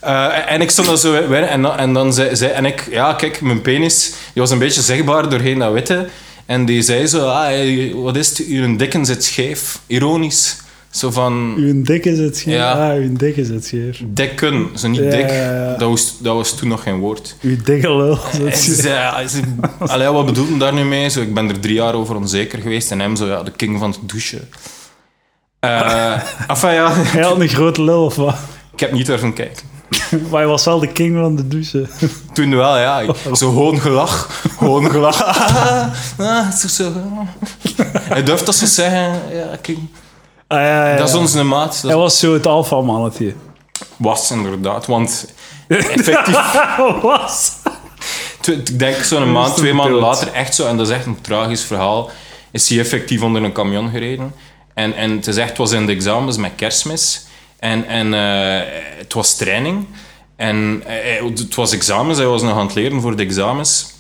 Eh, 0.07 0.53
en 0.53 0.61
ik 0.61 0.71
stond 0.71 0.87
daar 0.89 0.97
zo 0.97 1.29
weer 1.29 1.43
en, 1.43 1.63
dan- 1.63 1.77
en 1.79 1.93
dan 1.93 2.13
zei, 2.13 2.37
zei... 2.37 2.51
En 2.53 2.65
ik... 2.65 2.87
Ja, 2.91 3.13
kijk, 3.15 3.41
mijn 3.41 3.61
penis 3.61 4.09
die 4.33 4.43
was 4.43 4.51
een 4.51 4.59
beetje 4.59 4.81
zichtbaar 4.83 5.29
doorheen 5.29 5.59
dat 5.59 5.73
witte. 5.73 6.09
En 6.47 6.65
die 6.65 6.83
zei 6.83 7.07
zo... 7.07 7.29
Ah, 7.29 7.95
wat 7.95 8.17
is 8.17 8.29
het? 8.29 8.47
Uw 8.47 8.77
dikken 8.77 9.05
zit 9.07 9.25
scheef. 9.25 9.79
Ironisch. 9.87 10.57
Zo 10.91 11.11
van... 11.11 11.55
Uw 11.57 11.83
dik 11.83 12.05
is 12.05 12.19
het 12.19 12.37
scheef. 12.37 12.55
Ja. 12.55 12.91
Ah, 12.91 12.97
uw 12.99 13.17
dik 13.17 13.37
is 13.37 13.49
het 13.49 13.65
scheef. 13.67 14.01
Dikken. 14.07 14.69
Zo 14.75 14.89
niet 14.89 15.01
Ja, 15.01 15.11
dik. 15.11 15.31
ja. 15.31 15.77
Dat, 15.77 15.89
was, 15.89 16.17
dat 16.19 16.35
was 16.35 16.57
toen 16.57 16.69
nog 16.69 16.83
geen 16.83 16.99
woord. 16.99 17.37
Uw 17.41 17.57
dikke 17.65 17.97
lul 17.97 18.17
scheef. 18.33 18.55
zei... 18.81 18.95
ja, 18.95 19.27
ze- 19.27 19.41
Allee, 19.79 20.09
wat 20.09 20.27
bedoelt 20.27 20.49
hem 20.49 20.59
daar 20.59 20.73
nu 20.75 20.85
mee? 20.85 21.09
Zo, 21.09 21.21
ik 21.21 21.35
ben 21.35 21.49
er 21.49 21.61
drie 21.61 21.75
jaar 21.75 21.95
over 21.95 22.17
onzeker 22.17 22.59
geweest. 22.61 22.91
En 22.91 23.01
hem 23.01 23.17
zo... 23.17 23.27
Ja, 23.27 23.43
de 23.43 23.51
king 23.51 23.79
van 23.79 23.91
het 23.91 23.99
douchen. 24.09 24.49
Enfin, 26.49 26.73
ja. 26.73 26.93
Hij 26.93 27.23
had 27.23 27.41
een 27.41 27.49
grote 27.49 27.83
lul 27.83 28.05
of 28.05 28.15
wat? 28.17 28.37
Ik 28.73 28.81
heb 28.81 28.93
niet 28.93 29.07
durven 29.07 29.33
kijken. 29.33 29.75
Maar 30.31 30.41
hij 30.41 30.47
was 30.47 30.65
wel 30.65 30.79
de 30.79 30.93
king 30.93 31.17
van 31.21 31.37
de 31.37 31.49
douche. 31.49 31.87
Toen 32.33 32.57
wel, 32.57 32.79
ja. 32.79 33.03
Zo 33.33 33.49
gewoon 33.49 33.81
gelach. 33.81 34.43
Gewoon 34.59 34.91
gelach. 34.91 35.25
Ah, 36.19 36.51
zo, 36.51 36.69
zo. 36.69 36.93
Hij 38.01 38.23
durft 38.23 38.47
dat 38.47 38.55
zo 38.55 38.67
zeggen. 38.67 39.37
Ja, 39.37 39.57
king. 39.63 39.79
Ah, 40.47 40.59
ja, 40.59 40.91
ja, 40.91 40.97
Dat 40.97 41.09
is 41.09 41.15
onze 41.15 41.43
maat. 41.43 41.73
Dat 41.83 41.91
Hij 41.91 42.01
was 42.01 42.19
zo 42.19 42.33
het 42.33 42.47
alfa-mannetje. 42.47 43.35
was 43.97 44.31
inderdaad. 44.31 44.87
Want 44.87 45.27
effectief, 45.69 46.37
was? 47.03 47.53
ik 48.47 48.79
denk 48.79 48.97
zo'n 48.97 49.33
maand, 49.33 49.57
twee 49.57 49.75
maanden 49.75 50.01
later, 50.01 50.33
echt 50.33 50.55
zo, 50.55 50.67
en 50.67 50.77
dat 50.77 50.89
is 50.89 50.95
echt 50.95 51.07
een 51.07 51.21
tragisch 51.21 51.63
verhaal, 51.65 52.11
is 52.51 52.69
hij 52.69 52.79
effectief 52.79 53.23
onder 53.23 53.43
een 53.43 53.53
camion 53.53 53.91
gereden. 53.91 54.35
En, 54.75 54.95
en 54.95 55.11
het 55.11 55.27
is 55.27 55.37
echt, 55.37 55.49
het 55.49 55.59
was 55.59 55.73
in 55.73 55.87
de 55.87 55.93
examens 55.93 56.37
met 56.37 56.53
kerstmis. 56.57 57.26
En, 57.71 57.87
en 57.87 58.15
eh, 58.15 58.67
het 58.99 59.13
was 59.13 59.37
training. 59.37 59.87
En 60.37 60.83
eh, 60.87 61.25
het 61.25 61.55
was 61.55 61.73
examens, 61.73 62.19
hij 62.19 62.27
was 62.27 62.43
nog 62.43 62.57
aan 62.57 62.67
het 62.67 62.75
leren 62.75 63.01
voor 63.01 63.17
de 63.17 63.23
examens. 63.23 63.95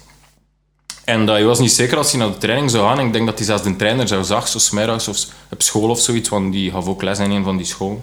En 1.05 1.27
hij 1.27 1.45
was 1.45 1.59
niet 1.59 1.73
zeker 1.73 1.97
als 1.97 2.11
hij 2.11 2.21
naar 2.21 2.31
de 2.31 2.39
training 2.39 2.71
zou 2.71 2.89
gaan. 2.89 3.07
Ik 3.07 3.13
denk 3.13 3.27
dat 3.27 3.39
hij 3.39 3.47
zelfs 3.47 3.63
de 3.63 3.77
trainer 3.77 4.09
zou 4.09 4.25
zag, 4.25 4.49
zo 4.49 4.59
smiddags 4.59 5.09
of 5.09 5.27
op 5.51 5.63
school 5.63 5.91
of 5.91 6.01
zoiets, 6.01 6.29
want 6.29 6.53
die 6.53 6.71
gaf 6.71 6.87
ook 6.87 7.03
les 7.03 7.19
in 7.19 7.31
een 7.31 7.45
van 7.45 7.57
die 7.57 7.67
scholen. 7.67 8.03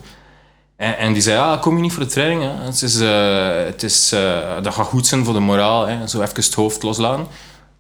En, 0.76 0.98
en 0.98 1.14
die 1.14 1.22
zei, 1.22 1.38
ja, 1.38 1.58
kom 1.58 1.76
je 1.76 1.82
niet 1.82 1.94
voor 1.94 2.04
de 2.04 2.10
training? 2.10 2.42
Hè? 2.42 2.66
Het 2.66 2.82
is, 2.82 3.00
eh, 3.00 3.66
het 3.66 3.84
is, 3.84 4.12
eh, 4.12 4.62
dat 4.62 4.74
gaat 4.74 4.86
goed 4.86 5.08
zijn 5.08 5.26
voor 5.26 5.34
de 5.34 5.40
moraal. 5.40 5.88
Hè? 5.88 6.08
Zo 6.08 6.22
even 6.22 6.36
het 6.36 6.54
hoofd 6.54 6.84
loslaten. 6.84 7.28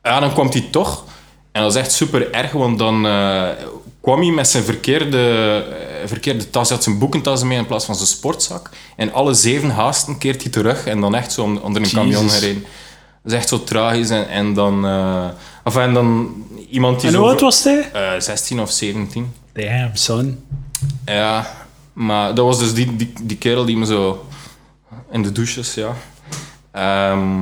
Ja, 0.03 0.19
dan 0.19 0.33
kwam 0.33 0.49
hij 0.49 0.67
toch. 0.71 1.03
En 1.53 1.61
dat 1.61 1.71
is 1.75 1.81
echt 1.81 1.91
super 1.91 2.31
erg, 2.31 2.51
want 2.51 2.79
dan 2.79 3.05
eh, 3.05 3.47
kwam 4.01 4.19
hij 4.21 4.31
met 4.31 4.47
zijn 4.47 4.63
verkeerde, 4.63 5.65
eh, 6.01 6.07
verkeerde 6.07 6.49
tas. 6.49 6.67
Hij 6.67 6.75
had 6.77 6.85
zijn 6.85 6.97
boekentas 6.99 7.43
mee 7.43 7.57
in 7.57 7.65
plaats 7.65 7.85
van 7.85 7.95
zijn 7.95 8.07
sportzak. 8.07 8.69
En 8.95 9.13
alle 9.13 9.33
zeven 9.33 9.69
haasten 9.69 10.17
keert 10.17 10.41
hij 10.41 10.51
terug 10.51 10.85
en 10.85 11.01
dan 11.01 11.15
echt 11.15 11.31
zo 11.31 11.43
on- 11.43 11.61
onder 11.61 11.81
een 11.81 11.89
camion 11.89 12.29
gereden. 12.29 12.61
Dat 13.23 13.31
is 13.31 13.37
echt 13.37 13.47
zo 13.49 13.63
tragisch. 13.63 14.09
En, 14.09 14.27
en 14.29 14.53
dan... 14.53 14.85
eh 14.85 15.25
enfin, 15.63 15.81
en 15.81 15.93
dan 15.93 16.33
iemand 16.69 16.99
die 17.01 17.09
En 17.09 17.15
hoe 17.15 17.27
oud 17.27 17.41
was 17.41 17.63
hij? 17.63 17.89
eh, 17.93 18.19
16 18.19 18.59
of 18.61 18.71
17. 18.71 19.33
Damn, 19.53 19.89
son. 19.95 20.43
Ja, 21.05 21.51
maar 21.93 22.35
dat 22.35 22.45
was 22.45 22.59
dus 22.59 22.73
die, 22.73 22.95
die, 22.95 23.13
die 23.23 23.37
kerel 23.37 23.65
die 23.65 23.77
me 23.77 23.85
zo 23.85 24.25
in 25.11 25.21
de 25.23 25.31
douches, 25.31 25.73
ja. 25.73 25.95
Ehm, 26.71 27.41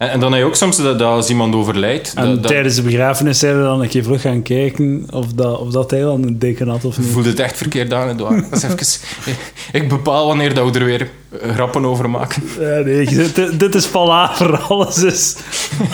en, 0.00 0.10
en 0.10 0.20
dan 0.20 0.32
heb 0.32 0.40
je 0.40 0.46
ook 0.46 0.54
soms 0.54 0.76
dat, 0.76 0.98
dat 0.98 1.08
als 1.08 1.28
iemand 1.28 1.54
overlijdt, 1.54 2.12
En 2.14 2.24
dat, 2.24 2.42
dat, 2.42 2.52
tijdens 2.52 2.74
de 2.74 2.82
begrafenis 2.82 3.38
zijn 3.38 3.56
we 3.56 3.62
dan 3.62 3.82
een 3.82 3.88
keer 3.88 4.04
vlug 4.04 4.20
gaan 4.20 4.42
kijken 4.42 5.06
of 5.10 5.26
dat, 5.26 5.58
of 5.58 5.70
dat 5.70 5.90
hij 5.90 6.00
dan 6.00 6.22
een 6.22 6.38
dikke 6.38 6.64
had 6.64 6.84
of 6.84 6.98
niet. 6.98 7.08
voelt 7.08 7.24
het 7.26 7.40
echt 7.40 7.56
verkeerd 7.56 7.92
aan, 7.92 8.08
Edouard. 8.08 8.50
Dat 8.50 8.80
is 8.80 9.00
even, 9.24 9.40
ik 9.80 9.88
bepaal 9.88 10.26
wanneer 10.26 10.54
dat 10.54 10.72
we 10.72 10.78
er 10.78 10.84
weer 10.84 11.10
eh, 11.40 11.50
grappen 11.50 11.84
over 11.84 12.10
maken. 12.10 12.42
Ja, 12.60 12.78
nee, 12.78 13.06
dit, 13.06 13.60
dit 13.60 13.74
is 13.74 13.86
palaver. 13.86 14.58
Alles 14.68 15.02
is, 15.02 15.36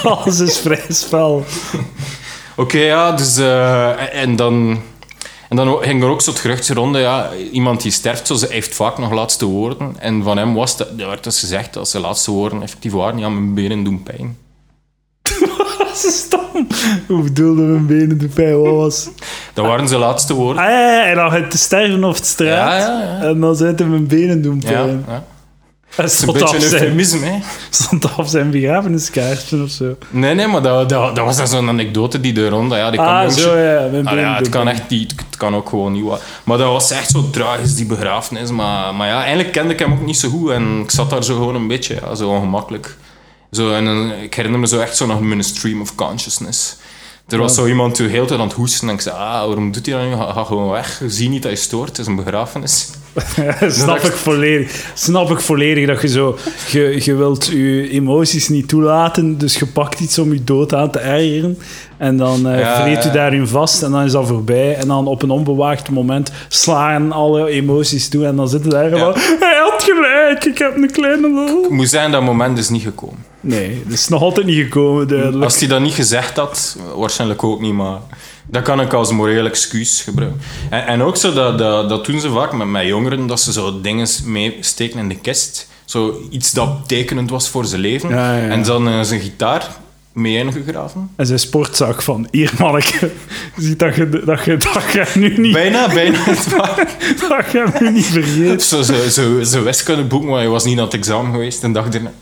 alles 0.03 0.41
is 0.41 0.59
vrij 0.59 0.85
spel. 0.89 1.45
Oké, 2.57 2.79
ja, 2.79 3.13
dus... 3.13 3.37
eh, 3.37 4.15
en 4.23 4.37
dan... 4.37 4.81
En 5.49 5.57
dan 5.57 5.77
ging 5.81 6.03
er 6.03 6.09
ook 6.09 6.21
zo 6.21 6.31
het 6.31 6.41
gerucht 6.41 6.69
ronde, 6.69 6.99
ja, 6.99 7.31
iemand 7.53 7.83
die 7.83 7.91
sterft, 7.91 8.27
zo, 8.27 8.35
ze 8.35 8.47
heeft 8.51 8.75
vaak 8.75 8.99
nog 8.99 9.13
laatste 9.13 9.45
woorden. 9.45 9.95
En 9.99 10.23
van 10.23 10.37
hem 10.37 10.55
was 10.55 10.77
dat, 10.77 10.89
er 10.99 11.07
werd 11.07 11.25
dus 11.25 11.41
gezegd 11.41 11.75
dat 11.75 11.89
zijn 11.89 12.03
laatste 12.03 12.31
woorden 12.31 12.63
effectief 12.63 12.93
waren, 12.93 13.19
ja, 13.19 13.29
mijn 13.29 13.55
benen 13.55 13.85
doen 13.85 14.03
pijn. 14.03 14.37
Stom. 15.95 16.67
Hoe 17.07 17.23
bedoelde 17.23 17.63
mijn 17.63 17.87
benen 17.87 18.19
de 18.19 18.29
pijn? 18.29 18.61
Wat 18.61 18.75
was... 18.75 19.09
Dat 19.55 19.67
waren 19.67 19.89
zijn 19.89 20.01
laatste 20.01 20.35
woorden. 20.35 20.63
Ah 20.63 20.71
ja, 20.71 20.93
ja, 20.93 21.05
en 21.05 21.15
dan 21.15 21.33
het 21.33 21.51
te 21.51 21.59
sterven 21.59 22.05
op 22.05 22.17
de 22.17 22.25
straat. 22.25 22.49
Ja, 22.49 22.79
ja, 22.79 23.01
ja. 23.01 23.21
En 23.21 23.41
dan 23.41 23.57
zijn 23.57 23.91
mijn 23.91 24.07
benen 24.07 24.43
doen 24.43 24.63
Ja, 24.65 24.83
pijn. 24.83 25.05
Hij 26.05 26.05
een 26.05 26.11
stond 26.11 26.33
beetje 26.33 26.49
af 26.49 26.55
een 26.55 26.61
zijn, 26.69 26.83
eufemisme, 26.83 27.27
hè? 27.27 27.39
stond 27.71 28.17
af 28.17 28.29
zijn 28.29 28.51
begrafeniskaartje 28.51 29.63
of 29.63 29.71
zo. 29.71 29.97
Nee, 30.11 30.35
nee, 30.35 30.47
maar 30.47 30.63
dat, 30.63 30.89
dat, 30.89 31.17
dat 31.17 31.25
was 31.25 31.37
dan 31.37 31.49
zo'n 31.49 31.69
anekdote 31.69 32.21
die 32.21 32.33
de 32.33 32.49
ronde... 32.49 32.77
Ja, 32.77 32.91
die 32.91 32.99
kan 32.99 33.09
Ah, 33.09 33.29
zo 33.31 33.57
ja. 33.57 33.89
Mijn 33.91 34.07
Ah, 34.07 34.19
ja, 34.19 34.37
het 34.37 34.49
kan 34.49 34.69
echt 34.69 34.89
niet, 34.89 35.11
het 35.27 35.37
kan 35.37 35.55
ook 35.55 35.69
gewoon 35.69 35.93
niet 35.93 36.05
wat. 36.05 36.23
Maar 36.45 36.59
dat 36.59 36.67
was 36.73 36.91
echt 36.91 37.11
zo 37.11 37.31
tragisch, 37.31 37.75
die 37.75 37.87
begrafenis. 37.87 38.51
Maar, 38.51 38.95
maar 38.95 39.09
ja, 39.09 39.19
eigenlijk 39.19 39.53
kende 39.53 39.73
ik 39.73 39.79
hem 39.79 39.93
ook 39.93 40.05
niet 40.07 40.17
zo 40.19 40.29
goed. 40.29 40.51
En 40.51 40.81
ik 40.83 40.91
zat 40.91 41.11
daar 41.11 41.25
zo 41.25 41.35
gewoon 41.35 41.55
een 41.55 41.69
beetje, 41.69 41.95
ja, 42.03 42.15
zo 42.15 42.29
ongemakkelijk. 42.31 42.97
Zo, 43.51 43.73
en 43.73 43.87
een- 43.87 44.23
ik 44.23 44.35
herinner 44.35 44.61
me 44.61 44.67
zo 44.67 44.79
echt 44.81 44.97
zo 44.97 45.07
nog 45.07 45.21
mijn 45.21 45.45
stream 45.45 45.81
of 45.81 45.95
consciousness. 45.95 46.77
Er 47.29 47.39
was 47.39 47.55
zo 47.55 47.67
iemand 47.67 47.97
die 47.97 48.09
heel 48.09 48.27
tijd 48.27 48.41
aan 48.41 48.47
het 48.47 48.57
hoesten. 48.57 48.89
En 48.89 48.95
ik 48.95 49.01
zei, 49.01 49.17
ah, 49.17 49.47
waarom 49.47 49.73
doet 49.73 49.87
hij 49.87 49.95
dat 49.95 50.05
nu? 50.05 50.15
Ga, 50.17 50.33
ga 50.33 50.45
gewoon 50.45 50.71
weg. 50.71 51.03
Zie 51.07 51.29
niet 51.29 51.43
dat 51.43 51.51
je 51.51 51.57
stoort. 51.57 51.89
Het 51.89 51.99
is 51.99 52.07
een 52.07 52.17
begrafenis. 52.17 52.91
Snap 53.69 53.99
ik 53.99 54.13
volledig. 54.13 54.91
Snap 54.95 55.31
ik 55.31 55.41
volledig 55.41 55.87
dat 55.87 56.03
je 56.03 56.09
zo... 56.09 56.39
Je, 56.71 57.05
je 57.05 57.15
wilt 57.15 57.47
je 57.47 57.89
emoties 57.91 58.49
niet 58.49 58.69
toelaten, 58.69 59.39
dus 59.39 59.59
je 59.59 59.67
pakt 59.67 60.01
iets 60.01 60.19
om 60.19 60.33
je 60.33 60.45
dood 60.45 60.75
aan 60.75 60.91
te 60.91 60.99
ergeren. 60.99 61.59
En 61.97 62.17
dan 62.17 62.49
eh 62.49 62.59
Ja, 62.59 62.83
vreet 62.83 63.03
je 63.03 63.09
ja. 63.09 63.15
daarin 63.15 63.47
vast 63.47 63.83
en 63.83 63.91
dan 63.91 64.05
is 64.05 64.13
dat 64.13 64.27
voorbij. 64.27 64.77
En 64.77 64.89
dan 64.89 65.07
op 65.07 65.23
een 65.23 65.31
onbewaakt 65.31 65.91
moment 65.91 66.33
slaan 66.49 67.13
alle 67.13 67.49
emoties 67.49 68.09
toe 68.09 68.27
en 68.27 68.37
dan 68.37 68.49
zitten 68.49 68.71
daar 68.71 68.91
gewoon... 68.91 69.15
Hij 69.41 69.59
had 69.71 69.83
gelijk, 69.83 70.45
ik 70.45 70.59
heb 70.59 70.77
een 70.77 70.91
kleine. 70.91 71.61
Ik 71.65 71.71
moet 71.71 71.89
zeggen, 71.89 72.11
dat 72.11 72.23
moment 72.23 72.59
is 72.59 72.69
niet 72.69 72.83
gekomen. 72.83 73.25
Nee, 73.47 73.83
dat 73.85 73.93
is 73.93 74.09
nog 74.09 74.23
altijd 74.23 74.47
niet 74.47 74.63
gekomen, 74.63 75.09
duidelijk. 75.09 75.45
Als 75.45 75.59
hij 75.59 75.69
dat 75.69 75.81
niet 75.81 75.95
gezegd 75.95 76.37
had, 76.37 76.77
waarschijnlijk 76.97 77.45
ook 77.45 77.61
niet, 77.61 77.73
maar 77.73 77.99
dat 78.47 78.63
kan 78.63 78.81
ik 78.81 78.93
als 78.93 79.13
moreel 79.13 79.47
excuus 79.47 80.03
gebruiken. 80.03 80.41
En, 80.71 80.87
en 80.87 81.03
ook 81.03 81.17
zo, 81.17 81.33
dat, 81.33 81.59
dat, 81.59 81.89
dat 81.89 82.07
doen 82.07 82.21
ze 82.21 82.31
vaak 82.31 82.53
met, 82.53 82.67
met 82.67 82.87
jongeren, 82.87 83.27
dat 83.27 83.41
ze 83.41 83.53
zo 83.53 83.81
dingen 83.81 84.09
meesteken 84.25 84.99
in 84.99 85.09
de 85.09 85.17
kist. 85.17 85.69
Zo 85.85 86.21
iets 86.31 86.53
dat 86.53 86.89
tekenend 86.89 87.31
was 87.31 87.49
voor 87.49 87.65
zijn 87.65 87.81
leven. 87.81 88.09
Ja, 88.09 88.37
ja, 88.37 88.43
ja. 88.45 88.49
En 88.49 88.63
dan 88.63 88.89
eh, 88.89 89.01
zijn 89.01 89.21
gitaar 89.21 89.69
mee 90.13 90.37
ingegraven. 90.37 91.11
En 91.17 91.27
zijn 91.27 91.39
sportzak 91.39 92.03
van, 92.03 92.29
hier 92.31 92.53
manneke, 92.59 93.11
ziet 93.57 93.79
dat 93.79 93.95
je, 93.95 94.23
dat 94.25 94.45
je, 94.45 94.57
dat 94.57 94.93
je 94.93 95.19
nu 95.19 95.39
niet, 95.39 95.53
Bijna, 95.53 95.89
bijna 95.89 96.25
dat 97.29 97.51
je 97.53 97.67
nu 97.81 97.91
niet 97.91 98.07
vergeet. 98.07 98.63
Zo, 98.63 98.83
zo, 98.83 99.09
zo, 99.09 99.43
zo 99.43 99.63
wiskundeboek, 99.63 100.25
maar 100.25 100.39
hij 100.39 100.49
was 100.49 100.65
niet 100.65 100.79
aan 100.79 100.85
het 100.85 100.95
examen 100.95 101.33
geweest 101.33 101.63
een 101.63 101.73
dag 101.73 101.89
erna. 101.89 102.13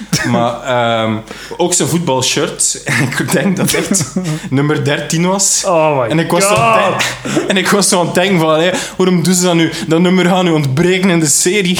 Maar 0.32 0.62
ehm, 0.62 1.16
ook 1.56 1.74
zijn 1.74 1.88
voetbalshirt. 1.88 2.82
ik 3.18 3.32
denk 3.32 3.56
dat 3.56 3.70
het 3.72 3.90
echt 3.90 4.14
nummer 4.50 4.84
13 4.84 5.26
was. 5.26 5.62
Oh 5.66 6.00
my 6.00 6.08
En 6.08 6.18
ik 6.18 6.30
was 6.30 6.44
god. 6.44 7.02
en 7.48 7.56
ik 7.56 7.68
was 7.68 7.88
zo 7.88 8.00
aan 8.00 8.06
het 8.06 8.14
denken 8.14 8.38
van, 8.38 8.60
hé, 8.60 8.70
waarom 8.96 9.22
doen 9.22 9.34
ze 9.34 9.42
dat 9.42 9.54
nu? 9.54 9.70
Dat 9.86 10.00
nummer 10.00 10.24
gaat 10.24 10.42
nu 10.42 10.50
ontbreken 10.50 11.10
in 11.10 11.20
de 11.20 11.26
serie. 11.26 11.78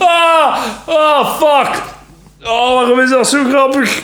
Ah, 0.00 0.78
oh, 0.86 1.38
fuck. 1.38 1.82
Oh, 2.42 2.74
waarom 2.74 3.00
is 3.00 3.10
dat 3.10 3.28
zo 3.28 3.44
grappig? 3.44 4.02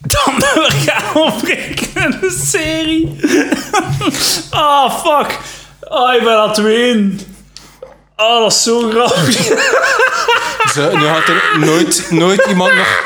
Dan 0.00 0.34
we 0.34 0.68
gaan 0.86 1.22
opbreken 1.22 2.02
in 2.04 2.10
de 2.20 2.42
serie. 2.44 3.16
Ah, 4.50 5.04
fuck. 5.04 5.38
Oh, 5.80 6.05
ik 6.16 6.24
ben 6.24 6.36
aan 6.36 6.48
het 6.48 6.58
ween. 6.58 7.20
Oh, 8.16 8.40
dat 8.40 8.52
is 8.52 8.62
zo 8.62 8.90
grappig. 8.90 9.36
Zo, 10.74 10.96
nu 10.96 11.06
had 11.06 11.28
er 11.28 11.58
nooit, 11.58 12.06
nooit 12.10 12.46
iemand 12.48 12.74
nog... 12.74 13.04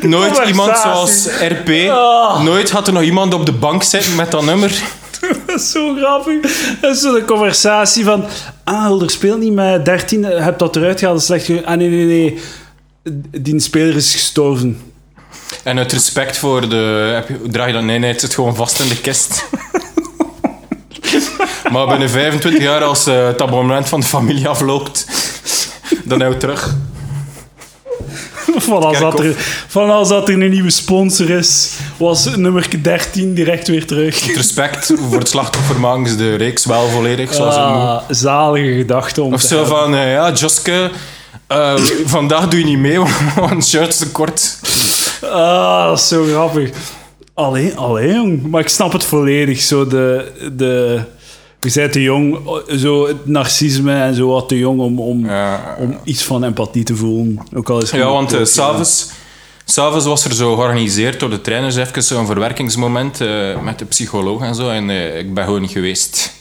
Nooit 0.00 0.38
iemand 0.46 0.78
zoals 0.78 1.26
RP. 1.26 1.90
Ah. 1.90 2.42
Nooit 2.42 2.70
had 2.70 2.86
er 2.86 2.92
nog 2.92 3.02
iemand 3.02 3.34
op 3.34 3.46
de 3.46 3.52
bank 3.52 3.82
zitten 3.82 4.14
met 4.14 4.30
dat 4.30 4.44
nummer. 4.44 4.70
Dat 5.46 5.60
is 5.60 5.70
zo 5.70 5.94
grappig. 5.94 6.40
Dat 6.80 6.94
is 6.94 7.00
zo 7.00 7.14
de 7.14 7.24
conversatie 7.24 8.04
van... 8.04 8.24
Ah, 8.64 8.84
Hulder 8.84 9.10
speelt 9.10 9.38
niet 9.38 9.52
met 9.52 9.84
13. 9.84 10.20
Je 10.20 10.26
hebt 10.26 10.58
dat 10.58 10.76
eruit 10.76 10.98
gehaald. 10.98 11.22
Slecht. 11.22 11.50
Ah, 11.64 11.76
nee, 11.76 11.88
nee, 11.88 12.04
nee. 12.04 12.38
Die 13.40 13.60
speler 13.60 13.96
is 13.96 14.12
gestorven. 14.12 14.80
En 15.62 15.78
uit 15.78 15.92
respect 15.92 16.36
voor 16.36 16.68
de... 16.68 17.10
Heb 17.14 17.28
je, 17.28 17.50
draag 17.50 17.66
je 17.66 17.72
dat? 17.72 17.82
Nee, 17.82 17.98
nee, 17.98 18.10
het 18.10 18.20
zit 18.20 18.34
gewoon 18.34 18.56
vast 18.56 18.80
in 18.80 18.88
de 18.88 19.00
kist. 19.00 19.44
maar 21.72 21.86
binnen 21.86 22.10
25 22.10 22.62
jaar, 22.62 22.84
als 22.84 23.06
eh, 23.06 23.26
het 23.26 23.42
abonnement 23.42 23.88
van 23.88 24.00
de 24.00 24.06
familie 24.06 24.48
afloopt, 24.48 25.06
dan 26.04 26.20
hou 26.20 26.36
terug. 26.36 26.74
Van 28.58 28.82
als, 28.82 28.98
dat 28.98 29.18
er, 29.18 29.24
Kerkhof. 29.24 29.64
van 29.68 29.90
als 29.90 30.08
dat 30.08 30.28
er 30.28 30.42
een 30.42 30.50
nieuwe 30.50 30.70
sponsor 30.70 31.30
is, 31.30 31.70
was 31.96 32.36
nummer 32.36 32.68
13 32.82 33.34
direct 33.34 33.68
weer 33.68 33.86
terug. 33.86 34.22
Uit 34.26 34.36
respect 34.36 34.92
voor 35.08 35.18
het 35.18 35.28
slachtoffer 35.28 35.80
maken 35.80 36.08
ze 36.08 36.16
de 36.16 36.34
reeks 36.34 36.64
wel 36.64 36.88
volledig, 36.88 37.34
zoals 37.34 37.54
het. 37.54 37.64
Ah, 37.64 37.98
zalige 38.08 38.74
gedachte 38.76 39.22
om 39.22 39.32
Of 39.32 39.40
zo 39.40 39.56
hebben. 39.56 39.76
van, 39.76 39.94
eh, 39.94 40.12
ja, 40.12 40.32
Joske, 40.32 40.90
eh, 41.46 41.74
vandaag 42.04 42.48
doe 42.48 42.58
je 42.58 42.64
niet 42.66 42.78
mee, 42.78 42.98
want 43.36 43.66
shirt 43.66 43.88
is 43.88 43.96
te 43.96 44.10
kort. 44.10 44.58
Ah, 45.22 45.86
dat 45.86 45.98
is 45.98 46.08
zo 46.08 46.24
grappig. 46.24 46.70
Alleen, 47.34 47.76
alleen 47.76 48.14
jong. 48.14 48.42
Maar 48.42 48.60
ik 48.60 48.68
snap 48.68 48.92
het 48.92 49.04
volledig. 49.04 49.60
Zo 49.60 49.86
de... 49.86 50.32
de 50.52 51.00
je 51.60 51.70
bent 51.74 51.92
te 51.92 52.02
jong, 52.02 52.38
zo 52.76 53.06
het 53.06 53.26
narcisme 53.26 53.92
en 53.92 54.14
zo 54.14 54.28
wat 54.28 54.48
te 54.48 54.58
jong 54.58 54.80
om, 54.80 55.00
om, 55.00 55.26
Ja. 55.26 55.76
om 55.78 55.98
iets 56.04 56.24
van 56.24 56.44
empathie 56.44 56.84
te 56.84 56.96
voelen. 56.96 57.38
Ook 57.54 57.70
al 57.70 57.82
is 57.82 57.90
Ja, 57.90 58.10
want 58.10 58.36
ook, 58.36 58.46
s'avonds 58.46 59.10
s'avonds 59.64 60.04
was 60.06 60.24
er 60.24 60.34
zo 60.34 60.54
georganiseerd 60.54 61.20
door 61.20 61.30
de 61.30 61.40
trainers 61.40 61.76
even 61.76 62.02
zo'n 62.02 62.26
verwerkingsmoment 62.26 63.20
eh, 63.20 63.60
met 63.62 63.78
de 63.78 63.84
psycholoog 63.84 64.42
en 64.42 64.54
zo. 64.54 64.68
En 64.68 64.90
eh, 64.90 65.18
ik 65.18 65.34
ben 65.34 65.44
gewoon 65.44 65.60
niet 65.60 65.70
geweest. 65.70 66.32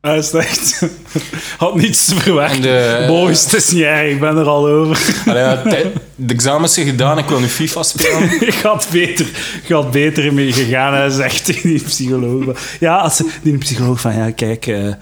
Hij 0.00 0.18
is 0.18 0.30
echt... 0.32 0.82
Had 1.58 1.74
niets. 1.74 2.12
En 2.26 2.60
de- 2.60 3.04
Boys, 3.06 3.44
het 3.44 3.52
is 3.54 3.70
niet 3.70 3.82
erg, 3.82 4.10
ik 4.10 4.20
ben 4.20 4.36
er 4.36 4.46
al 4.46 4.68
over. 4.68 5.14
Allee, 5.26 5.42
ja, 5.42 5.62
de 6.16 6.34
examens 6.34 6.74
zijn 6.74 6.86
gedaan, 6.86 7.18
ik 7.18 7.28
wil 7.28 7.40
nu 7.40 7.46
FIFA 7.46 7.82
spelen. 7.82 8.40
ik 8.46 8.54
had 8.62 8.88
beter, 8.92 9.26
ik 9.64 9.68
had 9.68 9.90
beter 9.90 10.34
mee 10.34 10.52
gegaan, 10.52 10.94
hij 10.94 11.10
zegt 11.10 11.46
die 11.62 11.82
psycholoog. 11.82 12.58
Ja, 12.80 12.96
als 12.96 13.22
die 13.42 13.58
psycholoog 13.58 14.00
van, 14.00 14.14
ja, 14.14 14.30
kijk, 14.30 14.66
eh, 14.66 14.92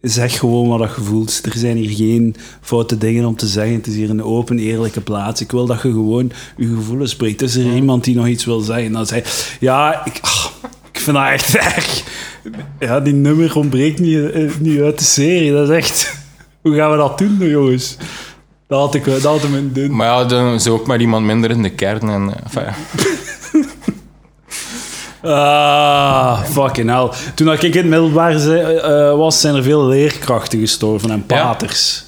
zeg 0.00 0.38
gewoon 0.38 0.68
wat 0.68 0.78
dat 0.78 0.92
je 0.96 1.02
voelt. 1.02 1.40
Er 1.44 1.52
zijn 1.58 1.76
hier 1.76 1.96
geen 1.96 2.36
foute 2.60 2.98
dingen 2.98 3.24
om 3.24 3.36
te 3.36 3.46
zeggen. 3.46 3.74
Het 3.74 3.86
is 3.86 3.94
hier 3.94 4.10
een 4.10 4.22
open, 4.22 4.58
eerlijke 4.58 5.00
plaats. 5.00 5.40
Ik 5.40 5.50
wil 5.50 5.66
dat 5.66 5.82
je 5.82 5.90
gewoon 5.90 6.32
je 6.56 6.66
gevoelens 6.76 7.10
spreekt. 7.10 7.42
Is 7.42 7.54
er 7.54 7.74
iemand 7.74 8.04
die 8.04 8.14
nog 8.14 8.26
iets 8.26 8.44
wil 8.44 8.60
zeggen? 8.60 8.92
Dan 8.92 9.06
zei 9.06 9.20
hij, 9.22 9.30
ja, 9.60 10.04
ik, 10.04 10.18
ah, 10.20 10.44
ik 10.92 11.00
vind 11.00 11.16
dat 11.16 11.26
echt 11.26 11.56
erg. 11.56 12.02
Ja, 12.78 13.00
die 13.00 13.12
nummer 13.14 13.56
ontbreekt 13.56 13.98
niet, 14.00 14.30
eh, 14.30 14.50
niet 14.58 14.80
uit 14.80 14.98
de 14.98 15.04
serie. 15.04 15.52
Dat 15.52 15.68
is 15.70 15.76
echt... 15.76 16.18
Hoe 16.62 16.74
gaan 16.74 16.90
we 16.90 16.96
dat 16.96 17.18
doen, 17.18 17.36
jongens? 17.38 17.96
Dat 18.68 18.80
had 18.80 18.94
ik, 18.94 19.04
dat 19.04 19.22
had 19.22 19.40
doen. 19.72 19.96
Maar 19.96 20.06
ja, 20.06 20.24
dan 20.24 20.54
is 20.54 20.68
ook 20.68 20.86
maar 20.86 21.00
iemand 21.00 21.26
minder 21.26 21.50
in 21.50 21.62
de 21.62 21.70
kern. 21.70 22.08
En, 22.08 22.30
eh, 22.34 22.42
enfin, 22.44 22.62
ja. 22.62 22.74
Ah, 25.22 26.42
fucking 26.42 26.90
hell. 26.90 27.08
Toen 27.34 27.52
ik 27.52 27.62
in 27.62 27.72
het 27.76 27.86
middelbaar 27.86 28.32
eh, 28.48 29.16
was, 29.16 29.40
zijn 29.40 29.54
er 29.54 29.62
veel 29.62 29.86
leerkrachten 29.86 30.58
gestorven 30.60 31.10
en 31.10 31.24
Ja. 31.28 31.44
paters. 31.46 32.04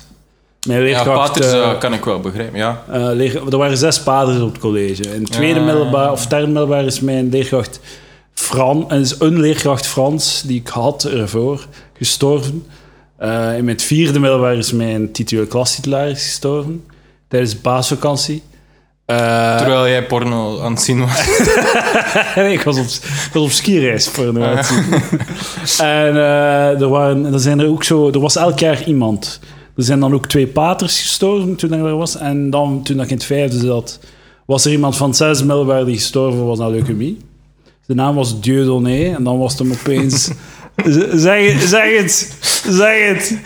Mijn 0.66 0.78
ja, 0.78 0.84
leerkracht... 0.84 1.32
paters 1.32 1.78
kan 1.78 1.92
ik 1.94 2.04
wel 2.04 2.20
begrijpen, 2.20 2.58
ja. 2.58 2.82
leer- 3.12 3.48
er 3.52 3.56
waren 3.58 3.76
zes 3.76 4.00
paters 4.02 4.40
op 4.40 4.52
het 4.52 4.60
college. 4.60 5.02
In 5.14 5.22
het 5.22 5.32
tweede 5.32 5.58
Ja. 5.60 5.64
middelbaar, 5.66 6.12
of 6.12 6.26
derde 6.26 6.46
middelbaar, 6.46 6.84
is 6.84 7.00
mijn 7.00 7.28
leerkracht 7.30 7.80
Fran, 8.42 8.90
en 8.90 9.00
is 9.00 9.20
een 9.20 9.40
leerkracht 9.40 9.86
Frans 9.86 10.42
die 10.46 10.60
ik 10.60 10.68
had 10.68 11.04
ervoor 11.04 11.66
gestorven. 11.96 12.66
Eh, 13.16 13.56
in 13.56 13.64
mijn 13.64 13.80
vierde 13.80 14.20
middelbaar 14.20 14.56
is 14.56 14.72
mijn 14.72 15.12
titulair 15.12 15.46
klastitularis 15.46 16.22
gestorven. 16.22 16.84
Tijdens 17.28 17.52
de 17.52 17.58
paasvakantie. 17.58 18.42
Eh, 19.04 19.56
Terwijl 19.56 19.88
jij 19.88 20.06
porno 20.06 20.60
aan 20.60 20.72
het 20.72 20.82
zien 20.82 21.00
was. 21.00 21.26
nee, 22.36 22.52
ik 22.52 22.62
was 22.62 22.78
op, 22.78 22.86
ik 23.26 23.30
was 23.32 23.42
op 23.42 23.50
skireis 23.50 24.08
voor 24.08 24.34
de 24.34 24.40
En 25.78 26.16
eh, 26.16 26.80
er, 26.80 26.88
waren, 26.88 27.32
er 27.32 27.40
zijn 27.40 27.60
er 27.60 27.68
ook 27.68 27.84
zo... 27.84 28.10
Er 28.10 28.20
was 28.20 28.36
elk 28.36 28.58
jaar 28.58 28.84
iemand. 28.84 29.40
Er 29.76 29.82
zijn 29.84 30.00
dan 30.00 30.14
ook 30.14 30.26
twee 30.26 30.46
paters 30.46 31.00
gestorven 31.00 31.56
toen 31.56 31.72
ik 31.72 31.84
er 31.84 31.96
was. 31.96 32.16
En 32.16 32.50
dan, 32.50 32.82
toen 32.82 33.00
ik 33.00 33.10
in 33.10 33.16
het 33.16 33.24
vijfde 33.24 33.58
zat, 33.58 34.00
was 34.46 34.64
er 34.64 34.72
iemand 34.72 34.96
van 34.96 35.08
het 35.08 35.16
zesde 35.16 35.44
middelbaar 35.44 35.84
die 35.84 35.94
gestorven 35.96 36.46
was 36.46 36.60
aan 36.60 36.70
leukemie. 36.70 37.18
De 37.92 37.98
naam 37.98 38.14
was 38.14 38.40
Dieudonné. 38.40 39.14
En 39.14 39.24
dan 39.24 39.38
was 39.38 39.50
het 39.52 39.60
hem 39.60 39.72
opeens... 39.72 40.28
Zeg, 41.14 41.62
zeg 41.68 41.96
het! 42.00 42.34
Zeg 42.68 43.08
het! 43.08 43.36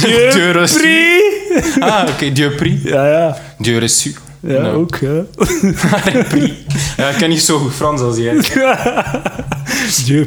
Dieu 0.00 0.30
Dieu 0.32 0.52
reçu. 0.52 0.76
prie! 0.80 1.82
Ah, 1.82 2.08
oké, 2.08 2.32
Dieu 2.32 2.50
prie. 2.50 2.80
Ja, 2.84 3.06
ja. 3.10 3.36
Dieu 3.58 3.80
reçu. 3.80 4.10
Ja, 4.40 4.70
ook, 4.70 4.96
ja. 4.96 5.22
Ja, 6.96 7.08
ik 7.08 7.16
ken 7.18 7.28
niet 7.28 7.42
zo 7.42 7.58
goed 7.58 7.72
Frans 7.72 8.00
als 8.00 8.16
jij. 8.16 8.34
Dieu. 10.04 10.26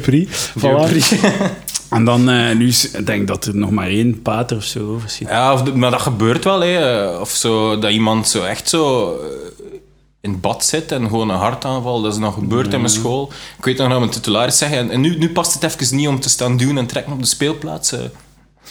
Voilà. 0.58 0.86
prie. 0.88 1.04
En 1.90 2.04
dan, 2.04 2.30
eh, 2.30 2.56
nu 2.56 2.68
is- 2.68 2.90
ik 2.90 3.06
denk 3.06 3.20
ik 3.20 3.26
dat 3.26 3.44
er 3.44 3.56
nog 3.56 3.70
maar 3.70 3.86
één 3.88 4.22
pater 4.22 4.56
of 4.56 4.64
zo 4.64 4.94
over 4.94 5.08
zit. 5.10 5.28
Ja, 5.28 5.52
of, 5.52 5.62
de- 5.62 5.74
maar 5.76 5.90
dat 5.90 6.00
gebeurt 6.02 6.44
wel, 6.44 6.60
hè. 6.60 7.06
Of 7.16 7.30
zo, 7.30 7.78
dat 7.78 7.90
iemand 7.92 8.28
zo 8.28 8.42
echt 8.44 8.68
zo 8.68 9.12
eh, 9.12 9.73
in 10.24 10.40
bad 10.40 10.64
zit 10.64 10.92
en 10.92 11.02
gewoon 11.08 11.28
een 11.30 11.36
hartaanval. 11.36 12.02
Dat 12.02 12.12
is 12.12 12.18
nog 12.18 12.34
gebeurd 12.34 12.72
in 12.72 12.80
mijn 12.80 12.92
school. 12.92 13.32
Ik 13.58 13.64
weet 13.64 13.78
nog 13.78 13.88
dat 13.88 13.98
mijn 13.98 14.10
titularis 14.10 14.58
zeggen. 14.58 14.78
En, 14.78 14.90
en 14.90 15.00
nu, 15.00 15.18
nu 15.18 15.30
past 15.30 15.54
het 15.54 15.62
even 15.62 15.96
niet 15.96 16.08
om 16.08 16.20
te 16.20 16.28
staan 16.28 16.56
doen 16.56 16.78
en 16.78 16.86
trekken 16.86 17.12
op 17.12 17.20
de 17.20 17.26
speelplaats. 17.26 17.92
eh. 17.92 18.00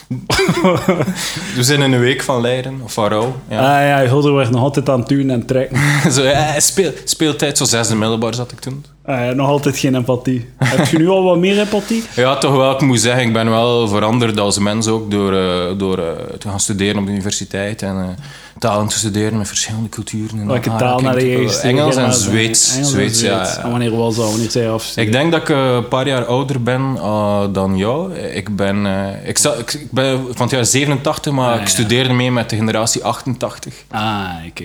We 1.56 1.62
zijn 1.62 1.82
in 1.82 1.92
een 1.92 2.00
week 2.00 2.22
van 2.22 2.40
lijden, 2.40 2.80
of 2.84 2.92
van 2.92 3.08
rouw. 3.08 3.36
Ja. 3.48 3.58
Ah 3.58 3.86
ja, 3.88 4.08
Hulder 4.08 4.34
werd 4.34 4.50
nog 4.50 4.62
altijd 4.62 4.88
aan 4.88 4.98
het 4.98 5.08
doen 5.08 5.30
en 5.30 5.46
trekken. 5.46 5.78
zo, 6.12 6.22
ja, 6.22 6.60
speel, 6.60 6.92
speeltijd, 7.04 7.58
zo 7.58 7.64
zesde 7.64 7.96
middelbaar 7.96 8.34
zat 8.34 8.52
ik 8.52 8.60
toen. 8.60 8.84
Ah 9.04 9.24
ja, 9.24 9.32
nog 9.32 9.48
altijd 9.48 9.76
geen 9.76 9.94
empathie. 9.94 10.48
Heb 10.56 10.86
je 10.86 10.98
nu 10.98 11.08
al 11.08 11.22
wat 11.22 11.38
meer 11.38 11.58
empathie? 11.58 12.04
Ja, 12.16 12.36
toch 12.36 12.56
wel. 12.56 12.74
Ik 12.74 12.80
moet 12.80 13.00
zeggen, 13.00 13.22
ik 13.22 13.32
ben 13.32 13.50
wel 13.50 13.88
veranderd 13.88 14.40
als 14.40 14.58
mens 14.58 14.86
ook 14.88 15.10
door, 15.10 15.32
eh, 15.32 15.78
door 15.78 15.98
eh, 15.98 16.36
te 16.38 16.48
gaan 16.48 16.60
studeren 16.60 16.98
op 17.00 17.06
de 17.06 17.12
universiteit 17.12 17.82
en 17.82 18.16
talen 18.58 18.88
te 18.88 18.98
studeren 18.98 19.38
met 19.38 19.46
verschillende 19.48 19.88
culturen. 19.88 20.40
En 20.40 20.46
Welke 20.46 20.70
ah, 20.70 20.78
taal 20.78 20.96
kijk, 20.96 21.02
naar 21.02 21.14
de 21.14 21.20
eh, 21.20 21.38
eerste? 21.40 21.60
Engels 21.68 21.96
en 21.96 22.14
Zweeds. 22.14 22.72
Engels 22.72 22.86
en 22.86 22.92
Zweeds, 22.92 23.20
ja. 23.20 23.44
Zweeds. 23.44 23.58
En 23.62 23.70
wanneer 23.70 23.96
was 23.96 24.16
dat? 24.16 24.30
Wanneer 24.30 24.50
zij 24.50 24.70
af? 24.70 24.96
Ik 24.96 25.12
denk 25.12 25.32
dat 25.32 25.40
ik 25.40 25.48
eh, 25.48 25.74
een 25.74 25.88
paar 25.88 26.06
jaar 26.08 26.24
ouder 26.26 26.62
ben 26.62 26.96
eh, 26.96 27.44
dan 27.52 27.76
jou. 27.76 28.14
Ik 28.14 28.56
ben, 28.56 28.86
ik, 29.24 29.38
sta- 29.38 29.54
ik, 29.54 29.72
ik 29.72 29.90
ben 29.90 30.20
van 30.30 30.42
het 30.46 30.50
jaar 30.50 30.64
87, 30.66 31.32
maar 31.32 31.54
Ah, 31.54 31.60
ik 31.60 31.68
studeerde 31.68 32.12
mee 32.14 32.30
met 32.32 32.50
de 32.50 32.56
generatie 32.56 33.04
88. 33.04 33.74
Ah, 33.90 34.28
oké. 34.48 34.64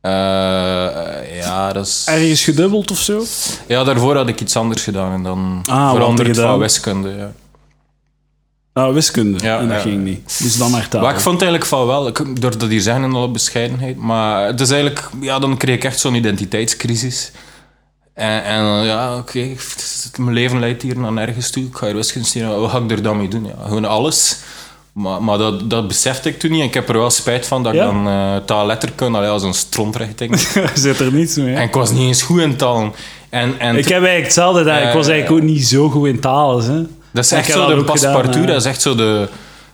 Eh, 0.00 0.10
ja, 1.40 1.72
dat 1.72 1.86
is... 1.86 2.04
Ergens 2.08 2.44
gedubbeld 2.44 2.90
of 2.90 2.98
zo? 2.98 3.24
Ja, 3.68 3.84
daarvoor 3.84 4.16
had 4.16 4.28
ik 4.28 4.40
iets 4.40 4.56
anders 4.56 4.82
gedaan 4.82 5.12
en 5.12 5.22
dan 5.22 5.60
Ah, 5.70 5.90
veranderd 5.90 6.36
van 6.38 6.58
wiskunde. 6.58 7.08
Ja. 7.18 7.32
Ah, 8.74 8.92
wiskunde. 8.92 9.38
Ja, 9.44 9.58
en 9.58 9.68
dat 9.68 9.76
ja. 9.76 9.82
ging 9.82 10.04
niet. 10.04 10.38
Dus 10.42 10.56
dan 10.56 10.70
naar 10.70 10.88
taal. 10.88 11.02
Maar 11.02 11.14
ik 11.14 11.20
vond 11.20 11.40
eigenlijk 11.40 11.70
van 11.70 11.86
wel, 11.86 12.06
ik, 12.06 12.40
door 12.40 12.58
dat 12.58 12.68
hier 12.68 12.80
zijn 12.80 13.02
in 13.02 13.12
alle 13.12 13.28
bescheidenheid. 13.28 13.96
Maar 13.96 14.46
het 14.46 14.60
is 14.60 14.70
eigenlijk, 14.70 15.08
ja, 15.20 15.38
dan 15.38 15.56
kreeg 15.56 15.76
ik 15.76 15.84
echt 15.84 16.00
zo'n 16.00 16.14
identiteitscrisis. 16.14 17.32
En, 18.14 18.44
en 18.44 18.64
ja, 18.64 19.16
oké, 19.16 19.48
mijn 20.16 20.32
leven 20.34 20.60
leidt 20.60 20.82
hier 20.82 20.98
naar 20.98 21.12
nergens 21.12 21.50
toe. 21.50 21.64
Ik 21.64 21.76
ga 21.76 21.86
hier 21.86 21.94
wiskunde 21.94 22.28
studeren, 22.28 22.60
wat 22.60 22.70
ga 22.70 22.78
ik 22.78 22.90
er 22.90 23.02
dan 23.02 23.16
mee 23.16 23.28
doen? 23.28 23.44
Ja, 23.44 23.54
gewoon 23.64 23.84
alles. 23.84 24.36
Maar, 24.92 25.22
maar 25.22 25.38
dat, 25.38 25.70
dat 25.70 25.88
besefte 25.88 26.28
ik 26.28 26.38
toen 26.38 26.50
niet. 26.50 26.60
En 26.60 26.66
ik 26.66 26.74
heb 26.74 26.88
er 26.88 26.98
wel 26.98 27.10
spijt 27.10 27.46
van 27.46 27.62
dat 27.62 27.74
Ja? 27.74 27.84
ik 27.84 27.90
dan 27.90 28.08
eh 28.08 28.36
taalletterkunde, 28.36 29.18
allee, 29.18 29.30
als 29.30 29.42
een 29.42 29.54
strontrichting. 29.54 30.38
Zit 30.74 31.00
er 31.00 31.12
niets 31.12 31.36
mee. 31.36 31.54
en 31.54 31.62
ik 31.62 31.74
was 31.74 31.90
niet 31.90 32.00
eens 32.00 32.22
goed 32.22 32.40
in 32.40 32.56
talen. 32.56 32.92
En, 33.28 33.58
en 33.58 33.76
Ik 33.76 33.84
heb 33.84 33.92
eigenlijk 33.92 34.24
hetzelfde. 34.24 34.60
Ik 34.60 34.92
was 34.92 35.08
eigenlijk 35.08 35.30
ook 35.30 35.48
niet 35.48 35.66
zo 35.66 35.90
goed 35.90 36.06
in 36.08 36.20
talen. 36.20 36.64
Hè. 36.64 36.82
Dat 37.14 37.24
is 37.24 37.32
echt 37.32 37.50
zo 37.50 37.58
dat 37.58 37.68
de 37.68 37.74
gedaan, 37.74 37.84
paspartout, 37.84 38.46
dat 38.46 38.56
is 38.56 38.64
echt 38.64 38.82
zo 38.82 38.94
de, 38.94 39.28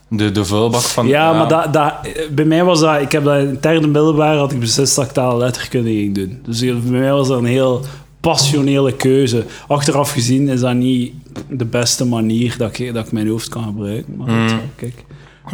de, 0.09 0.33
de 0.33 0.45
vuilbak 0.45 0.81
van... 0.81 1.07
Ja, 1.07 1.33
maar 1.33 1.49
dat, 1.49 1.73
dat, 1.73 1.95
bij 2.31 2.45
mij 2.45 2.65
was 2.65 2.81
dat... 2.81 3.01
Ik 3.01 3.13
heb 3.13 3.25
dat 3.25 3.39
in 3.39 3.59
derde 3.61 3.87
middelbaar 3.87 4.37
had 4.37 4.53
ik 4.53 4.61
beslist 4.61 4.97
dat 4.97 5.11
ik 5.11 5.17
en 5.17 5.37
letterkunde 5.37 5.91
ging 5.91 6.15
doen. 6.15 6.41
Dus 6.45 6.61
bij 6.61 6.75
mij 6.75 7.13
was 7.13 7.29
dat 7.29 7.39
een 7.39 7.45
heel 7.45 7.85
passionele 8.21 8.93
keuze. 8.93 9.45
Achteraf 9.69 10.13
gezien 10.13 10.49
is 10.49 10.61
dat 10.61 10.75
niet 10.75 11.13
de 11.49 11.65
beste 11.65 12.05
manier 12.05 12.55
dat 12.59 12.79
ik, 12.79 12.95
dat 12.95 13.07
ik 13.07 13.13
mijn 13.13 13.29
hoofd 13.29 13.49
kan 13.49 13.65
gebruiken. 13.65 14.17
Maar 14.17 14.49
goed, 14.49 14.59
kijk. 14.77 15.05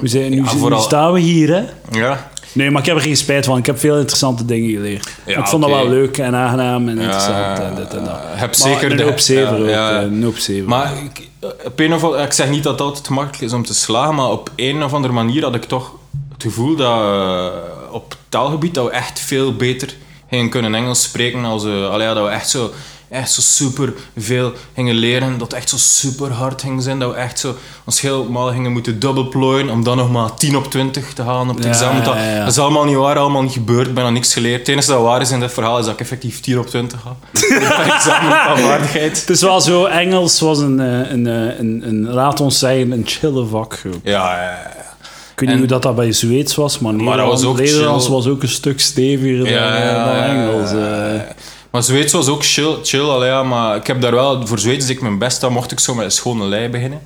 We 0.00 0.08
zijn, 0.08 0.30
nu, 0.30 0.40
Mm. 0.40 0.44
Ja, 0.44 0.68
nu 0.68 0.80
staan 0.80 1.12
we 1.12 1.20
hier, 1.20 1.48
hè. 1.48 1.62
Ja, 1.98 2.30
Nee, 2.52 2.70
maar 2.70 2.80
ik 2.80 2.86
heb 2.86 2.96
er 2.96 3.02
geen 3.02 3.16
spijt 3.16 3.44
van. 3.44 3.58
Ik 3.58 3.66
heb 3.66 3.78
veel 3.78 3.96
interessante 3.96 4.44
dingen 4.44 4.70
geleerd. 4.70 5.08
Ja, 5.26 5.38
ik 5.38 5.46
vond 5.46 5.62
dat 5.62 5.70
wel 5.70 5.88
leuk 5.88 6.18
en 6.18 6.34
aangenaam 6.34 6.88
en 6.88 6.96
Ja, 6.96 7.02
interessant 7.02 7.58
en 7.58 7.74
dit 7.74 7.94
en 7.94 8.04
dat. 8.04 8.18
heb 8.24 8.54
zeker 8.54 8.90
een 8.90 8.96
de- 8.96 9.02
hoop 9.02 9.18
zeven 9.18 9.56
ja, 9.56 9.62
ook. 9.62 9.68
ja. 9.68 10.00
eh, 10.00 10.02
Een. 10.02 10.64
Maar 10.66 10.92
ik, 11.04 11.28
op 11.64 11.78
een 11.80 11.94
of 11.94 12.04
andere- 12.04 12.22
ik 12.22 12.32
zeg 12.32 12.48
niet 12.50 12.62
dat 12.62 12.72
het 12.72 12.80
altijd 12.82 13.06
gemakkelijk 13.06 13.42
is 13.42 13.52
om 13.52 13.64
te 13.64 13.74
slagen, 13.74 14.14
maar 14.14 14.30
op 14.30 14.50
een 14.56 14.82
of 14.82 14.92
andere 14.94 15.12
manier 15.14 15.42
had 15.42 15.54
ik 15.54 15.64
toch 15.64 15.92
het 16.32 16.42
gevoel 16.42 16.76
dat 16.76 17.00
eh, 17.00 17.46
op 17.90 18.16
taalgebied 18.28 18.74
dat 18.74 18.84
we 18.84 18.90
echt 18.90 19.20
veel 19.20 19.56
beter 19.56 19.94
gingen 20.30 20.50
kunnen 20.50 20.74
Engels 20.74 21.02
spreken. 21.02 21.44
Als, 21.44 21.64
allee, 21.64 22.06
ja, 22.06 22.14
dat 22.14 22.24
we 22.24 22.30
echt 22.30 22.48
zo, 22.50 22.70
echt 23.08 23.32
zo 23.32 23.40
super 23.40 23.92
veel 24.16 24.52
gingen 24.74 24.94
leren. 24.94 25.38
Dat 25.38 25.40
het 25.50 25.52
echt 25.52 25.68
zo 25.68 25.76
super 25.76 26.32
hard 26.32 26.60
ging 26.62 26.82
zijn. 26.82 26.98
Dat 26.98 27.10
we 27.10 27.16
echt 27.16 27.38
zo 27.38 27.56
ons 27.84 28.00
helemaal 28.00 28.48
gingen 28.50 28.72
moeten 28.72 28.98
dubbelplooien 28.98 29.70
om 29.70 29.84
dan 29.84 29.96
nog 29.96 30.10
maar 30.10 30.34
10 30.34 30.56
op 30.56 30.70
20 30.70 31.12
te 31.12 31.22
halen 31.22 31.48
op 31.48 31.54
het 31.56 31.64
Ja, 31.64 31.70
examen. 31.70 32.04
Dat, 32.04 32.14
ja, 32.14 32.30
ja. 32.30 32.38
dat 32.38 32.52
is 32.52 32.58
allemaal 32.58 32.84
niet 32.84 32.96
waar, 32.96 33.18
allemaal 33.18 33.42
niet 33.42 33.52
gebeurd. 33.52 33.86
Ik 33.86 33.94
ben 33.94 34.04
nog 34.04 34.12
niks 34.12 34.32
geleerd. 34.32 34.58
Het 34.58 34.68
enige 34.68 34.90
dat 34.90 35.02
waar 35.02 35.20
is 35.20 35.30
in 35.30 35.40
dit 35.40 35.52
verhaal 35.52 35.78
is 35.78 35.84
dat 35.84 35.94
ik 35.94 36.00
effectief 36.00 36.40
10 36.40 36.58
op 36.58 36.66
20 36.66 37.00
ga. 37.02 37.08
Op 37.56 37.76
het 37.76 37.92
examen 37.94 38.38
van 38.46 38.58
vaardigheid. 38.58 39.20
Het 39.20 39.28
is 39.30 39.40
wel 39.40 39.60
zo, 39.60 39.84
Engels 39.84 40.40
was 40.40 40.58
een, 40.58 40.80
eh, 40.80 41.10
een, 41.10 41.26
eh, 41.26 41.58
een, 41.58 41.82
een, 41.86 42.04
laat 42.06 42.40
ons 42.40 42.58
zeggen, 42.58 42.90
een 42.92 43.02
chille 43.06 43.46
vakgroep. 43.46 44.00
Ja, 44.02 44.36
ja, 44.36 44.42
ja. 44.42 44.74
Ik 45.32 45.42
weet 45.42 45.48
niet 45.48 45.50
En- 45.50 45.58
hoe 45.58 45.66
dat, 45.66 45.82
dat 45.82 45.96
bij 45.96 46.12
Zweeds 46.12 46.54
was, 46.54 46.78
maar, 46.78 46.92
dat 46.92 47.00
Nederlands, 47.00 47.42
was 47.42 47.50
ook 47.50 47.58
Nederlands 47.58 48.08
was 48.08 48.26
ook 48.26 48.42
een 48.42 48.48
stuk 48.48 48.80
steviger 48.80 49.38
dan, 49.38 49.46
eh, 49.46 50.04
dan 50.04 50.14
Engels. 50.14 50.70
Maar 51.76 51.84
Zweeds 51.84 52.12
was 52.12 52.28
ook 52.28 52.44
chill, 52.44 52.76
chill 52.82 53.00
allee, 53.00 53.28
ja, 53.28 53.42
maar 53.42 53.76
ik 53.76 53.86
heb 53.86 54.00
daar 54.00 54.14
wel, 54.14 54.46
voor 54.46 54.58
Zweeds 54.58 54.86
deed 54.86 54.96
ik 54.96 55.02
mijn 55.02 55.18
best, 55.18 55.40
dan 55.40 55.52
mocht 55.52 55.72
ik 55.72 55.80
zo 55.80 55.94
met 55.94 56.04
een 56.04 56.10
schone 56.10 56.44
lei 56.44 56.68
beginnen. 56.68 57.00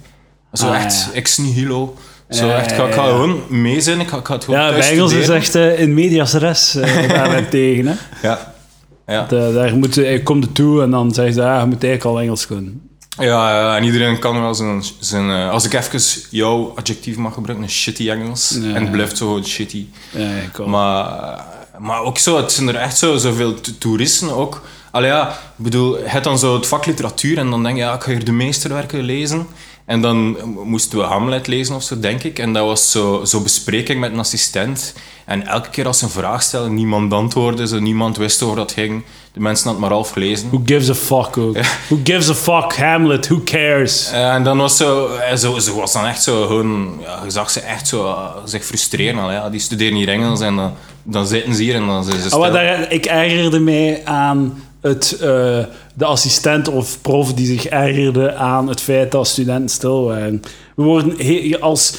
Zo 0.52 0.66
Ah, 0.66 0.84
echt 0.84 1.04
ja. 1.04 1.12
ex 1.12 1.38
nihilo. 1.38 1.96
Zo 2.28 2.46
Ja, 2.46 2.56
echt, 2.56 2.70
ik 2.70 2.76
ga, 2.76 2.86
ik 2.86 2.92
ga 2.94 3.04
gewoon 3.06 3.42
mee 3.48 3.80
zijn, 3.80 4.00
ik 4.00 4.08
ga, 4.08 4.16
ik 4.16 4.26
ga 4.26 4.34
het 4.34 4.44
gewoon 4.44 4.60
Ja, 4.60 4.70
thuis 4.70 5.12
is 5.12 5.28
echt 5.28 5.54
eh, 5.54 5.80
in 5.80 5.94
medias 5.94 6.32
res 6.32 6.74
eh 6.74 7.08
daarentegen. 7.16 7.86
Hè. 7.86 7.94
Ja. 8.28 8.54
Ja. 9.06 9.26
De, 9.28 9.50
daar 9.54 9.76
moet, 9.76 9.94
je 9.94 10.22
komt 10.22 10.44
er 10.44 10.52
toe 10.52 10.82
en 10.82 10.90
dan 10.90 11.14
zeggen 11.14 11.34
ze, 11.34 11.44
ah, 11.44 11.60
je 11.60 11.66
moet 11.66 11.84
eigenlijk 11.84 12.16
al 12.16 12.20
Engels 12.20 12.46
kunnen. 12.46 12.90
Ja, 13.18 13.50
ja, 13.50 13.76
en 13.76 13.84
iedereen 13.84 14.18
kan 14.18 14.40
wel 14.40 14.54
zijn... 14.54 14.82
zijn 14.98 15.30
eh, 15.30 15.50
als 15.50 15.64
ik 15.64 15.72
even 15.72 16.00
jouw 16.30 16.72
adjectief 16.76 17.16
mag 17.16 17.34
gebruiken, 17.34 17.66
een 17.66 17.72
shitty 17.72 18.10
Engels. 18.10 18.54
En 18.54 18.74
het 18.82 18.90
blijft 18.90 19.16
zo 19.16 19.40
shitty. 19.44 19.86
Ja, 20.10 20.28
ik 20.28 20.60
ook. 20.60 20.66
Maar, 20.66 21.44
maar 21.80 22.02
ook 22.02 22.18
zo, 22.18 22.36
het 22.36 22.52
zijn 22.52 22.68
er 22.68 22.74
echt 22.76 22.98
zo, 22.98 23.16
zoveel 23.16 23.60
to- 23.60 23.72
toeristen 23.78 24.30
ook. 24.36 24.62
Allee 24.90 25.10
ja, 25.10 25.28
ik 25.30 25.36
bedoel, 25.56 25.98
je 25.98 26.04
hebt 26.08 26.24
dan 26.24 26.38
zo 26.38 26.54
het 26.54 26.66
vak 26.66 26.86
literatuur 26.86 27.38
en 27.38 27.50
dan 27.50 27.62
denk 27.62 27.76
je, 27.76 27.82
ja, 27.82 27.94
ik 27.94 28.02
ga 28.02 28.10
hier 28.10 28.24
de 28.24 28.32
meesterwerken 28.32 29.00
lezen. 29.02 29.46
En 29.84 30.00
dan 30.00 30.36
moesten 30.64 30.98
we 30.98 31.04
Hamlet 31.04 31.46
lezen 31.46 31.74
of 31.74 31.82
zo, 31.82 32.00
denk 32.00 32.22
ik. 32.22 32.38
En 32.38 32.52
dat 32.52 32.64
was 32.66 32.90
zo, 32.90 33.24
zo 33.24 33.40
bespreking 33.40 34.00
met 34.00 34.12
een 34.12 34.18
assistent. 34.18 34.94
En 35.24 35.46
elke 35.46 35.68
keer 35.70 35.86
als 35.86 35.98
ze 35.98 36.04
een 36.04 36.10
vraag 36.10 36.42
stelde, 36.42 36.70
niemand 36.70 37.12
antwoordde, 37.12 37.66
zo, 37.66 37.78
niemand 37.78 38.16
wist 38.16 38.42
over 38.42 38.56
dat 38.56 38.72
ging. 38.72 39.02
De 39.32 39.40
mensen 39.40 39.64
hadden 39.64 39.82
maar 39.82 39.92
half 39.92 40.10
gelezen. 40.10 40.48
Who 40.48 40.60
gives 40.64 40.90
a 40.90 40.94
fuck 40.94 41.36
ook? 41.38 41.56
Who 41.88 41.98
gives 42.04 42.28
a 42.30 42.34
fuck? 42.34 42.76
Hamlet, 42.76 43.28
who 43.28 43.40
cares? 43.44 44.10
En 44.12 44.42
dan 44.44 44.58
was 44.58 44.76
zo, 44.76 45.06
eh, 45.06 45.36
zo, 45.36 45.58
ze 45.58 45.74
was 45.74 45.92
dan 45.92 46.06
echt 46.06 46.22
zo 46.22 46.46
gewoon, 46.46 46.98
ja, 47.00 47.20
je 47.24 47.30
zag 47.30 47.50
ze 47.50 47.60
echt 47.60 47.88
zo 47.88 48.04
eh, 48.06 48.24
zich 48.44 48.64
frustreren. 48.64 49.18
Al, 49.22 49.30
ja. 49.32 49.50
Die 49.50 49.60
studeren 49.60 49.94
hier 49.94 50.08
Engels 50.08 50.40
en 50.40 50.56
dan, 50.56 50.72
dan 51.02 51.26
zitten 51.26 51.54
ze 51.54 51.62
hier 51.62 51.74
en 51.74 51.86
dan 51.86 52.04
zijn 52.04 52.16
ze 52.16 52.22
Ah, 52.22 52.26
stil. 52.28 52.38
maar 52.40 52.52
daar, 52.52 52.92
ik 52.92 53.04
ergerde 53.06 53.58
mij 53.60 54.00
aan 54.04 54.62
het, 54.80 55.12
eh, 55.12 55.28
de 55.94 56.04
assistent 56.04 56.68
of 56.68 57.00
prof 57.00 57.34
die 57.34 57.46
zich 57.46 57.66
ergerde 57.66 58.34
aan 58.34 58.68
het 58.68 58.80
feit 58.80 59.12
dat 59.12 59.26
studenten 59.28 59.68
stil 59.68 60.04
waren. 60.04 60.42
We 60.76 60.82
worden 60.82 61.60
als 61.60 61.94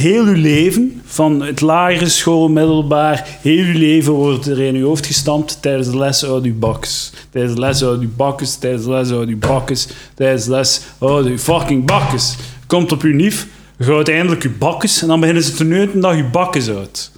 heel 0.00 0.24
uw 0.24 0.34
leven, 0.34 1.02
van 1.04 1.42
het 1.42 1.60
lagere 1.60 2.08
school, 2.08 2.48
middelbaar, 2.48 3.38
heel 3.40 3.64
uw 3.64 3.78
leven 3.78 4.12
wordt 4.12 4.46
er 4.46 4.60
in 4.60 4.74
uw 4.74 4.86
hoofd 4.86 5.06
gestampt 5.06 5.62
tijdens 5.62 5.90
de 5.90 5.98
les 5.98 6.24
uit 6.24 6.44
uw 6.44 6.58
bakkes. 6.58 7.12
Tijdens 7.30 7.54
de 7.54 7.60
les 7.60 7.84
uit 7.84 8.00
uw 8.00 8.10
bakkes, 8.16 8.56
tijdens 8.56 8.84
de 8.84 8.90
les 8.90 9.10
uit 9.10 9.28
uw 9.28 9.38
bakkes, 9.38 9.88
tijdens 10.14 10.44
de 10.44 10.50
les 10.50 10.80
uit 11.00 11.26
uw 11.26 11.38
fucking 11.38 11.84
bakkes. 11.84 12.36
Komt 12.66 12.92
op 12.92 13.02
uw 13.02 13.14
nief, 13.14 13.46
je 13.78 13.84
houdt 13.84 14.08
eindelijk 14.08 14.42
uw 14.42 14.58
bakkes 14.58 15.02
en 15.02 15.08
dan 15.08 15.20
beginnen 15.20 15.44
ze 15.44 15.52
te 15.52 15.64
neuten 15.64 16.00
dat 16.00 16.16
je 16.16 16.24
bakkes 16.24 16.68
uit. 16.68 17.10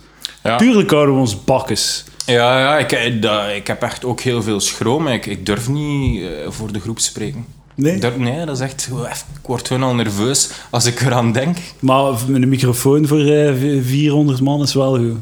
Ja. 0.43 0.57
Tuurlijk 0.57 0.91
houden 0.91 1.15
we 1.15 1.21
ons 1.21 1.45
bakkes. 1.45 2.05
Ja, 2.27 2.59
ja 2.59 2.79
ik, 2.79 2.93
eh, 2.93 3.57
ik 3.57 3.67
heb 3.67 3.83
echt 3.83 4.05
ook 4.05 4.21
heel 4.21 4.43
veel 4.43 4.61
schroom. 4.61 5.07
Ik, 5.07 5.27
ik 5.27 5.47
durf 5.47 5.69
niet 5.69 6.23
eh, 6.23 6.29
voor 6.49 6.73
de 6.73 6.81
groep 6.81 6.99
spreken. 6.99 7.58
Nee? 7.81 7.99
Dat, 7.99 8.17
nee, 8.17 8.45
dat 8.47 8.57
is 8.57 8.63
echt... 8.63 8.89
Ik 9.11 9.47
word 9.47 9.67
gewoon 9.67 9.83
al 9.83 9.95
nerveus 9.95 10.51
als 10.71 10.85
ik 10.87 11.01
eraan 11.01 11.33
denk. 11.33 11.57
Maar 11.79 12.13
met 12.27 12.43
een 12.43 12.49
microfoon 12.49 13.07
voor 13.07 13.21
eh, 13.21 13.55
v- 13.55 13.87
400 13.87 14.41
man 14.41 14.63
is 14.63 14.75
wel 14.75 14.97
goed. 14.97 15.17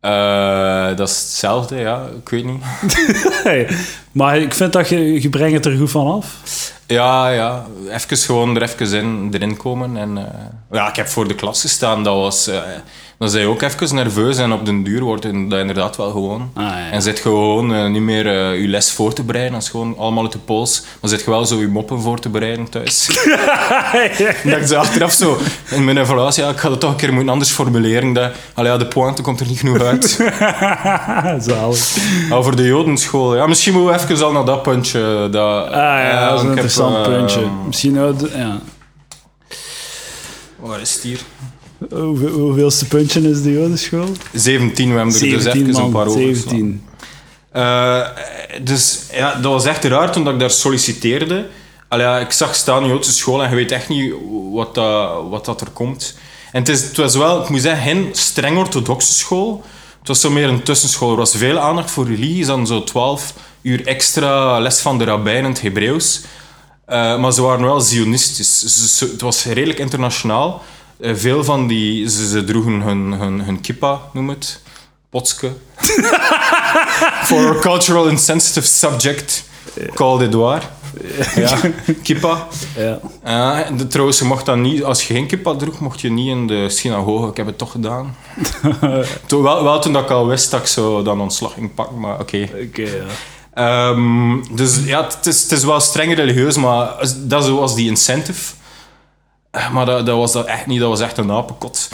Eh, 0.00 0.96
dat 0.96 1.08
is 1.08 1.14
hetzelfde, 1.16 1.76
ja. 1.76 2.06
Ik 2.22 2.28
weet 2.28 2.44
niet. 2.44 2.62
Hey, 3.44 3.68
maar 4.12 4.38
ik 4.38 4.54
vind 4.54 4.72
dat 4.72 4.88
je, 4.88 5.22
je 5.22 5.28
brengt 5.28 5.54
het 5.54 5.66
er 5.66 5.76
goed 5.78 5.90
van 5.90 6.06
af. 6.12 6.36
Ja, 6.86 7.28
ja. 7.28 7.66
Even 7.90 8.16
gewoon 8.16 8.56
er 8.56 8.62
even 8.62 8.98
in, 8.98 9.28
erin 9.32 9.56
komen. 9.56 9.96
En, 9.96 10.18
eh, 10.18 10.24
ja, 10.70 10.88
ik 10.88 10.96
heb 10.96 11.08
voor 11.08 11.28
de 11.28 11.34
klas 11.34 11.60
gestaan. 11.60 12.04
Dat 12.04 12.14
was... 12.14 12.46
eh 12.46 12.60
dan 13.18 13.28
zijn 13.28 13.42
je 13.42 13.48
ook 13.48 13.62
even 13.62 13.94
nerveus 13.94 14.38
en 14.38 14.52
op 14.52 14.64
den 14.64 14.82
duur 14.82 15.02
wordt 15.02 15.22
dat 15.22 15.32
inderdaad 15.32 15.96
wel 15.96 16.10
gewoon. 16.10 16.50
Ah, 16.54 16.64
ja. 16.64 16.90
En 16.90 17.02
zit 17.02 17.20
gewoon 17.20 17.74
eh, 17.74 17.86
niet 17.86 18.02
meer 18.02 18.26
eh, 18.26 18.60
je 18.60 18.68
les 18.68 18.92
voor 18.92 19.12
te 19.12 19.22
bereiden. 19.22 19.54
Dat 19.54 19.62
is 19.62 19.68
gewoon 19.68 19.98
allemaal 19.98 20.22
uit 20.22 20.32
de 20.32 20.38
pols. 20.38 20.82
Dan 21.00 21.10
zit 21.10 21.20
je 21.20 21.30
wel 21.30 21.46
zo 21.46 21.60
je 21.60 21.68
moppen 21.68 22.00
voor 22.00 22.18
te 22.18 22.28
bereiden 22.28 22.70
thuis. 22.70 23.06
dat 24.44 24.56
ik 24.56 24.66
zo 24.66 24.76
achteraf 24.76 25.12
zo 25.12 25.38
in 25.70 25.84
mijn 25.84 25.98
evaluatie, 25.98 26.42
ja, 26.42 26.50
ik 26.50 26.58
ga 26.58 26.70
het 26.70 26.80
toch 26.80 26.90
een 26.90 26.96
keer 26.96 27.12
moeten 27.12 27.32
anders 27.32 27.50
formuleren. 27.50 28.12
Dat, 28.12 28.32
allee, 28.54 28.72
ja, 28.72 28.78
de 28.78 28.86
pointe 28.86 29.22
komt 29.22 29.40
er 29.40 29.46
niet 29.46 29.58
genoeg 29.58 29.80
uit. 29.80 30.10
Zalig. 31.46 31.96
Maar 32.28 32.42
voor 32.42 32.56
de 32.56 32.66
jodenschool, 32.66 33.36
ja, 33.36 33.46
misschien 33.46 33.72
moeten 33.72 34.06
we 34.06 34.14
even 34.14 34.26
al 34.26 34.32
naar 34.32 34.44
dat 34.44 34.62
puntje. 34.62 35.28
Dat, 35.30 35.66
Ah 35.66 35.72
ja, 35.72 36.28
dat 36.28 36.34
is 36.34 36.40
een 36.40 36.46
heb, 36.46 36.56
interessant 36.56 36.96
eh, 36.96 37.12
puntje. 37.12 37.46
Misschien 37.66 38.00
ook... 38.00 38.20
Ja. 38.34 38.60
Waar 40.56 40.80
is 40.80 40.94
het 40.94 41.02
hier? 41.02 41.20
Hoeveel, 41.90 42.28
hoeveelste 42.30 42.86
puntje 42.86 43.30
is 43.30 43.42
de 43.42 43.52
jodenschool? 43.52 44.08
17, 44.32 44.88
we 44.90 44.96
hebben 44.96 45.14
er 45.14 45.20
dus 45.20 45.28
17 45.42 45.50
even 45.62 45.74
een 45.74 45.80
man, 45.82 45.90
paar 45.92 46.06
over 46.06 46.20
17. 46.20 46.82
Eh, 47.52 48.00
dus 48.62 49.00
ja, 49.12 49.34
dat 49.34 49.52
was 49.52 49.64
echt 49.64 49.84
raar 49.84 50.12
toen 50.12 50.24
dat 50.24 50.32
ik 50.34 50.40
daar 50.40 50.50
solliciteerde. 50.50 51.46
Allee, 51.88 52.06
ja, 52.06 52.18
ik 52.18 52.30
zag 52.32 52.54
staan 52.54 52.86
Joodse 52.86 53.12
school 53.12 53.42
en 53.42 53.50
je 53.50 53.56
weet 53.56 53.72
echt 53.72 53.88
niet 53.88 54.14
wat 54.52 54.74
dat, 54.74 55.10
wat 55.30 55.44
dat 55.44 55.60
er 55.60 55.70
komt. 55.70 56.18
En 56.52 56.58
het, 56.60 56.68
is, 56.68 56.82
het 56.82 56.96
was 56.96 57.16
wel, 57.16 57.42
ik 57.42 57.48
moet 57.48 57.60
zeggen, 57.60 57.82
geen 57.82 58.08
streng 58.12 58.58
orthodoxe 58.58 59.12
school. 59.14 59.64
Het 59.98 60.08
was 60.08 60.20
zo 60.20 60.30
meer 60.30 60.48
een 60.48 60.62
tussenschool. 60.62 61.10
Er 61.10 61.16
was 61.16 61.36
veel 61.36 61.58
aandacht 61.58 61.90
voor 61.90 62.06
religie, 62.06 62.46
dan 62.46 62.66
zo 62.66 62.84
12 62.84 63.34
uur 63.62 63.86
extra 63.86 64.58
les 64.60 64.80
van 64.80 64.98
de 64.98 65.04
rabbijn 65.04 65.44
in 65.44 65.50
het 65.50 65.60
Hebreeuws. 65.60 66.20
Eh, 66.86 67.18
maar 67.18 67.32
ze 67.32 67.42
waren 67.42 67.64
wel 67.64 67.80
zionistisch. 67.80 68.58
Ze- 68.60 68.88
ze- 68.88 69.10
het 69.12 69.20
was 69.20 69.44
redelijk 69.44 69.78
internationaal. 69.78 70.62
Eh, 71.00 71.14
veel 71.14 71.44
van 71.44 71.66
die... 71.66 72.08
Ze, 72.10 72.28
ze 72.28 72.44
droegen 72.44 72.80
hun, 72.80 73.12
hun, 73.12 73.40
hun 73.40 73.60
kippa, 73.60 74.00
noem 74.12 74.28
het. 74.28 74.60
Potske. 75.10 75.52
For 77.28 77.56
a 77.56 77.60
cultural 77.60 78.08
insensitive 78.08 78.66
subject. 78.66 79.44
Called 79.94 80.20
Edouard. 80.28 80.64
Ja, 81.34 81.58
kippa. 82.02 82.46
Ja. 82.76 83.00
Eh, 83.22 83.76
de- 83.76 83.86
trouwens, 83.86 84.18
je 84.18 84.24
mocht 84.24 84.46
dat 84.46 84.56
niet, 84.56 84.84
als 84.84 85.06
je 85.06 85.14
geen 85.14 85.26
kippa 85.26 85.54
droeg, 85.56 85.78
mocht 85.80 86.00
je 86.00 86.10
niet 86.10 86.28
in 86.28 86.46
de 86.46 86.68
synagoge. 86.70 87.28
Ik 87.30 87.36
heb 87.36 87.46
het 87.46 87.58
toch 87.58 87.70
gedaan. 87.70 88.16
toen, 89.26 89.42
wel, 89.42 89.62
wel 89.64 89.80
toen 89.80 89.92
dat 89.92 90.02
ik 90.02 90.10
al 90.10 90.26
wist 90.26 90.50
dat 90.50 90.60
ik 90.60 90.66
zo 90.66 91.02
dan 91.02 91.20
ontslag 91.20 91.52
ging 91.52 91.74
pakken, 91.74 92.00
maar 92.00 92.20
oké. 92.20 92.48
Oké, 92.68 92.82
ja. 92.82 93.04
Ehm, 93.54 94.36
dus 94.54 94.78
ja, 94.84 95.04
het 95.04 95.26
is, 95.26 95.42
het 95.42 95.52
is 95.52 95.64
wel 95.64 95.80
streng 95.80 96.14
religieus, 96.14 96.56
maar 96.56 96.94
dat 97.16 97.48
was 97.48 97.74
die 97.74 97.88
incentive. 97.88 98.52
Eh, 99.56 99.70
Maar 99.70 99.86
dat, 99.86 100.06
dat 100.06 100.16
was 100.16 100.32
dat 100.32 100.46
echt 100.46 100.66
niet, 100.66 100.80
dat 100.80 100.88
was 100.88 101.00
echt 101.00 101.18
een 101.18 101.30
apenkot. 101.30 101.88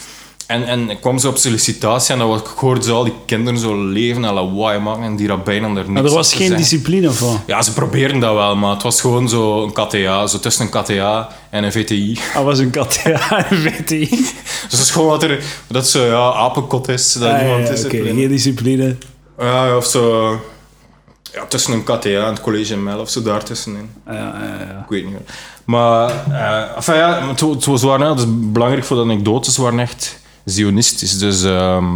En, 0.47 0.65
en 0.67 0.91
ik 0.91 1.01
kwam 1.01 1.19
zo 1.19 1.29
op 1.29 1.37
sollicitatie 1.37 2.13
en 2.13 2.19
dat 2.19 2.29
was, 2.29 2.41
ik 2.41 2.47
hoorde 2.47 2.83
zo 2.83 2.95
al 2.97 3.05
die 3.05 3.13
kinderen 3.27 3.59
zo 3.61 3.85
leven 3.85 4.25
en 4.25 4.35
lawaai 4.35 4.79
maken 4.79 5.03
en 5.03 5.17
die 5.17 5.29
rabbijnen 5.29 5.71
er 5.71 5.77
niks 5.77 5.89
Maar 5.89 6.05
er 6.05 6.11
was 6.11 6.29
geen 6.31 6.39
zeggen. 6.39 6.57
discipline 6.57 7.11
van. 7.11 7.41
Ja, 7.47 7.63
ze 7.63 7.73
probeerden 7.73 8.21
dat 8.21 8.35
wel, 8.35 8.57
maar 8.57 8.71
het 8.71 8.83
was 8.83 9.01
gewoon 9.01 9.29
zo 9.29 9.63
een 9.63 9.73
KTA, 9.73 10.27
zo 10.27 10.39
tussen 10.39 10.69
een 10.73 10.83
KTA 10.83 11.29
en 11.51 11.65
een 11.65 11.73
VTI. 11.73 12.19
Dat 12.35 12.45
was 12.45 12.59
een 12.59 12.71
KTA 12.71 13.47
en 13.49 13.57
VTI. 13.57 14.09
Dus 14.69 14.71
dat 14.71 14.81
is 14.81 14.91
gewoon 14.91 15.09
wat 15.09 15.23
er, 15.23 15.43
dat 15.67 15.89
zo, 15.89 16.05
ja, 16.07 16.33
apenkot 16.33 16.89
is, 16.89 17.13
dat 17.13 17.29
Ah, 17.31 17.41
niemand 17.41 17.69
ja, 17.83 17.89
geen 17.89 18.29
discipline. 18.29 18.97
Ja, 19.39 19.77
of 19.77 19.87
zo, 19.87 20.37
ja, 21.33 21.45
tussen 21.49 21.73
een 21.73 21.85
KTA 21.85 22.09
en 22.09 22.25
het 22.25 22.41
college 22.41 22.77
Mel 22.77 22.99
of 23.01 23.11
zo 23.11 23.23
daartussenin. 23.23 23.91
Ja, 24.07 24.13
ja, 24.15 24.57
ja. 24.69 24.79
Ik 24.83 24.89
weet 24.89 25.03
niet 25.05 25.13
meer. 25.13 25.23
Maar, 25.65 26.11
enfin 26.77 26.95
ja, 26.95 27.29
het, 27.29 27.41
het 27.41 27.65
was 27.65 27.83
waren, 27.83 28.07
dat 28.07 28.19
is 28.19 28.25
belangrijk 28.29 28.85
voor 28.85 28.97
de 28.97 29.03
anekdotes, 29.03 29.57
waren 29.57 29.79
echt 29.79 30.19
zionistisch. 30.45 31.19
Dus, 31.19 31.45
ehm, 31.45 31.87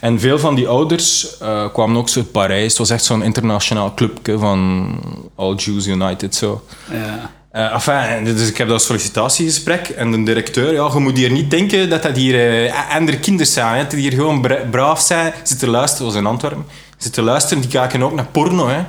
en 0.00 0.20
veel 0.20 0.38
van 0.38 0.54
die 0.54 0.68
ouders 0.68 1.38
eh, 1.38 1.72
kwamen 1.72 1.96
ook 1.96 2.08
zo 2.08 2.18
uit 2.20 2.32
Parijs. 2.32 2.68
Het 2.68 2.78
was 2.78 2.90
echt 2.90 3.04
zo'n 3.04 3.22
internationaal 3.22 3.94
clubje 3.94 4.38
van 4.38 4.88
All 5.34 5.54
Jews 5.54 5.86
United. 5.86 6.34
Zo. 6.34 6.64
ja. 6.90 7.30
Enfin, 7.72 8.24
dus 8.24 8.48
ik 8.48 8.56
heb 8.56 8.68
dat 8.68 8.82
sollicitatiegesprek 8.82 9.88
en 9.88 10.10
de 10.10 10.22
directeur, 10.22 10.72
ja, 10.72 10.90
je 10.92 10.98
moet 10.98 11.16
hier 11.16 11.30
niet 11.30 11.50
denken 11.50 11.90
dat 11.90 12.02
dat 12.02 12.16
hier 12.16 12.64
eh, 12.66 12.94
andere 12.96 13.18
kinderen 13.18 13.52
zijn. 13.52 13.74
Hè, 13.74 13.80
dat 13.82 13.90
die 13.90 14.00
hier 14.00 14.12
gewoon 14.12 14.40
bra- 14.40 14.64
braaf 14.70 15.00
zijn, 15.00 15.32
zitten 15.42 15.68
luisteren, 15.68 16.06
was 16.06 16.14
in 16.14 16.26
Antwerpen, 16.26 16.66
zitten 16.96 17.24
luisteren, 17.24 17.60
die 17.62 17.70
kijken 17.70 18.02
ook 18.02 18.12
naar 18.12 18.26
porno. 18.26 18.68
Hè. 18.68 18.84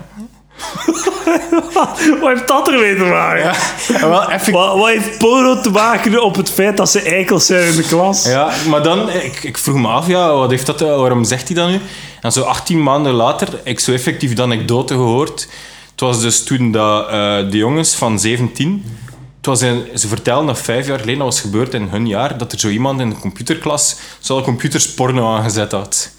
Wat 2.22 2.30
heeft 2.30 2.48
dat 2.48 2.68
ermee 2.68 2.96
te 2.96 3.04
maken? 3.04 3.44
Ja, 3.88 4.10
wel 4.10 4.32
even 4.32 4.54
Wat, 4.54 4.78
wat 4.78 4.88
heeft 4.88 5.18
Poro 5.18 5.62
te 5.62 5.70
maken 5.70 6.24
op 6.24 6.36
het 6.36 6.50
feit 6.50 6.78
dat 6.78 6.90
ze 6.90 7.02
eikels 7.02 7.46
zijn 7.46 7.68
in 7.68 7.76
de 7.76 7.84
klas? 7.84 8.26
Ja, 8.26 8.52
maar 8.70 8.84
dan, 8.84 9.10
ik, 9.10 9.44
ik 9.44 9.58
vroeg 9.58 9.76
me 9.76 9.88
af, 9.88 10.08
ja, 10.08 10.34
wat 10.34 10.50
heeft 10.50 10.66
dat, 10.66 10.80
waarom 10.80 11.24
zegt 11.24 11.48
hij 11.48 11.58
dat 11.58 11.70
nu? 11.70 11.80
En 12.22 12.32
zo 12.32 12.42
18 12.42 12.84
maanden 12.84 13.14
later, 13.14 13.48
ik 13.64 13.80
zo 13.80 13.94
effectief 13.94 14.34
de 14.34 14.42
anekdote 14.42 14.94
gehoord. 14.94 15.48
Het 15.92 16.00
was 16.00 16.22
dus 16.22 16.44
toen 16.44 16.72
dat, 16.72 17.08
eh, 17.08 17.50
de 17.50 17.58
jongens 17.58 17.96
van 17.96 18.20
17, 18.20 18.86
het 19.38 19.46
was 19.46 19.62
in, 19.62 19.88
ze 19.96 20.08
vertelden 20.08 20.46
dat 20.48 20.62
vijf 20.62 20.88
jaar 20.88 21.00
geleden, 21.00 21.20
dat 21.20 21.28
was 21.28 21.42
gebeurd 21.42 21.74
in 21.74 21.88
hun 21.88 22.08
jaar, 22.08 22.38
dat 22.38 22.52
er 22.52 22.60
zo 22.60 22.70
iemand 22.70 23.00
in 23.00 23.10
de 23.10 23.16
computerklas 23.16 23.96
zo 24.20 24.36
al 24.36 24.44
computers 24.44 24.94
porno 24.94 25.36
aangezet 25.36 25.72
had. 25.72 26.12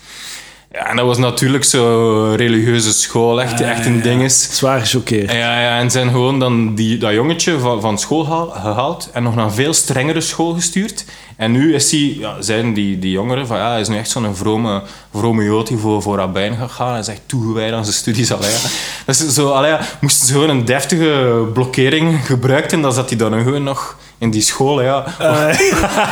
Ja, 0.72 0.86
en 0.90 0.96
dat 0.96 1.06
was 1.06 1.18
natuurlijk 1.18 1.64
zo'n 1.64 2.36
religieuze 2.36 2.92
school, 2.92 3.40
echt, 3.40 3.60
echt 3.60 3.86
een 3.86 4.02
ding 4.02 4.22
is. 4.22 4.56
Zwaar 4.56 4.80
gechoqueerd. 4.80 5.32
Ja, 5.32 5.60
ja, 5.60 5.78
en 5.78 5.90
zijn 5.90 6.10
gewoon 6.10 6.38
dan 6.38 6.74
die, 6.74 6.98
dat 6.98 7.12
jongetje 7.12 7.58
van, 7.58 7.80
van 7.80 7.98
school 7.98 8.24
gehaal- 8.24 8.50
gehaald 8.50 9.10
en 9.12 9.22
nog 9.22 9.34
naar 9.34 9.44
een 9.44 9.50
veel 9.52 9.72
strengere 9.72 10.20
school 10.20 10.54
gestuurd. 10.54 11.04
En 11.36 11.52
nu 11.52 11.74
is 11.74 11.90
hij, 11.90 12.16
ja, 12.18 12.42
zijn 12.42 12.74
die, 12.74 12.98
die 12.98 13.10
jongeren 13.10 13.46
van 13.46 13.56
ja, 13.56 13.70
hij 13.70 13.80
is 13.80 13.88
nu 13.88 13.96
echt 13.96 14.10
zo'n 14.10 14.36
vrome, 14.36 14.82
vrome 15.14 15.44
jood 15.44 15.66
die 15.66 15.76
voor, 15.76 16.02
voor 16.02 16.16
rabbijn 16.16 16.56
gegaan. 16.56 16.90
Hij 16.90 17.00
is 17.00 17.08
echt 17.08 17.22
toegewijd 17.26 17.72
aan 17.72 17.84
zijn 17.84 17.96
studies. 17.96 18.32
Allee, 18.32 18.50
ja. 18.50 18.58
Is 19.06 19.28
zo, 19.28 19.50
allee, 19.50 19.76
moesten 20.00 20.26
ze 20.26 20.32
gewoon 20.32 20.48
een 20.50 20.64
deftige 20.64 21.44
blokkering 21.52 22.26
gebruiken, 22.26 22.80
dan 22.80 22.92
zat 22.92 23.08
hij 23.08 23.18
dan 23.18 23.42
gewoon 23.42 23.62
nog 23.62 23.96
in 24.18 24.30
die 24.30 24.40
school. 24.42 24.82
Ja. 24.82 25.04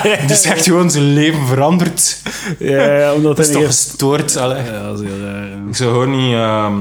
Het 0.08 0.30
is 0.30 0.42
echt 0.44 0.64
gewoon 0.64 0.90
zijn 0.90 1.12
leven 1.12 1.46
veranderd. 1.46 2.22
Ja, 2.58 3.12
omdat 3.14 3.36
Dat 3.36 3.46
hij 3.46 3.54
is 3.54 3.60
toch 3.60 3.66
gestoord. 3.66 4.36
Allee. 4.36 4.64
Ja, 4.64 4.82
dat 4.82 5.00
is 5.00 5.08
heel 5.08 5.18
raar. 5.20 5.46
ja. 5.46 5.54
Ik 5.68 5.76
zou 5.76 5.90
gewoon 5.90 6.10
niet... 6.10 6.34
ehm, 6.34 6.74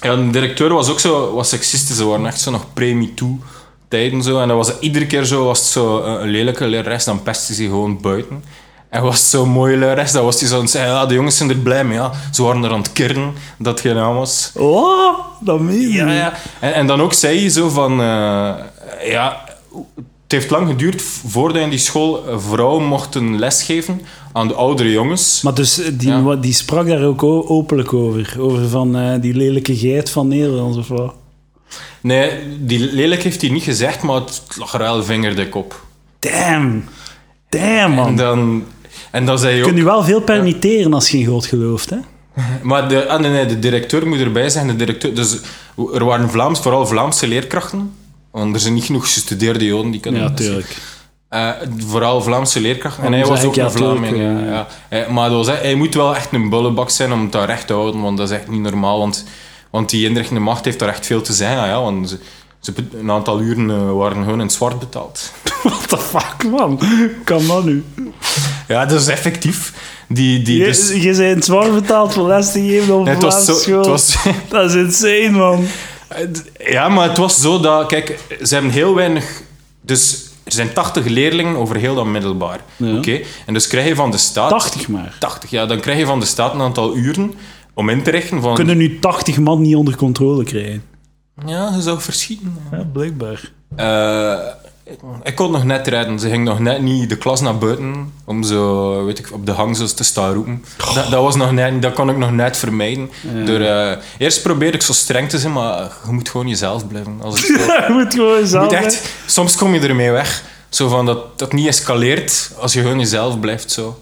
Ja, 0.00 0.16
de 0.16 0.30
directeur 0.30 0.72
was 0.72 0.90
ook 0.90 1.00
zo 1.00 1.34
was 1.34 1.48
seksistisch. 1.48 1.96
Ze 1.96 2.04
waren 2.06 2.26
echt 2.26 2.40
zo 2.40 2.50
nog 2.50 2.72
pre-MeToo 2.72 3.38
tijden 3.88 4.22
zo. 4.22 4.40
En 4.40 4.48
dat 4.48 4.56
was 4.56 4.78
iedere 4.80 5.06
keer 5.06 5.24
zo, 5.24 5.44
was 5.44 5.58
het 5.58 5.68
zo 5.68 6.02
een, 6.02 6.22
een 6.22 6.28
lelijke 6.28 6.66
lerares, 6.66 7.04
dan 7.04 7.22
pestte 7.22 7.54
ze 7.54 7.62
gewoon 7.62 8.00
buiten. 8.00 8.44
En 8.90 9.02
was 9.02 9.18
het 9.18 9.26
zo'n 9.26 9.48
mooie 9.48 9.76
lerares, 9.76 10.12
dan 10.12 10.24
was 10.24 10.40
hij 10.40 10.48
zo 10.48 10.54
aan 10.54 10.60
het 10.60 10.70
zeggen, 10.70 10.90
ja, 10.92 11.06
de 11.06 11.14
jongens 11.14 11.36
zijn 11.36 11.50
er 11.50 11.56
blij 11.56 11.84
mee. 11.84 11.98
Ja. 11.98 12.12
Ze 12.32 12.42
waren 12.42 12.64
er 12.64 12.70
aan 12.70 12.78
het 12.78 12.92
kernen 12.92 13.32
dat 13.58 13.72
het 13.72 13.80
geen 13.80 13.94
naam 13.94 14.14
was. 14.14 14.50
Oh, 14.54 15.18
dat 15.40 15.60
meen 15.60 15.80
je 15.80 15.88
Ja, 15.92 16.12
ja. 16.12 16.32
En, 16.60 16.74
en 16.74 16.86
dan 16.86 17.00
ook 17.00 17.12
zei 17.12 17.40
hij 17.40 17.48
zo 17.50 17.68
van... 17.68 18.00
eh, 18.00 18.54
ja, 19.04 19.44
het 20.26 20.34
heeft 20.34 20.50
lang 20.50 20.68
geduurd 20.68 21.02
voordat 21.02 21.62
in 21.62 21.70
die 21.70 21.78
school 21.78 22.26
eh, 22.28 22.38
vrouwen 22.38 22.84
mochten 22.84 23.38
lesgeven 23.38 24.00
aan 24.32 24.48
de 24.48 24.54
oudere 24.54 24.90
jongens. 24.90 25.42
Maar 25.42 25.54
dus 25.54 25.78
eh, 25.80 25.90
die, 25.92 26.08
Ja. 26.08 26.34
die 26.36 26.52
sprak 26.52 26.86
daar 26.86 27.04
ook 27.04 27.22
openlijk 27.22 27.92
over. 27.92 28.36
Over 28.38 28.68
van 28.68 28.96
eh, 28.96 29.20
die 29.20 29.34
lelijke 29.34 29.76
geit 29.76 30.10
van 30.10 30.28
Nederland 30.28 30.76
of 30.76 30.88
wat. 30.88 31.14
Nee, 32.00 32.30
die 32.60 32.78
lelijk 32.92 33.22
heeft 33.22 33.40
hij 33.40 33.50
niet 33.50 33.62
gezegd, 33.62 34.02
maar 34.02 34.14
het 34.20 34.42
lag 34.58 34.72
er 34.72 34.78
wel 34.78 35.04
vingerdik 35.04 35.54
op. 35.54 35.84
Damn. 36.18 36.84
Damn, 37.48 37.64
En 37.68 37.90
man. 37.90 38.16
dan, 38.16 38.64
en 39.10 39.26
dan 39.26 39.38
zei 39.38 39.56
Je 39.56 39.64
ook... 39.64 39.76
je 39.76 39.84
wel 39.84 40.04
veel 40.04 40.20
permitteren 40.20 40.94
als 40.94 41.10
je 41.10 41.18
in 41.18 41.26
God 41.26 41.46
gelooft, 41.46 41.90
hè? 41.90 41.96
Maar 42.62 42.88
de, 42.88 43.08
ah, 43.08 43.20
nee, 43.20 43.30
nee, 43.30 43.46
de 43.46 43.58
directeur 43.58 44.06
moet 44.06 44.18
erbij 44.20 44.48
zijn. 44.48 44.66
De 44.66 44.76
directeur, 44.76 45.14
dus 45.14 45.38
er 45.94 46.04
waren 46.04 46.30
Vlaams, 46.30 46.60
vooral 46.60 46.86
Vlaamse 46.86 47.26
leerkrachten. 47.28 47.92
Want 48.42 48.54
er 48.54 48.60
zijn 48.60 48.74
niet 48.74 48.84
genoeg 48.84 49.12
gestudeerde 49.12 49.64
Joden 49.64 49.90
die 49.90 50.00
kunnen 50.00 50.20
Ja, 50.20 50.26
lesgeven. 50.28 50.52
tuurlijk. 50.54 50.76
Eh, 51.28 51.50
vooral 51.86 52.20
Vlaamse 52.22 52.60
leerkrachten. 52.60 53.04
En 53.04 53.12
hij 53.12 53.24
was 53.26 53.44
ook 53.44 53.56
een 53.56 53.70
Vlaming. 53.70 54.16
Ja, 54.16 54.38
eh. 54.38 54.46
ja. 54.46 54.66
Hij- 54.88 55.06
maar 55.10 55.28
dat 55.30 55.46
was, 55.46 55.56
hij 55.58 55.74
moet 55.74 55.94
wel 55.94 56.14
echt 56.16 56.32
een 56.32 56.48
bullebak 56.48 56.90
zijn 56.90 57.12
om 57.12 57.22
het 57.22 57.32
daar 57.32 57.46
recht 57.46 57.66
te 57.66 57.72
houden. 57.72 58.00
Want 58.02 58.16
dat 58.18 58.30
is 58.30 58.36
echt 58.36 58.48
niet 58.48 58.60
normaal. 58.60 58.98
Want, 58.98 59.24
want 59.70 59.90
die 59.90 60.08
inrichtende 60.08 60.40
macht 60.40 60.64
heeft 60.64 60.78
daar 60.78 60.88
echt 60.88 61.06
veel 61.06 61.20
te 61.22 61.32
zeggen. 61.32 61.66
Ja, 61.66 61.80
want 61.82 62.08
ze, 62.08 62.18
ze, 62.60 62.72
een 63.00 63.10
aantal 63.10 63.40
uren 63.40 63.70
eh, 63.70 63.92
waren 63.92 64.22
gewoon 64.22 64.40
in 64.40 64.46
het 64.46 64.52
zwart 64.52 64.78
betaald. 64.78 65.32
What 65.62 65.88
the 65.88 65.98
fuck, 65.98 66.50
man? 66.50 66.80
Kan 67.24 67.46
dat 67.46 67.64
nu? 67.64 67.84
Ja, 68.68 68.86
dat 68.86 69.00
is 69.00 69.06
effectief. 69.06 69.72
Die, 70.08 70.42
die, 70.42 70.58
Je, 70.58 70.64
dus, 70.64 70.92
je 70.92 71.14
bent 71.16 71.44
zwaar 71.44 71.70
betaald 71.70 72.12
voor 72.14 72.26
les 72.28 72.52
te 72.52 72.60
geven 72.60 72.94
op 72.94 73.04
Nee, 73.04 73.14
het 73.14 73.22
was 73.22 73.32
Vlaamse 73.44 73.52
zo- 73.52 73.58
school. 73.60 73.78
het 73.78 73.86
was- 73.86 74.16
Dat 74.48 74.70
is 74.70 74.74
insane, 74.74 75.30
man. 75.30 75.66
Ja, 76.58 76.88
maar 76.88 77.08
het 77.08 77.18
was 77.18 77.40
zo 77.40 77.60
dat... 77.60 77.86
Kijk, 77.86 78.18
ze 78.42 78.54
hebben 78.54 78.72
heel 78.72 78.94
weinig... 78.94 79.42
Dus 79.80 80.30
er 80.44 80.52
zijn 80.52 80.72
80 80.72 81.06
leerlingen 81.06 81.56
over 81.56 81.76
heel 81.76 81.94
dat 81.94 82.06
middelbaar. 82.06 82.60
Ja. 82.76 82.96
Oké? 82.96 83.20
En 83.46 83.54
dus 83.54 83.66
krijg 83.66 83.86
je 83.88 83.94
van 83.94 84.10
de 84.10 84.16
staat... 84.16 84.50
80 84.50 84.88
maar. 84.88 85.16
80, 85.20 85.50
ja. 85.50 85.66
Dan 85.66 85.80
krijg 85.80 85.98
je 85.98 86.06
van 86.06 86.20
de 86.20 86.26
staat 86.26 86.54
een 86.54 86.60
aantal 86.60 86.96
uren 86.96 87.34
om 87.74 87.88
in 87.88 88.02
te 88.02 88.10
richten 88.10 88.40
van... 88.40 88.54
Kunnen 88.54 88.76
nu 88.76 88.98
80 88.98 89.38
man 89.38 89.60
niet 89.60 89.76
onder 89.76 89.96
controle 89.96 90.44
krijgen? 90.44 90.82
Ja, 91.46 91.72
je 91.74 91.82
zou 91.82 92.00
verschieten. 92.00 92.56
Ja, 92.70 92.84
blijkbaar. 92.92 93.50
Eh, 93.76 94.38
ik, 95.22 95.34
kon 95.34 95.50
nog 95.50 95.64
net 95.64 95.86
redden. 95.86 96.18
Ze 96.18 96.28
ging 96.28 96.44
nog 96.44 96.58
net 96.58 96.80
niet 96.80 97.08
de 97.08 97.16
klas 97.16 97.40
naar 97.40 97.58
buiten 97.58 98.12
om 98.24 98.42
zo, 98.42 99.04
weet 99.04 99.18
ik, 99.18 99.32
op 99.32 99.46
de 99.46 99.52
hangzels 99.52 99.92
te 99.92 100.04
staan 100.04 100.32
roepen. 100.32 100.64
Dat, 100.94 101.10
dat, 101.10 101.22
was 101.22 101.36
nog 101.36 101.52
net, 101.52 101.82
dat 101.82 101.92
kon 101.92 102.10
ik 102.10 102.16
nog 102.16 102.32
net 102.32 102.56
vermijden. 102.56 103.10
Door, 103.44 103.60
eh, 103.60 103.96
eerst 104.18 104.42
probeerde 104.42 104.76
ik 104.76 104.82
zo 104.82 104.92
streng 104.92 105.28
te 105.28 105.38
zijn, 105.38 105.52
maar 105.52 105.92
je 106.06 106.12
moet 106.12 106.28
gewoon 106.28 106.48
jezelf 106.48 106.88
blijven. 106.88 107.18
Als 107.22 107.40
het 107.40 107.46
Je 107.86 107.86
moet 107.88 108.14
gewoon 108.14 108.38
je 108.38 108.46
zelf... 108.46 108.64
moet 108.64 108.72
echt, 108.72 109.12
soms 109.26 109.56
kom 109.56 109.74
je 109.74 109.80
ermee 109.80 110.10
weg. 110.10 110.42
Zo 110.68 110.88
van 110.88 111.06
dat 111.06 111.38
dat 111.38 111.52
niet 111.52 111.66
escaleert 111.66 112.52
als 112.58 112.72
je 112.72 112.80
gewoon 112.80 112.98
jezelf 112.98 113.40
blijft. 113.40 113.70
Zo. 113.70 114.00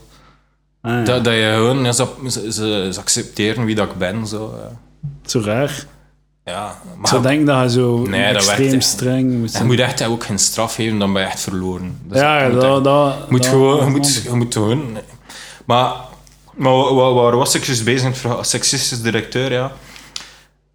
Ah, 0.81 0.93
ja. 0.93 1.02
Dat, 1.05 1.24
dat 1.24 1.35
je 1.35 1.52
gewoon, 1.55 1.94
ze, 2.31 2.52
ze 2.93 3.01
accepteren 3.01 3.65
wie 3.65 3.74
dat 3.74 3.90
ik 3.90 3.98
ben. 3.98 4.27
Zo, 4.27 4.55
eh. 4.61 4.77
Zo 5.27 5.40
raar. 5.40 5.86
Ja, 6.45 6.79
maar 6.99 7.09
zou 7.09 7.23
denken 7.23 7.47
dat 7.47 7.62
je 7.62 7.71
zo 7.71 7.97
Nee, 8.09 8.23
extreem 8.25 8.69
werkt- 8.71 8.85
streng 8.85 9.33
moet 9.33 9.51
je 9.51 9.57
zijn. 9.57 9.66
moet 9.66 9.79
echt 9.79 10.05
ook 10.05 10.25
geen 10.25 10.39
straf 10.39 10.75
geven, 10.75 10.99
dan 10.99 11.12
ben 11.12 11.23
je 11.23 11.29
echt 11.29 11.41
verloren. 11.41 11.99
Dus 12.05 12.19
Ja, 12.21 12.43
je 12.45 12.53
moet 12.53 12.62
echt- 12.62 12.85
dat... 12.85 13.15
Je 13.15 13.25
moet 13.29 13.43
dat- 13.43 13.51
gewoon, 13.51 13.85
je 13.85 13.91
moet, 13.91 14.15
je 14.25 14.31
moet 14.35 14.53
gewoon. 14.53 14.99
Maar, 15.65 15.93
maar 16.55 16.73
wa- 16.73 16.95
wa- 16.95 17.12
waar 17.12 17.37
was 17.37 17.55
ik 17.55 17.66
dus 17.66 17.83
bezig 17.83 18.16
verhaal? 18.16 18.45
Seksistisch 18.45 19.03
directeur, 19.03 19.53
ja. 19.53 19.73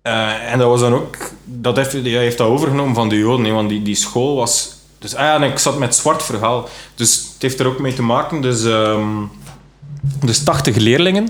Eh, 0.02 0.52
en 0.52 0.60
dat 0.60 0.68
was 0.68 0.80
dan 0.80 0.94
ook. 0.94 1.18
Dat 1.44 1.76
heeft, 1.76 1.92
hij 1.92 2.02
heeft 2.02 2.38
dat 2.38 2.48
overgenomen 2.48 2.96
van 2.96 3.10
de 3.10 3.18
Joden, 3.18 3.54
want 3.54 3.70
die, 3.70 3.82
die 3.82 3.96
school 3.96 4.36
was. 4.36 4.78
Dus 5.00 5.16
ah 5.16 5.22
ja, 5.22 5.36
en 5.36 5.44
ik 5.44 5.58
zat 5.60 5.78
met 5.80 5.96
zwart 5.96 6.24
verhaal. 6.24 6.70
Dus 6.96 7.16
het 7.16 7.42
heeft 7.42 7.60
er 7.60 7.68
ook 7.68 7.80
mee 7.80 7.94
te 7.94 8.02
maken. 8.02 8.42
Dus, 8.42 8.64
ehm, 8.66 9.08
dus 10.26 10.44
80 10.44 10.76
leerlingen. 10.76 11.30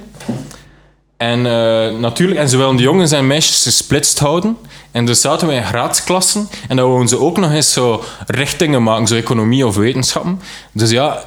En 1.19 1.45
eh, 1.45 1.99
natuurlijk, 1.99 2.39
en 2.39 2.49
zowel 2.49 2.75
de 2.75 2.81
jongens 2.81 3.11
en 3.11 3.27
meisjes 3.27 3.63
gesplitst 3.63 4.19
houden. 4.19 4.57
En 4.91 5.05
dus 5.05 5.21
zaten 5.21 5.47
we 5.47 5.53
in 5.53 5.63
graadsklassen. 5.63 6.49
En 6.67 6.75
dan 6.75 6.87
wouden 6.87 7.07
ze 7.07 7.19
ook 7.19 7.37
nog 7.37 7.51
eens 7.51 7.73
zo 7.73 8.03
richtingen 8.27 8.83
maken, 8.83 9.07
zo 9.07 9.15
economie 9.15 9.67
of 9.67 9.75
wetenschappen. 9.75 10.41
Dus 10.71 10.89
ja, 10.89 11.23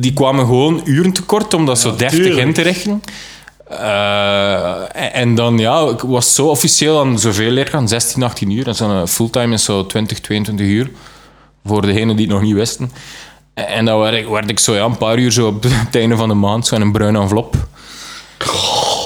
die 0.00 0.12
kwamen 0.12 0.46
gewoon 0.46 0.80
uren 0.84 1.12
tekort 1.12 1.54
om 1.54 1.66
dat 1.66 1.78
zo 1.78 1.96
deftig 1.96 2.22
tuurlijk. 2.22 2.46
in 2.46 2.52
te 2.52 2.62
richten. 2.62 3.02
Eh, 3.68 4.80
en, 5.02 5.12
en 5.12 5.34
dan 5.34 5.58
ja, 5.58 5.88
ik 5.88 6.00
was 6.00 6.34
zo 6.34 6.46
officieel 6.46 7.00
aan 7.00 7.18
zoveel 7.18 7.50
leerkrachten, 7.50 7.88
16, 7.88 8.22
18 8.22 8.50
uur. 8.50 8.66
En 8.66 8.74
zo'n 8.74 9.08
fulltime 9.08 9.54
is 9.54 9.64
zo 9.64 9.86
20, 9.86 10.20
22 10.20 10.66
uur. 10.66 10.90
Voor 11.64 11.82
degenen 11.82 12.16
die 12.16 12.26
het 12.26 12.34
nog 12.34 12.44
niet 12.44 12.54
wisten. 12.54 12.92
En, 13.54 13.84
dan 13.84 13.98
werd 13.98 14.14
ik, 14.14 14.28
werd 14.28 14.50
ik 14.50 14.58
zo 14.58 14.74
ja, 14.74 14.84
een 14.84 14.96
paar 14.96 15.18
uur 15.18 15.32
zo 15.32 15.46
op 15.46 15.62
het 15.62 15.96
einde 16.02 16.16
van 16.16 16.28
de 16.28 16.34
maand 16.34 16.66
zo 16.66 16.74
in 16.74 16.80
een 16.80 16.92
bruin 16.92 17.16
envelop. 17.16 17.56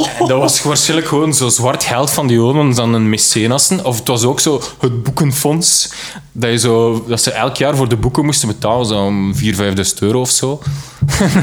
En 0.08 0.26
dat 0.26 0.38
was 0.38 0.62
waarschijnlijk 0.62 1.08
gewoon 1.08 1.34
zo 1.34 1.48
zwart 1.48 1.84
geld 1.84 2.10
van 2.10 2.26
die 2.26 2.36
Joden 2.36 2.74
dan 2.74 2.94
een 2.94 3.08
mecenassen. 3.08 3.84
Of 3.84 3.98
het 3.98 4.08
was 4.08 4.24
ook 4.24 4.40
zo 4.40 4.62
het 4.78 5.02
boekenfonds. 5.02 5.92
Dat, 6.32 6.50
je 6.50 6.58
zo, 6.58 7.04
dat 7.08 7.22
ze 7.22 7.30
elk 7.30 7.56
jaar 7.56 7.76
voor 7.76 7.88
de 7.88 7.96
boeken 7.96 8.24
moesten 8.24 8.48
betalen, 8.48 8.86
zo 8.86 9.04
om 9.04 9.34
4.000, 9.34 9.38
5.000 9.38 9.54
euro 10.00 10.20
of 10.20 10.30
zo. 10.30 10.60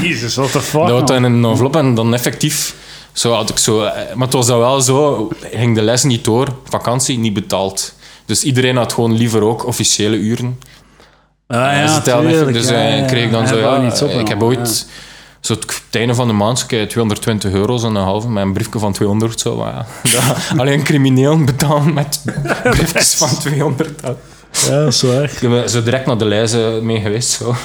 Jezus, 0.02 0.36
what 0.36 0.52
the 0.52 0.62
fuck, 0.62 0.88
Dat 1.08 1.10
in 1.10 1.24
een 1.24 1.46
envelop 1.46 1.76
en 1.76 1.96
dan 1.96 2.14
effectief... 2.14 2.76
Zo 3.12 3.34
had 3.34 3.50
ik 3.50 3.58
zo, 3.58 3.84
eh, 3.84 4.16
maar 4.16 4.26
het 4.26 4.36
was 4.36 4.48
dan 4.48 4.60
wel 4.60 4.82
zo, 4.82 5.30
ging 5.52 5.76
de 5.76 5.82
les 5.82 6.04
niet 6.04 6.24
door, 6.24 6.48
vakantie 6.70 7.18
niet 7.18 7.34
betaald. 7.34 7.94
Dus 8.26 8.44
iedereen 8.44 8.76
had 8.76 8.94
gewoon 8.94 9.14
liever 9.14 9.42
ook 9.42 9.66
officiële 9.66 10.16
uren. 10.16 10.60
Ah, 11.48 11.58
Ja, 11.58 12.02
tuurlijk, 12.02 12.54
Dus 12.54 12.70
ja, 12.70 12.76
eh, 12.76 13.00
ja. 13.00 13.06
kreeg 13.06 13.24
ik 13.24 13.32
dan 13.32 13.48
zo, 13.48 13.58
ja, 13.58 13.78
niets 13.78 14.02
ik 14.02 14.28
heb 14.28 14.44
ooit... 14.44 14.88
Zo 15.40 15.54
het, 15.54 15.64
het 15.64 15.96
einde 15.96 16.16
van 16.16 16.28
de 16.28 16.34
maand 16.34 16.66
kreeg 16.66 16.82
je 16.82 16.88
220 16.88 17.52
euro, 17.52 17.78
zo'n 17.78 17.96
halve, 17.96 18.30
met 18.30 18.44
een 18.44 18.54
briefje 18.54 18.80
van 18.80 18.94
200. 18.94 19.40
Zo, 19.40 19.66
ja. 19.66 19.86
Alleen 20.60 20.84
criminelen 20.84 21.46
betalen 21.46 21.94
met 21.94 22.22
briefjes 22.64 23.16
van 23.16 23.38
200. 23.40 24.02
Ja, 24.02 24.16
ja 24.52 24.70
dat 24.84 24.94
is 24.94 25.02
waar. 25.02 25.24
Ik 25.24 25.50
ben 25.50 25.70
zo 25.70 25.84
direct 25.84 26.06
naar 26.06 26.18
de 26.18 26.26
lijzen 26.26 26.86
mee 26.86 27.02
geweest. 27.02 27.30
Zo, 27.30 27.56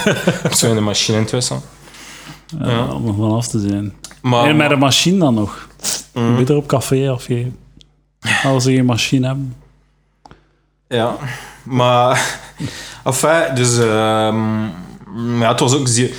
zo 0.56 0.68
in 0.68 0.74
de 0.74 0.80
machine 0.80 1.18
intussen. 1.18 1.60
Ja, 2.60 2.84
Om 2.84 3.08
er 3.08 3.14
vanaf 3.14 3.48
te 3.48 3.60
zijn. 3.60 3.92
Maar, 4.22 4.44
en 4.48 4.56
met 4.56 4.70
een 4.70 4.78
machine 4.78 5.18
dan 5.18 5.34
nog. 5.34 5.68
Mm. 6.12 6.36
Beter 6.36 6.56
op 6.56 6.66
café 6.66 7.10
afgeven. 7.10 7.56
Als 8.44 8.64
ze 8.64 8.72
geen 8.72 8.84
machine 8.84 9.26
hebben. 9.26 9.56
Ja, 10.88 11.16
maar... 11.62 12.38
Enfin, 13.04 13.54
dus... 13.54 13.78
ehm, 13.78 14.64
ja, 15.38 15.48
het 15.48 15.60
was 15.60 15.74
ook... 15.74 15.88
zeer- 15.88 16.10
eh, 16.10 16.14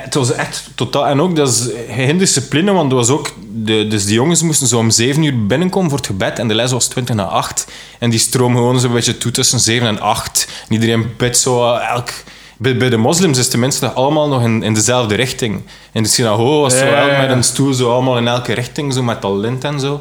Het 0.00 0.14
was 0.14 0.32
echt 0.32 0.70
totaal... 0.74 1.06
En 1.06 1.20
ook, 1.20 1.36
dat 1.36 1.48
is 1.48 1.68
geen 1.90 2.18
discipline, 2.18 2.72
want 2.72 2.90
er 2.90 2.96
was 2.96 3.08
ook... 3.08 3.30
De, 3.54 3.86
dus 3.88 4.04
die 4.04 4.14
jongens 4.14 4.42
moesten 4.42 4.66
zo 4.66 4.78
om 4.78 4.90
7 4.90 5.22
uur 5.22 5.46
binnenkomen 5.46 5.88
voor 5.90 5.98
het 5.98 6.06
gebed 6.06 6.38
en 6.38 6.48
de 6.48 6.54
les 6.54 6.72
was 6.72 6.86
20 6.86 7.14
na 7.14 7.24
8. 7.24 7.66
En 7.98 8.10
die 8.10 8.18
stroom 8.18 8.54
gewoon 8.54 8.80
zo'n 8.80 8.92
beetje 8.92 9.18
toe 9.18 9.30
tussen 9.30 9.60
7 9.60 9.88
en 9.88 10.00
8. 10.00 10.48
En 10.68 10.74
iedereen 10.74 11.14
bidt 11.16 11.38
zo 11.38 11.74
eh, 11.74 11.88
elk... 11.88 12.10
Bij, 12.56 12.76
bij 12.76 12.88
de 12.88 12.96
moslims 12.96 13.38
is 13.38 13.48
tenminste 13.48 13.90
allemaal 13.90 14.28
nog 14.28 14.42
in, 14.42 14.62
in 14.62 14.74
dezelfde 14.74 15.14
richting. 15.14 15.62
In 15.92 16.02
de 16.02 16.08
synagoge 16.08 16.60
was 16.60 16.78
zo 16.78 16.84
Ja, 16.84 16.90
ja, 16.90 17.00
elk 17.00 17.10
ja. 17.10 17.20
met 17.20 17.30
een 17.30 17.44
stoel 17.44 17.72
zo 17.72 17.92
allemaal 17.92 18.18
in 18.18 18.28
elke 18.28 18.52
richting, 18.52 18.92
zo 18.92 19.02
met 19.02 19.22
dat 19.22 19.36
lint 19.36 19.64
en 19.64 19.80
zo. 19.80 20.00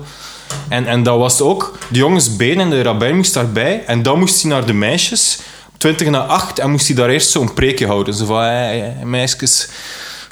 En, 0.68 0.88
en 0.88 1.04
dat 1.04 1.18
was 1.18 1.42
ook, 1.42 1.78
de 1.90 1.98
jongens 1.98 2.36
beden 2.36 2.64
en 2.64 2.70
de 2.70 2.82
rabbijn 2.82 3.16
moest 3.16 3.34
daarbij. 3.34 3.84
En 3.86 4.04
dan 4.04 4.20
moest 4.20 4.42
hij 4.42 4.52
naar 4.52 4.66
de 4.66 4.74
meisjes, 4.74 5.40
20 5.82 6.10
na 6.10 6.20
8, 6.20 6.60
en 6.60 6.72
moest 6.72 6.88
hij 6.88 6.96
daar 6.96 7.10
eerst 7.10 7.30
zo'n 7.30 7.54
preekje 7.54 7.88
houden. 7.88 8.14
Zo 8.14 8.26
van, 8.26 8.42
hey, 8.42 8.80
hey, 8.80 9.06
meisjes, 9.06 9.70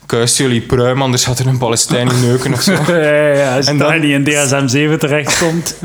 kuis 0.06 0.38
jullie 0.38 0.62
pruim, 0.62 1.02
anders 1.02 1.26
gaat 1.26 1.40
er 1.40 1.48
een 1.48 1.58
Palestijn 1.58 2.10
neuken 2.22 2.54
of 2.54 2.62
zo. 2.62 2.72
Ja, 2.88 2.96
ja, 2.98 3.34
ja. 3.34 3.56
Als 3.56 3.66
En 3.66 3.78
daar 3.78 3.92
dan- 3.92 4.00
niet 4.02 4.12
in 4.12 4.24
DSM-7 4.94 4.98
terechtkomt. 5.00 5.76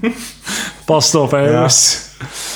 Pas 0.84 1.14
op, 1.14 1.30
hè, 1.30 1.38
jongens. 1.38 2.00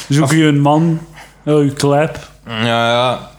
Zoek 0.08 0.30
je 0.32 0.44
een 0.44 0.60
man. 0.60 1.06
Oh, 1.44 1.64
je 1.64 1.72
klep. 1.72 2.18
Ja, 2.46 2.90
ja. 2.90 3.30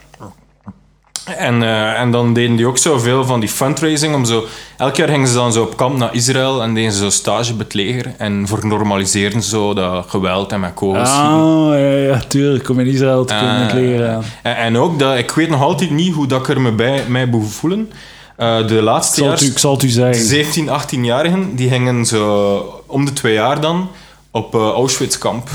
En, 1.37 1.63
eh, 1.63 1.99
en 1.99 2.11
dan 2.11 2.33
deden 2.33 2.55
die 2.55 2.65
ook 2.67 2.77
zo 2.77 2.97
veel 2.99 3.25
van 3.25 3.39
die 3.39 3.49
fundraising. 3.49 4.15
Om 4.15 4.25
zo, 4.25 4.45
elk 4.77 4.95
jaar 4.95 5.07
gingen 5.09 5.27
ze 5.27 5.33
dan 5.33 5.53
zo 5.53 5.61
op 5.63 5.77
kamp 5.77 5.97
naar 5.97 6.13
Israël 6.15 6.61
en 6.63 6.73
deden 6.73 6.91
ze 6.91 6.97
zo 6.99 7.09
stage 7.09 7.53
bij 7.53 7.63
het 7.65 7.73
leger. 7.73 8.13
En 8.17 8.47
vernormaliseerden 8.47 9.43
ze 9.43 9.49
zo 9.49 9.73
dat 9.73 10.05
geweld 10.09 10.51
en 10.51 10.59
met 10.59 10.73
kogels. 10.73 11.09
Ah, 11.09 11.69
ja, 11.69 11.77
ja, 11.95 12.19
tuurlijk. 12.27 12.69
Om 12.69 12.79
in 12.79 12.87
Israël 12.87 13.25
te 13.25 13.35
kunnen 13.39 13.67
Eh, 13.67 13.73
leren. 13.73 14.23
En, 14.43 14.55
en 14.57 14.77
ook, 14.77 14.99
dat, 14.99 15.17
ik 15.17 15.31
weet 15.31 15.49
nog 15.49 15.61
altijd 15.61 15.89
niet 15.91 16.13
hoe 16.13 16.27
dat 16.27 16.39
ik 16.39 16.47
er 16.49 16.61
me 16.61 16.71
bij 16.71 17.03
mij 17.07 17.29
behoef 17.29 17.53
voelen. 17.53 17.91
Eh, 18.35 18.67
de 18.67 18.81
laatste 18.81 19.23
jaar, 19.23 19.43
u, 19.43 19.45
ik 19.45 19.57
zal 19.59 19.73
het 19.73 19.83
u 19.83 19.87
zeggen. 19.89 20.25
17, 20.25 20.69
18-jarigen, 20.69 21.55
die 21.55 21.69
gingen 21.69 22.05
zo 22.05 22.83
om 22.85 23.05
de 23.05 23.13
twee 23.13 23.33
jaar 23.33 23.61
dan 23.61 23.89
op 24.31 24.55
eh, 24.55 24.61
Auschwitz-kamp. 24.61 25.49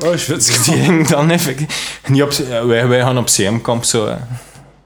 Auschwitz. 0.00 0.64
Die 0.64 0.74
gingen 0.76 1.06
dan 1.10 1.30
even... 1.30 1.56
Niet 2.06 2.22
op, 2.22 2.32
wij, 2.66 2.88
wij 2.88 3.00
gaan 3.00 3.18
op 3.18 3.26
CM-kamp 3.26 3.84
zo. 3.84 4.06
hè. 4.06 4.14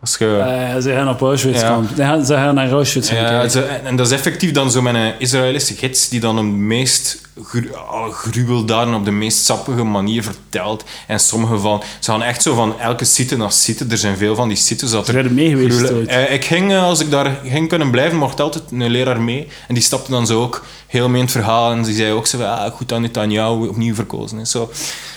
Als 0.03 0.17
je, 0.19 0.79
ze 0.83 0.91
gaan 0.93 1.09
op 1.09 1.21
Auschwitz 1.21 1.61
Ja. 1.61 1.81
gaan, 1.97 2.25
ze 2.25 2.35
gaan 2.35 2.55
naar 2.55 2.71
Auschwitz 2.71 3.09
gaan 3.11 3.33
Ja, 3.33 3.49
ze- 3.49 3.63
en, 3.63 3.87
en 3.87 3.97
dat 3.97 4.07
is 4.07 4.13
effectief 4.13 4.53
dan 4.53 4.71
zo 4.71 4.83
met 4.83 4.95
een 4.95 5.13
Israëlische 5.19 5.75
gids 5.75 6.09
die 6.09 6.21
dan 6.21 6.37
de 6.37 6.43
meest 6.43 7.21
gru 7.45 7.69
gruweldaden 8.13 8.95
op 8.95 9.05
de 9.05 9.11
meest 9.11 9.45
sappige 9.45 9.83
manier 9.85 10.23
vertelt. 10.23 10.85
En 11.07 11.21
sommige 11.21 11.59
van... 11.59 11.83
Ze 12.01 12.11
gaan 12.11 12.23
echt 12.23 12.43
zo 12.43 12.55
van 12.55 12.81
elke 12.81 13.05
site 13.05 13.37
naar 13.37 13.53
site. 13.53 13.87
Er 13.91 13.99
zijn 13.99 14.17
veel 14.17 14.35
van 14.35 14.49
die 14.49 14.57
sites 14.57 14.91
dat 14.91 15.09
er... 15.09 15.17
er 15.17 15.33
mee 15.33 15.49
geweest. 15.49 15.91
Eh, 16.07 16.33
ik 16.33 16.45
ging, 16.45 16.73
eh, 16.73 16.83
als 16.85 17.01
ik 17.01 17.11
daar 17.11 17.39
ging 17.45 17.69
kunnen 17.69 17.91
blijven, 17.91 18.19
mocht 18.19 18.41
altijd 18.41 18.65
een 18.71 18.89
leraar 18.91 19.21
mee. 19.21 19.49
En 19.69 19.75
die 19.75 19.83
stapte 19.83 20.11
dan 20.11 20.27
zo 20.27 20.43
ook 20.43 20.65
heel 20.87 21.09
mee 21.09 21.17
in 21.19 21.23
het 21.25 21.33
verhaal. 21.33 21.71
En 21.73 21.83
die 21.83 21.95
zei 21.95 22.13
ook 22.13 22.27
zo 22.27 22.39
van, 22.39 22.47
ah, 22.59 22.73
goed 22.73 22.89
dat 22.89 23.01
Netanyahu 23.01 23.67
opnieuw 23.69 23.95
verkozen 23.95 24.39
is. 24.39 24.51
Zo. 24.51 24.71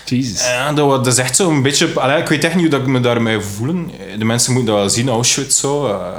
Jesus. 0.09 0.47
Ja, 0.47 0.73
dat, 0.73 1.03
dat 1.03 1.13
is 1.13 1.19
echt 1.19 1.35
zo'n 1.35 1.61
beetje... 1.61 1.99
Allee, 1.99 2.21
ik 2.21 2.27
weet 2.27 2.43
echt 2.43 2.55
niet 2.55 2.71
hoe 2.71 2.81
ik 2.81 2.87
me 2.87 2.99
daarmee 2.99 3.39
voel. 3.39 3.85
De 4.17 4.25
mensen 4.25 4.53
moeten 4.53 4.71
dat 4.73 4.81
wel 4.81 4.89
zien, 4.89 5.09
Auschwitz 5.09 5.59
zo. 5.59 5.87
eh. 5.87 6.17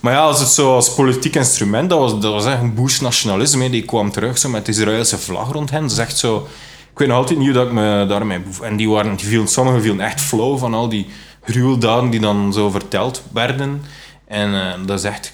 maar 0.00 0.12
ja, 0.12 0.20
als 0.20 0.40
het 0.40 0.48
zo 0.48 0.74
als 0.74 0.94
politiek 0.94 1.34
instrument, 1.34 1.90
dat 1.90 1.98
was, 1.98 2.20
dat 2.20 2.32
was 2.32 2.46
echt 2.46 2.60
een 2.60 2.74
Bush 2.74 3.00
nationalisme. 3.00 3.70
Die 3.70 3.84
kwam 3.84 4.10
terug 4.10 4.38
zo 4.38 4.48
met 4.48 4.66
de 4.66 4.72
Israëlse 4.72 5.18
vlag 5.18 5.52
rond 5.52 5.70
hen. 5.70 5.82
Dat 5.82 5.90
is 5.90 5.98
echt 5.98 6.18
zo... 6.18 6.48
Ik 6.92 6.98
weet 6.98 7.08
nog 7.08 7.16
altijd 7.16 7.38
niet 7.38 7.54
hoe 7.54 7.64
ik 7.64 7.72
me 7.72 8.04
daarmee. 8.08 8.40
En 8.62 8.76
die 8.76 8.88
waren, 8.90 9.16
die 9.16 9.26
vielen, 9.26 9.48
sommigen 9.48 9.82
vielen 9.82 10.00
echt 10.00 10.20
flauw 10.20 10.56
van 10.56 10.74
al 10.74 10.88
die 10.88 11.06
gruweldaden 11.44 12.10
die 12.10 12.20
dan 12.20 12.52
zo 12.52 12.70
verteld 12.70 13.22
werden. 13.32 13.82
En 14.26 14.54
eh, 14.54 14.86
dat 14.86 14.98
is 14.98 15.04
echt... 15.04 15.32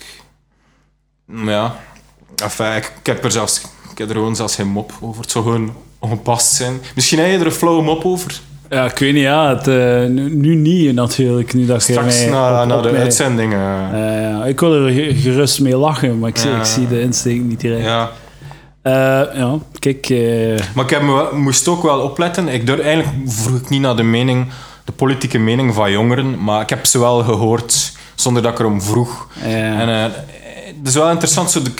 Ja... 1.26 1.76
Enfin, 2.36 2.76
ik, 2.76 2.92
heb 3.02 3.24
er 3.24 3.32
zelfs... 3.32 3.60
Ik 3.90 3.98
heb 3.98 4.08
er 4.08 4.14
gewoon 4.14 4.36
zelfs 4.36 4.54
geen 4.54 4.68
mop 4.68 4.92
over. 5.00 5.22
Het 5.22 5.30
zou 5.30 5.44
gewoon 5.44 5.74
ongepast 6.02 6.52
zijn. 6.52 6.80
Misschien 6.94 7.18
heb 7.18 7.30
je 7.30 7.38
er 7.38 7.46
een 7.46 7.52
flauwe 7.52 7.82
mop 7.82 8.04
over. 8.04 8.40
Ja, 8.70 8.84
ik 8.84 8.98
weet 8.98 9.12
niet, 9.14 9.22
ja. 9.22 9.48
Het, 9.56 9.68
eh, 9.68 10.06
nu, 10.10 10.34
nu 10.34 10.54
niet 10.54 10.94
natuurlijk. 10.94 11.54
Nu 11.54 11.66
dat 11.66 11.82
Straks 11.82 12.24
na, 12.24 12.66
de 12.82 12.90
mij- 12.90 13.00
uitzending. 13.00 13.52
eh, 13.52 13.58
ja, 14.30 14.44
ik 14.44 14.60
wil 14.60 14.74
er 14.74 14.92
ge- 14.92 15.14
gerust 15.14 15.60
mee 15.60 15.76
lachen, 15.76 16.18
maar 16.18 16.28
ik, 16.28 16.36
zie, 16.36 16.50
ik 16.50 16.64
zie 16.64 16.88
de 16.88 17.00
insteek 17.00 17.40
niet 17.40 17.60
direct. 17.60 17.84
ja. 17.84 18.10
Eh, 18.82 18.92
ja, 19.34 19.58
kijk... 19.78 20.08
Maar 20.74 20.84
ik 20.84 20.90
heb 20.90 21.02
me 21.02 21.28
moest 21.34 21.68
ook 21.68 21.82
wel 21.82 22.00
opletten. 22.00 22.48
Ik 22.48 22.66
durf, 22.66 22.80
eigenlijk 22.80 23.08
vroeg 23.26 23.56
ik 23.60 23.68
niet 23.68 23.80
naar 23.80 23.96
de 23.96 24.02
mening, 24.02 24.46
de 24.84 24.92
politieke 24.92 25.38
mening 25.38 25.74
van 25.74 25.90
jongeren, 25.90 26.44
maar 26.44 26.60
ik 26.62 26.68
heb 26.70 26.86
ze 26.86 26.98
wel 26.98 27.22
gehoord 27.22 27.92
zonder 28.14 28.42
dat 28.42 28.52
ik 28.52 28.58
erom 28.58 28.82
vroeg. 28.82 29.28
Ja. 29.44 29.80
En 29.80 29.88
het 29.88 30.14
is 30.88 30.94
wel 30.94 31.10
interessant, 31.10 31.50
zo 31.50 31.62
de, 31.62 31.70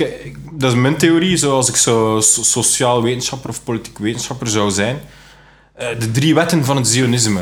dat 0.53 0.73
is 0.73 0.79
mijn 0.79 0.97
theorie, 0.97 1.37
zoals 1.37 1.69
ik 1.69 1.77
zo 1.77 2.21
so- 2.21 2.43
sociaal 2.43 3.03
wetenschapper 3.03 3.51
of 3.51 3.65
politiek 3.65 3.99
wetenschapper 3.99 4.49
zou 4.49 4.71
zijn. 4.71 5.01
Eh, 5.75 5.89
de 5.99 6.11
drie 6.11 6.35
wetten 6.35 6.65
van 6.65 6.77
het 6.77 6.89
Zionisme. 6.89 7.41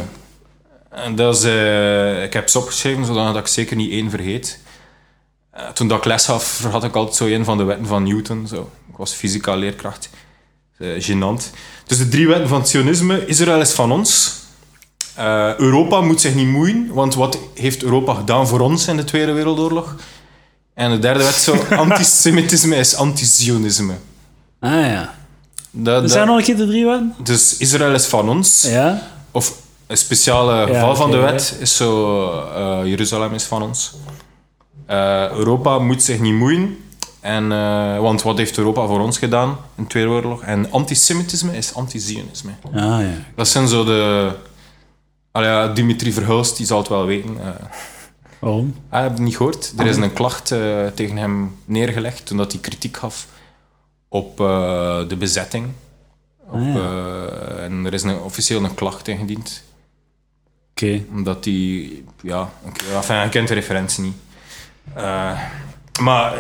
En 0.91 1.15
dat 1.15 1.37
is, 1.37 1.45
eh, 1.45 2.23
ik 2.23 2.33
heb 2.33 2.49
ze 2.49 2.59
opgeschreven, 2.59 3.05
zodat 3.05 3.37
ik 3.37 3.47
zeker 3.47 3.77
niet 3.77 3.91
één 3.91 4.11
vergeet. 4.11 4.59
Eh, 5.51 5.69
toen 5.69 5.89
dat 5.89 5.99
ik 5.99 6.05
les 6.05 6.25
gaf, 6.25 6.63
had 6.71 6.85
ik 6.85 6.95
altijd 6.95 7.17
zo 7.17 7.27
een 7.27 7.45
van 7.45 7.59
de 7.59 7.65
wetten 7.65 7.87
van 7.87 8.03
Newton. 8.03 8.47
Zo. 8.47 8.71
Ik 8.91 8.97
was 8.97 9.13
fysica 9.13 9.55
leerkracht. 9.55 10.11
Gênant. 10.83 11.51
Dus 11.87 11.99
de 11.99 12.09
drie 12.09 12.27
wetten 12.27 12.49
van 12.49 12.59
het 12.61 12.69
Zionisme. 12.69 13.27
Israël 13.27 13.61
is 13.61 13.73
van 13.73 13.93
ons. 13.93 14.39
Europa 15.57 16.01
moet 16.01 16.21
zich 16.21 16.35
niet 16.35 16.47
moeien, 16.47 16.93
want 16.93 17.15
wat 17.15 17.39
heeft 17.55 17.83
Europa 17.83 18.15
gedaan 18.15 18.49
voor 18.49 18.61
ons 18.61 18.89
in 18.89 18.97
de 18.97 19.05
Tweede 19.05 19.33
Wereldoorlog? 19.33 19.97
En 20.75 20.91
de 20.91 20.99
derde 20.99 21.25
wet 21.25 21.35
zo, 21.35 21.57
antisemitisme 21.77 22.77
is 22.77 22.95
anti-Zionisme. 22.97 23.95
Ah 24.61 24.71
ja. 24.71 25.15
Dat, 25.71 25.95
Er 25.95 26.01
dat- 26.03 26.11
zijn 26.11 26.27
nog 26.27 26.37
een 26.37 26.43
keer 26.45 26.57
de 26.57 26.67
drie 26.67 26.85
wetten? 26.87 27.15
dus 27.23 27.57
Israël 27.57 27.95
is 27.95 28.07
van 28.07 28.29
ons. 28.29 28.63
Ja. 28.63 29.03
Of 29.31 29.55
een 29.87 29.97
speciale 29.97 30.67
geval 30.67 30.97
van 30.97 31.11
de 31.11 31.17
ja. 31.17 31.23
wet 31.23 31.57
is 31.61 31.77
zo, 31.77 32.31
eh, 32.55 32.81
Jeruzalem 32.85 33.35
is 33.35 33.45
van 33.45 33.63
ons. 33.63 33.95
Eh, 34.87 35.31
Europa 35.31 35.79
moet 35.79 36.03
zich 36.03 36.21
niet 36.21 36.35
moeien. 36.35 36.79
En, 37.21 37.53
eh, 37.53 37.99
want 37.99 38.23
wat 38.23 38.39
heeft 38.39 38.59
Europa 38.59 38.87
voor 38.87 39.01
ons 39.01 39.19
gedaan 39.19 39.49
in 39.77 39.83
de 39.83 39.89
Tweede 39.89 40.09
Wereldoorlog? 40.09 40.43
En 40.43 40.71
antisemitisme 40.73 41.57
is 41.57 41.75
anti-Zionisme. 41.75 42.51
Ah 42.73 42.73
ja. 42.81 43.07
Dat 43.37 43.49
zijn 43.49 43.69
zo 43.69 43.85
de... 43.85 44.31
Allee, 45.33 45.49
ja, 45.49 45.69
Dimitri 45.69 46.13
Verhulst, 46.13 46.57
die 46.57 46.67
zal 46.67 46.79
het 46.79 46.89
wel 46.89 47.05
weten. 47.05 47.37
Waarom? 48.41 48.75
Ah, 48.89 49.03
heb 49.03 49.19
niet 49.19 49.37
gehoord? 49.37 49.73
Er 49.79 49.87
is 49.87 49.97
een 49.97 50.13
klacht 50.13 50.51
eh, 50.51 50.87
tegen 50.87 51.17
hem 51.17 51.57
neergelegd 51.65 52.27
toen 52.27 52.37
dat 52.37 52.53
hij 52.53 52.61
kritiek 52.61 52.97
gaf 52.97 53.27
op 54.09 54.41
eh, 54.41 55.09
de 55.09 55.17
bezetting. 55.17 55.67
Op, 56.47 56.55
Ah, 56.61 56.67
ja. 56.75 56.75
eh, 56.75 57.65
en 57.65 57.85
er 57.87 57.95
is 57.95 58.03
een, 58.03 58.19
officieel 58.19 58.65
een 58.65 58.75
klacht 58.75 59.09
ingediend. 59.09 59.63
Oké. 60.71 61.03
Omdat 61.11 61.45
hij... 61.45 61.91
Ja, 62.23 62.51
enfin, 62.97 63.17
je 63.23 63.29
kent 63.29 63.49
de 63.49 63.55
referentie 63.55 64.03
niet. 64.05 64.17
Maar 66.01 66.35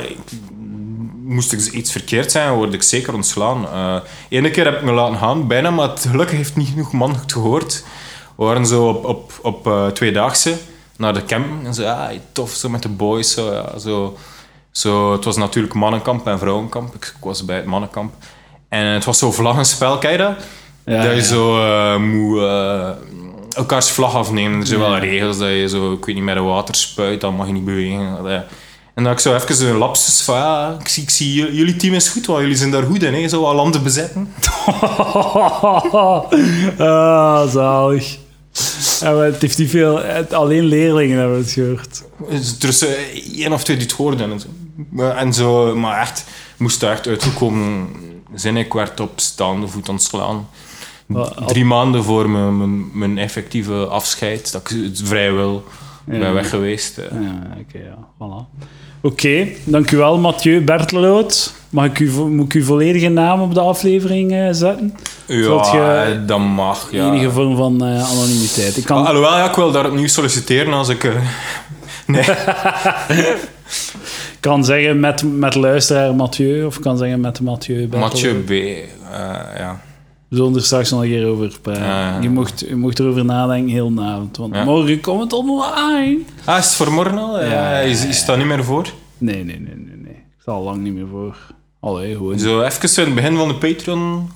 moest 1.24 1.52
ik 1.52 1.60
iets 1.72 1.93
verkeerd 1.93 2.31
zijn, 2.32 2.52
word 2.52 2.72
ik 2.72 2.82
zeker 2.82 3.14
ontslaan. 3.14 3.66
Eh 3.68 3.97
Ene 4.28 4.51
keer 4.51 4.64
heb 4.64 4.74
ik 4.77 4.82
me 4.82 4.93
laten 4.93 5.18
gaan, 5.18 5.47
bijna, 5.47 5.70
maar 5.70 5.89
het 5.89 6.06
gelukkig 6.10 6.36
heeft 6.36 6.56
niet 6.56 6.68
genoeg 6.68 6.93
man 6.93 7.14
het 7.14 7.32
gehoord. 7.32 7.85
We 8.36 8.44
waren 8.44 8.66
zo 8.66 8.89
op, 8.89 9.05
op, 9.05 9.32
op 9.43 9.66
eh, 9.66 9.86
tweedaagse 9.86 10.56
naar 11.01 11.14
de 11.14 11.24
camp. 11.24 11.64
En 11.64 11.74
zo, 11.74 11.85
ah, 11.85 12.09
tof, 12.32 12.51
zo 12.51 12.68
met 12.68 12.82
de 12.82 12.89
boys. 12.89 13.32
Zo, 13.32 13.52
ja, 13.52 13.78
zo, 13.78 14.16
zo, 14.70 15.12
het 15.12 15.24
was 15.24 15.36
natuurlijk 15.36 15.74
mannenkamp 15.74 16.27
en 16.27 16.39
vrouwenkamp. 16.39 16.94
Ik, 16.94 17.14
was 17.20 17.44
bij 17.44 17.56
het 17.56 17.64
mannenkamp. 17.64 18.14
En 18.68 18.86
het 18.86 19.05
was 19.05 19.18
zo 19.18 19.32
vlaggenspel, 19.32 19.98
je 20.10 20.16
dat? 20.16 20.32
Ja, 20.85 21.02
dat 21.02 21.10
je 21.10 21.16
ja. 21.16 21.22
zo 21.22 21.62
eh, 21.62 21.97
moet 21.97 22.39
eh, 22.39 22.90
elkaars 23.51 23.90
vlag 23.90 24.14
afnemen. 24.14 24.60
Er 24.60 24.66
zijn 24.66 24.81
wel 24.81 24.94
Ja. 24.94 24.98
regels 24.98 25.39
dat 25.39 25.48
je 25.48 25.68
zo, 25.68 25.93
ik 25.93 26.05
weet 26.05 26.14
niet, 26.14 26.24
met 26.24 26.36
een 26.36 26.44
water 26.44 26.74
spuit, 26.74 27.20
dan 27.20 27.35
mag 27.35 27.47
je 27.47 27.52
niet 27.52 27.64
bewegen. 27.64 28.16
Dat, 28.16 28.27
eh. 28.27 28.40
En 28.94 29.05
dat 29.05 29.12
ik 29.12 29.18
zo 29.18 29.35
even 29.35 29.68
een 29.68 29.77
lapsus 29.77 30.22
van, 30.22 30.36
ja, 30.36 30.77
ik 30.81 30.89
zie, 30.89 31.02
ik 31.02 31.10
zie 31.10 31.55
jullie 31.55 31.77
team 31.77 31.94
is 31.94 32.09
goed, 32.09 32.27
want 32.27 32.40
jullie 32.40 32.56
zijn 32.56 32.70
daar 32.70 32.82
goed 32.82 33.02
in, 33.02 33.14
hè, 33.14 33.28
zo 33.28 33.40
wat 33.40 33.55
landen 33.55 33.82
bezetten. 33.82 34.32
ah, 36.78 37.48
zalig. 37.48 38.18
Het 39.01 39.41
heeft 39.41 39.59
niet 39.59 39.70
veel... 39.70 40.01
alleen 40.31 40.65
leerlingen 40.65 41.19
hebben 41.19 41.39
het 41.39 41.51
gehoord. 41.51 42.03
Dus 42.59 42.85
één 43.37 43.53
of 43.53 43.65
twee 43.65 43.77
die 43.77 43.87
het 43.87 43.97
hoorden. 43.97 44.31
En 45.16 45.32
zo. 45.32 45.77
Maar, 45.77 46.01
echt, 46.01 46.24
moest 46.57 46.81
daar 46.81 46.93
echt 46.93 47.07
uitgekomen 47.07 47.89
zijn. 48.35 48.57
Ik 48.57 48.73
werd 48.73 49.01
op 49.01 49.20
staande 49.20 49.69
voet 49.69 49.89
ontslaan. 49.89 50.49
Drie 51.47 51.65
maanden 51.65 52.05
voor 52.05 52.31
mijn, 52.31 52.57
mijn, 52.59 52.99
mijn 52.99 53.19
effectieve 53.19 53.87
afscheid, 53.87 54.53
dat 54.53 54.70
ik 54.70 54.91
vrijwel 54.95 55.65
ben 56.05 56.35
weg 56.35 56.49
geweest. 56.49 56.99
eh. 56.99 57.07
Ja, 57.11 57.57
oké, 57.61 57.78
ja. 57.78 57.99
Voilà. 58.15 58.65
Oké, 59.02 59.47
dankjewel 59.64 60.18
Mathieu 60.18 60.60
Berteloot. 60.64 61.52
Mag 61.70 61.85
ik 61.86 61.98
u, 61.98 62.10
moet 62.10 62.44
ik 62.47 62.52
uw 62.52 62.64
volledige 62.64 63.09
naam 63.09 63.40
op 63.40 63.55
de 63.55 63.60
aflevering 63.60 64.32
eh, 64.32 64.48
zetten? 64.51 64.94
Ja, 65.27 66.02
je- 66.05 66.24
dat 66.27 66.39
mag. 66.39 66.89
Ja. 66.90 67.06
Enige 67.06 67.31
vorm 67.31 67.56
van 67.56 67.85
eh, 67.85 68.10
anonimiteit. 68.10 68.77
Ik 68.77 68.85
kan... 68.85 68.97
Ah, 69.02 69.06
Alhoewel, 69.06 69.36
ja, 69.36 69.48
ik 69.48 69.55
wil 69.56 69.70
daar 69.72 69.86
opnieuw 69.86 70.06
solliciteren 70.06 70.72
als 70.72 70.89
ik... 70.89 71.05
eh, 71.05 71.12
nee. 72.06 72.24
kan 74.40 74.64
zeggen 74.64 75.01
met, 75.01 75.22
met 75.39 75.55
luisteraar 75.55 76.14
Mathieu, 76.14 76.64
of 76.64 76.78
kan 76.81 76.97
zeggen 76.98 77.20
met 77.20 77.40
Mathieu 77.40 77.86
Berteloot. 77.89 78.12
Mathieu 78.12 78.35
B. 78.35 78.51
eh, 78.51 78.89
ja. 79.59 79.81
We 80.31 80.36
zullen 80.36 80.55
er 80.55 80.62
straks 80.62 80.90
nog 80.90 81.02
een 81.02 81.09
keer 81.09 81.27
over 81.27 81.59
praten. 81.62 81.82
Ja, 81.82 82.15
ja. 82.15 82.20
Je, 82.20 82.31
mocht, 82.31 82.61
je 82.69 82.77
mocht 82.77 82.98
erover 82.98 83.24
nadenken 83.24 83.73
heel 83.73 83.94
de 83.94 84.01
avond, 84.01 84.36
want 84.36 84.55
Ja. 84.55 84.65
morgen 84.65 85.01
komt 85.01 85.20
het 85.23 85.32
online. 85.32 86.19
Ah, 86.44 86.59
is 86.59 86.65
het 86.65 86.74
voor 86.74 86.93
morgen 86.93 87.19
al? 87.19 87.44
Ja, 87.44 87.78
is, 87.78 88.24
daar 88.24 88.36
niet 88.36 88.47
meer 88.47 88.65
voor? 88.65 88.86
Nee, 89.19 89.44
nee, 89.44 89.61
nee, 89.61 89.74
nee, 89.77 89.97
nee. 89.97 90.12
Ik 90.12 90.40
sta 90.40 90.52
al 90.52 90.62
lang 90.62 90.82
niet 90.82 90.94
meer 90.94 91.07
voor. 91.11 91.36
Allee, 91.81 92.15
gewoon. 92.16 92.39
Zo, 92.39 92.62
even 92.62 92.97
in 92.97 93.05
het 93.05 93.15
begin 93.15 93.36
van 93.36 93.48
de 93.48 93.55
Patreon 93.55 94.31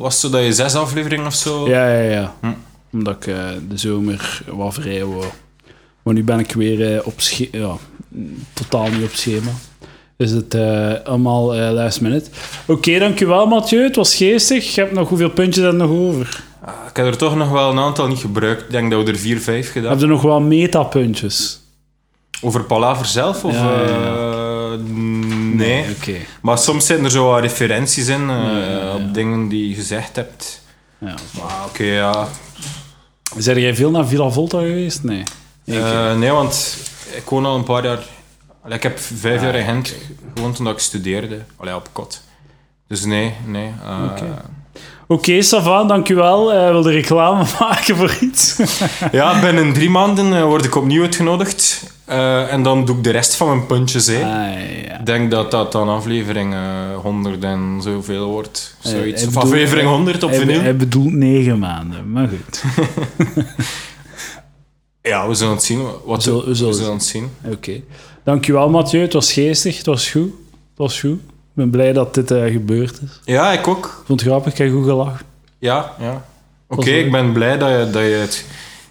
was 0.00 0.12
het 0.12 0.22
zo 0.22 0.30
dat 0.38 0.44
je 0.46 0.52
zes 0.52 0.74
afleveringen 0.74 1.26
of 1.26 1.34
zo... 1.34 1.68
Ja, 1.68 1.88
ja, 1.88 2.10
ja. 2.10 2.34
Hm. 2.40 2.52
Omdat 2.92 3.16
ik 3.16 3.26
eh, 3.26 3.44
de 3.68 3.76
zomer 3.76 4.42
wat 4.46 4.74
vrij 4.74 5.04
wou. 5.04 5.24
Maar 6.02 6.14
nu 6.14 6.24
ben 6.24 6.38
ik 6.38 6.52
weer 6.52 6.94
eh, 6.94 7.06
op 7.06 7.20
ja, 7.52 7.76
totaal 8.52 8.88
niet 8.90 9.04
op 9.04 9.12
schema. 9.14 9.50
Is 10.16 10.30
het 10.30 10.54
eh, 10.54 10.92
allemaal 11.04 11.54
eh, 11.54 11.70
last 11.72 12.00
minute. 12.00 12.30
Oké, 12.66 12.98
dankjewel 12.98 13.46
Mathieu. 13.46 13.82
Het 13.82 13.96
was 13.96 14.14
geestig. 14.14 14.74
Je 14.74 14.80
hebt 14.80 14.92
nog 14.92 15.08
hoeveel 15.08 15.30
puntjes 15.30 15.64
er 15.64 15.74
nog 15.74 15.90
over? 15.90 16.42
Ah, 16.64 16.74
Ik 16.88 16.96
heb 16.96 17.06
er 17.06 17.16
toch 17.16 17.36
nog 17.36 17.50
wel 17.50 17.70
een 17.70 17.78
aantal 17.78 18.06
niet 18.06 18.18
gebruikt. 18.18 18.62
Ik 18.62 18.70
denk 18.70 18.90
dat 18.90 19.04
we 19.04 19.10
er 19.10 19.18
vier, 19.18 19.40
vijf 19.40 19.72
gedaan 19.72 19.90
Heb 19.90 20.00
je 20.00 20.06
nog 20.06 20.22
wel 20.22 20.40
metapuntjes? 20.40 21.60
Over 22.42 22.64
Palaver 22.64 23.06
zelf? 23.06 23.44
Of, 23.44 23.52
Ja, 23.52 23.80
ja, 23.80 23.88
ja. 23.88 24.72
eh, 24.72 24.78
nee. 25.54 25.84
Maar 26.42 26.58
soms 26.58 26.86
zijn 26.86 27.04
er 27.04 27.10
zo 27.10 27.30
wat 27.30 27.40
referenties 27.40 28.08
in 28.08 28.30
op 28.94 29.14
dingen 29.14 29.48
die 29.48 29.68
je 29.68 29.74
gezegd 29.74 30.16
hebt. 30.16 30.62
Ja. 30.98 31.14
Maar 31.38 31.64
oké, 31.68 31.84
ja. 31.84 32.28
Zijn 33.36 33.60
jij 33.60 33.74
veel 33.74 33.90
naar 33.90 34.06
Villa 34.06 34.30
Volta 34.30 34.58
geweest? 34.58 35.02
Nee. 35.02 35.22
Nee, 36.18 36.30
want 36.30 36.76
ik 37.16 37.28
woon 37.28 37.46
al 37.46 37.56
een 37.56 37.64
paar 37.64 37.84
jaar... 37.84 37.98
Allee, 38.64 38.76
ik 38.76 38.82
heb 38.82 38.98
vijf 38.98 39.36
Ah, 39.36 39.42
jaar 39.42 39.54
in 39.54 39.64
Gent 39.64 39.94
gewoond 40.34 40.56
toen 40.56 40.68
ik 40.68 40.78
studeerde. 40.78 41.40
Allee, 41.56 41.74
op 41.74 41.88
kot. 41.92 42.22
Dus 42.88 43.04
nee, 43.04 43.32
nee. 43.46 43.70
eh, 43.84 44.10
Oké. 44.10 44.42
Oké, 45.06 45.42
Savan, 45.42 45.88
dankjewel. 45.88 46.52
Eh 46.52 46.70
wil 46.70 46.82
de 46.82 46.90
reclame 46.90 47.44
maken 47.60 47.96
voor 47.96 48.16
iets? 48.20 48.56
Ja, 49.12 49.40
binnen 49.40 49.72
drie 49.72 49.90
maanden 49.90 50.32
eh, 50.36 50.42
word 50.44 50.64
ik 50.64 50.74
opnieuw 50.76 51.02
uitgenodigd. 51.02 51.92
Eh, 52.04 52.52
en 52.52 52.62
dan 52.62 52.84
doe 52.84 52.96
ik 52.96 53.04
de 53.04 53.10
rest 53.10 53.34
van 53.34 53.48
mijn 53.48 53.66
puntjes. 53.66 54.08
Ah, 54.08 54.14
ja. 54.14 54.98
Ik 54.98 55.06
denk 55.06 55.30
dat 55.30 55.50
dat 55.50 55.72
dan 55.72 55.88
aflevering 55.88 56.54
eh 56.54 56.60
100 57.02 57.44
en 57.44 57.78
zoveel 57.82 58.28
wordt. 58.28 58.76
Zoiets. 58.78 59.20
hij 59.20 59.28
of 59.28 59.34
bedoelt- 59.34 59.44
aflevering 59.52 59.88
100 59.88 60.22
op 60.22 60.30
hij, 60.30 60.38
vinyl. 60.38 60.60
hij 60.60 60.76
bedoelt 60.76 61.12
negen 61.12 61.58
maanden, 61.58 62.10
maar 62.12 62.28
goed. 62.28 62.62
Ja, 65.02 65.28
we 65.28 65.34
zullen 65.34 65.52
het 65.54 65.62
zien. 65.64 65.82
Wat 66.04 66.16
We 66.16 66.22
zullen- 66.22 66.40
we 66.42 66.48
we 66.48 66.54
zullen 66.54 66.74
zullen 66.74 66.92
het 66.92 67.04
zien. 67.04 67.30
Oké. 67.52 67.80
Dankjewel, 68.24 68.68
Mathieu. 68.70 69.00
Het 69.02 69.12
was 69.12 69.32
geestig. 69.32 69.76
Het 69.76 69.86
was 69.86 70.10
goed. 70.10 70.22
Het 70.50 70.76
was 70.78 71.00
goed. 71.00 71.18
Ik 71.20 71.60
ben 71.60 71.70
blij 71.70 71.92
dat 71.92 72.14
dit 72.14 72.30
eh, 72.30 72.52
gebeurd 72.52 73.00
is. 73.02 73.20
Ja, 73.24 73.52
ik 73.52 73.68
ook. 73.68 73.84
Ik 73.86 74.06
vond 74.06 74.20
het 74.20 74.28
grappig. 74.28 74.52
Ik 74.52 74.58
heb 74.58 74.70
goed 74.72 74.84
gelachen. 74.84 75.26
Ja, 75.58 75.92
ja. 76.00 76.24
Oké, 76.68 76.90
ik 76.90 77.10
ben 77.10 77.32
blij 77.32 77.58
dat 77.58 77.68
je, 77.68 77.88
dat 77.92 78.02
je 78.02 78.08
het 78.08 78.44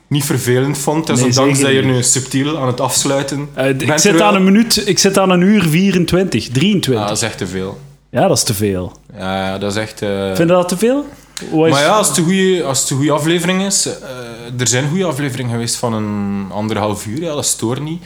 niet 0.07 0.23
vervelend 0.25 0.77
vond. 0.77 1.07
Nee, 1.07 1.15
Desondanks 1.15 1.59
zeker 1.59 1.73
dat 1.73 1.83
je 1.83 1.91
nu 1.91 2.03
subtiel 2.03 2.57
aan 2.59 2.67
het 2.67 2.79
afsluiten 2.81 3.49
Eh, 3.53 3.65
d- 3.69 3.81
ik, 3.81 3.97
zit 3.97 4.21
aan 4.21 4.35
een 4.35 4.43
minuut, 4.43 4.87
ik 4.87 4.99
zit 4.99 5.17
aan 5.17 5.29
een 5.29 5.41
uur 5.41 5.63
24, 5.63 6.47
23. 6.49 7.03
Ah, 7.03 7.07
dat 7.07 7.17
is 7.17 7.23
echt 7.23 7.37
te 7.37 7.47
veel. 7.47 7.79
Ja, 8.11 8.27
dat 8.27 8.37
is 8.37 8.43
te 8.43 8.53
veel. 8.53 8.91
Ja, 9.17 9.57
dat 9.57 9.71
is 9.71 9.77
echt... 9.77 10.01
eh, 10.01 10.25
Vind 10.25 10.37
je 10.37 10.45
dat 10.45 10.69
te 10.69 10.77
veel? 10.77 11.05
Is- 11.41 11.49
Maar 11.71 11.81
ja, 11.81 11.87
als 11.97 12.07
het 12.07 12.17
een 12.17 12.23
goede, 12.23 12.63
als 12.63 12.81
het 12.81 12.89
een 12.89 12.95
goede 12.97 13.11
aflevering 13.11 13.65
is... 13.65 13.85
eh, 13.85 14.59
er 14.59 14.67
zijn 14.67 14.89
goede 14.89 15.05
afleveringen 15.05 15.51
geweest 15.51 15.75
van 15.75 15.93
een 15.93 16.45
anderhalf 16.51 17.05
uur, 17.05 17.21
ja, 17.21 17.33
dat 17.33 17.45
stoort 17.45 17.81
niet. 17.81 18.03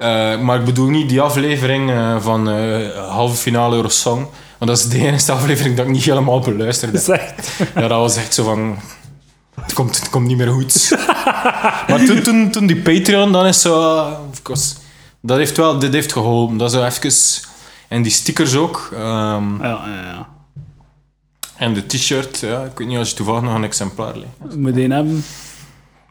Eh, 0.00 0.40
maar 0.40 0.58
ik 0.58 0.64
bedoel 0.64 0.88
niet 0.88 1.08
die 1.08 1.20
aflevering 1.20 1.90
eh, 1.90 2.20
van 2.20 2.50
eh, 2.50 3.08
halve 3.08 3.36
finale 3.36 3.76
Eurosong. 3.76 4.26
Want 4.58 4.70
dat 4.70 4.78
is 4.78 4.88
de 4.88 4.98
enige 5.06 5.32
aflevering 5.32 5.76
dat 5.76 5.86
ik 5.86 5.92
niet 5.92 6.04
helemaal 6.04 6.40
beluisterde. 6.40 7.18
Ja, 7.74 7.88
dat 7.88 7.98
was 7.98 8.16
echt 8.16 8.34
zo 8.34 8.44
van... 8.44 8.78
Het 9.60 9.72
komt, 9.72 10.00
het 10.00 10.10
komt 10.10 10.26
niet 10.26 10.36
meer 10.36 10.48
goed. 10.48 10.96
maar 11.88 12.04
toen, 12.06 12.22
toen, 12.22 12.50
toen 12.50 12.66
die 12.66 12.80
Patreon, 12.82 13.32
dan 13.32 13.46
is 13.46 13.60
zo... 13.60 14.00
of 14.30 14.42
course, 14.42 14.74
dat 15.20 15.36
heeft 15.36 15.56
wel... 15.56 15.78
Dit 15.78 15.92
heeft 15.92 16.12
geholpen. 16.12 16.56
Dat 16.56 16.72
is 16.72 17.00
even... 17.02 17.48
En 17.88 18.02
die 18.02 18.12
stickers 18.12 18.56
ook. 18.56 18.88
ehm, 18.92 19.62
Ja, 19.62 19.82
ja, 19.86 20.02
ja. 20.02 20.28
En 21.56 21.74
de 21.74 21.86
t-shirt, 21.86 22.38
ja, 22.38 22.62
ik 22.64 22.78
weet 22.78 22.88
niet 22.88 22.98
als 22.98 23.10
je 23.10 23.16
toevallig 23.16 23.42
nog 23.42 23.54
een 23.54 23.64
exemplaar 23.64 24.14
ligt. 24.16 24.56
Moet 24.56 24.74
je 24.74 24.92
hebben. 24.92 25.24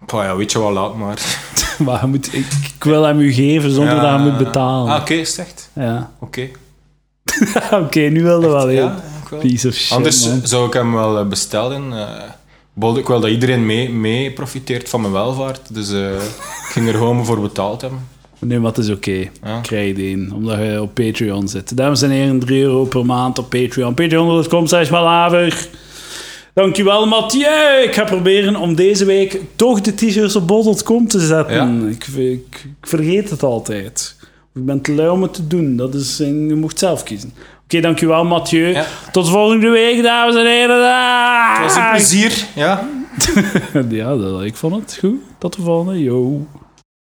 Pah, 0.06 0.24
ja, 0.24 0.36
weet 0.36 0.52
je 0.52 0.60
wel, 0.60 0.72
laat 0.72 0.96
maar. 0.96 1.20
Maar 1.86 2.08
moet, 2.10 2.34
ik, 2.34 2.46
ik 2.76 2.84
wil 2.84 3.04
hem 3.04 3.20
u 3.20 3.32
geven 3.34 3.72
zonder 3.72 3.96
Ja. 3.96 4.02
dat 4.12 4.26
je 4.26 4.30
moet 4.30 4.38
betalen. 4.38 4.94
Ah, 4.94 5.02
oké, 5.02 5.14
is 5.14 5.30
het 5.30 5.40
echt? 5.48 5.70
Ja. 5.74 6.12
Oké. 6.20 6.50
Oké, 7.84 8.00
nu 8.00 8.24
wilde 8.24 8.48
wel 8.48 8.68
heel. 8.68 8.86
Ja, 8.86 9.02
wel. 9.30 9.40
Piece 9.40 9.68
of 9.68 9.74
shit, 9.74 9.92
Anders 9.98 10.28
man. 10.28 10.42
zou 10.44 10.68
ik 10.68 10.74
hem 10.74 10.94
wel 10.94 11.20
eh, 11.20 11.26
bestellen. 11.28 11.94
bolde 12.74 13.00
ik 13.00 13.08
wil 13.08 13.20
dat 13.20 13.30
iedereen 13.30 13.66
mee, 13.66 13.90
mee 13.90 14.32
profiteert 14.32 14.90
van 14.90 15.02
mijn 15.02 15.14
welvaart. 15.14 15.74
Dus 15.74 15.92
eh, 15.92 16.14
ik 16.16 16.70
ging 16.72 16.88
er 16.88 16.94
gewoon 16.94 17.26
voor 17.26 17.42
betaald 17.42 17.82
hebben. 17.82 18.08
Nee, 18.40 18.60
maar 18.60 18.70
het 18.70 18.78
is 18.78 18.90
oké. 18.90 19.30
Ja. 19.44 19.60
Krijg 19.62 19.98
je 19.98 20.12
een, 20.12 20.34
omdat 20.34 20.58
je 20.58 20.82
op 20.82 20.94
Patreon 20.94 21.48
zit. 21.48 21.78
Dames 21.78 22.02
en 22.02 22.10
heren, 22.10 22.40
3 22.40 22.62
euro 22.62 22.84
per 22.86 23.06
maand 23.06 23.40
op 23.40 23.50
Patreon. 23.50 23.94
Patreon.com 23.94 24.68
slash 24.68 24.90
malaver. 24.90 25.68
Dankjewel, 26.54 27.08
Mathieu. 27.08 27.84
Ik 27.84 27.94
ga 27.94 28.04
proberen 28.04 28.56
om 28.56 28.76
deze 28.76 29.06
week 29.06 29.42
toch 29.56 29.82
de 29.82 29.94
t-shirts 29.94 30.36
op 30.36 30.48
bol.com 30.48 31.08
te 31.08 31.20
zetten. 31.20 31.90
Ik, 31.90 32.08
ik, 32.08 32.64
ik 32.64 32.88
vergeet 32.88 33.30
het 33.30 33.44
altijd. 33.44 34.16
Ik 34.54 34.66
ben 34.66 34.82
te 34.82 34.94
lui 34.94 35.10
om 35.10 35.22
het 35.22 35.34
te 35.34 35.48
doen. 35.48 35.76
Dat 35.76 35.94
is, 35.94 36.18
je 36.18 36.56
mocht 36.56 36.80
zelf 36.80 37.04
kiezen. 37.04 37.34
Oké, 37.64 37.80
dankjewel, 37.80 38.26
Mathieu. 38.26 38.68
Ja. 38.68 38.86
Tot 39.12 39.30
volgende 39.30 39.70
week, 39.70 40.04
dames 40.04 40.36
en 40.36 40.46
heren. 40.46 40.84
Het 41.54 41.64
was 41.64 41.76
een 41.76 41.90
plezier, 41.92 42.46
ja. 42.56 42.88
ja, 43.90 44.16
dat, 44.18 44.44
ik 44.44 44.56
vond 44.56 44.76
het 44.76 44.98
goed. 45.00 45.16
Tot 45.38 45.56
de 45.56 45.62
volgende. 45.62 46.04
Yo. 46.04 46.48